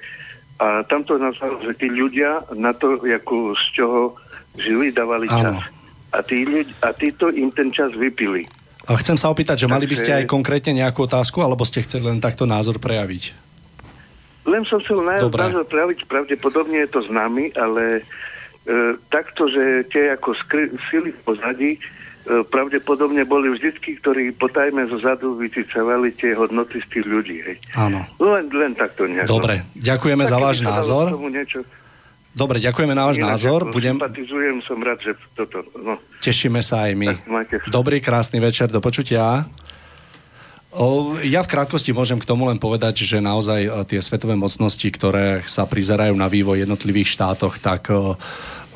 a 0.60 0.84
tam 0.92 1.08
to 1.08 1.16
že 1.16 1.74
tí 1.80 1.88
ľudia 1.88 2.44
na 2.52 2.76
to, 2.76 3.00
ako 3.00 3.56
z 3.56 3.80
čoho 3.80 4.20
žili, 4.58 4.90
dávali 4.90 5.30
čas. 5.30 5.62
A, 6.10 6.26
tí 6.26 6.42
ľudí, 6.42 6.74
a 6.82 6.90
títo 6.96 7.30
im 7.30 7.54
ten 7.54 7.70
čas 7.70 7.94
vypili. 7.94 8.50
A 8.90 8.98
chcem 8.98 9.14
sa 9.22 9.30
opýtať, 9.30 9.66
že 9.66 9.68
Takže... 9.70 9.76
mali 9.78 9.86
by 9.86 9.96
ste 10.02 10.12
aj 10.18 10.26
konkrétne 10.26 10.74
nejakú 10.74 11.06
otázku, 11.06 11.46
alebo 11.46 11.62
ste 11.62 11.86
chceli 11.86 12.10
len 12.10 12.18
takto 12.18 12.50
názor 12.50 12.82
prejaviť? 12.82 13.50
Len 14.50 14.66
som 14.66 14.82
chcel 14.82 15.06
názor 15.06 15.30
prejaviť, 15.70 16.10
pravdepodobne 16.10 16.82
je 16.82 16.90
to 16.90 17.06
známy, 17.06 17.54
ale 17.54 18.02
e, 18.02 18.98
takto, 19.14 19.46
že 19.46 19.86
tie 19.94 20.18
ako 20.18 20.34
skry, 20.42 20.74
sily 20.90 21.14
v 21.14 21.20
pozadí 21.22 21.72
e, 21.78 21.80
pravdepodobne 22.50 23.22
boli 23.30 23.54
vždycky, 23.54 24.02
ktorí 24.02 24.34
potajme 24.34 24.90
zo 24.90 24.98
zadu 24.98 25.38
vycicovali 25.38 26.10
tie 26.18 26.34
hodnoty 26.34 26.82
z 26.82 26.88
tých 26.90 27.06
ľudí. 27.06 27.38
Hej. 27.46 27.58
Áno. 27.78 28.02
Len, 28.18 28.50
len 28.50 28.74
takto 28.74 29.06
nejako. 29.06 29.38
Dobre, 29.38 29.70
ďakujeme 29.78 30.26
tak, 30.26 30.32
za 30.34 30.38
váš 30.42 30.58
názor. 30.66 31.14
Niečo, 31.14 31.62
Dobre, 32.30 32.62
ďakujeme 32.62 32.94
na 32.94 33.10
váš 33.10 33.18
Inak, 33.18 33.30
názor. 33.34 33.74
Budem... 33.74 33.98
Sympatizujem, 33.98 34.62
som 34.62 34.78
rád, 34.80 35.02
že 35.02 35.18
toto... 35.34 35.66
No. 35.82 35.98
Tešíme 36.22 36.62
sa 36.62 36.86
aj 36.86 36.94
my. 36.94 37.08
Dobrý, 37.74 37.98
krásny 37.98 38.38
večer, 38.38 38.70
do 38.70 38.78
počutia. 38.78 39.50
O, 40.70 41.18
ja 41.26 41.42
v 41.42 41.50
krátkosti 41.50 41.90
môžem 41.90 42.22
k 42.22 42.30
tomu 42.30 42.46
len 42.46 42.62
povedať, 42.62 43.02
že 43.02 43.18
naozaj 43.18 43.62
o, 43.66 43.82
tie 43.82 43.98
svetové 43.98 44.38
mocnosti, 44.38 44.86
ktoré 44.86 45.42
sa 45.50 45.66
prizerajú 45.66 46.14
na 46.14 46.30
vývoj 46.30 46.62
jednotlivých 46.62 47.18
štátoch, 47.18 47.58
tak 47.58 47.90
o, 47.90 48.14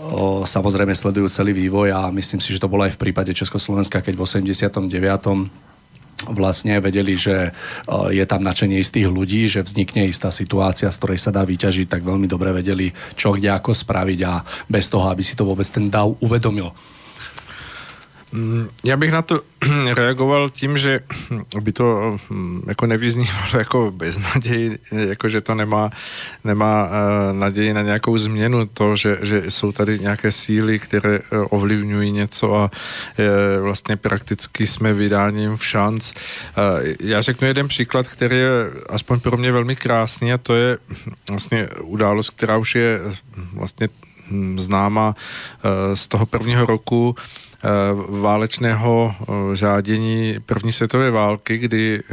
o, 0.02 0.42
samozrejme 0.42 0.98
sledujú 0.98 1.30
celý 1.30 1.54
vývoj 1.54 1.94
a 1.94 2.10
myslím 2.10 2.42
si, 2.42 2.50
že 2.50 2.58
to 2.58 2.66
bolo 2.66 2.90
aj 2.90 2.98
v 2.98 3.02
prípade 3.06 3.30
Československa, 3.38 4.02
keď 4.02 4.18
v 4.18 4.26
89 4.26 5.70
vlastne 6.24 6.80
vedeli, 6.80 7.20
že 7.20 7.52
je 8.12 8.24
tam 8.24 8.46
načenie 8.46 8.80
istých 8.80 9.12
ľudí, 9.12 9.52
že 9.52 9.66
vznikne 9.66 10.08
istá 10.08 10.32
situácia, 10.32 10.88
z 10.88 11.00
ktorej 11.00 11.20
sa 11.20 11.36
dá 11.36 11.44
vyťažiť, 11.44 11.88
tak 11.92 12.08
veľmi 12.08 12.32
dobre 12.32 12.56
vedeli, 12.56 12.94
čo 13.20 13.36
kde 13.36 13.52
ako 13.52 13.76
spraviť 13.76 14.20
a 14.24 14.40
bez 14.70 14.88
toho, 14.88 15.12
aby 15.12 15.20
si 15.20 15.36
to 15.36 15.44
vôbec 15.44 15.68
ten 15.68 15.92
dav 15.92 16.16
uvedomil. 16.24 16.72
Mm, 18.34 18.68
já 18.84 18.98
bych 18.98 19.12
na 19.12 19.22
to 19.22 19.42
reagoval 19.94 20.50
tím, 20.50 20.78
že 20.78 21.00
by 21.62 21.72
to 21.72 22.18
mm, 22.30 22.64
jako 22.68 22.86
nevyznívalo 22.86 23.48
jako 23.58 23.92
beznaděj, 23.92 24.78
jako 24.92 25.30
že 25.30 25.42
to 25.42 25.56
nemá, 25.56 25.90
nemá 26.44 26.90
eh, 26.90 27.34
naději 27.34 27.74
na 27.74 27.82
nějakou 27.82 28.18
změnu, 28.18 28.66
to, 28.66 28.96
že, 28.96 29.18
že 29.22 29.52
jsou 29.52 29.72
tady 29.72 30.00
nějaké 30.00 30.32
síly, 30.32 30.80
které 30.80 31.16
eh, 31.16 31.38
ovlivňují 31.50 32.12
něco 32.12 32.56
a 32.56 32.72
vlastně 33.62 33.98
prakticky 33.98 34.68
jsme 34.68 34.94
vydáním 34.94 35.58
v 35.58 35.66
šanc. 35.66 36.14
Eh, 36.14 36.96
já 37.00 37.22
řeknu 37.22 37.48
jeden 37.48 37.68
příklad, 37.68 38.08
který 38.08 38.38
je 38.38 38.50
aspoň 38.90 39.20
pro 39.20 39.38
mě 39.38 39.52
velmi 39.52 39.76
krásný 39.76 40.34
a 40.34 40.38
to 40.38 40.56
je 40.56 40.78
vlastně 41.30 41.70
událost, 41.82 42.30
která 42.30 42.58
už 42.58 42.76
je 42.76 43.00
vlastně 43.54 43.90
hm, 44.32 44.60
známa 44.60 45.16
z 45.94 46.08
toho 46.08 46.26
prvního 46.26 46.66
roku 46.66 47.16
Eh, 47.16 47.43
válečného 48.22 49.16
eh, 49.22 49.26
řádění 49.56 50.38
první 50.46 50.72
světové 50.72 51.12
války, 51.12 51.58
kdy 51.58 52.04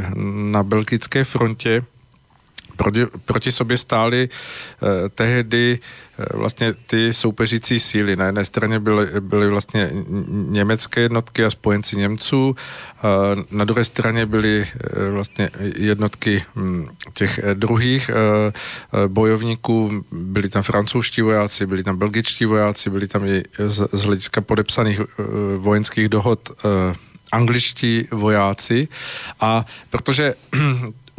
na 0.51 0.63
belgické 0.63 1.23
frontě 1.23 1.81
proti, 2.75 3.05
proti 3.25 3.51
sobě 3.51 3.77
stály 3.77 4.29
eh, 4.29 5.09
tehdy 5.09 5.79
eh, 6.19 6.25
vlastně 6.37 6.73
ty 6.73 7.13
soupeřící 7.13 7.79
síly. 7.79 8.15
Na 8.15 8.25
jedné 8.25 8.45
straně 8.45 8.79
byly, 8.79 9.07
byly 9.19 9.49
vlastně 9.49 9.89
německé 10.29 11.01
jednotky 11.01 11.45
a 11.45 11.49
spojenci 11.49 11.97
Němců, 11.97 12.55
eh, 12.55 13.01
na 13.51 13.65
druhé 13.65 13.85
straně 13.85 14.25
byly 14.25 14.67
eh, 14.67 15.09
vlastně 15.09 15.49
jednotky 15.75 16.43
hm, 16.55 16.87
těch 17.13 17.39
eh, 17.43 17.55
druhých 17.55 18.09
eh, 18.09 19.07
bojovníků, 19.07 20.05
byli 20.11 20.49
tam 20.49 20.63
francouzští 20.63 21.21
vojáci, 21.21 21.65
byli 21.65 21.83
tam 21.83 21.97
belgičtí 21.97 22.45
vojáci, 22.45 22.89
byli 22.89 23.07
tam 23.07 23.25
i 23.25 23.43
z, 23.67 23.87
z 23.91 24.03
hlediska 24.03 24.41
podepsaných 24.41 24.99
eh, 24.99 25.23
vojenských 25.57 26.09
dohod 26.09 26.49
eh, 26.51 26.95
angličtí 27.31 28.07
vojáci 28.11 28.87
a 29.39 29.65
protože 29.89 30.33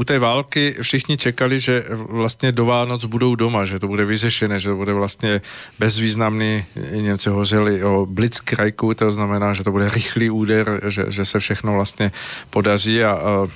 u 0.03 0.05
té 0.05 0.19
války 0.19 0.75
všichni 0.83 1.17
čekali, 1.17 1.61
že 1.61 1.85
vlastně 1.91 2.53
do 2.53 2.67
Vánoc 2.67 3.05
budou 3.05 3.35
doma, 3.35 3.65
že 3.65 3.79
to 3.79 3.87
bude 3.87 4.05
vyřešené, 4.05 4.59
že 4.59 4.69
to 4.69 4.77
bude 4.77 4.93
vlastně 4.93 5.41
bezvýznamný, 5.79 6.65
Němci 6.91 7.31
hořeli 7.31 7.85
o 7.85 8.07
blitzkrajku, 8.11 8.95
to 8.95 9.13
znamená, 9.13 9.55
že 9.55 9.65
to 9.65 9.71
bude 9.71 9.89
rychlý 9.89 10.31
úder, 10.31 10.81
že, 10.89 11.05
že 11.09 11.25
se 11.25 11.39
všechno 11.39 11.73
vlastně 11.73 12.13
podaří 12.51 13.05
a, 13.05 13.11
a 13.11 13.47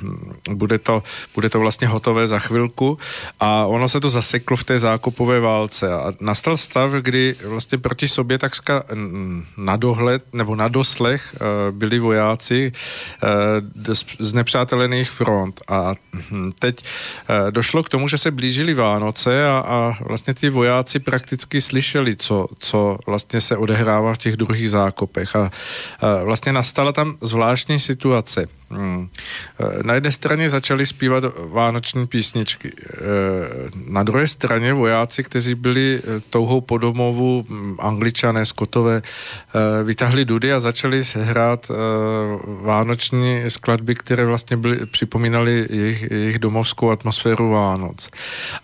bude, 0.51 0.78
to, 0.78 1.02
bude 1.35 1.51
to 1.51 1.59
vlastně 1.60 1.89
hotové 1.89 2.28
za 2.31 2.39
chvilku. 2.39 2.98
A 3.40 3.66
ono 3.66 3.89
se 3.89 4.01
to 4.01 4.10
zaseklo 4.10 4.56
v 4.56 4.64
té 4.64 4.78
zákopové 4.78 5.40
válce 5.40 5.93
a 5.93 6.14
nastal 6.20 6.56
stav, 6.56 6.90
kdy 6.90 7.35
vlastně 7.44 7.78
proti 7.78 8.09
sobě 8.09 8.39
takřka 8.39 8.85
na 9.56 9.77
dohled 9.77 10.23
nebo 10.32 10.55
na 10.55 10.68
doslech 10.68 11.35
e, 11.35 11.73
byli 11.73 11.98
vojáci 11.98 12.70
e, 12.70 13.97
z 14.18 14.32
nepřátelených 14.32 15.10
front. 15.10 15.60
A 15.68 15.94
teď 16.58 16.84
eh, 16.84 17.50
došlo 17.50 17.82
k 17.82 17.88
tomu, 17.88 18.08
že 18.08 18.18
se 18.18 18.30
blížily 18.30 18.74
Vánoce 18.74 19.48
a, 19.48 19.58
a 19.58 19.92
vlastně 20.00 20.34
ty 20.34 20.50
vojáci 20.50 20.98
prakticky 20.98 21.60
slyšeli, 21.60 22.16
co, 22.16 22.48
co 22.58 22.98
vlastně 23.06 23.40
se 23.40 23.56
odehrává 23.56 24.14
v 24.14 24.18
těch 24.18 24.36
druhých 24.36 24.70
zákopech 24.70 25.36
a, 25.36 25.50
a 26.00 26.24
vlastně 26.24 26.52
nastala 26.52 26.92
tam 26.92 27.16
zvláštní 27.20 27.80
situace. 27.80 28.46
Hmm. 28.70 29.09
Na 29.82 29.94
jedné 29.94 30.12
straně 30.12 30.51
začali 30.51 30.86
zpívat 30.86 31.24
vánoční 31.36 32.06
písničky. 32.06 32.72
Eh, 32.76 32.98
na 33.86 34.02
druhé 34.02 34.28
straně 34.28 34.72
vojáci, 34.72 35.24
kteří 35.24 35.55
byli 35.55 36.01
eh, 36.01 36.20
touhou 36.30 36.60
po 36.60 36.78
domovu, 36.78 37.47
hm, 37.48 37.76
angličané, 37.78 38.47
skotové, 38.47 39.02
vytahli 39.84 40.24
dudy 40.24 40.52
a 40.52 40.60
začali 40.60 41.02
hrát 41.14 41.70
vánoční 42.62 43.44
skladby, 43.48 43.94
které 43.94 44.24
vlastně 44.24 44.56
byly, 44.56 44.86
připomínaly 44.86 45.66
jejich, 45.70 46.10
jejich 46.10 46.38
domovskou 46.38 46.90
atmosféru 46.90 47.51
Vánoc. 47.51 48.10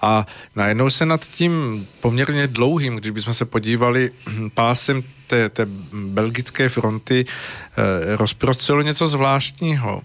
A 0.02 0.26
najednou 0.56 0.90
se 0.90 1.06
nad 1.06 1.24
tím 1.24 1.86
poměrně 2.00 2.46
dlouhým, 2.46 2.96
když 2.96 3.10
bychom 3.10 3.34
se 3.34 3.44
podívali 3.44 4.10
hm, 4.28 4.50
pásem 4.50 5.02
té, 5.26 5.48
té 5.48 5.66
belgické 5.92 6.68
fronty 6.68 7.24
eh, 7.24 8.16
rozprostřelo 8.16 8.82
něco 8.82 9.08
zvláštního. 9.08 10.02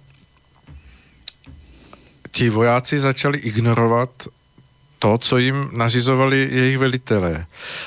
Ti 2.32 2.50
vojáci 2.50 3.00
začali 3.00 3.38
ignorovat 3.38 4.28
to, 5.00 5.18
co 5.18 5.38
jim 5.38 5.70
nařizovali 5.74 6.50
jejich 6.52 6.78
velitelé. 6.78 7.46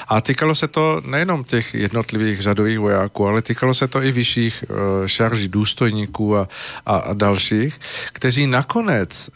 A 0.09 0.20
týkalo 0.20 0.55
se 0.55 0.69
to 0.69 1.02
nejenom 1.05 1.44
těch 1.44 1.74
jednotlivých 1.74 2.40
řadových 2.40 2.78
vojáků, 2.78 3.27
ale 3.27 3.43
týkalo 3.43 3.74
se 3.74 3.89
to 3.89 4.02
i 4.02 4.12
vyšších 4.12 4.65
uh, 4.69 4.77
šarží, 5.07 5.48
důstojníků 5.48 6.36
a, 6.36 6.48
a, 6.86 6.97
a 6.97 7.12
dalších, 7.12 7.81
kteří 8.12 8.47
nakonec 8.47 9.31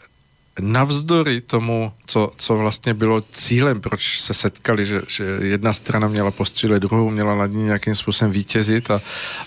navzdory 0.59 1.41
tomu, 1.41 1.91
co, 2.05 2.31
co 2.37 2.57
vlastně 2.57 2.93
bylo 2.93 3.21
cílem, 3.31 3.81
proč 3.81 4.21
se 4.21 4.33
setkali, 4.33 4.85
že, 4.85 5.01
že 5.07 5.23
jedna 5.41 5.73
strana 5.73 6.07
měla 6.07 6.31
postřílet 6.31 6.79
druhou, 6.79 7.09
měla 7.09 7.35
nad 7.35 7.51
ní 7.51 7.63
nějakým 7.63 7.95
způsobem 7.95 8.31
vítězit 8.31 8.91
a, 8.91 9.01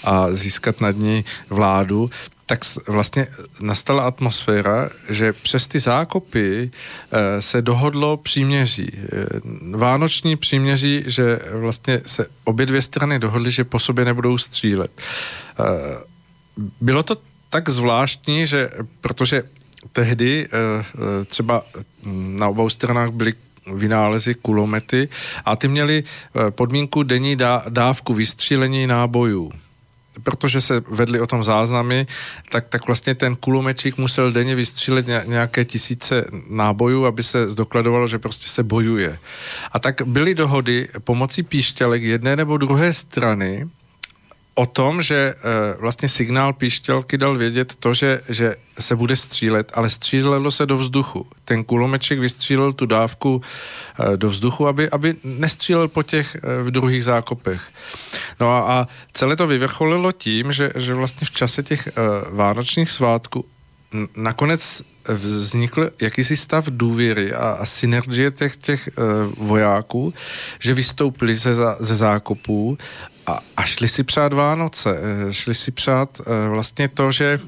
a 0.05 0.33
získat 0.33 0.81
nad 0.81 0.97
ní 0.97 1.25
vládu, 1.51 2.11
tak 2.47 2.61
vlastně 2.87 3.27
nastala 3.61 4.07
atmosféra, 4.07 4.91
že 5.09 5.33
přes 5.33 5.67
ty 5.67 5.81
zákopy 5.81 6.71
e, 7.13 7.43
se 7.43 7.63
dohodlo 7.63 8.17
příměří. 8.17 8.93
E, 8.95 9.07
vánoční 9.77 10.37
příměří, 10.37 11.05
že 11.07 11.39
vlastně 11.53 12.01
se 12.07 12.27
obě 12.45 12.67
dvě 12.67 12.83
strany 12.83 13.19
dohodly, 13.19 13.51
že 13.51 13.65
po 13.65 13.79
sobě 13.79 14.05
nebudou 14.05 14.39
střílet. 14.39 14.91
E, 14.99 15.03
bylo 16.81 17.03
to 17.03 17.17
tak 17.51 17.69
zvláštní, 17.69 18.47
že 18.47 18.71
protože 19.01 19.43
tehdy 19.93 20.47
eh, 20.47 20.85
eh, 20.85 21.25
třeba 21.25 21.63
na 22.15 22.49
obou 22.49 22.71
stranách 22.71 23.11
byly 23.11 23.35
vynálezy, 23.75 24.35
kulomety 24.35 25.09
a 25.45 25.57
ty 25.57 25.69
měly 25.69 26.05
eh, 26.05 26.51
podmínku 26.51 27.03
denní 27.03 27.37
dávku 27.69 28.15
vystřílení 28.15 28.87
nábojů 28.87 29.53
protože 30.23 30.61
se 30.61 30.83
vedli 30.91 31.21
o 31.21 31.27
tom 31.27 31.45
záznamy, 31.45 32.07
tak, 32.51 32.69
tak 32.69 32.87
vlastně 32.87 33.15
ten 33.15 33.37
kulomečík 33.37 33.99
musel 33.99 34.33
denně 34.33 34.55
vystřílet 34.55 35.07
nějaké 35.27 35.65
tisíce 35.65 36.25
nábojů, 36.49 37.07
aby 37.07 37.23
se 37.23 37.51
zdokladovalo, 37.51 38.09
že 38.09 38.19
prostě 38.19 38.49
se 38.49 38.63
bojuje. 38.63 39.19
A 39.73 39.79
tak 39.79 40.03
byly 40.05 40.35
dohody 40.35 40.89
pomocí 41.05 41.43
píšťalek 41.43 42.03
jedné 42.03 42.37
nebo 42.37 42.57
druhé 42.57 42.93
strany, 42.93 43.69
o 44.59 44.67
tom, 44.67 45.03
že 45.03 45.35
uh, 45.35 45.81
vlastně 45.81 46.09
signál 46.09 46.53
píšťalky 46.53 47.19
dal 47.19 47.39
vědět 47.39 47.75
to, 47.79 47.95
že, 47.95 48.21
že 48.29 48.57
se 48.81 48.97
bude 48.97 49.17
střílet, 49.17 49.73
ale 49.75 49.91
střílelo 49.91 50.51
se 50.51 50.67
do 50.67 50.77
vzduchu. 50.77 51.27
Ten 51.45 51.65
kulomeček 51.65 52.19
vystřílel 52.19 52.73
tu 52.73 52.87
dávku 52.87 53.37
uh, 53.37 54.17
do 54.17 54.31
vzduchu, 54.31 54.67
aby, 54.67 54.91
aby 54.91 55.15
nestřílel 55.25 55.89
po 55.89 56.03
těch 56.03 56.37
uh, 56.37 56.67
v 56.67 56.71
druhých 56.71 57.05
zákopech. 57.05 57.63
No 58.41 58.51
a, 58.57 58.61
a 58.61 58.89
celé 59.13 59.37
to 59.37 59.47
vyvrcholilo 59.47 60.13
tím, 60.13 60.53
že, 60.53 60.73
že 60.75 60.95
vlastně 60.95 61.27
v 61.27 61.31
čase 61.31 61.63
těch 61.63 61.89
vánočních 62.31 62.91
svátků 62.91 63.45
nakonec 64.17 64.83
vznikl 65.15 65.91
jakýsi 66.01 66.37
stav 66.37 66.65
důvěry 66.69 67.33
a, 67.33 67.51
a 67.51 67.67
synergie 67.67 68.31
těch, 68.31 68.57
těch 68.57 68.89
uh, 68.99 69.47
vojáků, 69.47 70.15
že 70.59 70.75
vystoupili 70.75 71.37
ze, 71.37 71.55
ze 71.79 71.95
zákopů 71.95 72.79
a, 73.27 73.41
a 73.57 73.63
šli 73.63 73.89
si 73.89 74.05
přát 74.05 74.33
Vánoce, 74.33 74.91
eh, 74.91 75.33
šli 75.33 75.55
si 75.55 75.71
přát 75.71 76.21
eh, 76.21 76.49
vlastně 76.49 76.89
to, 76.89 77.13
že 77.13 77.41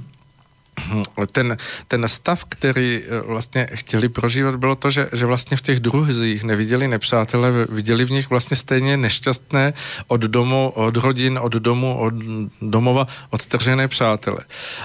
ten, 1.32 1.56
ten 1.88 2.08
stav, 2.08 2.44
který 2.44 3.02
eh, 3.02 3.20
vlastně 3.26 3.68
chtěli 3.74 4.08
prožívat, 4.08 4.56
bylo 4.56 4.74
to, 4.74 4.90
že, 4.90 5.08
že 5.12 5.26
vlastně 5.26 5.56
v 5.56 5.62
těch 5.62 5.80
druhých 5.80 6.44
neviděli 6.44 6.88
nepřátele, 6.88 7.52
viděli 7.68 8.04
v 8.04 8.10
nich 8.10 8.30
vlastně 8.30 8.56
stejně 8.56 8.96
nešťastné 8.96 9.72
od 10.06 10.20
domu, 10.20 10.72
od 10.74 10.96
rodin, 10.96 11.38
od 11.42 11.52
domu, 11.52 11.98
od 11.98 12.14
domova 12.62 13.06
odtržené 13.30 13.88
přátele. 13.88 14.38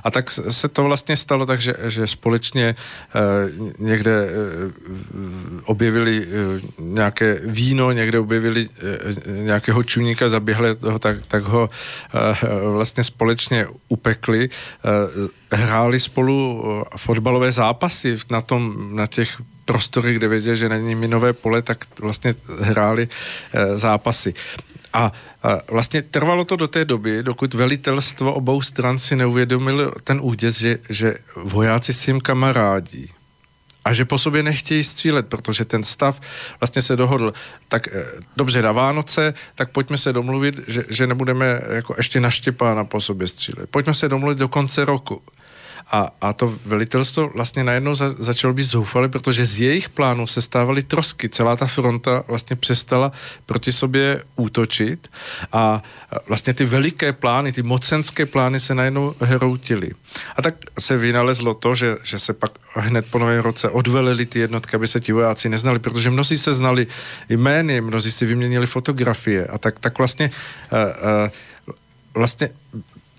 A 0.04 0.12
tak 0.12 0.32
se 0.32 0.68
to 0.68 0.84
vlastně 0.84 1.18
stalo 1.18 1.46
tak, 1.46 1.62
že, 1.62 1.76
že 1.88 2.08
společně 2.08 2.76
eh, 2.76 3.20
někde 3.80 4.12
eh, 4.12 4.32
objevili 5.66 6.26
eh, 6.26 6.62
nějaké 6.80 7.42
víno, 7.46 7.92
někde 7.92 8.20
objevili 8.20 8.70
eh, 8.70 9.32
nějakého 9.32 9.84
čuníka, 9.84 10.30
zaběhli 10.30 10.76
toho, 10.76 11.00
tak, 11.00 11.18
tak 11.28 11.44
ho 11.44 11.70
eh, 11.70 12.36
vlastně 12.74 13.04
společně 13.04 13.68
upekli. 13.90 14.50
Eh, 14.50 15.56
hráli 15.56 15.85
spolu 16.00 16.64
eh, 16.66 16.98
fotbalové 16.98 17.52
zápasy 17.52 18.18
na, 18.30 18.42
tom, 18.42 18.90
na 18.96 19.08
těch 19.08 19.42
prostorech, 19.66 20.16
kde 20.16 20.28
věděli, 20.28 20.58
že 20.58 20.70
není 20.70 20.96
minové 20.96 21.34
pole, 21.34 21.62
tak 21.62 21.86
vlastně 22.00 22.36
hráli 22.62 23.08
e, 23.54 23.78
zápasy. 23.78 24.34
A, 24.94 25.12
a 25.44 25.60
vlastně 25.72 26.02
trvalo 26.02 26.46
to 26.46 26.56
do 26.56 26.68
té 26.68 26.86
doby, 26.86 27.24
dokud 27.24 27.54
velitelstvo 27.54 28.34
obou 28.34 28.62
stran 28.62 29.00
si 29.00 29.16
neuvědomilo 29.16 29.92
ten 30.04 30.20
úděs, 30.22 30.58
že, 30.58 30.78
že 30.90 31.16
vojáci 31.36 31.94
s 31.94 32.08
jim 32.08 32.22
kamarádí 32.22 33.10
a 33.86 33.94
že 33.94 34.06
po 34.06 34.20
sobě 34.20 34.44
nechtějí 34.44 34.84
střílet, 34.84 35.28
protože 35.28 35.66
ten 35.66 35.84
stav 35.84 36.22
vlastně 36.60 36.82
se 36.82 36.96
dohodl. 36.96 37.34
Tak 37.68 37.88
eh, 37.88 38.06
dobře, 38.38 38.62
na 38.62 38.72
Vánoce, 38.72 39.34
tak 39.56 39.70
pojďme 39.72 39.98
se 39.98 40.14
domluvit, 40.14 40.60
že, 40.68 40.84
že 40.90 41.08
nebudeme 41.08 41.62
jako 41.70 41.94
ještě 41.98 42.20
na 42.20 42.30
Štěpána 42.30 42.86
po 42.86 43.02
sobě 43.02 43.28
střílet. 43.28 43.70
Pojďme 43.70 43.94
se 43.94 44.10
domluvit 44.10 44.38
do 44.38 44.48
konce 44.48 44.86
roku. 44.86 45.22
A, 45.92 46.10
a 46.22 46.34
to 46.34 46.58
velitelstvo 46.66 47.30
vlastně 47.36 47.64
najednou 47.64 47.96
za, 47.96 48.16
začalo 48.20 48.54
být 48.54 48.64
zoufalé, 48.64 49.10
protože 49.10 49.46
z 49.46 49.60
jejich 49.60 49.90
plánu 49.90 50.28
se 50.28 50.42
stávaly 50.42 50.84
trosky. 50.84 51.30
Celá 51.30 51.56
ta 51.56 51.68
fronta 51.68 52.24
vlastně 52.28 52.56
přestala 52.56 53.12
proti 53.46 53.72
sobě 53.72 54.24
útočit 54.36 55.08
a 55.52 55.84
vlastně 56.28 56.54
ty 56.54 56.66
veliké 56.66 57.14
plány, 57.14 57.52
ty 57.52 57.64
mocenské 57.64 58.26
plány 58.26 58.60
se 58.60 58.76
najednou 58.76 59.16
hroutily. 59.20 59.92
A 60.36 60.42
tak 60.42 60.56
se 60.80 60.98
vynalezlo 60.98 61.54
to, 61.54 61.76
že, 61.76 61.98
že 62.04 62.20
se 62.20 62.34
pak 62.34 62.52
hned 62.74 63.06
po 63.12 63.20
novém 63.20 63.42
roce 63.42 63.70
odvelili 63.70 64.26
ty 64.26 64.40
jednotky, 64.40 64.76
aby 64.76 64.88
se 64.88 65.00
ti 65.00 65.12
vojáci 65.12 65.50
neznali, 65.50 65.80
protože 65.80 66.10
mnozí 66.10 66.38
se 66.38 66.54
znali 66.54 66.88
jmény, 67.30 67.82
mnozí 67.82 68.12
si 68.12 68.26
vyměnili 68.26 68.68
fotografie 68.68 69.48
a 69.48 69.58
tak, 69.58 69.80
tak 69.80 69.98
vlastně 69.98 70.32
uh, 70.72 70.80
uh, 70.80 71.30
vlastně 72.14 72.50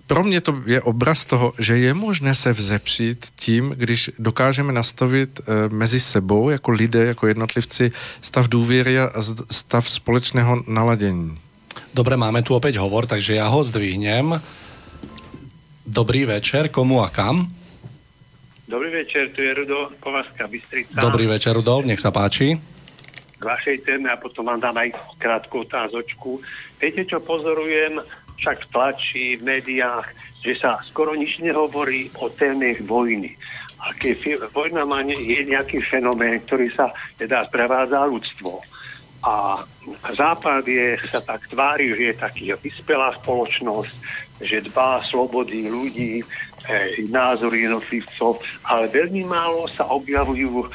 pro 0.07 0.25
mě 0.25 0.41
to 0.41 0.63
je 0.67 0.81
obraz 0.83 1.25
toho, 1.25 1.53
že 1.59 1.79
je 1.79 1.95
možné 1.95 2.35
se 2.35 2.53
vzepřít 2.53 3.27
tím, 3.37 3.75
když 3.77 4.11
dokážeme 4.19 4.73
nastavit 4.73 5.41
e, 5.41 5.69
mezi 5.75 6.01
sebou, 6.01 6.51
jako 6.51 6.71
lidé, 6.71 7.05
jako 7.07 7.27
jednotlivci, 7.27 7.93
stav 8.23 8.49
důvěry 8.49 8.99
a 9.01 9.11
stav 9.51 9.91
společného 9.91 10.63
naladění. 10.67 11.39
Dobre, 11.95 12.17
máme 12.17 12.45
tu 12.45 12.57
opäť 12.57 12.77
hovor, 12.77 13.09
takže 13.09 13.41
ja 13.41 13.49
ho 13.49 13.65
zdvihnem. 13.65 14.37
Dobrý 15.87 16.25
večer, 16.25 16.69
komu 16.69 17.01
a 17.01 17.09
kam? 17.09 17.49
Dobrý 18.69 18.91
večer, 18.91 19.31
tu 19.33 19.41
je 19.41 19.55
Rudo 19.55 19.89
Kovarská 20.01 20.49
Bystrica. 20.49 21.01
Dobrý 21.01 21.27
večer, 21.27 21.57
Rudo, 21.57 21.81
nech 21.85 22.01
sa 22.01 22.11
páči. 22.11 22.59
K 23.39 23.45
vašej 23.45 23.85
téme 23.85 24.09
a 24.13 24.17
potom 24.17 24.45
vám 24.45 24.61
dám 24.61 24.77
aj 24.77 24.93
krátku 25.21 25.65
otázočku. 25.65 26.41
Viete, 26.81 27.05
čo 27.05 27.21
pozorujem? 27.21 28.01
Však 28.39 28.67
v 28.67 28.71
tlači, 28.73 29.27
v 29.37 29.43
médiách, 29.43 30.07
že 30.45 30.55
sa 30.57 30.79
skoro 30.87 31.17
nič 31.19 31.43
nehovorí 31.43 32.13
o 32.23 32.31
téme 32.31 32.79
vojny. 32.87 33.35
A 33.83 33.93
keď 33.95 34.49
vojna 34.51 34.83
má 34.89 35.05
je 35.05 35.43
nejaký 35.47 35.85
fenomén, 35.85 36.43
ktorý 36.47 36.73
sa 36.75 36.91
teda 37.21 37.47
sprevádza 37.47 38.03
ľudstvo. 38.09 38.63
A 39.27 39.63
Západ 40.15 40.67
je, 40.67 40.99
sa 41.11 41.19
tak 41.23 41.47
tvári, 41.51 41.91
že 41.95 42.03
je 42.11 42.15
taký 42.15 42.45
vyspelá 42.63 43.15
spoločnosť, 43.23 43.95
že 44.43 44.67
dbá 44.69 45.03
slobody 45.09 45.67
ľudí, 45.67 46.21
e, 46.67 47.03
názory 47.09 47.67
jednotlivcov, 47.67 48.43
ale 48.67 48.91
veľmi 48.91 49.23
málo 49.27 49.71
sa 49.71 49.87
objavujú 49.89 50.63
e, 50.63 50.67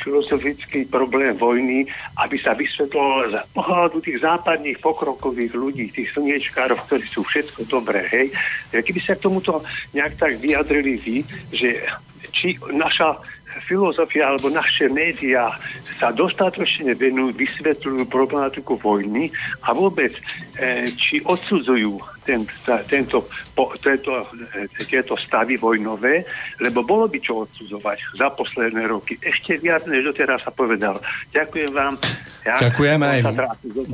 filozofický 0.00 0.88
problém 0.88 1.36
vojny, 1.36 1.86
aby 2.20 2.36
sa 2.40 2.56
vysvetlo 2.56 3.30
z 3.30 3.34
pohľadu 3.54 4.00
tých 4.00 4.20
západných 4.24 4.80
pokrokových 4.80 5.52
ľudí, 5.54 5.92
tých 5.92 6.10
slniečkárov, 6.16 6.80
ktorí 6.88 7.04
sú 7.08 7.22
všetko 7.24 7.68
dobré, 7.68 8.04
hej. 8.10 8.26
Keby 8.72 9.00
sa 9.00 9.16
k 9.16 9.24
tomuto 9.28 9.60
nejak 9.92 10.16
tak 10.16 10.40
vyjadrili 10.40 10.96
vy, 11.00 11.16
že 11.52 11.84
či 12.30 12.56
naša 12.72 13.18
filozofia 13.62 14.32
alebo 14.32 14.48
naše 14.48 14.88
médiá 14.90 15.54
sa 16.00 16.08
dostatočne 16.10 16.96
venujú, 16.96 17.36
vysvetľujú 17.36 18.08
problematiku 18.08 18.80
vojny 18.80 19.28
a 19.68 19.76
vôbec 19.76 20.16
e, 20.56 20.88
či 20.96 21.20
odsudzujú 21.20 22.00
ten, 22.24 22.48
tento, 22.88 23.28
po, 23.52 23.76
tento, 23.76 24.24
e, 24.56 24.64
tieto 24.88 25.18
stavy 25.20 25.60
vojnové, 25.60 26.24
lebo 26.56 26.80
bolo 26.80 27.04
by 27.04 27.20
čo 27.20 27.44
odsudzovať 27.44 28.16
za 28.16 28.32
posledné 28.32 28.88
roky. 28.88 29.20
Ešte 29.20 29.60
viac, 29.60 29.84
než 29.84 30.08
doteraz 30.08 30.40
sa 30.40 30.52
povedal. 30.52 30.96
Ďakujem 31.36 31.72
vám. 31.74 32.00
Ja, 32.48 32.56
ďakujeme, 32.56 33.04
aj, 33.04 33.20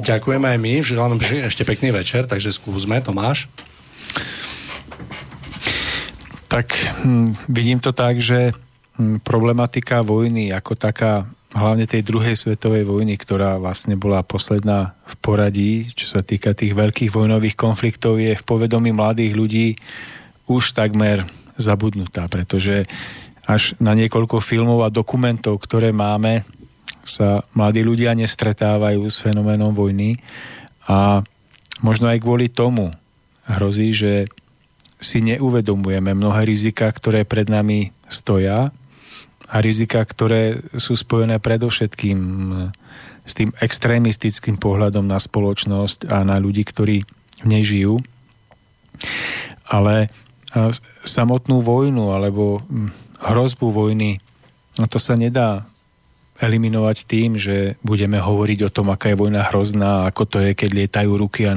ďakujeme 0.07 0.47
aj 0.47 0.59
my. 0.63 0.73
Želám 0.87 1.19
ešte 1.19 1.67
pekný 1.67 1.91
večer, 1.91 2.31
takže 2.31 2.55
skúsme. 2.55 3.03
Tomáš? 3.03 3.51
Tak 6.47 6.71
hm, 7.03 7.35
vidím 7.51 7.83
to 7.83 7.91
tak, 7.91 8.23
že 8.23 8.55
problematika 9.21 10.01
vojny 10.01 10.53
ako 10.53 10.73
taká, 10.77 11.29
hlavne 11.53 11.85
tej 11.89 12.05
druhej 12.05 12.37
svetovej 12.37 12.85
vojny, 12.85 13.17
ktorá 13.17 13.61
vlastne 13.61 13.97
bola 13.97 14.25
posledná 14.25 14.97
v 15.09 15.15
poradí, 15.21 15.73
čo 15.93 16.09
sa 16.09 16.21
týka 16.25 16.57
tých 16.57 16.73
veľkých 16.73 17.13
vojnových 17.13 17.57
konfliktov, 17.57 18.21
je 18.21 18.37
v 18.37 18.47
povedomí 18.47 18.93
mladých 18.93 19.33
ľudí 19.37 19.69
už 20.49 20.77
takmer 20.77 21.25
zabudnutá, 21.57 22.29
pretože 22.29 22.85
až 23.47 23.79
na 23.79 23.95
niekoľko 23.95 24.43
filmov 24.43 24.83
a 24.83 24.93
dokumentov, 24.93 25.63
ktoré 25.63 25.95
máme, 25.95 26.43
sa 27.07 27.47
mladí 27.55 27.87
ľudia 27.87 28.13
nestretávajú 28.19 29.07
s 29.07 29.23
fenoménom 29.23 29.71
vojny 29.71 30.19
a 30.91 31.23
možno 31.79 32.11
aj 32.11 32.19
kvôli 32.19 32.51
tomu 32.51 32.91
hrozí, 33.47 33.95
že 33.95 34.27
si 34.99 35.23
neuvedomujeme 35.23 36.17
mnohé 36.17 36.43
rizika, 36.43 36.91
ktoré 36.91 37.23
pred 37.23 37.47
nami 37.47 37.95
stoja 38.11 38.75
a 39.47 39.63
rizika, 39.63 40.03
ktoré 40.03 40.59
sú 40.75 40.99
spojené 40.99 41.39
predovšetkým 41.39 42.19
s 43.27 43.33
tým 43.35 43.51
extrémistickým 43.59 44.59
pohľadom 44.59 45.07
na 45.07 45.19
spoločnosť 45.19 46.11
a 46.11 46.23
na 46.23 46.39
ľudí, 46.39 46.63
ktorí 46.63 47.03
v 47.43 47.47
nej 47.47 47.63
žijú. 47.67 47.99
Ale 49.67 50.11
samotnú 51.03 51.63
vojnu 51.63 52.15
alebo 52.15 52.63
hrozbu 53.23 53.67
vojny, 53.75 54.23
no 54.79 54.87
to 54.87 55.03
sa 55.03 55.19
nedá 55.19 55.67
eliminovať 56.37 56.97
tým, 57.09 57.41
že 57.41 57.81
budeme 57.81 58.21
hovoriť 58.21 58.69
o 58.69 58.73
tom, 58.73 58.93
aká 58.93 59.13
je 59.13 59.21
vojna 59.21 59.49
hrozná, 59.49 60.05
ako 60.05 60.23
to 60.29 60.37
je, 60.45 60.51
keď 60.53 60.71
lietajú 60.85 61.11
ruky 61.17 61.49
a, 61.49 61.57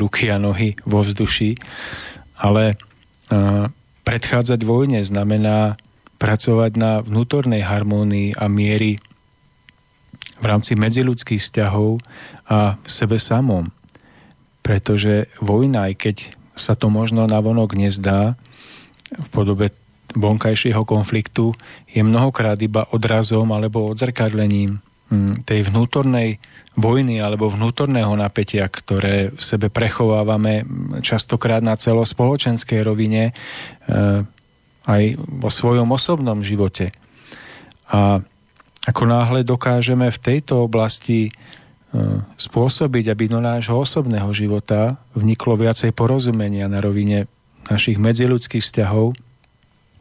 ruky 0.00 0.32
a 0.32 0.40
nohy 0.40 0.72
vo 0.88 1.04
vzduši. 1.04 1.60
Ale 2.40 2.80
predchádzať 4.02 4.60
vojne 4.64 5.04
znamená 5.04 5.76
pracovať 6.20 6.72
na 6.76 7.00
vnútornej 7.00 7.64
harmónii 7.64 8.36
a 8.36 8.44
miery 8.46 9.00
v 10.40 10.44
rámci 10.44 10.76
medziludských 10.76 11.40
vzťahov 11.40 12.00
a 12.48 12.76
v 12.76 12.88
sebe 12.88 13.16
samom. 13.16 13.72
Pretože 14.60 15.32
vojna, 15.40 15.88
aj 15.88 15.94
keď 15.96 16.16
sa 16.52 16.76
to 16.76 16.92
možno 16.92 17.24
navonok 17.24 17.72
nezdá, 17.72 18.36
v 19.10 19.28
podobe 19.32 19.66
vonkajšieho 20.14 20.84
konfliktu, 20.84 21.56
je 21.88 22.04
mnohokrát 22.04 22.60
iba 22.60 22.86
odrazom 22.92 23.50
alebo 23.50 23.90
odzrkadlením 23.90 24.78
hm, 25.10 25.48
tej 25.48 25.66
vnútornej 25.72 26.38
vojny 26.78 27.18
alebo 27.18 27.50
vnútorného 27.50 28.14
napätia, 28.14 28.70
ktoré 28.70 29.34
v 29.34 29.42
sebe 29.42 29.66
prechovávame 29.72 30.62
častokrát 31.02 31.60
na 31.60 31.74
celospoločenskej 31.74 32.80
rovine, 32.86 33.34
eh, 33.34 34.22
aj 34.90 35.02
vo 35.22 35.50
svojom 35.50 35.86
osobnom 35.94 36.42
živote. 36.42 36.90
A 37.90 38.22
ako 38.90 39.02
náhle 39.06 39.46
dokážeme 39.46 40.10
v 40.10 40.18
tejto 40.18 40.66
oblasti 40.66 41.28
e, 41.28 41.30
spôsobiť, 42.34 43.12
aby 43.12 43.24
do 43.30 43.38
nášho 43.38 43.78
osobného 43.78 44.30
života 44.34 44.98
vniklo 45.14 45.54
viacej 45.54 45.94
porozumenia 45.94 46.66
na 46.66 46.82
rovine 46.82 47.30
našich 47.70 48.00
medziludských 48.02 48.64
vzťahov, 48.64 49.14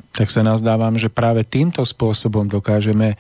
tak 0.10 0.34
sa 0.34 0.42
nazdávam, 0.42 0.98
že 0.98 1.14
práve 1.14 1.46
týmto 1.46 1.86
spôsobom 1.86 2.50
dokážeme 2.50 3.20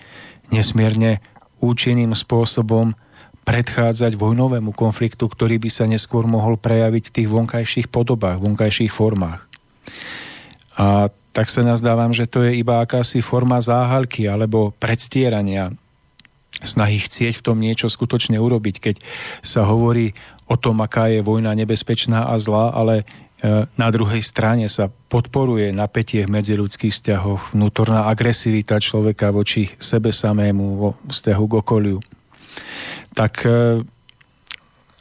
nesmierne 0.49 1.21
účinným 1.61 2.17
spôsobom 2.17 2.97
predchádzať 3.45 4.17
vojnovému 4.17 4.73
konfliktu, 4.73 5.25
ktorý 5.25 5.61
by 5.61 5.69
sa 5.69 5.85
neskôr 5.85 6.25
mohol 6.25 6.57
prejaviť 6.57 7.03
v 7.09 7.13
tých 7.21 7.29
vonkajších 7.29 7.87
podobách, 7.89 8.41
vonkajších 8.41 8.93
formách. 8.93 9.49
A 10.79 11.11
tak 11.35 11.51
sa 11.51 11.61
nazdávam, 11.61 12.15
že 12.15 12.25
to 12.25 12.47
je 12.47 12.55
iba 12.55 12.79
akási 12.79 13.19
forma 13.19 13.59
záhalky 13.59 14.25
alebo 14.25 14.71
predstierania 14.79 15.75
snahy 16.63 16.99
chcieť 16.99 17.39
v 17.39 17.45
tom 17.45 17.57
niečo 17.59 17.87
skutočne 17.87 18.35
urobiť, 18.39 18.75
keď 18.79 18.95
sa 19.43 19.63
hovorí 19.67 20.11
o 20.49 20.55
tom, 20.59 20.81
aká 20.83 21.07
je 21.07 21.23
vojna 21.23 21.55
nebezpečná 21.55 22.27
a 22.27 22.35
zlá, 22.41 22.73
ale 22.73 23.03
e, 23.39 23.63
na 23.69 23.87
druhej 23.93 24.19
strane 24.19 24.67
sa 24.67 24.89
podporuje 24.89 25.71
napätie 25.71 26.25
v 26.25 26.33
medziludských 26.35 26.91
vzťahoch, 26.91 27.55
vnútorná 27.55 28.09
agresivita 28.09 28.81
človeka 28.81 29.31
voči 29.31 29.71
sebe 29.79 30.11
samému 30.11 30.65
vo 30.75 30.89
vzťahu 31.07 31.43
k 31.47 31.53
okoliu. 31.63 31.99
Tak 33.13 33.33
e, 33.45 33.85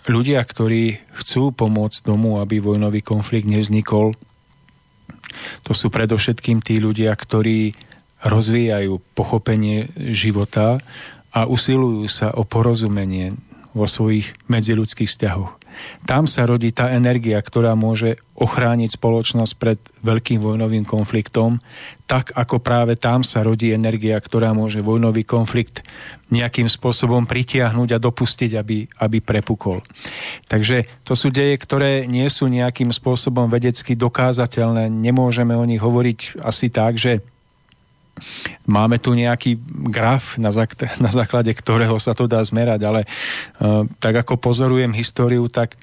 ľudia, 0.06 0.44
ktorí 0.44 1.00
chcú 1.24 1.50
pomôcť 1.50 1.98
tomu, 2.06 2.38
aby 2.38 2.60
vojnový 2.62 3.02
konflikt 3.02 3.48
nevznikol, 3.48 4.14
to 5.66 5.72
sú 5.74 5.90
predovšetkým 5.90 6.62
tí 6.62 6.78
ľudia, 6.78 7.12
ktorí 7.12 7.74
rozvíjajú 8.24 8.98
pochopenie 9.14 9.90
života 10.10 10.82
a 11.30 11.46
usilujú 11.46 12.06
sa 12.10 12.34
o 12.34 12.42
porozumenie 12.42 13.36
vo 13.76 13.86
svojich 13.86 14.34
medziludských 14.50 15.06
vzťahoch. 15.06 15.57
Tam 16.04 16.26
sa 16.30 16.44
rodí 16.48 16.70
tá 16.72 16.90
energia, 16.92 17.38
ktorá 17.42 17.74
môže 17.74 18.20
ochrániť 18.38 18.94
spoločnosť 18.94 19.52
pred 19.58 19.78
veľkým 20.06 20.38
vojnovým 20.38 20.86
konfliktom, 20.86 21.58
tak 22.06 22.30
ako 22.38 22.62
práve 22.62 22.94
tam 22.94 23.26
sa 23.26 23.42
rodí 23.42 23.74
energia, 23.74 24.14
ktorá 24.16 24.54
môže 24.54 24.78
vojnový 24.78 25.26
konflikt 25.26 25.82
nejakým 26.30 26.70
spôsobom 26.70 27.26
pritiahnuť 27.26 27.88
a 27.96 28.02
dopustiť, 28.02 28.50
aby, 28.54 28.86
aby 29.02 29.18
prepukol. 29.18 29.82
Takže 30.46 30.86
to 31.02 31.18
sú 31.18 31.34
deje, 31.34 31.58
ktoré 31.58 32.06
nie 32.06 32.28
sú 32.30 32.46
nejakým 32.46 32.94
spôsobom 32.94 33.50
vedecky 33.50 33.98
dokázateľné. 33.98 34.86
Nemôžeme 34.88 35.56
o 35.58 35.64
nich 35.66 35.82
hovoriť 35.82 36.40
asi 36.40 36.70
tak, 36.70 37.00
že 37.00 37.24
Máme 38.68 39.00
tu 39.00 39.14
nejaký 39.16 39.58
graf, 39.90 40.36
na, 40.36 40.50
zák- 40.52 40.98
na 41.04 41.10
základe 41.10 41.50
ktorého 41.52 41.96
sa 42.00 42.12
to 42.12 42.30
dá 42.30 42.42
zmerať, 42.44 42.80
ale 42.84 43.00
uh, 43.04 43.84
tak 43.98 44.24
ako 44.26 44.38
pozorujem 44.38 44.92
históriu, 44.94 45.46
tak, 45.48 45.74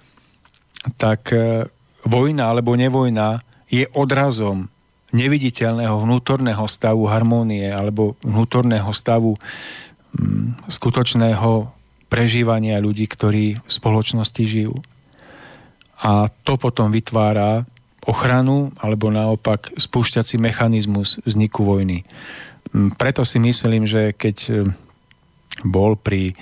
tak 0.99 1.31
uh, 1.33 1.67
vojna 2.05 2.53
alebo 2.53 2.77
nevojna 2.77 3.41
je 3.67 3.89
odrazom 3.97 4.69
neviditeľného 5.15 5.95
vnútorného 5.95 6.65
stavu 6.67 7.07
harmónie 7.07 7.71
alebo 7.71 8.19
vnútorného 8.21 8.91
stavu 8.91 9.35
um, 9.35 10.51
skutočného 10.67 11.71
prežívania 12.11 12.77
ľudí, 12.79 13.09
ktorí 13.09 13.57
v 13.57 13.71
spoločnosti 13.71 14.43
žijú. 14.45 14.75
A 16.05 16.29
to 16.45 16.59
potom 16.59 16.93
vytvára 16.93 17.65
ochranu 18.05 18.71
alebo 18.79 19.09
naopak 19.09 19.73
spúšťací 19.75 20.37
mechanizmus 20.37 21.17
vzniku 21.25 21.65
vojny. 21.65 22.05
Mm, 22.73 22.93
preto 22.97 23.25
si 23.25 23.41
myslím, 23.41 23.89
že 23.89 24.13
keď 24.13 24.37
e, 24.45 24.51
bol 25.65 25.97
pri 25.97 26.31
e, 26.31 26.35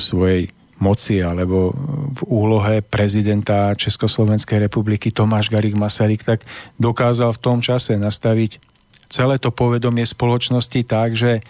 svojej 0.00 0.48
moci 0.78 1.18
alebo 1.20 1.74
v 2.14 2.20
úlohe 2.30 2.86
prezidenta 2.86 3.74
Československej 3.74 4.70
republiky 4.70 5.10
Tomáš 5.10 5.50
Garik 5.50 5.74
Masaryk, 5.74 6.22
tak 6.22 6.46
dokázal 6.78 7.34
v 7.34 7.42
tom 7.42 7.58
čase 7.58 7.98
nastaviť 7.98 8.62
celé 9.10 9.42
to 9.42 9.50
povedomie 9.50 10.06
spoločnosti 10.06 10.80
tak, 10.86 11.18
že 11.18 11.42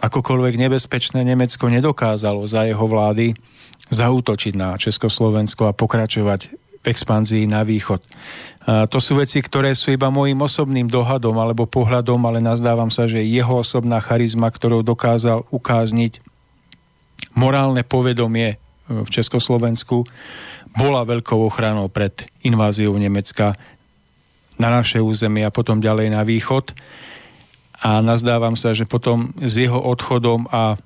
akokoľvek 0.00 0.54
nebezpečné 0.56 1.20
Nemecko 1.26 1.66
nedokázalo 1.68 2.46
za 2.46 2.64
jeho 2.64 2.86
vlády 2.86 3.36
zautočiť 3.90 4.54
na 4.54 4.78
Československo 4.78 5.66
a 5.66 5.76
pokračovať 5.76 6.59
v 6.80 6.86
expanzii 6.88 7.44
na 7.44 7.60
východ. 7.60 8.00
To 8.70 8.98
sú 9.00 9.18
veci, 9.18 9.40
ktoré 9.40 9.72
sú 9.72 9.90
iba 9.90 10.12
môjim 10.12 10.36
osobným 10.36 10.86
dohadom 10.86 11.34
alebo 11.40 11.64
pohľadom, 11.66 12.20
ale 12.28 12.44
nazdávam 12.44 12.92
sa, 12.92 13.08
že 13.08 13.24
jeho 13.24 13.64
osobná 13.64 13.98
charizma, 13.98 14.52
ktorou 14.52 14.84
dokázal 14.84 15.48
ukázniť 15.48 16.22
morálne 17.34 17.82
povedomie 17.86 18.54
e, 18.54 18.56
v 18.90 19.08
Československu, 19.08 20.06
bola 20.76 21.02
veľkou 21.02 21.40
ochranou 21.40 21.90
pred 21.90 22.26
inváziou 22.46 22.94
Nemecka 22.94 23.58
na 24.60 24.68
naše 24.70 25.00
územie 25.00 25.42
a 25.42 25.54
potom 25.54 25.80
ďalej 25.80 26.12
na 26.12 26.22
východ. 26.22 26.76
A 27.80 28.04
nazdávam 28.04 28.54
sa, 28.60 28.76
že 28.76 28.84
potom 28.84 29.32
s 29.40 29.56
jeho 29.56 29.80
odchodom 29.80 30.46
a 30.52 30.76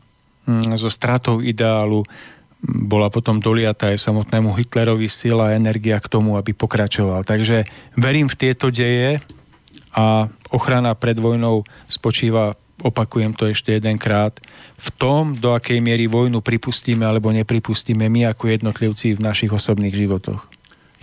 mm, 0.47 0.79
so 0.79 0.87
stratou 0.89 1.43
ideálu 1.43 2.07
bola 2.65 3.13
potom 3.13 3.45
doliata 3.45 3.93
aj 3.93 4.01
samotnému 4.01 4.57
Hitlerovi 4.57 5.05
sila 5.05 5.53
a 5.53 5.57
energia 5.57 6.01
k 6.01 6.09
tomu, 6.09 6.41
aby 6.41 6.57
pokračoval. 6.57 7.29
Takže 7.29 7.69
verím 8.01 8.27
v 8.33 8.39
tieto 8.41 8.73
deje 8.73 9.21
a 9.93 10.27
ochrana 10.49 10.97
pred 10.97 11.21
vojnou 11.21 11.69
spočíva, 11.87 12.57
opakujem 12.81 13.37
to 13.37 13.47
ešte 13.47 13.77
jedenkrát, 13.77 14.41
v 14.81 14.89
tom, 14.97 15.37
do 15.37 15.53
akej 15.53 15.79
miery 15.79 16.09
vojnu 16.09 16.41
pripustíme 16.41 17.05
alebo 17.05 17.31
nepripustíme 17.31 18.09
my 18.09 18.33
ako 18.33 18.51
jednotlivci 18.51 19.15
v 19.15 19.21
našich 19.23 19.53
osobných 19.53 19.95
životoch. 19.95 20.43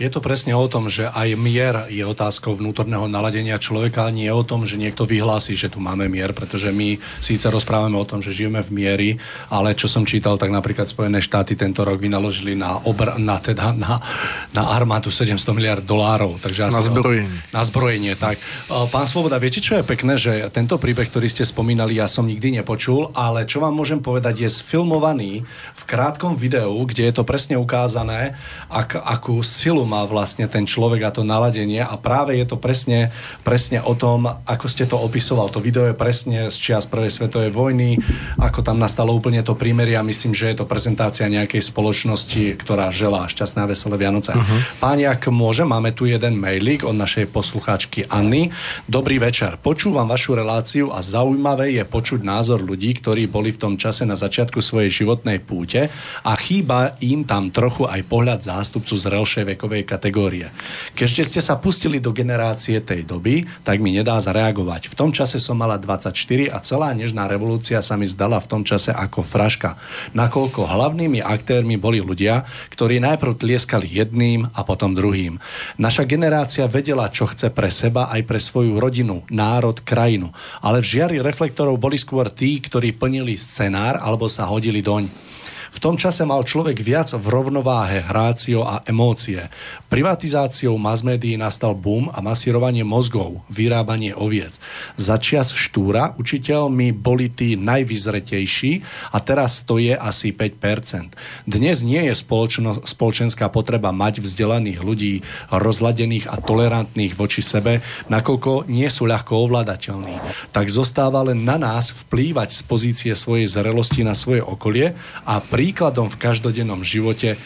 Je 0.02 0.10
to 0.10 0.18
presne 0.18 0.50
o 0.58 0.66
tom, 0.66 0.90
že 0.90 1.06
aj 1.06 1.38
mier 1.38 1.86
je 1.86 2.02
otázkou 2.02 2.58
vnútorného 2.58 3.06
naladenia 3.06 3.54
človeka, 3.54 4.10
nie 4.10 4.26
je 4.26 4.34
o 4.34 4.42
tom, 4.42 4.66
že 4.66 4.74
niekto 4.74 5.06
vyhlási, 5.06 5.54
že 5.54 5.70
tu 5.70 5.78
máme 5.78 6.10
mier, 6.10 6.34
pretože 6.34 6.74
my 6.74 6.98
síce 7.22 7.46
rozprávame 7.46 7.94
o 7.94 8.02
tom, 8.02 8.18
že 8.18 8.34
žijeme 8.34 8.66
v 8.66 8.70
miery, 8.74 9.10
ale 9.46 9.78
čo 9.78 9.86
som 9.86 10.02
čítal, 10.02 10.34
tak 10.42 10.50
napríklad 10.50 10.90
Spojené 10.90 11.22
štáty 11.22 11.54
tento 11.54 11.86
rok 11.86 12.02
vynaložili 12.02 12.58
na, 12.58 12.82
obr- 12.82 13.14
na, 13.14 13.38
teda, 13.38 13.70
na, 13.78 14.02
na 14.50 14.74
armádu 14.74 15.14
700 15.14 15.38
miliard 15.54 15.86
dolárov. 15.86 16.42
Takže 16.42 16.74
asi 16.74 16.82
na 16.82 16.82
zbrojenie. 16.82 17.38
Na 17.54 17.62
zbrojenie, 17.62 18.18
tak. 18.18 18.42
Pán 18.66 19.06
Svoboda, 19.06 19.38
viete, 19.38 19.62
čo 19.62 19.78
je 19.78 19.86
pekné, 19.86 20.18
že 20.18 20.50
tento 20.50 20.82
príbeh, 20.82 21.06
ktorý 21.06 21.30
ste 21.30 21.46
spomínali, 21.46 22.02
ja 22.02 22.10
som 22.10 22.26
nikdy 22.26 22.58
nepočul, 22.58 23.14
ale 23.14 23.46
čo 23.46 23.62
vám 23.62 23.78
môžem 23.78 24.02
povedať, 24.02 24.42
je 24.42 24.50
sfilmovaný 24.50 25.46
v 25.78 25.82
krátkom 25.86 26.34
videu, 26.34 26.74
kde 26.90 27.06
je 27.06 27.14
to 27.14 27.22
presne 27.22 27.54
ukázané, 27.54 28.34
ak, 28.66 28.98
akú 28.98 29.38
silu 29.46 29.91
má 29.92 30.08
vlastne 30.08 30.48
ten 30.48 30.64
človek 30.64 31.04
a 31.04 31.12
to 31.12 31.20
naladenie 31.20 31.84
a 31.84 32.00
práve 32.00 32.40
je 32.40 32.48
to 32.48 32.56
presne, 32.56 33.12
presne 33.44 33.84
o 33.84 33.92
tom, 33.92 34.24
ako 34.48 34.66
ste 34.72 34.88
to 34.88 34.96
opisoval. 34.96 35.52
To 35.52 35.60
video 35.60 35.84
je 35.84 35.92
presne 35.92 36.48
z 36.48 36.56
čias 36.56 36.88
prvej 36.88 37.12
svetovej 37.12 37.52
vojny, 37.52 38.00
ako 38.40 38.64
tam 38.64 38.80
nastalo 38.80 39.12
úplne 39.12 39.44
to 39.44 39.52
prímerie 39.52 40.00
a 40.00 40.06
myslím, 40.06 40.32
že 40.32 40.48
je 40.48 40.64
to 40.64 40.66
prezentácia 40.66 41.28
nejakej 41.28 41.60
spoločnosti, 41.60 42.56
ktorá 42.56 42.88
želá 42.88 43.28
šťastné 43.28 43.60
a 43.60 43.68
veselé 43.68 44.00
Vianoce. 44.00 44.32
Uh-huh. 44.32 44.58
Páni, 44.80 45.04
ak 45.04 45.28
môže, 45.28 45.68
máme 45.68 45.92
tu 45.92 46.08
jeden 46.08 46.40
mailík 46.40 46.88
od 46.88 46.96
našej 46.96 47.28
poslucháčky 47.28 48.08
Anny. 48.08 48.48
Dobrý 48.88 49.20
večer. 49.20 49.60
Počúvam 49.60 50.08
vašu 50.08 50.32
reláciu 50.32 50.88
a 50.88 51.04
zaujímavé 51.04 51.76
je 51.76 51.84
počuť 51.84 52.24
názor 52.24 52.64
ľudí, 52.64 52.96
ktorí 52.96 53.28
boli 53.28 53.52
v 53.52 53.60
tom 53.60 53.74
čase 53.76 54.08
na 54.08 54.16
začiatku 54.16 54.64
svojej 54.64 55.04
životnej 55.04 55.42
púte 55.42 55.92
a 56.24 56.32
chýba 56.38 56.96
im 57.04 57.26
tam 57.28 57.52
trochu 57.52 57.84
aj 57.84 58.00
pohľad 58.08 58.40
zástupcu 58.40 58.94
zrelšej 58.96 59.44
vekovej 59.54 59.81
vekovej 59.82 59.84
kategórie. 59.84 60.46
Keďže 60.94 61.22
ste 61.28 61.40
sa 61.42 61.58
pustili 61.58 61.98
do 61.98 62.14
generácie 62.14 62.78
tej 62.80 63.02
doby, 63.04 63.44
tak 63.66 63.82
mi 63.82 63.90
nedá 63.92 64.16
zareagovať. 64.22 64.88
V 64.88 64.94
tom 64.94 65.10
čase 65.10 65.42
som 65.42 65.58
mala 65.58 65.76
24 65.76 66.14
a 66.48 66.58
celá 66.62 66.94
nežná 66.94 67.26
revolúcia 67.26 67.82
sa 67.82 67.98
mi 67.98 68.06
zdala 68.06 68.38
v 68.38 68.48
tom 68.48 68.62
čase 68.62 68.94
ako 68.94 69.26
fraška. 69.26 69.74
Nakoľko 70.14 70.64
hlavnými 70.64 71.20
aktérmi 71.20 71.76
boli 71.76 71.98
ľudia, 71.98 72.46
ktorí 72.72 73.02
najprv 73.02 73.34
tlieskali 73.36 73.90
jedným 73.90 74.46
a 74.54 74.60
potom 74.62 74.94
druhým. 74.94 75.42
Naša 75.76 76.06
generácia 76.06 76.64
vedela, 76.70 77.10
čo 77.10 77.26
chce 77.26 77.50
pre 77.50 77.68
seba 77.68 78.08
aj 78.08 78.22
pre 78.24 78.38
svoju 78.38 78.78
rodinu, 78.78 79.26
národ, 79.28 79.82
krajinu. 79.82 80.30
Ale 80.62 80.80
v 80.80 80.88
žiari 80.98 81.16
reflektorov 81.18 81.76
boli 81.76 81.98
skôr 81.98 82.30
tí, 82.30 82.62
ktorí 82.62 82.94
plnili 82.94 83.34
scenár 83.34 83.98
alebo 83.98 84.30
sa 84.30 84.46
hodili 84.46 84.80
doň. 84.84 85.31
V 85.72 85.78
tom 85.80 85.96
čase 85.96 86.28
mal 86.28 86.44
človek 86.44 86.84
viac 86.84 87.16
v 87.16 87.26
rovnováhe 87.32 88.04
hrácio 88.04 88.60
a 88.60 88.84
emócie. 88.84 89.48
Privatizáciou 89.88 90.76
mass 90.76 91.00
nastal 91.04 91.72
boom 91.72 92.12
a 92.12 92.20
masírovanie 92.20 92.84
mozgov, 92.84 93.40
vyrábanie 93.48 94.12
oviec. 94.12 94.60
Za 95.00 95.16
čias 95.16 95.56
štúra 95.56 96.12
učiteľmi 96.20 96.92
boli 96.92 97.32
tí 97.32 97.56
najvyzretejší 97.56 98.72
a 99.16 99.18
teraz 99.24 99.64
to 99.64 99.80
je 99.80 99.96
asi 99.96 100.36
5%. 100.36 101.16
Dnes 101.48 101.80
nie 101.80 102.04
je 102.04 102.14
spoločno, 102.20 102.84
spoločenská 102.84 103.48
potreba 103.48 103.96
mať 103.96 104.20
vzdelaných 104.20 104.80
ľudí, 104.84 105.14
rozladených 105.48 106.28
a 106.28 106.36
tolerantných 106.36 107.16
voči 107.16 107.40
sebe, 107.40 107.80
nakoľko 108.12 108.68
nie 108.68 108.88
sú 108.92 109.08
ľahko 109.08 109.48
ovládateľní. 109.48 110.20
Tak 110.52 110.68
zostáva 110.68 111.24
len 111.24 111.48
na 111.48 111.56
nás 111.56 111.92
vplývať 112.06 112.60
z 112.60 112.62
pozície 112.68 113.12
svojej 113.16 113.48
zrelosti 113.48 114.04
na 114.04 114.12
svoje 114.12 114.44
okolie 114.44 114.92
a 115.24 115.40
pri 115.40 115.61
príkladom 115.62 116.10
v 116.10 116.18
každodennom 116.18 116.82
živote 116.82 117.38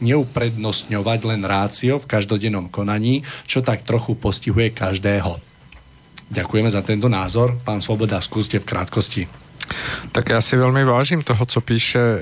neuprednostňovať 0.00 1.20
len 1.28 1.44
rácio 1.44 2.00
v 2.00 2.08
každodennom 2.08 2.72
konaní, 2.72 3.20
čo 3.44 3.60
tak 3.60 3.84
trochu 3.84 4.16
postihuje 4.16 4.72
každého. 4.72 5.36
Ďakujeme 6.32 6.72
za 6.72 6.80
tento 6.80 7.12
názor. 7.12 7.60
Pán 7.68 7.84
Svoboda, 7.84 8.24
skúste 8.24 8.56
v 8.56 8.64
krátkosti. 8.64 9.28
Tak 10.12 10.28
já 10.28 10.40
si 10.40 10.56
velmi 10.56 10.84
vážím 10.84 11.22
toho, 11.22 11.46
co 11.46 11.60
píše 11.60 11.98
e, 12.00 12.18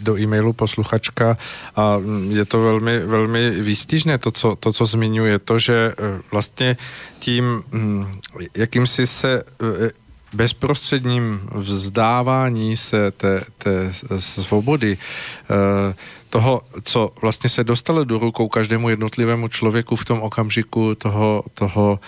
do 0.00 0.16
e-mailu 0.16 0.52
posluchačka 0.52 1.36
a 1.76 2.00
je 2.28 2.44
to 2.44 2.62
velmi, 2.62 2.98
velmi 2.98 3.50
výstižné 3.50 4.18
to 4.18 4.30
co, 4.30 4.56
to, 4.56 4.72
co 4.72 4.86
zmiňuje, 4.86 5.38
to, 5.38 5.58
že 5.58 5.76
e, 5.76 5.92
vlastně 6.32 6.76
tím, 7.18 7.62
jakým 8.56 8.86
si 8.86 9.06
se 9.06 9.42
bezprostředním 10.32 11.40
vzdávání 11.54 12.76
se 12.76 13.10
té, 13.10 13.44
té 13.58 13.92
svobody, 14.18 14.98
eh, 15.50 15.94
toho, 16.30 16.62
co 16.82 17.12
vlastně 17.22 17.50
se 17.50 17.64
dostalo 17.64 18.04
do 18.04 18.18
rukou 18.18 18.48
každému 18.48 18.88
jednotlivému 18.88 19.48
člověku 19.48 19.96
v 19.96 20.04
tom 20.04 20.20
okamžiku 20.22 20.94
toho, 20.94 21.44
toho 21.54 22.00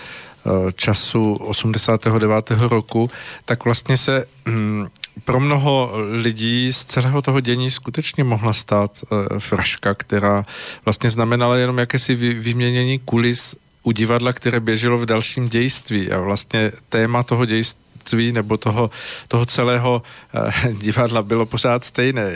eh, 0.45 0.71
času 0.71 1.33
89. 1.33 2.51
roku, 2.51 3.09
tak 3.45 3.65
vlastně 3.65 3.97
se 3.97 4.25
hm, 4.49 4.87
pro 5.23 5.39
mnoho 5.39 5.91
lidí 6.21 6.73
z 6.73 6.85
celého 6.85 7.21
toho 7.21 7.39
dění 7.39 7.71
skutečně 7.71 8.23
mohla 8.23 8.53
stát 8.53 8.91
uh, 9.09 9.39
fraška, 9.39 9.93
která 9.93 10.45
vlastně 10.85 11.09
znamenala 11.09 11.57
jenom 11.57 11.77
jakési 11.77 12.15
vy, 12.15 12.33
vyměnění 12.33 12.99
kulis 12.99 13.55
u 13.83 13.91
divadla, 13.91 14.33
které 14.33 14.59
běželo 14.59 14.97
v 14.97 15.05
dalším 15.05 15.49
dějství 15.49 16.11
a 16.11 16.19
vlastně 16.19 16.71
téma 16.89 17.23
toho 17.23 17.45
dějství 17.45 17.84
množství 18.05 18.31
nebo 18.31 18.57
toho, 18.57 18.89
toho 19.27 19.45
celého 19.45 20.01
eh, 20.33 20.73
divadla 20.73 21.21
bylo 21.21 21.45
pořád 21.45 21.83
stejné. 21.83 22.31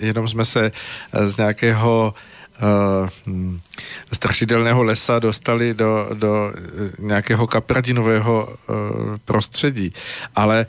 Jenom 0.00 0.28
jsme 0.28 0.44
se 0.44 0.72
z 1.24 1.36
nějakého 1.36 2.14
uh, 2.62 3.08
strašidelného 4.12 4.82
lesa 4.82 5.18
dostali 5.18 5.74
do, 5.74 6.08
do 6.14 6.52
nějakého 6.98 7.46
kapradinového 7.46 8.48
prostředí. 9.24 9.92
Ale 10.36 10.66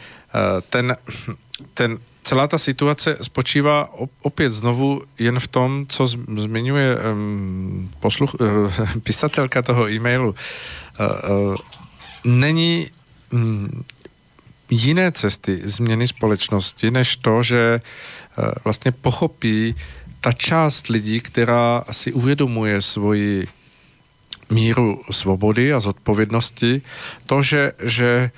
ten, 0.70 0.98
ten 1.74 1.98
celá 2.24 2.48
ta 2.48 2.58
situace 2.58 3.18
spočívá 3.22 3.90
opět 4.22 4.50
znovu 4.50 5.04
jen 5.20 5.40
v 5.40 5.48
tom, 5.48 5.86
co 5.88 6.08
zmiňuje 6.38 6.98
posluch, 8.00 8.36
pisatelka 9.04 9.62
toho 9.62 9.90
e-mailu. 9.90 10.36
Není 12.24 12.88
um, 13.32 13.84
jiné 14.72 15.12
cesty 15.12 15.62
změny 15.64 16.08
společnosti, 16.08 16.92
než 16.92 17.16
to, 17.16 17.44
že 17.44 17.80
uh, 18.38 18.46
vlastně 18.64 18.92
pochopí 18.92 19.76
ta 20.22 20.32
část 20.32 20.88
lidí, 20.88 21.20
která 21.20 21.84
si 21.92 22.14
uvědomuje 22.14 22.82
svoji 22.82 23.48
míru 24.50 25.02
svobody 25.12 25.74
a 25.74 25.80
zodpovědnosti, 25.80 26.82
to, 27.26 27.42
že, 27.44 27.72
že 27.84 28.32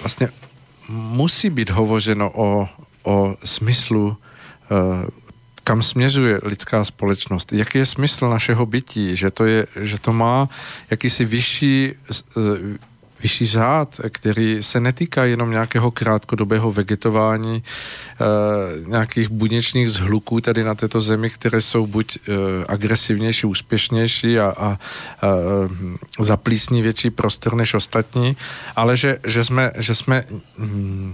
vlastně 0.00 0.28
musí 0.88 1.50
být 1.50 1.70
hovořeno 1.70 2.30
o, 2.34 2.68
o 3.02 3.36
smyslu, 3.44 4.16
eh, 4.16 5.08
kam 5.64 5.82
směřuje 5.82 6.40
lidská 6.42 6.84
společnost, 6.84 7.52
jaký 7.52 7.78
je 7.78 7.86
smysl 7.86 8.28
našeho 8.28 8.66
bytí, 8.66 9.16
že 9.16 9.30
to, 9.30 9.44
je, 9.44 9.66
že 9.80 9.98
to 9.98 10.12
má 10.12 10.48
jakýsi 10.90 11.24
vyšší 11.24 11.92
eh, 11.92 12.12
vyšší 13.22 13.46
řád, 13.46 14.00
který 14.08 14.62
se 14.62 14.80
netýká 14.80 15.24
jenom 15.24 15.50
nějakého 15.50 15.90
krátkodobého 15.90 16.72
vegetování, 16.72 17.62
e, 17.62 18.88
nějakých 18.88 19.28
buněčných 19.28 19.90
zhluků 19.90 20.40
tady 20.40 20.64
na 20.64 20.74
této 20.74 21.00
zemi, 21.00 21.30
které 21.30 21.60
jsou 21.60 21.86
buď 21.86 22.16
e, 22.16 22.20
agresivnější, 22.68 23.46
úspěšnější 23.46 24.38
a, 24.38 24.54
a, 24.56 24.66
a 24.66 24.78
zaplísní 26.20 26.82
větší 26.82 27.10
prostor 27.10 27.54
než 27.54 27.74
ostatní, 27.74 28.36
ale 28.76 28.96
že, 28.96 29.18
že 29.26 29.44
jsme, 29.44 29.72
že 29.76 29.94
jsme 29.94 30.24
mm, 30.58 31.12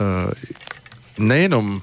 e, 0.00 0.34
nejenom 1.18 1.80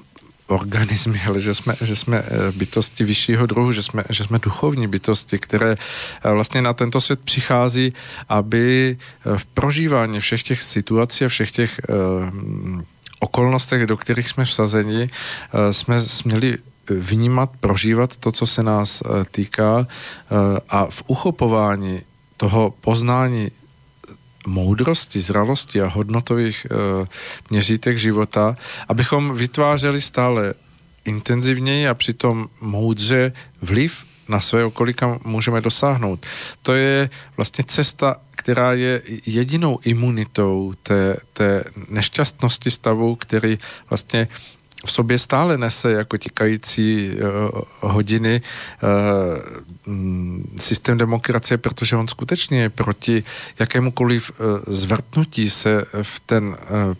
organismy, 0.50 1.20
ale 1.26 1.40
že 1.40 1.54
jsme, 1.54 1.74
že 1.80 1.96
jsme 1.96 2.18
eh, 2.18 2.52
bytosti 2.52 3.04
vyššího 3.04 3.46
druhu, 3.46 3.72
že 3.72 3.82
jsme, 3.82 4.04
že 4.10 4.24
jsme 4.24 4.38
duchovní 4.38 4.86
bytosti, 4.86 5.38
které 5.38 5.76
eh, 5.76 6.30
vlastně 6.30 6.62
na 6.62 6.72
tento 6.72 7.00
svět 7.00 7.20
přichází, 7.24 7.92
aby 8.28 8.96
eh, 8.98 9.38
v 9.38 9.44
prožívání 9.44 10.20
všech 10.20 10.42
těch 10.42 10.62
situací 10.62 11.24
a 11.24 11.28
všech 11.28 11.50
těch 11.50 11.80
okolnostech, 13.20 13.86
do 13.86 13.96
kterých 13.96 14.28
jsme 14.28 14.44
vsazeni, 14.44 15.10
jsme 15.70 16.02
směli 16.02 16.58
vnímat, 16.90 17.50
prožívat 17.60 18.16
to, 18.16 18.32
co 18.32 18.46
se 18.46 18.62
nás 18.62 19.02
týká 19.30 19.86
a 20.68 20.86
v 20.90 21.02
uchopování 21.06 22.00
toho 22.36 22.74
poznání 22.80 23.50
moudrosti, 24.46 25.20
zralosti 25.20 25.80
a 25.80 25.86
hodnotových 25.86 26.66
e, 26.66 27.06
měřítek 27.50 27.98
života, 27.98 28.56
abychom 28.88 29.34
vytvářeli 29.36 30.00
stále 30.00 30.54
intenzivněji 31.04 31.88
a 31.88 31.94
přitom 31.94 32.48
moudře 32.60 33.32
vliv 33.62 34.04
na 34.28 34.40
své 34.40 34.64
okolí, 34.64 34.94
kam 34.94 35.18
můžeme 35.24 35.60
dosáhnout. 35.60 36.26
To 36.62 36.74
je 36.74 37.10
vlastně 37.36 37.64
cesta, 37.64 38.16
která 38.30 38.72
je 38.72 39.02
jedinou 39.26 39.78
imunitou 39.84 40.74
té, 40.82 41.16
té 41.32 41.64
nešťastnosti 41.88 42.70
stavu, 42.70 43.16
který 43.16 43.58
vlastně 43.90 44.28
v 44.86 44.92
sobě 44.92 45.18
stále 45.18 45.58
nese 45.58 45.92
jako 45.92 46.18
tikající 46.18 47.10
uh, 47.10 47.60
hodiny 47.80 48.42
uh, 48.82 49.90
systém 50.56 50.98
demokracie, 50.98 51.58
protože 51.58 51.96
on 51.96 52.08
skutečně 52.08 52.60
je 52.60 52.70
proti 52.70 53.24
jakémukoliv 53.58 54.30
uh, 54.30 54.74
zvrtnutí 54.74 55.50
se 55.50 55.84
v 56.02 56.20
ten 56.20 56.44
uh, 56.44 56.56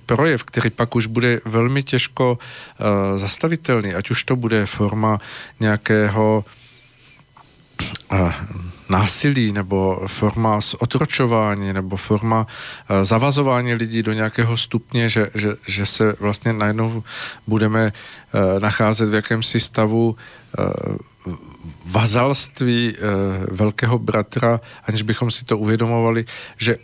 projev, 0.06 0.44
který 0.44 0.70
pak 0.70 0.96
už 0.96 1.06
bude 1.06 1.40
velmi 1.44 1.82
těžko 1.82 2.38
uh, 2.38 3.18
zastavitelný, 3.18 3.94
ať 3.94 4.10
už 4.10 4.24
to 4.24 4.36
bude 4.36 4.66
forma 4.66 5.18
nějakého 5.60 6.44
uh, 8.12 8.32
násilí 8.90 9.52
nebo 9.52 10.02
forma 10.06 10.60
otročování 10.78 11.72
nebo 11.72 11.96
forma 11.96 12.40
uh, 12.40 13.04
zavazování 13.04 13.74
lidí 13.74 14.02
do 14.02 14.12
nějakého 14.12 14.56
stupně, 14.56 15.08
že, 15.08 15.30
že, 15.34 15.54
že 15.66 15.86
se 15.86 16.16
vlastně 16.20 16.52
najednou 16.52 17.02
budeme 17.46 17.92
uh, 17.92 18.60
nacházet 18.62 19.10
v 19.10 19.14
jakémsi 19.14 19.60
stavu 19.60 20.16
uh, 20.58 20.96
vazalství 21.86 22.96
velkého 23.50 23.98
bratra, 23.98 24.60
aniž 24.86 25.02
bychom 25.02 25.30
si 25.30 25.44
to 25.44 25.58
uvědomovali, 25.58 26.24
že 26.56 26.76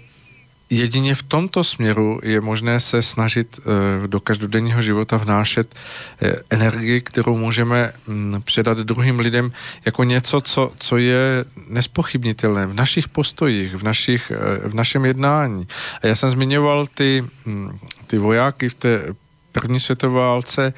jedině 0.70 1.14
v 1.14 1.22
tomto 1.22 1.64
směru 1.64 2.20
je 2.22 2.40
možné 2.40 2.80
se 2.80 3.02
snažit 3.02 3.60
eh, 3.60 4.06
do 4.06 4.20
každodenního 4.20 4.82
života 4.82 5.16
vnášet 5.16 5.74
eh, 6.22 6.36
energii, 6.50 7.00
kterou 7.00 7.36
můžeme 7.36 7.92
mm, 8.06 8.42
předat 8.44 8.78
druhým 8.78 9.18
lidem 9.18 9.52
jako 9.84 10.04
něco, 10.04 10.40
co, 10.40 10.72
co 10.78 10.96
je 10.96 11.44
nespochybnitelné 11.68 12.66
v 12.66 12.74
našich 12.74 13.08
postojích, 13.08 13.74
v, 13.74 13.82
našich, 13.82 14.32
eh, 14.34 14.68
v 14.68 14.74
našem 14.74 15.04
jednání. 15.04 15.68
A 16.02 16.06
já 16.06 16.14
jsem 16.14 16.30
zmiňoval 16.30 16.86
ty, 16.86 17.24
mm, 17.44 17.78
ty 18.06 18.18
vojáky 18.18 18.68
v 18.68 18.74
té 18.74 19.14
první 19.52 19.80
světové 19.80 20.14
válce 20.14 20.72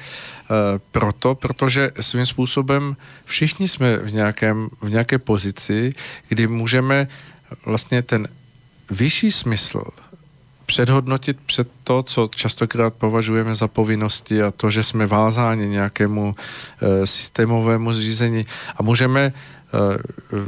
proto, 0.91 1.35
protože 1.35 1.91
svým 1.99 2.25
způsobem 2.25 2.95
všichni 3.25 3.67
jsme 3.67 3.97
v, 3.97 4.13
nějakém, 4.13 4.69
v 4.81 4.89
nějaké 4.89 5.17
pozici, 5.17 5.93
kdy 6.29 6.47
můžeme 6.47 7.07
vlastně 7.65 8.01
ten 8.01 8.27
vyšší 8.89 9.31
smysl 9.31 9.83
předhodnotit 10.69 11.37
před 11.45 11.67
to, 11.83 12.03
co 12.03 12.29
častokrát 12.35 12.93
považujeme 12.93 13.55
za 13.55 13.67
povinnosti 13.67 14.41
a 14.41 14.51
to, 14.51 14.69
že 14.69 14.83
jsme 14.83 15.07
vázáni 15.07 15.67
nějakému 15.67 16.35
e, 16.81 17.07
systémovému 17.07 17.93
zřízení 17.93 18.45
a 18.77 18.83
můžeme 18.83 19.21
e, 19.21 19.33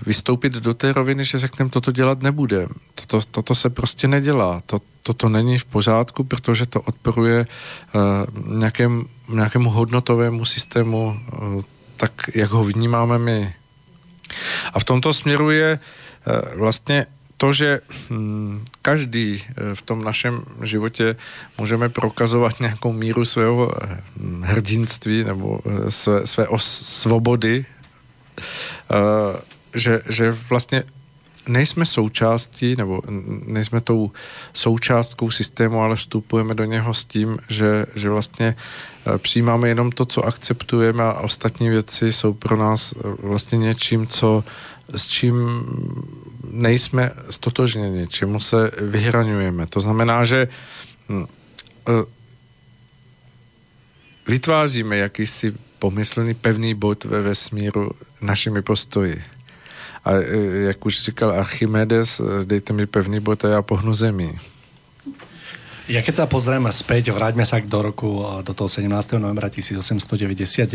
vystoupit 0.05 0.53
do 0.53 0.73
té 0.73 0.93
roviny, 0.93 1.26
že 1.26 1.38
řekneme, 1.38 1.69
toto 1.69 1.91
dělat 1.91 2.22
nebude. 2.22 2.68
Toto, 2.95 3.22
toto 3.31 3.55
se 3.55 3.69
prostě 3.69 4.07
nedělá. 4.07 4.61
To, 4.65 4.81
toto 5.03 5.30
není 5.30 5.57
v 5.57 5.65
pořádku, 5.65 6.23
protože 6.23 6.65
to 6.65 6.81
odporuje 6.81 7.39
e, 7.41 7.47
nějakém, 8.45 9.05
nějakému 9.30 9.69
hodnotovému 9.69 10.45
systému, 10.45 11.18
e, 11.18 11.35
tak 11.97 12.13
jak 12.35 12.51
ho 12.51 12.63
vnímáme 12.63 13.18
my. 13.18 13.53
A 14.73 14.80
v 14.80 14.84
tomto 14.84 15.13
směru 15.13 15.49
je 15.49 15.72
e, 15.72 16.55
vlastně 16.55 17.05
to, 17.41 17.53
že 17.53 17.81
hm, 18.09 18.61
každý 18.81 19.41
eh, 19.41 19.76
v 19.76 19.81
tom 19.81 20.03
našem 20.03 20.41
životě 20.63 21.15
můžeme 21.57 21.89
prokazovat 21.89 22.59
nějakou 22.59 22.93
míru 22.93 23.26
svého 23.26 23.72
hm, 24.18 24.43
hrdinství 24.45 25.23
nebo 25.23 25.59
eh, 25.65 25.91
své, 25.91 26.27
své 26.27 26.47
svobody, 26.57 27.65
uh, 28.91 29.39
že, 29.76 30.01
že 30.09 30.38
vlastně 30.49 30.84
nejsme 31.47 31.85
součástí, 31.85 32.76
nebo 32.76 33.01
nejsme 33.45 33.81
tou 33.81 34.11
součástkou 34.53 35.31
systému, 35.31 35.81
ale 35.81 35.95
vstupujeme 35.95 36.53
do 36.53 36.65
něho 36.65 36.93
s 36.93 37.05
tím, 37.05 37.38
že, 37.49 37.85
že 37.95 38.09
vlastně 38.09 38.55
přijímáme 39.18 39.68
jenom 39.68 39.91
to, 39.91 40.05
co 40.05 40.26
akceptujeme 40.26 41.03
a 41.03 41.13
ostatní 41.13 41.69
věci 41.69 42.13
jsou 42.13 42.34
pro 42.34 42.57
nás 42.57 42.93
vlastně 43.19 43.57
něčím, 43.57 44.07
co, 44.07 44.43
s 44.95 45.07
čím 45.07 45.65
nejsme 46.51 47.11
stotožněni, 47.29 48.07
čemu 48.07 48.39
se 48.39 48.71
vyhraňujeme. 48.81 49.67
To 49.67 49.81
znamená, 49.81 50.25
že 50.25 50.47
hm, 51.09 51.25
e, 51.25 51.91
vytváříme 54.27 54.97
jakýsi 54.97 55.53
pomyslný 55.79 56.33
pevný 56.33 56.73
bod 56.73 57.03
ve 57.03 57.21
vesmíru 57.21 57.91
našimi 58.21 58.61
postoji. 58.61 59.23
A 60.05 60.11
e, 60.13 60.37
jak 60.67 60.85
už 60.85 61.01
říkal 61.01 61.31
Archimedes, 61.31 62.19
e, 62.19 62.45
dejte 62.45 62.73
mi 62.73 62.87
pevný 62.87 63.19
bod 63.19 63.45
a 63.45 63.49
já 63.49 63.61
pohnu 63.61 63.93
zemí. 63.93 64.37
Ja 65.89 66.05
keď 66.05 66.13
sa 66.13 66.25
pozrieme 66.29 66.69
späť, 66.69 67.09
vráťme 67.09 67.41
sa 67.41 67.57
do 67.57 67.81
roku, 67.81 68.21
do 68.45 68.53
toho 68.53 68.69
17. 68.69 69.17
novembra 69.17 69.49
1899. 69.49 70.69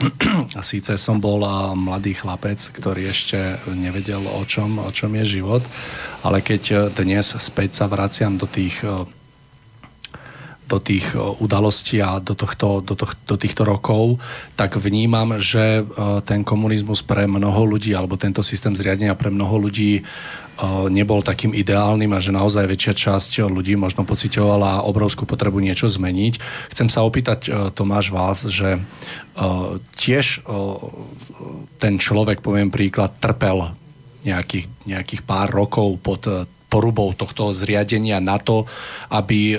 A 0.58 0.62
síce 0.64 0.96
som 0.96 1.20
bol 1.20 1.44
mladý 1.76 2.16
chlapec, 2.16 2.56
ktorý 2.72 3.12
ešte 3.12 3.60
nevedel 3.68 4.24
o 4.24 4.40
čom, 4.48 4.80
o 4.80 4.88
čom 4.88 5.12
je 5.20 5.40
život, 5.40 5.60
ale 6.24 6.40
keď 6.40 6.88
dnes 6.96 7.36
späť 7.36 7.84
sa 7.84 7.86
vraciam 7.86 8.40
do 8.40 8.48
tých 8.48 8.80
do 10.70 10.78
tých 10.78 11.18
udalostí 11.18 11.98
a 11.98 12.22
do, 12.22 12.38
tohto, 12.38 12.78
do, 12.78 12.94
toh, 12.94 13.10
do 13.26 13.34
týchto 13.34 13.66
rokov, 13.66 14.22
tak 14.54 14.78
vnímam, 14.78 15.42
že 15.42 15.82
ten 16.22 16.46
komunizmus 16.46 17.02
pre 17.02 17.26
mnoho 17.26 17.66
ľudí, 17.66 17.90
alebo 17.90 18.14
tento 18.14 18.46
systém 18.46 18.70
zriadenia 18.78 19.18
pre 19.18 19.34
mnoho 19.34 19.66
ľudí 19.66 20.06
nebol 20.92 21.24
takým 21.24 21.56
ideálnym 21.56 22.12
a 22.12 22.20
že 22.20 22.36
naozaj 22.36 22.68
väčšia 22.68 22.92
časť 22.92 23.48
ľudí 23.48 23.80
možno 23.80 24.04
pocitovala 24.04 24.84
obrovskú 24.84 25.24
potrebu 25.24 25.56
niečo 25.56 25.88
zmeniť. 25.88 26.36
Chcem 26.70 26.92
sa 26.92 27.00
opýtať, 27.00 27.72
Tomáš, 27.72 28.12
vás, 28.12 28.44
že 28.44 28.76
tiež 29.96 30.44
ten 31.80 31.96
človek, 31.96 32.44
poviem 32.44 32.68
príklad, 32.68 33.16
trpel 33.18 33.72
nejakých, 34.20 34.68
nejakých 34.84 35.24
pár 35.24 35.48
rokov 35.48 35.96
pod 36.04 36.28
porubou 36.70 37.10
tohto 37.18 37.50
zriadenia 37.50 38.22
na 38.22 38.38
to, 38.38 38.62
aby 39.10 39.58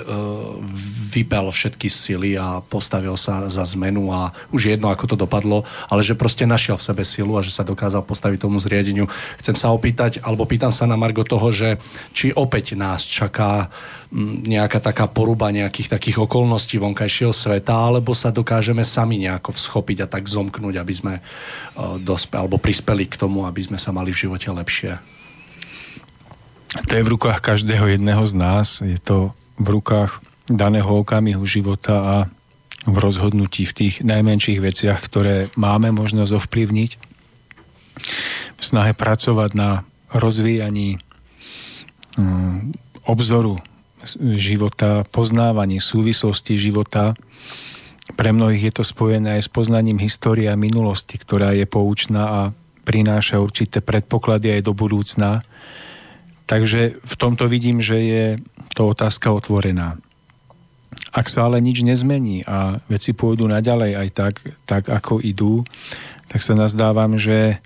vypel 1.12 1.52
všetky 1.52 1.92
sily 1.92 2.40
a 2.40 2.64
postavil 2.64 3.20
sa 3.20 3.52
za 3.52 3.68
zmenu 3.76 4.08
a 4.08 4.32
už 4.48 4.72
jedno, 4.72 4.88
ako 4.88 5.12
to 5.12 5.16
dopadlo, 5.20 5.68
ale 5.92 6.00
že 6.00 6.16
proste 6.16 6.48
našiel 6.48 6.80
v 6.80 6.86
sebe 6.88 7.04
silu 7.04 7.36
a 7.36 7.44
že 7.44 7.52
sa 7.52 7.68
dokázal 7.68 8.00
postaviť 8.08 8.48
tomu 8.48 8.56
zriadeniu. 8.56 9.04
Chcem 9.36 9.54
sa 9.60 9.68
opýtať, 9.76 10.24
alebo 10.24 10.48
pýtam 10.48 10.72
sa 10.72 10.88
na 10.88 10.96
Margo 10.96 11.20
toho, 11.20 11.52
že 11.52 11.76
či 12.16 12.32
opäť 12.32 12.72
nás 12.72 13.04
čaká 13.04 13.68
nejaká 14.44 14.80
taká 14.80 15.08
poruba 15.08 15.48
nejakých 15.48 15.92
takých 15.96 16.28
okolností 16.28 16.76
vonkajšieho 16.76 17.32
sveta, 17.32 17.72
alebo 17.72 18.12
sa 18.12 18.28
dokážeme 18.32 18.84
sami 18.84 19.20
nejako 19.20 19.56
всchopiť 19.56 20.04
a 20.04 20.10
tak 20.10 20.28
zomknúť, 20.28 20.80
aby 20.80 20.94
sme 20.96 21.14
e, 21.16 21.20
dospe, 22.00 22.40
alebo 22.40 22.56
prispeli 22.56 23.04
k 23.04 23.20
tomu, 23.20 23.44
aby 23.44 23.60
sme 23.60 23.76
sa 23.76 23.92
mali 23.92 24.12
v 24.12 24.28
živote 24.28 24.48
lepšie 24.48 25.21
to 26.72 26.92
je 26.96 27.04
v 27.04 27.12
rukách 27.12 27.44
každého 27.44 27.84
jedného 27.96 28.24
z 28.24 28.34
nás. 28.36 28.80
Je 28.80 28.96
to 28.96 29.36
v 29.60 29.68
rukách 29.76 30.24
daného 30.48 30.88
okamihu 30.88 31.44
života 31.44 31.94
a 32.00 32.16
v 32.88 32.96
rozhodnutí 32.98 33.68
v 33.68 33.76
tých 33.76 33.94
najmenších 34.02 34.58
veciach, 34.58 34.98
ktoré 34.98 35.52
máme 35.54 35.94
možnosť 35.94 36.32
ovplyvniť. 36.42 36.90
V 38.58 38.62
snahe 38.62 38.96
pracovať 38.96 39.50
na 39.54 39.86
rozvíjaní 40.10 40.98
mm, 42.18 42.74
obzoru 43.06 43.60
života, 44.34 45.06
poznávaní 45.14 45.78
súvislosti 45.78 46.58
života. 46.58 47.14
Pre 48.18 48.30
mnohých 48.34 48.72
je 48.72 48.74
to 48.74 48.84
spojené 48.84 49.38
aj 49.38 49.46
s 49.46 49.50
poznaním 49.52 50.02
histórie 50.02 50.50
a 50.50 50.58
minulosti, 50.58 51.14
ktorá 51.20 51.54
je 51.54 51.68
poučná 51.70 52.24
a 52.26 52.40
prináša 52.82 53.38
určité 53.38 53.78
predpoklady 53.78 54.58
aj 54.58 54.60
do 54.66 54.74
budúcna 54.74 55.46
Takže 56.46 56.98
v 57.00 57.14
tomto 57.16 57.48
vidím, 57.48 57.78
že 57.80 57.96
je 57.98 58.26
to 58.74 58.92
otázka 58.92 59.32
otvorená. 59.32 60.00
Ak 61.12 61.28
sa 61.28 61.48
ale 61.48 61.60
nič 61.60 61.84
nezmení 61.84 62.44
a 62.44 62.80
veci 62.88 63.12
pôjdu 63.12 63.44
naďalej 63.48 63.92
aj 63.96 64.08
tak, 64.12 64.34
tak 64.64 64.88
ako 64.88 65.20
idú, 65.20 65.64
tak 66.28 66.40
sa 66.40 66.56
nazdávam, 66.56 67.20
že 67.20 67.60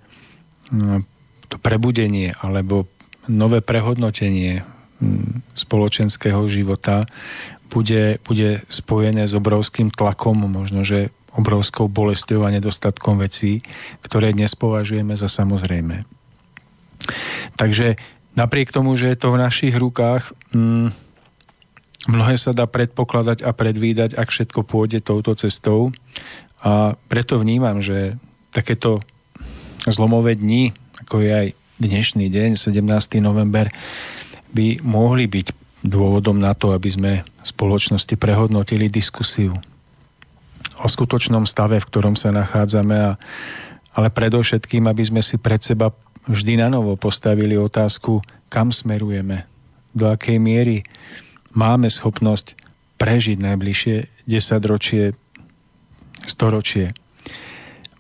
no, 0.75 1.07
to 1.47 1.57
prebudenie 1.63 2.35
alebo 2.43 2.91
nové 3.31 3.63
prehodnotenie 3.63 4.67
hm, 4.99 5.47
spoločenského 5.55 6.43
života 6.51 7.07
bude, 7.71 8.19
bude 8.23 8.63
spojené 8.71 9.27
s 9.27 9.35
obrovským 9.35 9.91
tlakom, 9.91 10.47
možno, 10.47 10.87
že 10.87 11.11
obrovskou 11.37 11.87
bolesťou 11.87 12.47
a 12.47 12.55
nedostatkom 12.55 13.21
vecí, 13.21 13.61
ktoré 14.01 14.33
dnes 14.33 14.57
považujeme 14.57 15.13
za 15.15 15.29
samozrejme. 15.29 16.03
Takže 17.61 18.01
napriek 18.37 18.71
tomu, 18.71 18.95
že 18.95 19.11
je 19.11 19.19
to 19.19 19.33
v 19.33 19.41
našich 19.41 19.75
rukách, 19.75 20.31
mm, 20.53 20.93
mnohé 22.07 22.37
sa 22.39 22.55
dá 22.55 22.69
predpokladať 22.69 23.43
a 23.43 23.51
predvídať, 23.51 24.15
ak 24.15 24.31
všetko 24.31 24.63
pôjde 24.63 25.03
touto 25.03 25.35
cestou. 25.35 25.91
A 26.63 26.95
preto 27.11 27.41
vnímam, 27.41 27.83
že 27.83 28.21
takéto 28.55 29.03
zlomové 29.89 30.39
dni, 30.39 30.77
ako 31.03 31.25
je 31.25 31.31
aj 31.33 31.49
dnešný 31.81 32.27
deň, 32.31 32.57
17. 32.57 33.21
november, 33.21 33.73
by 34.55 34.81
mohli 34.81 35.29
byť 35.29 35.53
dôvodom 35.85 36.41
na 36.41 36.57
to, 36.57 36.73
aby 36.73 36.89
sme 36.89 37.13
spoločnosti 37.45 38.17
prehodnotili 38.17 38.91
diskusiu 38.91 39.55
o 40.81 40.87
skutočnom 40.89 41.47
stave, 41.47 41.79
v 41.79 41.89
ktorom 41.89 42.19
sa 42.19 42.35
nachádzame, 42.35 42.97
a, 42.97 43.13
ale 43.97 44.09
predovšetkým, 44.13 44.89
aby 44.91 45.03
sme 45.05 45.23
si 45.23 45.39
pred 45.39 45.63
seba 45.63 45.93
vždy 46.27 46.59
na 46.61 46.69
novo 46.69 46.99
postavili 46.99 47.55
otázku, 47.59 48.23
kam 48.51 48.71
smerujeme, 48.71 49.47
do 49.97 50.11
akej 50.11 50.39
miery 50.39 50.85
máme 51.57 51.89
schopnosť 51.89 52.59
prežiť 53.01 53.39
najbližšie 53.41 54.27
desaťročie, 54.29 55.17
storočie. 56.27 56.93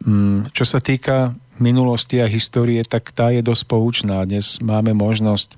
Mm, 0.04 0.52
čo 0.52 0.64
sa 0.68 0.82
týka 0.82 1.34
minulosti 1.56 2.20
a 2.20 2.28
histórie, 2.28 2.84
tak 2.84 3.12
tá 3.16 3.32
je 3.32 3.40
dosť 3.40 3.64
poučná. 3.64 4.24
Dnes 4.28 4.60
máme 4.60 4.92
možnosť 4.92 5.56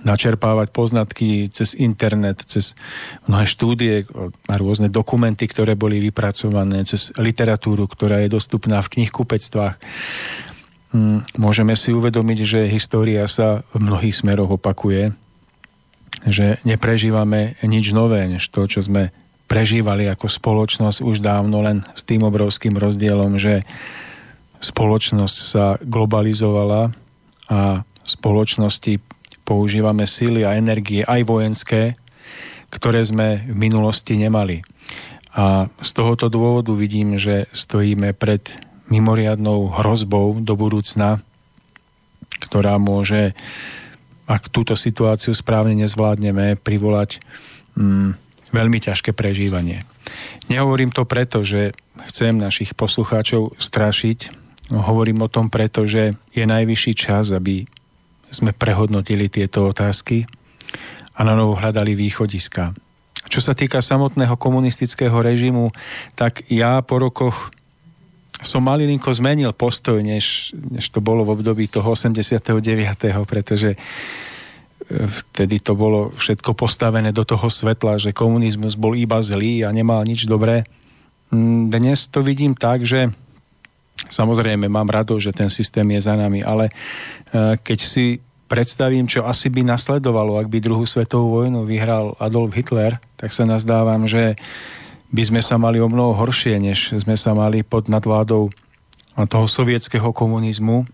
načerpávať 0.00 0.72
poznatky 0.72 1.52
cez 1.52 1.76
internet, 1.76 2.40
cez 2.48 2.72
mnohé 3.28 3.44
štúdie 3.44 4.08
a 4.48 4.54
rôzne 4.56 4.88
dokumenty, 4.88 5.44
ktoré 5.44 5.76
boli 5.76 6.00
vypracované, 6.00 6.80
cez 6.88 7.12
literatúru, 7.20 7.84
ktorá 7.84 8.24
je 8.24 8.32
dostupná 8.32 8.80
v 8.80 8.98
knihkupectvách. 8.98 9.76
Mm, 10.92 11.24
môžeme 11.40 11.72
si 11.72 11.96
uvedomiť, 11.96 12.38
že 12.44 12.60
história 12.68 13.24
sa 13.24 13.64
v 13.72 13.88
mnohých 13.88 14.12
smeroch 14.12 14.60
opakuje, 14.60 15.16
že 16.28 16.60
neprežívame 16.68 17.56
nič 17.64 17.96
nové, 17.96 18.28
než 18.28 18.44
to, 18.52 18.68
čo 18.68 18.84
sme 18.84 19.08
prežívali 19.48 20.08
ako 20.08 20.28
spoločnosť 20.28 21.00
už 21.00 21.24
dávno, 21.24 21.64
len 21.64 21.84
s 21.96 22.04
tým 22.04 22.24
obrovským 22.24 22.76
rozdielom, 22.76 23.40
že 23.40 23.64
spoločnosť 24.60 25.36
sa 25.44 25.64
globalizovala 25.80 26.92
a 27.48 27.82
v 27.82 28.08
spoločnosti 28.08 29.00
používame 29.42 30.06
síly 30.06 30.46
a 30.46 30.56
energie 30.56 31.02
aj 31.02 31.20
vojenské, 31.26 31.82
ktoré 32.72 33.04
sme 33.04 33.44
v 33.44 33.56
minulosti 33.56 34.16
nemali. 34.16 34.64
A 35.32 35.68
z 35.80 35.90
tohoto 35.96 36.28
dôvodu 36.28 36.72
vidím, 36.76 37.16
že 37.16 37.48
stojíme 37.52 38.12
pred 38.16 38.52
mimoriadnou 38.92 39.72
hrozbou 39.72 40.36
do 40.44 40.52
budúcna, 40.52 41.24
ktorá 42.44 42.76
môže, 42.76 43.32
ak 44.28 44.52
túto 44.52 44.76
situáciu 44.76 45.32
správne 45.32 45.72
nezvládneme, 45.80 46.60
privolať 46.60 47.24
mm, 47.72 48.12
veľmi 48.52 48.78
ťažké 48.84 49.16
prežívanie. 49.16 49.88
Nehovorím 50.52 50.92
to 50.92 51.08
preto, 51.08 51.40
že 51.40 51.72
chcem 52.12 52.36
našich 52.36 52.76
poslucháčov 52.76 53.56
strašiť, 53.56 54.42
hovorím 54.72 55.24
o 55.24 55.32
tom 55.32 55.48
preto, 55.48 55.88
že 55.88 56.16
je 56.36 56.44
najvyšší 56.44 56.92
čas, 56.92 57.32
aby 57.32 57.64
sme 58.32 58.52
prehodnotili 58.56 59.28
tieto 59.28 59.68
otázky 59.68 60.24
a 61.16 61.20
na 61.24 61.36
novo 61.36 61.56
hľadali 61.56 61.92
východiska. 61.92 62.72
Čo 63.28 63.40
sa 63.40 63.52
týka 63.56 63.80
samotného 63.80 64.36
komunistického 64.36 65.14
režimu, 65.20 65.72
tak 66.16 66.44
ja 66.48 66.80
po 66.84 67.00
rokoch 67.00 67.52
som 68.42 68.62
malinko 68.66 69.14
zmenil 69.14 69.54
postoj, 69.54 70.02
než, 70.02 70.52
než 70.54 70.90
to 70.90 70.98
bolo 70.98 71.22
v 71.22 71.38
období 71.38 71.70
toho 71.70 71.94
89. 71.94 72.50
pretože 73.24 73.74
e, 73.74 73.78
vtedy 75.06 75.62
to 75.62 75.78
bolo 75.78 76.10
všetko 76.18 76.52
postavené 76.52 77.14
do 77.14 77.22
toho 77.22 77.46
svetla, 77.46 78.02
že 78.02 78.10
komunizmus 78.10 78.74
bol 78.74 78.98
iba 78.98 79.22
zlý 79.22 79.62
a 79.62 79.70
nemal 79.70 80.02
nič 80.02 80.26
dobré. 80.26 80.66
Mm, 81.30 81.70
dnes 81.70 82.10
to 82.10 82.20
vidím 82.20 82.58
tak, 82.58 82.82
že 82.82 83.14
samozrejme 84.10 84.66
mám 84.66 84.90
rado, 84.90 85.16
že 85.22 85.30
ten 85.30 85.48
systém 85.48 85.86
je 85.94 86.00
za 86.02 86.18
nami, 86.18 86.42
ale 86.42 86.68
e, 86.68 86.72
keď 87.62 87.78
si 87.78 88.18
predstavím, 88.52 89.08
čo 89.08 89.24
asi 89.24 89.48
by 89.48 89.64
nasledovalo, 89.64 90.36
ak 90.36 90.52
by 90.52 90.60
druhú 90.60 90.84
svetovú 90.84 91.40
vojnu 91.40 91.64
vyhral 91.64 92.12
Adolf 92.20 92.52
Hitler, 92.52 93.00
tak 93.16 93.32
sa 93.32 93.48
nazdávam, 93.48 94.04
že 94.04 94.36
by 95.12 95.22
sme 95.22 95.40
sa 95.44 95.60
mali 95.60 95.78
o 95.78 95.92
mnoho 95.92 96.16
horšie, 96.16 96.56
než 96.56 96.96
sme 96.96 97.20
sa 97.20 97.36
mali 97.36 97.60
pod 97.60 97.92
nadvládou 97.92 98.48
toho 99.28 99.46
sovietského 99.46 100.08
komunizmu. 100.10 100.88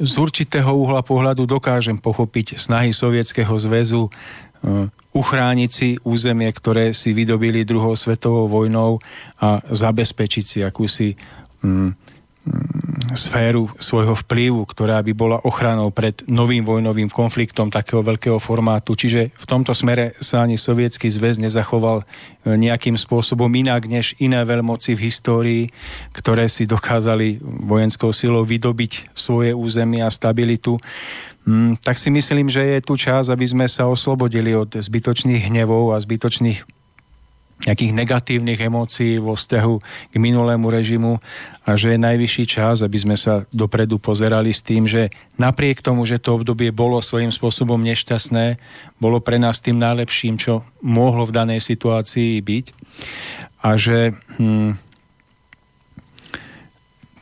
Z 0.00 0.14
určitého 0.16 0.72
uhla 0.72 1.02
pohľadu 1.02 1.44
dokážem 1.44 1.98
pochopiť 1.98 2.56
snahy 2.56 2.94
Sovietskeho 2.94 3.52
zväzu 3.58 4.08
uchrániť 5.12 5.70
si 5.70 5.88
územie, 6.00 6.48
ktoré 6.48 6.96
si 6.96 7.12
vydobili 7.12 7.68
druhou 7.68 7.92
svetovou 7.92 8.48
vojnou 8.48 8.98
a 9.36 9.60
zabezpečiť 9.60 10.44
si 10.44 10.58
akúsi 10.64 11.14
mm, 11.60 11.90
sféru 13.14 13.70
svojho 13.78 14.14
vplyvu, 14.14 14.64
ktorá 14.66 15.02
by 15.02 15.12
bola 15.12 15.38
ochranou 15.42 15.90
pred 15.90 16.22
novým 16.26 16.62
vojnovým 16.62 17.10
konfliktom 17.10 17.68
takého 17.68 18.00
veľkého 18.00 18.38
formátu. 18.38 18.96
Čiže 18.96 19.34
v 19.34 19.44
tomto 19.48 19.76
smere 19.76 20.14
sa 20.22 20.42
ani 20.42 20.54
sovietský 20.56 21.10
zväz 21.10 21.42
nezachoval 21.42 22.02
e, 22.02 22.04
nejakým 22.54 22.94
spôsobom 22.94 23.50
inak 23.52 23.86
než 23.86 24.16
iné 24.22 24.42
veľmoci 24.42 24.94
v 24.94 25.04
histórii, 25.10 25.62
ktoré 26.14 26.46
si 26.46 26.64
dokázali 26.64 27.42
vojenskou 27.42 28.14
silou 28.14 28.46
vydobiť 28.46 29.12
svoje 29.12 29.50
územie 29.52 30.00
a 30.00 30.10
stabilitu. 30.12 30.78
Mm, 31.44 31.76
tak 31.84 32.00
si 32.00 32.08
myslím, 32.08 32.48
že 32.48 32.64
je 32.64 32.80
tu 32.80 32.96
čas, 32.96 33.28
aby 33.28 33.44
sme 33.44 33.66
sa 33.68 33.84
oslobodili 33.84 34.56
od 34.56 34.80
zbytočných 34.80 35.52
hnevov 35.52 35.92
a 35.92 36.00
zbytočných 36.00 36.83
nejakých 37.62 37.92
negatívnych 37.94 38.60
emócií 38.60 39.22
vo 39.22 39.38
vzťahu 39.38 39.74
k 40.10 40.14
minulému 40.18 40.66
režimu 40.68 41.22
a 41.64 41.78
že 41.78 41.94
je 41.94 41.98
najvyšší 42.02 42.44
čas, 42.50 42.82
aby 42.82 42.98
sme 42.98 43.16
sa 43.16 43.46
dopredu 43.54 44.02
pozerali 44.02 44.50
s 44.50 44.60
tým, 44.60 44.84
že 44.84 45.08
napriek 45.38 45.80
tomu, 45.80 46.04
že 46.04 46.20
to 46.20 46.36
obdobie 46.36 46.74
bolo 46.74 46.98
svojím 46.98 47.30
spôsobom 47.30 47.80
nešťastné, 47.80 48.58
bolo 49.00 49.22
pre 49.22 49.40
nás 49.40 49.64
tým 49.64 49.80
najlepším, 49.80 50.36
čo 50.36 50.66
mohlo 50.84 51.24
v 51.24 51.34
danej 51.34 51.60
situácii 51.64 52.42
byť. 52.42 52.66
A 53.64 53.80
že 53.80 54.12
hm, 54.36 54.76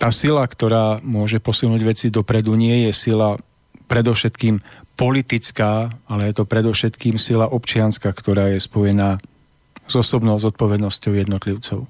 tá 0.03 0.11
sila, 0.11 0.43
ktorá 0.43 0.99
môže 1.07 1.39
posunúť 1.39 1.81
veci 1.87 2.07
dopredu, 2.11 2.59
nie 2.59 2.91
je 2.91 2.93
sila 2.97 3.39
predovšetkým 3.87 4.59
politická, 4.99 5.95
ale 6.11 6.31
je 6.31 6.35
to 6.35 6.45
predovšetkým 6.49 7.15
sila 7.15 7.47
občianská, 7.47 8.11
ktorá 8.11 8.51
je 8.51 8.59
spojená 8.59 9.23
s 9.93 10.01
osobnou 10.01 10.41
zodpovednosťou 10.41 11.13
jednotlivcov. 11.13 11.85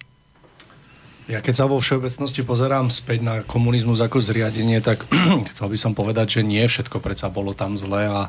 Ja 1.31 1.39
keď 1.39 1.55
sa 1.55 1.71
vo 1.71 1.79
všeobecnosti 1.79 2.43
pozerám 2.43 2.91
späť 2.91 3.23
na 3.23 3.47
komunizmus 3.47 4.03
ako 4.03 4.19
zriadenie, 4.19 4.83
tak 4.83 5.07
chcel 5.55 5.71
by 5.71 5.79
som 5.79 5.95
povedať, 5.95 6.37
že 6.37 6.41
nie 6.43 6.67
všetko 6.67 6.99
predsa 6.99 7.31
bolo 7.31 7.55
tam 7.55 7.79
zlé 7.79 8.11
a 8.11 8.27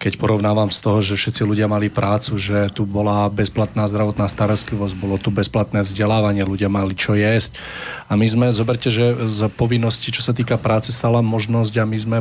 keď 0.00 0.16
porovnávam 0.16 0.72
z 0.72 0.80
toho, 0.80 1.04
že 1.04 1.20
všetci 1.20 1.44
ľudia 1.44 1.68
mali 1.68 1.92
prácu, 1.92 2.40
že 2.40 2.72
tu 2.72 2.88
bola 2.88 3.28
bezplatná 3.28 3.84
zdravotná 3.84 4.24
starostlivosť, 4.24 4.96
bolo 4.96 5.20
tu 5.20 5.28
bezplatné 5.28 5.84
vzdelávanie, 5.84 6.48
ľudia 6.48 6.72
mali 6.72 6.96
čo 6.96 7.12
jesť 7.12 7.60
a 8.08 8.16
my 8.16 8.24
sme, 8.24 8.46
zoberte, 8.56 8.88
že 8.88 9.28
z 9.28 9.52
povinnosti, 9.52 10.08
čo 10.08 10.24
sa 10.24 10.32
týka 10.32 10.56
práce, 10.56 10.96
stala 10.96 11.20
možnosť 11.20 11.76
a 11.76 11.84
my 11.84 11.98
sme 12.00 12.18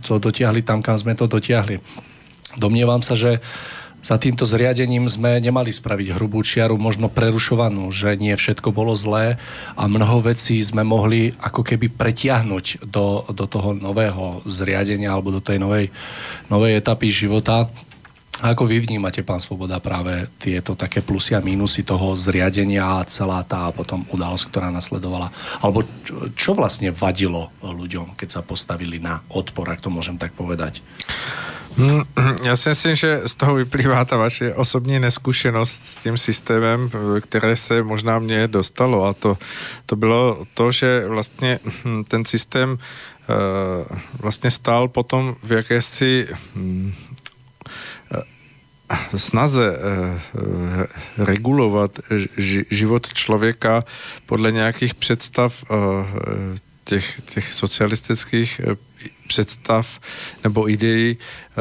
to 0.00 0.16
dotiahli 0.16 0.64
tam, 0.64 0.80
kam 0.80 0.96
sme 0.96 1.12
to 1.12 1.28
dotiahli. 1.28 1.76
Domnievam 2.56 3.04
sa, 3.04 3.20
že 3.20 3.44
za 4.02 4.18
týmto 4.18 4.42
zriadením 4.42 5.06
sme 5.06 5.38
nemali 5.38 5.70
spraviť 5.70 6.18
hrubú 6.18 6.42
čiaru, 6.42 6.74
možno 6.74 7.06
prerušovanú, 7.06 7.86
že 7.94 8.18
nie 8.18 8.34
všetko 8.34 8.74
bolo 8.74 8.98
zlé 8.98 9.38
a 9.78 9.86
mnoho 9.86 10.26
vecí 10.26 10.58
sme 10.58 10.82
mohli 10.82 11.30
ako 11.38 11.62
keby 11.62 11.86
pretiahnuť 11.94 12.82
do, 12.82 13.22
do 13.30 13.46
toho 13.46 13.78
nového 13.78 14.42
zriadenia 14.42 15.14
alebo 15.14 15.30
do 15.30 15.38
tej 15.38 15.62
novej, 15.62 15.94
novej 16.50 16.82
etapy 16.82 17.14
života. 17.14 17.70
A 18.42 18.58
ako 18.58 18.66
vy 18.66 18.82
vnímate, 18.82 19.22
pán 19.22 19.38
Svoboda, 19.38 19.78
práve 19.78 20.26
tieto 20.42 20.74
také 20.74 20.98
plusy 20.98 21.38
a 21.38 21.44
mínusy 21.44 21.86
toho 21.86 22.18
zriadenia 22.18 22.98
a 22.98 23.06
celá 23.06 23.46
tá 23.46 23.70
potom 23.70 24.02
udalosť, 24.10 24.50
ktorá 24.50 24.66
nasledovala? 24.74 25.30
Alebo 25.62 25.86
čo 26.34 26.58
vlastne 26.58 26.90
vadilo 26.90 27.54
ľuďom, 27.62 28.18
keď 28.18 28.28
sa 28.34 28.42
postavili 28.42 28.98
na 28.98 29.22
odpor, 29.30 29.70
ak 29.70 29.78
to 29.78 29.94
môžem 29.94 30.18
tak 30.18 30.34
povedať? 30.34 30.82
Mm, 31.76 32.02
já 32.44 32.56
si 32.56 32.68
myslím, 32.68 32.96
že 32.96 33.20
z 33.26 33.34
toho 33.34 33.54
vyplývá 33.54 34.04
ta 34.04 34.16
vaše 34.16 34.54
osobní 34.54 34.98
neskušenost 34.98 35.80
s 35.84 36.02
tím 36.02 36.18
systémem, 36.18 36.90
které 37.20 37.56
se 37.56 37.82
možná 37.82 38.18
mě 38.18 38.48
dostalo 38.48 39.04
a 39.04 39.12
to, 39.12 39.38
to 39.86 39.96
bylo 39.96 40.44
to, 40.54 40.72
že 40.72 41.06
vlastně 41.06 41.58
hm, 41.84 42.04
ten 42.04 42.24
systém 42.24 42.78
eh, 42.78 43.98
vlastně 44.20 44.50
stál 44.50 44.88
potom 44.88 45.36
v 45.42 45.52
jakési 45.52 46.28
hm, 46.54 46.92
eh, 48.14 49.18
snaze 49.18 49.76
eh, 49.76 50.20
regulovat 51.18 51.98
život 52.70 53.12
člověka 53.12 53.84
podle 54.26 54.52
nějakých 54.52 54.94
představ 54.94 55.64
těch, 56.84 57.20
těch 57.20 57.52
socialistických 57.52 58.60
představ 59.28 60.00
nebo 60.44 60.70
ideí 60.70 61.18
eh, 61.18 61.54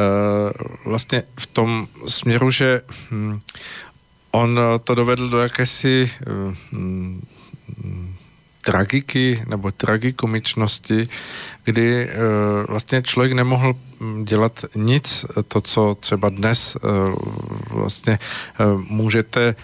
vlastně 0.85 1.23
v 1.39 1.45
tom 1.45 1.87
směru, 2.07 2.51
že 2.51 2.81
hm, 3.11 3.39
on 4.31 4.59
to 4.83 4.95
dovedl 4.95 5.29
do 5.29 5.39
jakési 5.39 6.11
hm, 6.71 7.21
tragiky 8.61 9.43
nebo 9.47 9.71
tragikomičnosti, 9.71 11.09
kdy 11.63 12.09
vlastně 12.67 13.01
člověk 13.01 13.33
nemohl 13.33 13.73
hm, 13.99 14.25
dělat 14.25 14.65
nic, 14.75 15.25
to, 15.47 15.61
co 15.61 15.95
třeba 15.99 16.29
dnes 16.29 16.77
vlastně 17.69 18.19
můžete 18.73 19.49
Eh, 19.49 19.55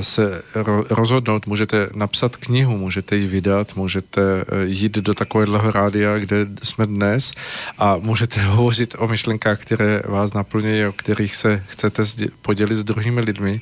se 0.00 0.42
rozhodnout, 0.90 1.46
můžete 1.46 1.88
napsat 1.94 2.36
knihu, 2.36 2.76
můžete 2.76 3.16
ji 3.16 3.26
vydat, 3.26 3.76
můžete 3.76 4.20
eh, 4.40 4.64
jít 4.64 4.92
do 4.92 5.14
takového 5.14 5.70
rádia, 5.70 6.18
kde 6.18 6.46
jsme 6.62 6.86
dnes 6.86 7.32
a 7.78 7.96
můžete 7.96 8.40
hovořit 8.44 8.94
o 8.98 9.08
myšlenkách, 9.08 9.60
které 9.60 10.02
vás 10.04 10.32
naplňují, 10.32 10.86
o 10.86 10.92
kterých 10.92 11.36
se 11.36 11.64
chcete 11.66 12.02
podělit 12.42 12.76
s 12.76 12.84
druhými 12.84 13.20
lidmi. 13.20 13.60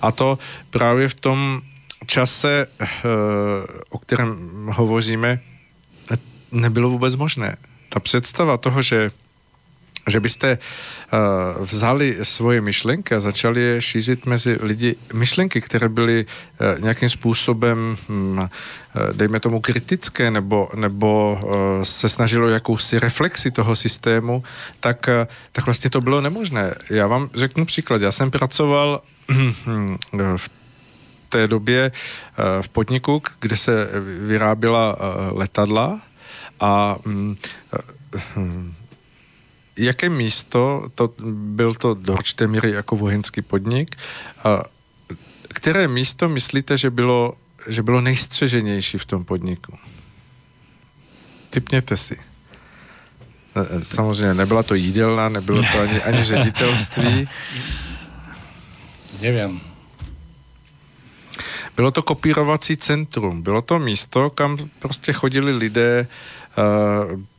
A 0.00 0.12
to 0.12 0.38
právě 0.70 1.08
v 1.08 1.14
tom 1.14 1.60
čase, 2.06 2.66
eh, 2.80 2.86
o 3.90 3.98
kterém 3.98 4.36
hovoříme, 4.72 5.40
nebylo 6.52 6.90
vůbec 6.90 7.16
možné. 7.16 7.56
Ta 7.88 8.00
představa 8.00 8.56
toho, 8.56 8.82
že 8.82 9.10
že 10.06 10.20
byste 10.20 10.58
uh, 10.58 11.66
vzali 11.66 12.18
svoje 12.22 12.60
myšlenky 12.60 13.14
a 13.14 13.20
začali 13.20 13.60
je 13.60 13.82
šířit 13.82 14.26
mezi 14.26 14.58
lidi 14.62 14.96
myšlenky, 15.12 15.60
které 15.60 15.88
byly 15.88 16.26
uh, 16.26 16.80
nějakým 16.80 17.08
způsobem, 17.08 17.96
um, 18.08 18.48
dejme 19.12 19.40
tomu, 19.40 19.60
kritické 19.60 20.30
nebo, 20.30 20.68
nebo 20.74 21.40
uh, 21.44 21.82
se 21.82 22.08
snažilo 22.08 22.48
jakousi 22.48 22.98
reflexi 22.98 23.50
toho 23.50 23.76
systému, 23.76 24.44
tak, 24.80 25.08
uh, 25.08 25.26
tak 25.52 25.64
vlastně 25.64 25.90
to 25.90 26.00
bylo 26.00 26.20
nemožné. 26.20 26.74
Já 26.90 27.06
vám 27.06 27.30
řeknu 27.34 27.66
příklad. 27.66 28.02
Já 28.02 28.12
jsem 28.12 28.30
pracoval 28.30 29.02
v 30.36 30.50
té 31.28 31.48
době 31.48 31.92
v 32.60 32.68
podniku, 32.68 33.22
kde 33.40 33.56
se 33.56 33.88
vyráběla 34.26 34.96
letadla 35.32 36.00
a 36.60 36.96
um, 37.06 37.36
jaké 39.76 40.08
místo, 40.08 40.90
to, 40.94 41.14
byl 41.32 41.74
to 41.74 41.94
do 41.94 42.12
určité 42.12 42.46
míry 42.46 42.70
jako 42.70 42.96
vojenský 42.96 43.42
podnik, 43.42 43.96
a 44.44 44.62
které 45.48 45.88
místo 45.88 46.28
myslíte, 46.28 46.78
že 46.78 46.90
bylo, 46.90 47.34
že 47.66 47.82
bylo 47.82 48.00
nejstřeženější 48.00 48.98
v 48.98 49.06
tom 49.06 49.24
podniku? 49.24 49.78
Typněte 51.50 51.96
si. 51.96 52.14
E, 52.14 53.60
e, 53.60 53.84
samozřejmě 53.84 54.34
nebyla 54.34 54.62
to 54.62 54.74
jídelna, 54.74 55.28
nebylo 55.28 55.62
to 55.62 55.80
ani, 55.80 56.02
ani 56.02 56.24
ředitelství. 56.32 57.28
Nevím. 59.20 59.60
Bylo 61.76 61.90
to 61.90 62.02
kopírovací 62.02 62.76
centrum. 62.76 63.42
Bylo 63.42 63.62
to 63.62 63.78
místo, 63.78 64.30
kam 64.30 64.58
prostě 64.78 65.12
chodili 65.12 65.52
lidé 65.52 66.06
Eh, 66.06 66.41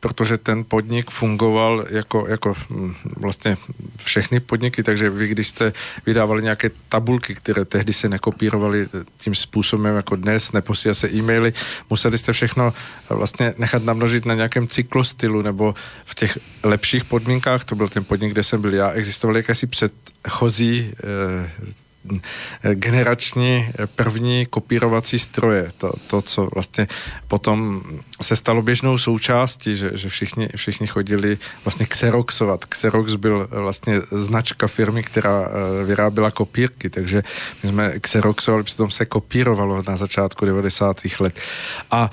protože 0.00 0.38
ten 0.38 0.64
podnik 0.64 1.10
fungoval 1.10 1.84
jako, 1.90 2.26
jako 2.28 2.54
hm, 2.70 2.94
vlastně 3.16 3.56
všechny 3.96 4.40
podniky, 4.40 4.82
takže 4.82 5.10
vy, 5.10 5.28
když 5.28 5.48
jste 5.48 5.72
vydávali 6.06 6.42
nějaké 6.42 6.70
tabulky, 6.88 7.34
které 7.34 7.64
tehdy 7.64 7.92
se 7.92 8.08
nekopírovaly 8.08 8.88
tím 9.18 9.34
způsobem 9.34 9.96
jako 9.96 10.16
dnes, 10.16 10.52
neposílali 10.52 10.94
se 10.94 11.10
e-maily, 11.10 11.52
museli 11.90 12.18
jste 12.18 12.32
všechno 12.32 12.74
vlastně 13.08 13.54
nechat 13.58 13.84
namnožit 13.84 14.26
na 14.26 14.34
nějakém 14.34 14.68
cyklostylu 14.68 15.42
nebo 15.42 15.74
v 16.04 16.14
těch 16.14 16.38
lepších 16.62 17.04
podmínkách, 17.04 17.64
to 17.64 17.74
byl 17.74 17.88
ten 17.88 18.04
podnik, 18.04 18.32
kde 18.32 18.42
jsem 18.42 18.60
byl 18.60 18.74
já, 18.74 18.90
existovaly 18.90 19.38
jakési 19.38 19.66
předchozí 19.66 20.90
eh, 20.92 21.50
generační 22.74 23.68
první 23.96 24.46
kopírovací 24.46 25.18
stroje. 25.18 25.72
To, 25.78 25.92
to, 26.06 26.22
co 26.22 26.48
vlastně 26.54 26.88
potom 27.28 27.82
se 28.22 28.36
stalo 28.36 28.62
běžnou 28.62 28.98
součástí, 28.98 29.76
že, 29.76 29.90
že 29.94 30.08
všichni, 30.08 30.48
všichni 30.56 30.86
chodili 30.86 31.38
vlastně 31.64 31.86
xeroxovat. 31.86 32.64
Xerox 32.64 33.14
byl 33.14 33.48
vlastně 33.50 34.00
značka 34.10 34.66
firmy, 34.66 35.02
která 35.02 35.48
eh, 35.48 35.84
vyráběla 35.84 36.30
kopírky, 36.30 36.90
takže 36.90 37.24
my 37.62 37.68
jsme 37.70 37.98
xeroxovali, 38.00 38.64
přitom 38.64 38.90
se 38.90 39.06
kopírovalo 39.06 39.82
na 39.88 39.96
začátku 39.96 40.44
90. 40.44 40.96
let. 41.20 41.40
A 41.90 42.10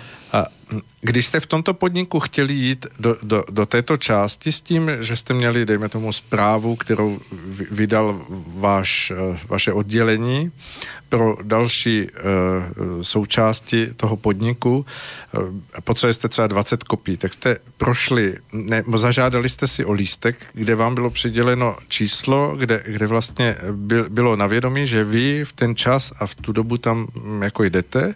když 1.02 1.26
jste 1.26 1.40
v 1.40 1.46
tomto 1.46 1.74
podniku 1.74 2.20
chtěli 2.20 2.54
jít 2.54 2.86
do, 3.00 3.18
do, 3.24 3.44
do 3.50 3.66
této 3.66 3.98
části 3.98 4.52
s 4.52 4.62
tím, 4.62 4.92
že 5.00 5.16
jste 5.16 5.34
měli, 5.34 5.66
dejme 5.66 5.90
tomu, 5.90 6.12
zprávu, 6.12 6.76
kterou 6.76 7.20
vydal 7.72 8.22
váš, 8.48 9.12
vaše 9.48 9.74
oddělení 9.74 10.52
pro 11.10 11.38
další 11.44 12.08
součásti 13.02 13.88
toho 13.98 14.18
podniku. 14.18 14.86
Potřebovali 15.84 16.14
jste 16.14 16.28
třeba 16.28 16.48
20 16.48 16.84
kopí, 16.84 17.18
tak 17.18 17.34
jste 17.34 17.58
prošli, 17.78 18.38
ne, 18.54 18.84
zažádali 18.96 19.50
jste 19.50 19.68
si 19.68 19.86
o 19.86 19.92
lístek, 19.92 20.46
kde 20.54 20.76
vám 20.76 20.96
bylo 20.96 21.10
přiděleno 21.10 21.78
číslo, 21.88 22.56
kde, 22.58 22.84
kde 22.86 23.08
vlastně 23.08 23.56
byl, 23.72 24.10
bylo 24.10 24.36
na 24.36 24.48
vědomí, 24.48 24.88
že 24.88 25.04
vy 25.04 25.46
v 25.46 25.54
ten 25.54 25.76
čas 25.76 26.14
a 26.20 26.28
v 26.28 26.36
tu 26.36 26.52
dobu 26.52 26.78
tam 26.78 27.08
mm, 27.14 27.44
jako 27.44 27.64
jdete. 27.64 28.16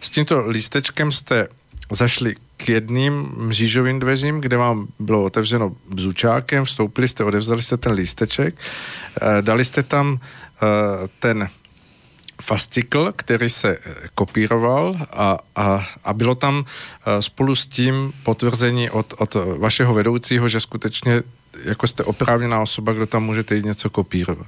S 0.00 0.10
tímto 0.10 0.46
lístečkem 0.46 1.12
jste 1.12 1.48
zašli 1.90 2.34
k 2.56 2.68
jedným 2.68 3.32
mřížovým 3.36 4.00
dveřím, 4.00 4.40
kde 4.40 4.56
vám 4.56 4.86
bylo 4.98 5.24
otevřeno 5.24 5.72
bzučákem, 5.88 6.64
vstoupili 6.64 7.08
jste, 7.08 7.24
odevzali 7.24 7.62
jste 7.62 7.76
ten 7.76 7.92
lísteček, 7.92 8.54
eh, 8.56 9.42
dali 9.42 9.64
jste 9.64 9.82
tam 9.82 10.18
eh, 10.20 11.08
ten 11.18 11.48
fascikl, 12.42 13.12
který 13.16 13.50
se 13.50 13.78
eh, 13.78 13.94
kopíroval 14.14 14.94
a, 15.10 15.38
a, 15.56 15.86
a 16.04 16.12
bylo 16.12 16.34
tam 16.34 16.64
spolu 17.20 17.56
s 17.56 17.66
tím 17.66 18.12
potvrzení 18.22 18.90
od, 18.90 19.14
od 19.18 19.36
vašeho 19.58 19.94
vedoucího, 19.94 20.48
že 20.48 20.60
skutečně 20.60 21.22
jako 21.64 21.86
jste 21.86 22.04
oprávněná 22.04 22.60
osoba, 22.60 22.92
kdo 22.92 23.06
tam 23.06 23.24
můžete 23.24 23.54
jít 23.54 23.64
něco 23.64 23.90
kopírovat. 23.90 24.46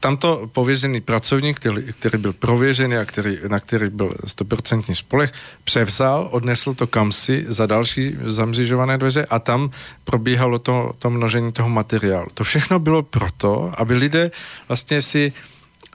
Tamto 0.00 0.50
pověřený 0.52 1.00
pracovník, 1.00 1.56
který, 1.56 1.92
který 1.92 2.18
byl 2.18 2.32
prověřený 2.32 2.96
a 2.96 3.04
který, 3.04 3.38
na 3.48 3.60
který 3.60 3.88
byl 3.88 4.14
stoprocentní 4.26 4.94
spolech, 4.94 5.32
převzal, 5.64 6.28
odnesl 6.30 6.74
to 6.74 6.86
kamsi 6.86 7.44
za 7.48 7.66
další 7.66 8.16
zamřižované 8.24 8.98
dveře 8.98 9.26
a 9.30 9.38
tam 9.38 9.70
probíhalo 10.04 10.58
to, 10.58 10.92
to 10.98 11.10
množení 11.10 11.52
toho 11.52 11.68
materiálu. 11.68 12.26
To 12.34 12.44
všechno 12.44 12.78
bylo 12.78 13.02
proto, 13.02 13.72
aby 13.76 13.94
lidé 13.94 14.30
vlastně 14.68 15.02
si 15.02 15.32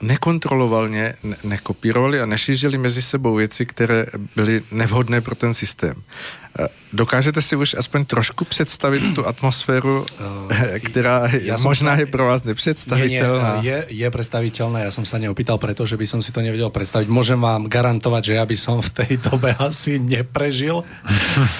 nekontrolovalně 0.02 1.14
ne- 1.22 1.36
nekopírovali 1.44 2.20
a 2.20 2.26
nešířili 2.26 2.78
mezi 2.78 3.02
sebou 3.02 3.34
věci, 3.34 3.66
které 3.66 4.06
byly 4.36 4.62
nevhodné 4.70 5.20
pro 5.20 5.34
ten 5.34 5.54
systém. 5.54 6.02
Dokážete 6.96 7.44
si 7.44 7.52
už 7.52 7.76
aspoň 7.76 8.08
trošku 8.08 8.48
představit 8.48 9.02
tu 9.12 9.26
atmosféru, 9.28 10.00
uh, 10.00 10.78
která 10.80 11.28
ja 11.44 11.60
možná 11.60 11.92
sa, 11.92 12.00
je 12.00 12.06
pro 12.08 12.24
vás 12.30 12.40
nepředstavitelná? 12.46 13.60
Nie, 13.60 13.62
nie, 13.62 13.80
je, 13.92 14.06
je 14.06 14.08
predstaviteľná. 14.08 14.78
Ja 14.80 14.90
som 14.94 15.04
sa 15.04 15.20
neopýtal 15.20 15.60
preto, 15.60 15.84
že 15.84 16.00
by 16.00 16.06
som 16.08 16.20
si 16.24 16.32
to 16.32 16.40
nevedel 16.40 16.72
predstaviť. 16.72 17.12
Môžem 17.12 17.36
vám 17.36 17.68
garantovať, 17.68 18.32
že 18.32 18.34
ja 18.40 18.44
by 18.48 18.56
som 18.56 18.80
v 18.80 18.90
tej 19.02 19.12
dobe 19.20 19.52
asi 19.68 20.00
neprežil. 20.00 20.80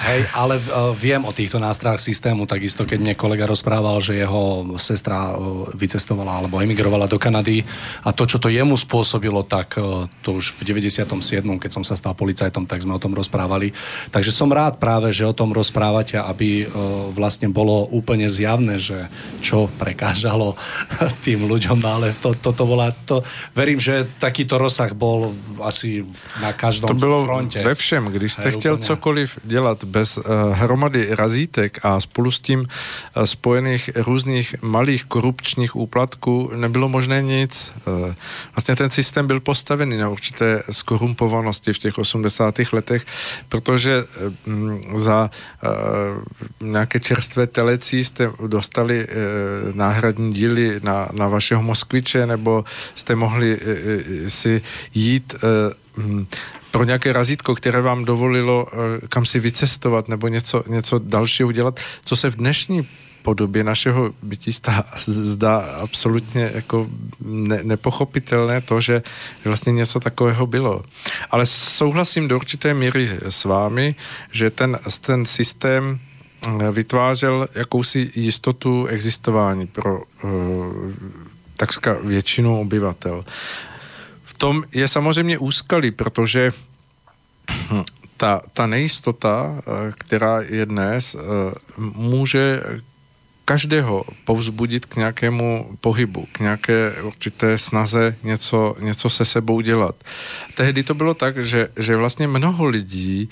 Hej, 0.09 0.25
ale 0.33 0.57
uh, 0.57 0.95
viem 0.97 1.21
o 1.21 1.35
týchto 1.35 1.61
nástrách 1.61 2.01
systému, 2.01 2.49
takisto 2.49 2.89
keď 2.89 2.97
mne 2.97 3.13
kolega 3.13 3.45
rozprával, 3.45 4.01
že 4.01 4.17
jeho 4.17 4.65
sestra 4.81 5.37
uh, 5.37 5.69
vycestovala 5.77 6.41
alebo 6.41 6.57
emigrovala 6.57 7.05
do 7.05 7.21
Kanady 7.21 7.61
a 8.01 8.09
to, 8.09 8.25
čo 8.25 8.41
to 8.41 8.49
jemu 8.49 8.73
spôsobilo, 8.73 9.45
tak 9.45 9.77
uh, 9.77 10.09
to 10.25 10.41
už 10.41 10.57
v 10.57 10.73
97. 10.73 11.13
keď 11.61 11.69
som 11.69 11.85
sa 11.85 11.93
stal 11.93 12.17
policajtom, 12.17 12.65
tak 12.65 12.81
sme 12.81 12.97
o 12.97 13.03
tom 13.03 13.13
rozprávali. 13.13 13.69
Takže 14.09 14.33
som 14.33 14.49
rád 14.49 14.81
práve, 14.87 15.11
že 15.11 15.27
o 15.27 15.35
tom 15.35 15.51
rozprávate, 15.51 16.15
aby 16.15 16.63
e, 16.63 16.65
vlastne 17.11 17.51
bolo 17.51 17.91
úplne 17.91 18.31
zjavné, 18.31 18.79
že 18.79 19.11
čo 19.43 19.67
prekážalo 19.75 20.55
tým 21.27 21.43
ľuďom, 21.43 21.83
ale 21.83 22.15
to, 22.23 22.31
toto 22.39 22.63
bola, 22.63 22.95
to, 23.03 23.19
verím, 23.51 23.83
že 23.83 24.07
takýto 24.15 24.55
rozsah 24.55 24.95
bol 24.95 25.35
asi 25.59 26.07
na 26.39 26.55
každom 26.55 26.87
to 26.87 26.95
bylo 26.95 27.27
fronte. 27.27 27.59
ve 27.59 27.75
všem, 27.75 28.05
když 28.15 28.33
jste 28.33 28.51
chtěl 28.55 28.79
úplně... 28.79 28.87
cokoliv 28.87 29.29
dělat 29.43 29.83
bez 29.83 30.17
uh, 30.17 30.23
hromady 30.55 31.07
razítek 31.11 31.83
a 31.83 31.99
spolu 31.99 32.31
s 32.31 32.39
tím 32.39 32.59
uh, 32.59 33.23
spojených 33.27 33.89
různých 34.07 34.55
malých 34.63 35.05
korupčních 35.05 35.75
úplatků 35.75 36.51
nebylo 36.55 36.87
možné 36.87 37.21
nic. 37.21 37.71
Uh, 37.83 38.15
vlastně 38.55 38.75
ten 38.75 38.89
systém 38.89 39.27
byl 39.27 39.39
postavený 39.39 39.97
na 39.97 40.09
určité 40.09 40.63
skorumpovanosti 40.71 41.73
v 41.73 41.79
těch 41.79 41.97
80. 41.97 42.55
letech, 42.71 43.05
protože 43.49 44.03
uh, 44.47 44.76
za 44.95 45.29
uh, 45.29 46.69
nějaké 46.69 46.99
čerstvé 46.99 47.47
telecí 47.47 48.05
jste 48.05 48.29
dostali 48.47 49.07
uh, 49.07 49.75
náhradní 49.75 50.33
díly 50.33 50.79
na, 50.83 51.09
na 51.11 51.27
vašeho 51.27 51.63
Moskviče, 51.63 52.25
nebo 52.25 52.65
jste 52.95 53.15
mohli 53.15 53.57
uh, 53.57 53.63
si 54.27 54.61
jít 54.93 55.35
uh, 56.03 56.23
pro 56.71 56.83
nějaké 56.83 57.13
razítko, 57.13 57.55
které 57.55 57.81
vám 57.81 58.05
dovolilo 58.05 58.67
kam 59.09 59.25
si 59.25 59.39
vycestovat 59.39 60.07
nebo 60.07 60.27
něco, 60.27 60.63
něco 60.67 60.99
dalšího 60.99 61.47
udělat, 61.47 61.79
co 62.05 62.15
se 62.15 62.29
v 62.29 62.35
dnešní 62.35 62.87
podobě 63.27 63.63
našeho 63.63 64.15
bytí 64.23 64.53
stá, 64.53 64.85
zdá 65.07 65.57
absolutně 65.83 66.51
jako 66.55 66.87
ne, 67.19 67.59
nepochopitelné 67.63 68.61
to, 68.61 68.79
že 68.79 69.03
vlastně 69.45 69.73
něco 69.73 69.99
takového 69.99 70.47
bylo. 70.47 70.83
Ale 71.31 71.45
souhlasím 71.45 72.27
do 72.27 72.35
určité 72.35 72.73
míry 72.73 73.19
s 73.27 73.43
vámi, 73.43 73.95
že 74.31 74.49
ten, 74.49 74.79
ten 75.01 75.25
systém 75.25 75.99
eh, 75.99 76.71
vytvářel 76.71 77.47
jakousi 77.55 78.11
jistotu 78.15 78.87
existování 78.87 79.67
pro 79.67 79.99
uh, 79.99 80.31
takřka 81.57 81.97
většinu 82.03 82.59
obyvatel. 82.59 83.25
V 84.23 84.33
tom 84.37 84.63
je 84.71 84.87
samozřejmě 84.87 85.37
úskalí, 85.37 85.91
protože 85.91 86.51
ta, 88.17 88.41
ta 88.53 88.67
nejistota, 88.67 89.59
eh, 89.59 89.91
která 89.97 90.41
je 90.41 90.65
dnes, 90.65 91.15
může 91.77 92.63
každého 93.47 94.03
povzbudit 94.25 94.85
k 94.85 94.95
nějakému 94.95 95.77
pohybu, 95.81 96.27
k 96.31 96.39
nějaké 96.39 97.01
určité 97.03 97.57
snaze 97.57 98.15
něco, 98.23 98.75
něco 98.79 99.09
se 99.09 99.25
sebou 99.25 99.61
dělat. 99.61 99.95
Tehdy 100.55 100.83
to 100.83 100.93
bylo 100.93 101.13
tak, 101.13 101.45
že, 101.45 101.67
že 101.79 101.95
vlastně 101.95 102.27
mnoho 102.27 102.65
lidí 102.65 103.29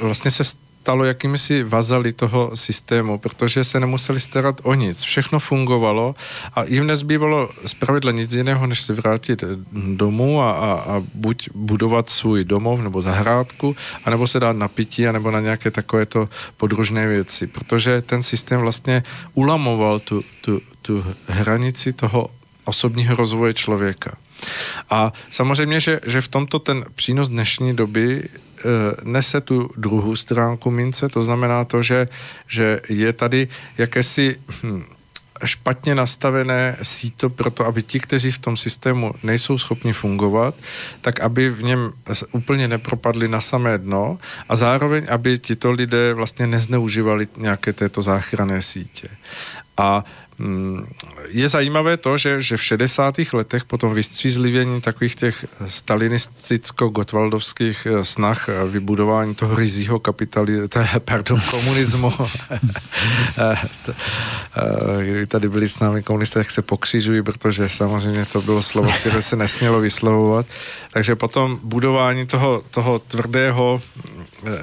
vlastně 0.00 0.30
se 0.30 0.44
stalo 0.84 1.04
jakýmisi 1.04 1.64
vazali 1.64 2.12
toho 2.12 2.52
systému, 2.52 3.18
protože 3.18 3.64
se 3.64 3.80
nemuseli 3.80 4.20
starat 4.20 4.60
o 4.68 4.74
nic. 4.76 5.00
Všechno 5.00 5.40
fungovalo 5.40 6.14
a 6.54 6.64
jim 6.68 6.86
nezbývalo 6.86 7.48
zpravidla 7.66 8.12
nic 8.12 8.32
jiného, 8.32 8.66
než 8.66 8.80
se 8.80 8.92
vrátit 8.92 9.44
domů 9.72 10.42
a, 10.42 10.52
a, 10.52 10.70
a 10.72 11.02
buď 11.14 11.48
budovat 11.54 12.08
svůj 12.08 12.44
domov 12.44 12.80
nebo 12.80 13.00
zahrádku, 13.00 13.76
anebo 14.04 14.28
se 14.28 14.40
dát 14.40 14.56
na 14.56 14.68
pití, 14.68 15.08
anebo 15.08 15.30
na 15.30 15.40
nějaké 15.40 15.70
takovéto 15.70 16.28
podružné 16.60 17.08
věci, 17.08 17.46
protože 17.46 18.04
ten 18.04 18.20
systém 18.22 18.60
vlastně 18.60 19.02
ulamoval 19.34 20.04
tu, 20.04 20.20
tu, 20.44 20.60
tu 20.82 21.04
hranici 21.28 21.92
toho 21.96 22.28
osobního 22.64 23.16
rozvoje 23.16 23.54
člověka. 23.56 24.20
A 24.90 25.12
samozřejmě, 25.30 25.80
že, 25.80 26.00
že 26.06 26.20
v 26.20 26.28
tomto 26.28 26.58
ten 26.58 26.84
přínos 26.94 27.28
dnešní 27.28 27.72
doby 27.72 28.28
nese 29.02 29.40
tu 29.40 29.70
druhou 29.76 30.16
stránku 30.16 30.70
mince, 30.70 31.08
to 31.08 31.22
znamená 31.22 31.64
to, 31.64 31.82
že, 31.82 32.08
že 32.48 32.80
je 32.88 33.12
tady 33.12 33.48
jakési 33.78 34.36
hm, 34.62 34.84
špatně 35.44 35.94
nastavené 35.94 36.76
síto 36.82 37.30
pro 37.30 37.50
to, 37.50 37.66
aby 37.66 37.82
ti, 37.82 38.00
kteří 38.00 38.30
v 38.30 38.38
tom 38.38 38.56
systému 38.56 39.14
nejsou 39.22 39.58
schopni 39.58 39.92
fungovat, 39.92 40.54
tak 41.00 41.20
aby 41.20 41.50
v 41.50 41.62
něm 41.62 41.92
úplně 42.32 42.68
nepropadli 42.68 43.28
na 43.28 43.40
samé 43.40 43.78
dno 43.78 44.18
a 44.48 44.56
zároveň, 44.56 45.06
aby 45.10 45.38
tito 45.38 45.70
lidé 45.70 46.14
vlastně 46.14 46.46
nezneužívali 46.46 47.28
nějaké 47.36 47.72
této 47.72 48.02
záchranné 48.02 48.62
sítě. 48.62 49.08
A 49.76 50.04
je 51.28 51.48
zajímavé 51.48 51.96
to, 51.96 52.18
že, 52.18 52.42
že 52.42 52.56
v 52.56 52.62
60. 52.62 53.14
letech 53.32 53.64
po 53.64 53.78
tom 53.78 53.94
vystřízlivění 53.94 54.80
takových 54.80 55.14
těch 55.14 55.46
stalinisticko-gotwaldovských 55.66 57.86
eh, 57.86 58.04
snah 58.04 58.48
eh, 58.48 58.52
vybudování 58.68 59.34
toho 59.34 59.54
rizího 59.54 59.98
kapitali, 59.98 60.52
pardon, 61.04 61.40
komunismu, 61.50 62.12
eh, 63.38 63.56
kdyby 65.02 65.26
tady 65.26 65.48
byli 65.48 65.68
s 65.68 65.78
námi 65.78 66.02
komunisté, 66.02 66.40
tak 66.40 66.50
se 66.50 66.62
pokřižují, 66.62 67.22
protože 67.22 67.68
samozřejmě 67.68 68.24
to 68.24 68.42
bylo 68.42 68.62
slovo, 68.62 68.92
které 69.00 69.22
se 69.22 69.36
nesmělo 69.36 69.80
vyslovovat. 69.80 70.46
Takže 70.92 71.16
potom 71.16 71.60
budování 71.62 72.26
toho, 72.26 72.62
toho 72.70 72.98
tvrdého, 72.98 73.82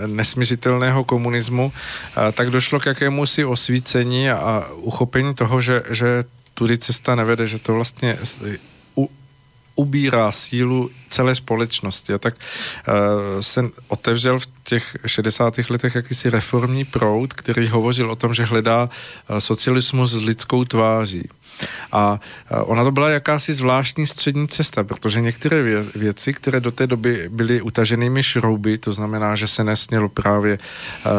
nesmířitelného 0.06 1.04
komunismu, 1.04 1.74
tak 2.34 2.50
došlo 2.50 2.80
k 2.80 2.86
jakému 2.86 3.26
si 3.26 3.46
osvícení 3.46 4.30
a 4.30 4.68
uchopení 4.76 5.36
toho, 5.36 5.61
že, 5.62 5.84
že 5.90 6.24
tudy 6.54 6.78
cesta 6.78 7.16
nevede, 7.16 7.48
že 7.48 7.60
to 7.60 7.74
vlastně 7.74 8.18
ubírá 9.76 10.32
sílu 10.32 10.90
celé 11.10 11.36
společnosti. 11.36 12.14
A 12.14 12.18
tak 12.18 12.36
uh, 12.36 13.42
se 13.42 13.62
otevřel 13.88 14.40
v 14.40 14.48
těch 14.64 14.98
60. 15.06 15.58
letech 15.70 15.96
jakýsi 15.96 16.30
reformní 16.30 16.86
proud, 16.86 17.34
který 17.34 17.68
hovořil 17.68 18.12
o 18.12 18.16
tom, 18.16 18.34
že 18.34 18.46
hledá 18.46 18.84
uh, 18.84 19.38
socialismus 19.38 20.12
s 20.12 20.24
lidskou 20.24 20.66
tváří. 20.66 21.30
A 21.92 22.20
ona 22.50 22.84
to 22.84 22.92
byla 22.92 23.10
jakási 23.10 23.54
zvláštní 23.54 24.08
střední 24.08 24.48
cesta, 24.48 24.84
protože 24.84 25.22
některé 25.22 25.84
věci, 25.96 26.34
které 26.34 26.60
do 26.60 26.72
té 26.72 26.88
doby 26.88 27.30
byly 27.30 27.62
utaženými 27.62 28.24
šrouby, 28.24 28.78
to 28.78 28.94
znamená, 28.94 29.36
že 29.36 29.48
se 29.48 29.64
nesmělo 29.64 30.10
právě 30.10 30.60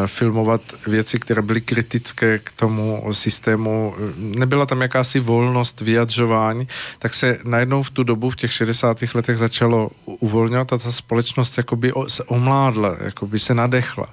filmovat 0.06 0.60
věci, 0.86 1.18
které 1.18 1.42
byly 1.42 1.60
kritické 1.60 2.38
k 2.38 2.52
tomu 2.52 3.08
systému, 3.12 3.94
nebyla 4.16 4.66
tam 4.66 4.82
jakási 4.82 5.20
volnost 5.20 5.80
vyjadřování, 5.80 6.68
tak 6.98 7.14
se 7.14 7.38
najednou 7.44 7.82
v 7.82 7.90
tu 7.90 8.04
dobu, 8.04 8.30
v 8.30 8.36
těch 8.36 8.52
60. 8.52 8.98
letech 9.14 9.38
začalo 9.38 9.90
uvolňovat 10.04 10.72
a 10.72 10.78
ta 10.78 10.92
společnost 10.92 11.56
jakoby 11.58 11.92
se 12.08 12.24
omládla, 12.24 12.96
jakoby 13.00 13.38
se 13.38 13.54
nadechla. 13.54 14.08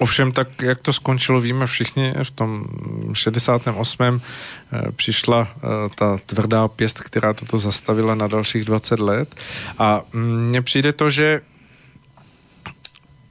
Ovšem, 0.00 0.32
tak 0.32 0.62
jak 0.62 0.78
to 0.78 0.92
skončilo, 0.92 1.40
víme 1.40 1.66
všichni, 1.66 2.14
v 2.22 2.30
tom 2.30 2.64
68. 3.12 4.20
Eh, 4.72 4.92
přišla 4.92 5.48
eh, 5.56 5.60
ta 5.94 6.16
tvrdá 6.26 6.68
pěst, 6.68 7.00
která 7.00 7.32
toto 7.32 7.58
zastavila 7.58 8.14
na 8.14 8.26
dalších 8.26 8.64
20 8.64 9.00
let. 9.00 9.34
A 9.78 10.02
mně 10.12 10.62
přijde 10.62 10.92
to, 10.92 11.10
že 11.10 11.40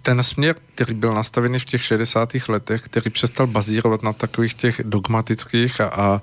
ten 0.02 0.24
směr, 0.24 0.56
který 0.76 0.94
byl 0.94 1.14
nastavený 1.14 1.60
v 1.60 1.66
těch 1.66 1.84
60. 1.84 2.30
letech, 2.48 2.82
který 2.82 3.10
přestal 3.10 3.48
bazírovat 3.48 4.04
na 4.04 4.14
takových 4.14 4.54
těch 4.54 4.82
dogmatických 4.86 5.82
a, 5.82 5.86
a, 5.86 6.22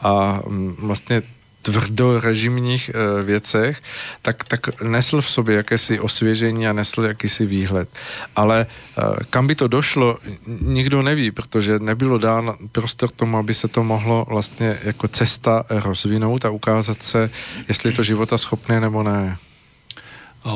a 0.00 0.40
mm, 0.46 0.76
vlastně 0.78 1.22
tvrdorežimních 1.62 2.90
e, 2.90 3.22
věcech, 3.22 3.82
tak, 4.22 4.44
tak 4.44 4.82
nesl 4.82 5.20
v 5.20 5.30
sobě 5.30 5.56
jakési 5.56 6.00
osvěžení 6.00 6.68
a 6.68 6.72
nesl 6.72 7.04
jakýsi 7.04 7.46
výhled. 7.46 7.88
Ale 8.36 8.66
e, 8.66 9.24
kam 9.30 9.46
by 9.46 9.54
to 9.54 9.68
došlo, 9.68 10.18
nikdo 10.60 11.02
neví, 11.02 11.30
protože 11.30 11.78
nebylo 11.78 12.18
dán 12.18 12.54
prostor 12.72 13.10
tomu, 13.10 13.38
aby 13.38 13.54
se 13.54 13.68
to 13.68 13.84
mohlo 13.84 14.26
vlastně 14.28 14.78
jako 14.82 15.08
cesta 15.08 15.64
rozvinout 15.70 16.44
a 16.44 16.50
ukázat 16.50 17.02
se, 17.02 17.30
jestli 17.68 17.90
je 17.90 17.96
to 17.96 18.02
života 18.02 18.38
schopné 18.38 18.80
nebo 18.80 19.02
ne. 19.02 19.36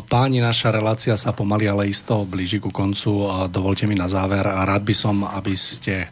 Páni, 0.08 0.40
naša 0.40 0.70
relácia 0.70 1.18
sa 1.18 1.34
pomaly, 1.34 1.68
ale 1.68 1.90
isto 1.90 2.24
blíži 2.24 2.62
ku 2.62 2.70
koncu. 2.70 3.28
Dovolte 3.50 3.84
mi 3.84 3.98
na 3.98 4.08
záver 4.08 4.46
a 4.46 4.64
rád 4.64 4.86
by 4.86 4.94
som, 4.94 5.26
aby 5.26 5.52
ste 5.58 6.08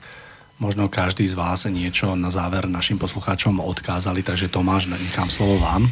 možno 0.61 0.93
každý 0.93 1.25
z 1.25 1.35
vás 1.35 1.65
niečo 1.65 2.13
na 2.15 2.29
záver 2.29 2.69
našim 2.69 3.01
poslucháčom 3.01 3.65
odkázali, 3.65 4.21
takže 4.21 4.53
Tomáš, 4.53 4.93
nechám 4.93 5.33
slovo 5.33 5.57
vám. 5.57 5.89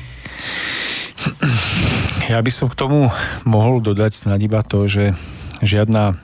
Ja 2.29 2.39
by 2.45 2.53
som 2.53 2.69
k 2.69 2.79
tomu 2.79 3.09
mohol 3.49 3.81
dodať 3.81 4.13
snad 4.15 4.39
iba 4.45 4.61
to, 4.63 4.87
že 4.87 5.17
žiadna 5.65 6.21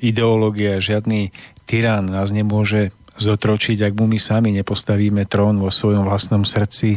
ideológia, 0.00 0.80
žiadny 0.80 1.30
tyrán 1.68 2.08
nás 2.08 2.32
nemôže 2.32 2.90
zotročiť, 3.20 3.84
ak 3.84 3.92
mu 4.00 4.08
my 4.08 4.16
sami 4.16 4.56
nepostavíme 4.56 5.28
trón 5.28 5.60
vo 5.60 5.68
svojom 5.68 6.08
vlastnom 6.08 6.48
srdci 6.48 6.96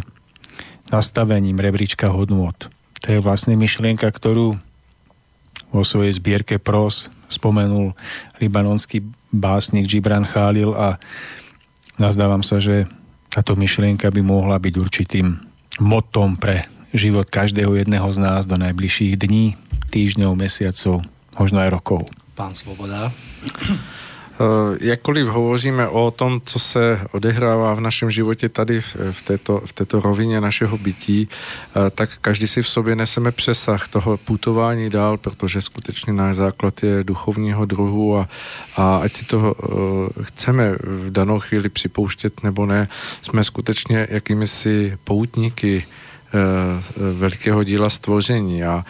nastavením 0.87 1.59
rebríčka 1.59 2.07
hodnôt. 2.07 2.55
To 3.01 3.07
je 3.11 3.19
vlastne 3.19 3.59
myšlienka, 3.59 4.07
ktorú 4.07 4.55
vo 5.71 5.83
svojej 5.83 6.15
zbierke 6.15 6.61
pros 6.61 7.11
spomenul 7.27 7.95
libanonský 8.39 9.01
básnik 9.31 9.87
Gibran 9.87 10.27
Khalil 10.27 10.75
a 10.75 10.99
nazdávam 11.95 12.43
sa, 12.43 12.59
že 12.59 12.85
táto 13.31 13.55
myšlienka 13.55 14.11
by 14.11 14.21
mohla 14.21 14.59
byť 14.59 14.73
určitým 14.75 15.39
motom 15.79 16.35
pre 16.35 16.67
život 16.91 17.31
každého 17.31 17.79
jedného 17.79 18.07
z 18.11 18.19
nás 18.19 18.43
do 18.43 18.59
najbližších 18.59 19.15
dní, 19.15 19.55
týždňov, 19.91 20.35
mesiacov, 20.35 21.07
možno 21.39 21.57
aj 21.63 21.69
rokov. 21.71 22.11
Pán 22.35 22.51
Svoboda. 22.51 23.15
Eh, 24.31 24.77
jakkoliv 24.81 25.27
hovoříme 25.27 25.87
o 25.87 26.11
tom, 26.11 26.41
co 26.45 26.59
se 26.59 27.01
odehrává 27.11 27.73
v 27.73 27.79
našem 27.79 28.11
životě 28.11 28.49
tady 28.49 28.81
v 29.11 29.21
této, 29.23 29.61
v 29.65 29.73
této 29.73 29.99
rovině 29.99 30.41
našeho 30.41 30.77
bytí, 30.77 31.29
eh, 31.29 31.89
tak 31.89 32.09
každý 32.21 32.47
si 32.47 32.63
v 32.63 32.67
sobě 32.67 32.95
neseme 32.95 33.31
přesah 33.31 33.87
toho 33.87 34.17
putování 34.17 34.89
dál, 34.89 35.17
protože 35.17 35.61
skutečně 35.61 36.13
náš 36.13 36.35
základ 36.35 36.83
je 36.83 37.03
duchovního 37.03 37.65
druhu 37.65 38.17
a, 38.17 38.29
a 38.75 38.97
ať 38.97 39.15
si 39.15 39.25
to 39.25 39.55
eh, 39.55 40.23
chceme 40.23 40.71
v 40.81 41.11
danou 41.11 41.39
chvíli 41.39 41.69
připouštět 41.69 42.43
nebo 42.43 42.65
ne, 42.65 42.87
jsme 43.21 43.43
skutečně 43.43 44.07
jakými 44.09 44.47
si 44.47 44.97
poutníky 45.03 45.85
velkého 47.17 47.63
díla 47.63 47.89
stvoření. 47.89 48.63
A 48.63 48.85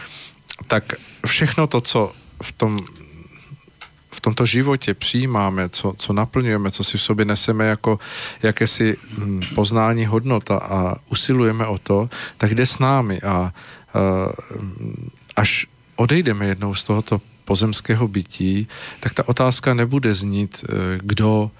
tak 0.67 0.93
všechno 1.25 1.67
to, 1.67 1.81
co 1.81 2.11
v 2.43 2.51
tom 2.51 2.79
v 4.13 4.21
tomto 4.21 4.45
životě 4.45 4.93
přijímáme, 4.93 5.69
co, 5.69 5.93
co 5.97 6.13
naplňujeme, 6.13 6.71
co 6.71 6.83
si 6.83 6.97
v 6.97 7.01
sobě 7.01 7.25
neseme 7.25 7.65
jako 7.67 7.99
jakési 8.43 8.97
hm, 9.17 9.41
poznání 9.55 10.05
hodnota 10.05 10.57
a 10.57 10.95
usilujeme 11.09 11.65
o 11.65 11.77
to, 11.77 12.09
tak 12.37 12.55
jde 12.55 12.65
s 12.65 12.79
námi 12.79 13.21
a 13.21 13.53
až 15.35 15.67
odejdeme 15.95 16.45
jednou 16.45 16.75
z 16.75 16.83
tohoto 16.83 17.21
pozemského 17.45 18.07
bytí, 18.07 18.67
tak 18.99 19.13
ta 19.13 19.27
otázka 19.27 19.73
nebude 19.73 20.13
znít, 20.13 20.63
e, 20.63 20.99
kdo 21.03 21.51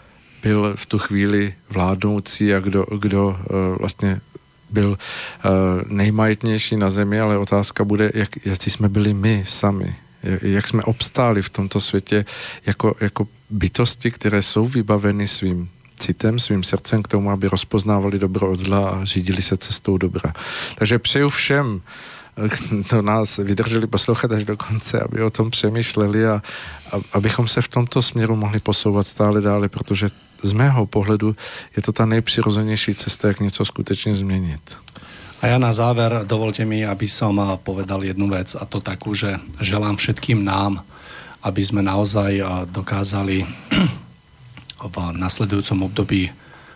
byl 0.44 0.73
v 0.76 0.86
tu 0.86 0.99
chvíli 0.99 1.53
vládnoucí 1.69 2.53
a 2.53 2.60
kdo, 2.60 2.86
kdo 2.99 3.38
e, 3.40 3.78
vlastně 3.80 4.22
byl 4.69 4.98
e, 4.98 5.49
nejmajetnější 5.88 6.78
na 6.78 6.90
zemi, 6.90 7.19
ale 7.19 7.38
otázka 7.38 7.84
bude, 7.84 8.11
jak, 8.14 8.45
jak 8.45 8.64
jsme 8.64 8.90
byli 8.90 9.14
my 9.14 9.44
sami 9.48 9.95
jak 10.41 10.68
jsme 10.68 10.84
obstáli 10.84 11.41
v 11.41 11.49
tomto 11.49 11.80
světě 11.80 12.26
jako, 12.65 12.95
jako 13.02 13.27
bytosti, 13.49 14.11
které 14.11 14.41
jsou 14.41 14.68
vybaveny 14.68 15.27
svým 15.27 15.69
citem, 15.99 16.39
svým 16.39 16.64
srdcem 16.64 17.03
k 17.03 17.07
tomu, 17.07 17.31
aby 17.31 17.48
rozpoznávali 17.48 18.19
dobro 18.19 18.52
od 18.52 18.60
zla 18.60 18.89
a 18.89 19.06
řídili 19.06 19.41
se 19.41 19.57
cestou 19.57 19.98
dobra. 19.98 20.34
Takže 20.77 20.99
přeju 20.99 21.30
všem, 21.30 21.81
kdo 22.69 23.02
nás 23.02 23.38
vydrželi 23.38 23.88
poslouchat 23.88 24.31
až 24.31 24.45
do 24.45 24.57
konce, 24.57 24.99
aby 24.99 25.23
o 25.23 25.30
tom 25.30 25.52
přemýšleli 25.52 26.27
a, 26.27 26.41
a 26.91 26.95
abychom 27.14 27.48
se 27.48 27.61
v 27.61 27.68
tomto 27.68 28.02
směru 28.02 28.35
mohli 28.35 28.60
posouvat 28.60 29.07
stále 29.07 29.41
dále, 29.41 29.69
protože 29.69 30.07
z 30.43 30.52
mého 30.52 30.85
pohledu 30.85 31.35
je 31.76 31.81
to 31.81 31.91
ta 31.91 32.06
nejpřirozenější 32.06 32.95
cesta, 32.95 33.27
jak 33.27 33.39
něco 33.39 33.65
skutečně 33.65 34.15
změnit. 34.15 34.77
A 35.41 35.49
ja 35.49 35.57
na 35.57 35.73
záver 35.73 36.22
dovolte 36.30 36.61
mi, 36.69 36.85
aby 36.85 37.09
som 37.09 37.34
povedal 37.65 38.05
jednu 38.05 38.30
vec 38.30 38.53
a 38.53 38.61
to 38.69 38.77
takú, 38.77 39.18
že 39.18 39.41
želám 39.57 39.97
všetkým 39.97 40.38
nám, 40.45 40.85
aby 41.41 41.61
sme 41.65 41.81
naozaj 41.81 42.38
dokázali 42.69 43.49
v 44.93 44.95
nasledujúcom 45.18 45.89
období 45.89 46.30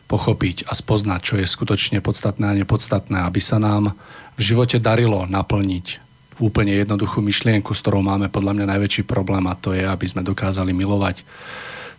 pochopiť 0.09 0.65
a 0.65 0.73
spoznať, 0.73 1.19
čo 1.21 1.35
je 1.37 1.45
skutočne 1.45 2.01
podstatné 2.01 2.45
a 2.49 2.57
nepodstatné, 2.57 3.21
aby 3.21 3.37
sa 3.37 3.61
nám 3.61 3.93
v 4.33 4.41
živote 4.41 4.81
darilo 4.81 5.29
naplniť 5.29 6.01
úplne 6.41 6.73
jednoduchú 6.73 7.21
myšlienku, 7.21 7.69
s 7.69 7.85
ktorou 7.85 8.01
máme 8.01 8.33
podľa 8.33 8.57
mňa 8.57 8.65
najväčší 8.75 9.05
problém 9.05 9.45
a 9.45 9.53
to 9.53 9.77
je, 9.77 9.85
aby 9.85 10.05
sme 10.09 10.25
dokázali 10.25 10.73
milovať 10.73 11.21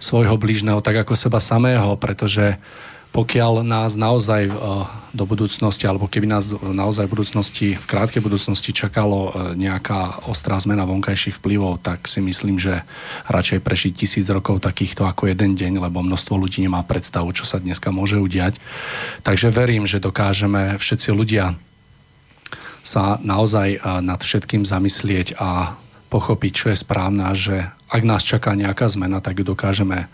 svojho 0.03 0.35
blížneho 0.35 0.83
tak 0.83 0.99
ako 1.07 1.15
seba 1.15 1.39
samého, 1.39 1.95
pretože 1.97 2.59
pokiaľ 3.13 3.65
nás 3.65 3.95
naozaj 3.95 4.43
eh, 4.49 4.55
do 5.17 5.25
budúcnosti, 5.25 5.89
alebo 5.89 6.11
keby 6.11 6.29
nás 6.29 6.53
naozaj 6.53 7.09
v 7.09 7.15
budúcnosti, 7.17 7.67
v 7.79 7.87
krátkej 7.89 8.21
budúcnosti 8.21 8.71
čakalo 8.77 9.19
eh, 9.29 9.33
nejaká 9.57 10.29
ostrá 10.29 10.61
zmena 10.61 10.85
vonkajších 10.85 11.41
vplyvov, 11.41 11.81
tak 11.81 12.05
si 12.11 12.21
myslím, 12.21 12.61
že 12.61 12.85
radšej 13.31 13.65
prežiť 13.65 13.93
tisíc 13.97 14.27
rokov 14.29 14.61
takýchto 14.61 15.09
ako 15.09 15.33
jeden 15.33 15.57
deň, 15.57 15.81
lebo 15.81 16.05
množstvo 16.05 16.37
ľudí 16.37 16.65
nemá 16.65 16.85
predstavu, 16.85 17.33
čo 17.33 17.49
sa 17.49 17.63
dneska 17.63 17.89
môže 17.95 18.21
udiať. 18.21 18.61
Takže 19.25 19.49
verím, 19.49 19.89
že 19.89 20.03
dokážeme 20.03 20.77
všetci 20.77 21.09
ľudia 21.15 21.57
sa 22.87 23.19
naozaj 23.19 23.69
eh, 23.77 23.81
nad 24.05 24.21
všetkým 24.21 24.69
zamyslieť 24.69 25.41
a 25.41 25.75
pochopiť, 26.07 26.53
čo 26.55 26.67
je 26.71 26.79
správne 26.79 27.35
že 27.35 27.67
ak 27.91 28.03
nás 28.03 28.23
čaká 28.23 28.55
nejaká 28.55 28.87
zmena, 28.91 29.23
tak 29.23 29.39
ju 29.39 29.45
dokážeme 29.47 30.11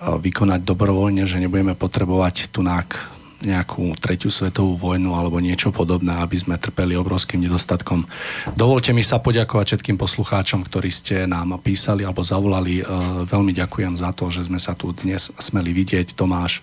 vykonať 0.00 0.64
dobrovoľne, 0.64 1.28
že 1.28 1.36
nebudeme 1.36 1.76
potrebovať 1.76 2.48
tunák 2.50 3.20
nejakú 3.40 3.96
tretiu 3.96 4.28
svetovú 4.28 4.76
vojnu 4.76 5.16
alebo 5.16 5.40
niečo 5.40 5.72
podobné, 5.72 6.12
aby 6.20 6.36
sme 6.36 6.60
trpeli 6.60 6.92
obrovským 6.92 7.40
nedostatkom. 7.40 8.04
Dovolte 8.52 8.92
mi 8.92 9.00
sa 9.00 9.16
poďakovať 9.16 9.76
všetkým 9.76 9.96
poslucháčom, 9.96 10.60
ktorí 10.68 10.92
ste 10.92 11.24
nám 11.24 11.56
písali 11.64 12.04
alebo 12.04 12.20
zavolali. 12.20 12.80
E, 12.80 12.84
veľmi 13.24 13.56
ďakujem 13.56 13.96
za 13.96 14.12
to, 14.12 14.28
že 14.28 14.44
sme 14.44 14.60
sa 14.60 14.76
tu 14.76 14.92
dnes 14.92 15.32
smeli 15.40 15.72
vidieť. 15.72 16.12
Tomáš, 16.12 16.60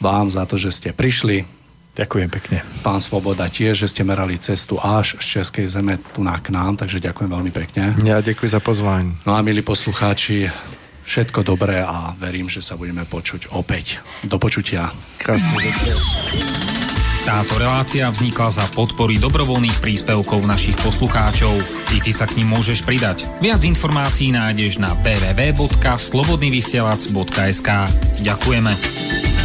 vám 0.00 0.32
za 0.32 0.48
to, 0.48 0.56
že 0.56 0.72
ste 0.72 0.90
prišli. 0.96 1.44
Ďakujem 1.94 2.26
pekne. 2.26 2.58
Pán 2.82 2.98
Svoboda 2.98 3.46
tiež, 3.46 3.86
že 3.86 3.90
ste 3.92 4.02
merali 4.02 4.34
cestu 4.40 4.82
až 4.82 5.14
z 5.22 5.38
Českej 5.38 5.70
zeme 5.70 6.00
tu 6.10 6.26
na 6.26 6.34
k 6.42 6.50
nám, 6.50 6.74
takže 6.74 6.98
ďakujem 6.98 7.30
veľmi 7.30 7.52
pekne. 7.54 7.94
Ja 8.02 8.18
ďakujem 8.18 8.50
za 8.50 8.58
pozvanie. 8.58 9.14
No 9.22 9.38
a 9.38 9.44
milí 9.46 9.62
poslucháči, 9.62 10.50
Všetko 11.04 11.44
dobré 11.44 11.84
a 11.84 12.16
verím, 12.16 12.48
že 12.48 12.64
sa 12.64 12.80
budeme 12.80 13.04
počuť 13.04 13.52
opäť. 13.52 14.00
Do 14.24 14.40
počutia. 14.40 14.88
Krásny. 15.20 15.68
Táto 17.24 17.56
relácia 17.56 18.04
vznikla 18.12 18.52
za 18.52 18.68
podpory 18.76 19.16
dobrovoľných 19.16 19.80
príspevkov 19.80 20.44
našich 20.44 20.76
poslucháčov. 20.84 21.56
I 21.96 22.04
ty 22.04 22.12
sa 22.12 22.28
k 22.28 22.36
ním 22.40 22.48
môžeš 22.52 22.84
pridať. 22.84 23.24
Viac 23.40 23.64
informácií 23.64 24.28
nájdeš 24.28 24.76
na 24.76 24.92
www.slobodnyvysielac.sk 25.00 27.68
Ďakujeme. 28.20 29.43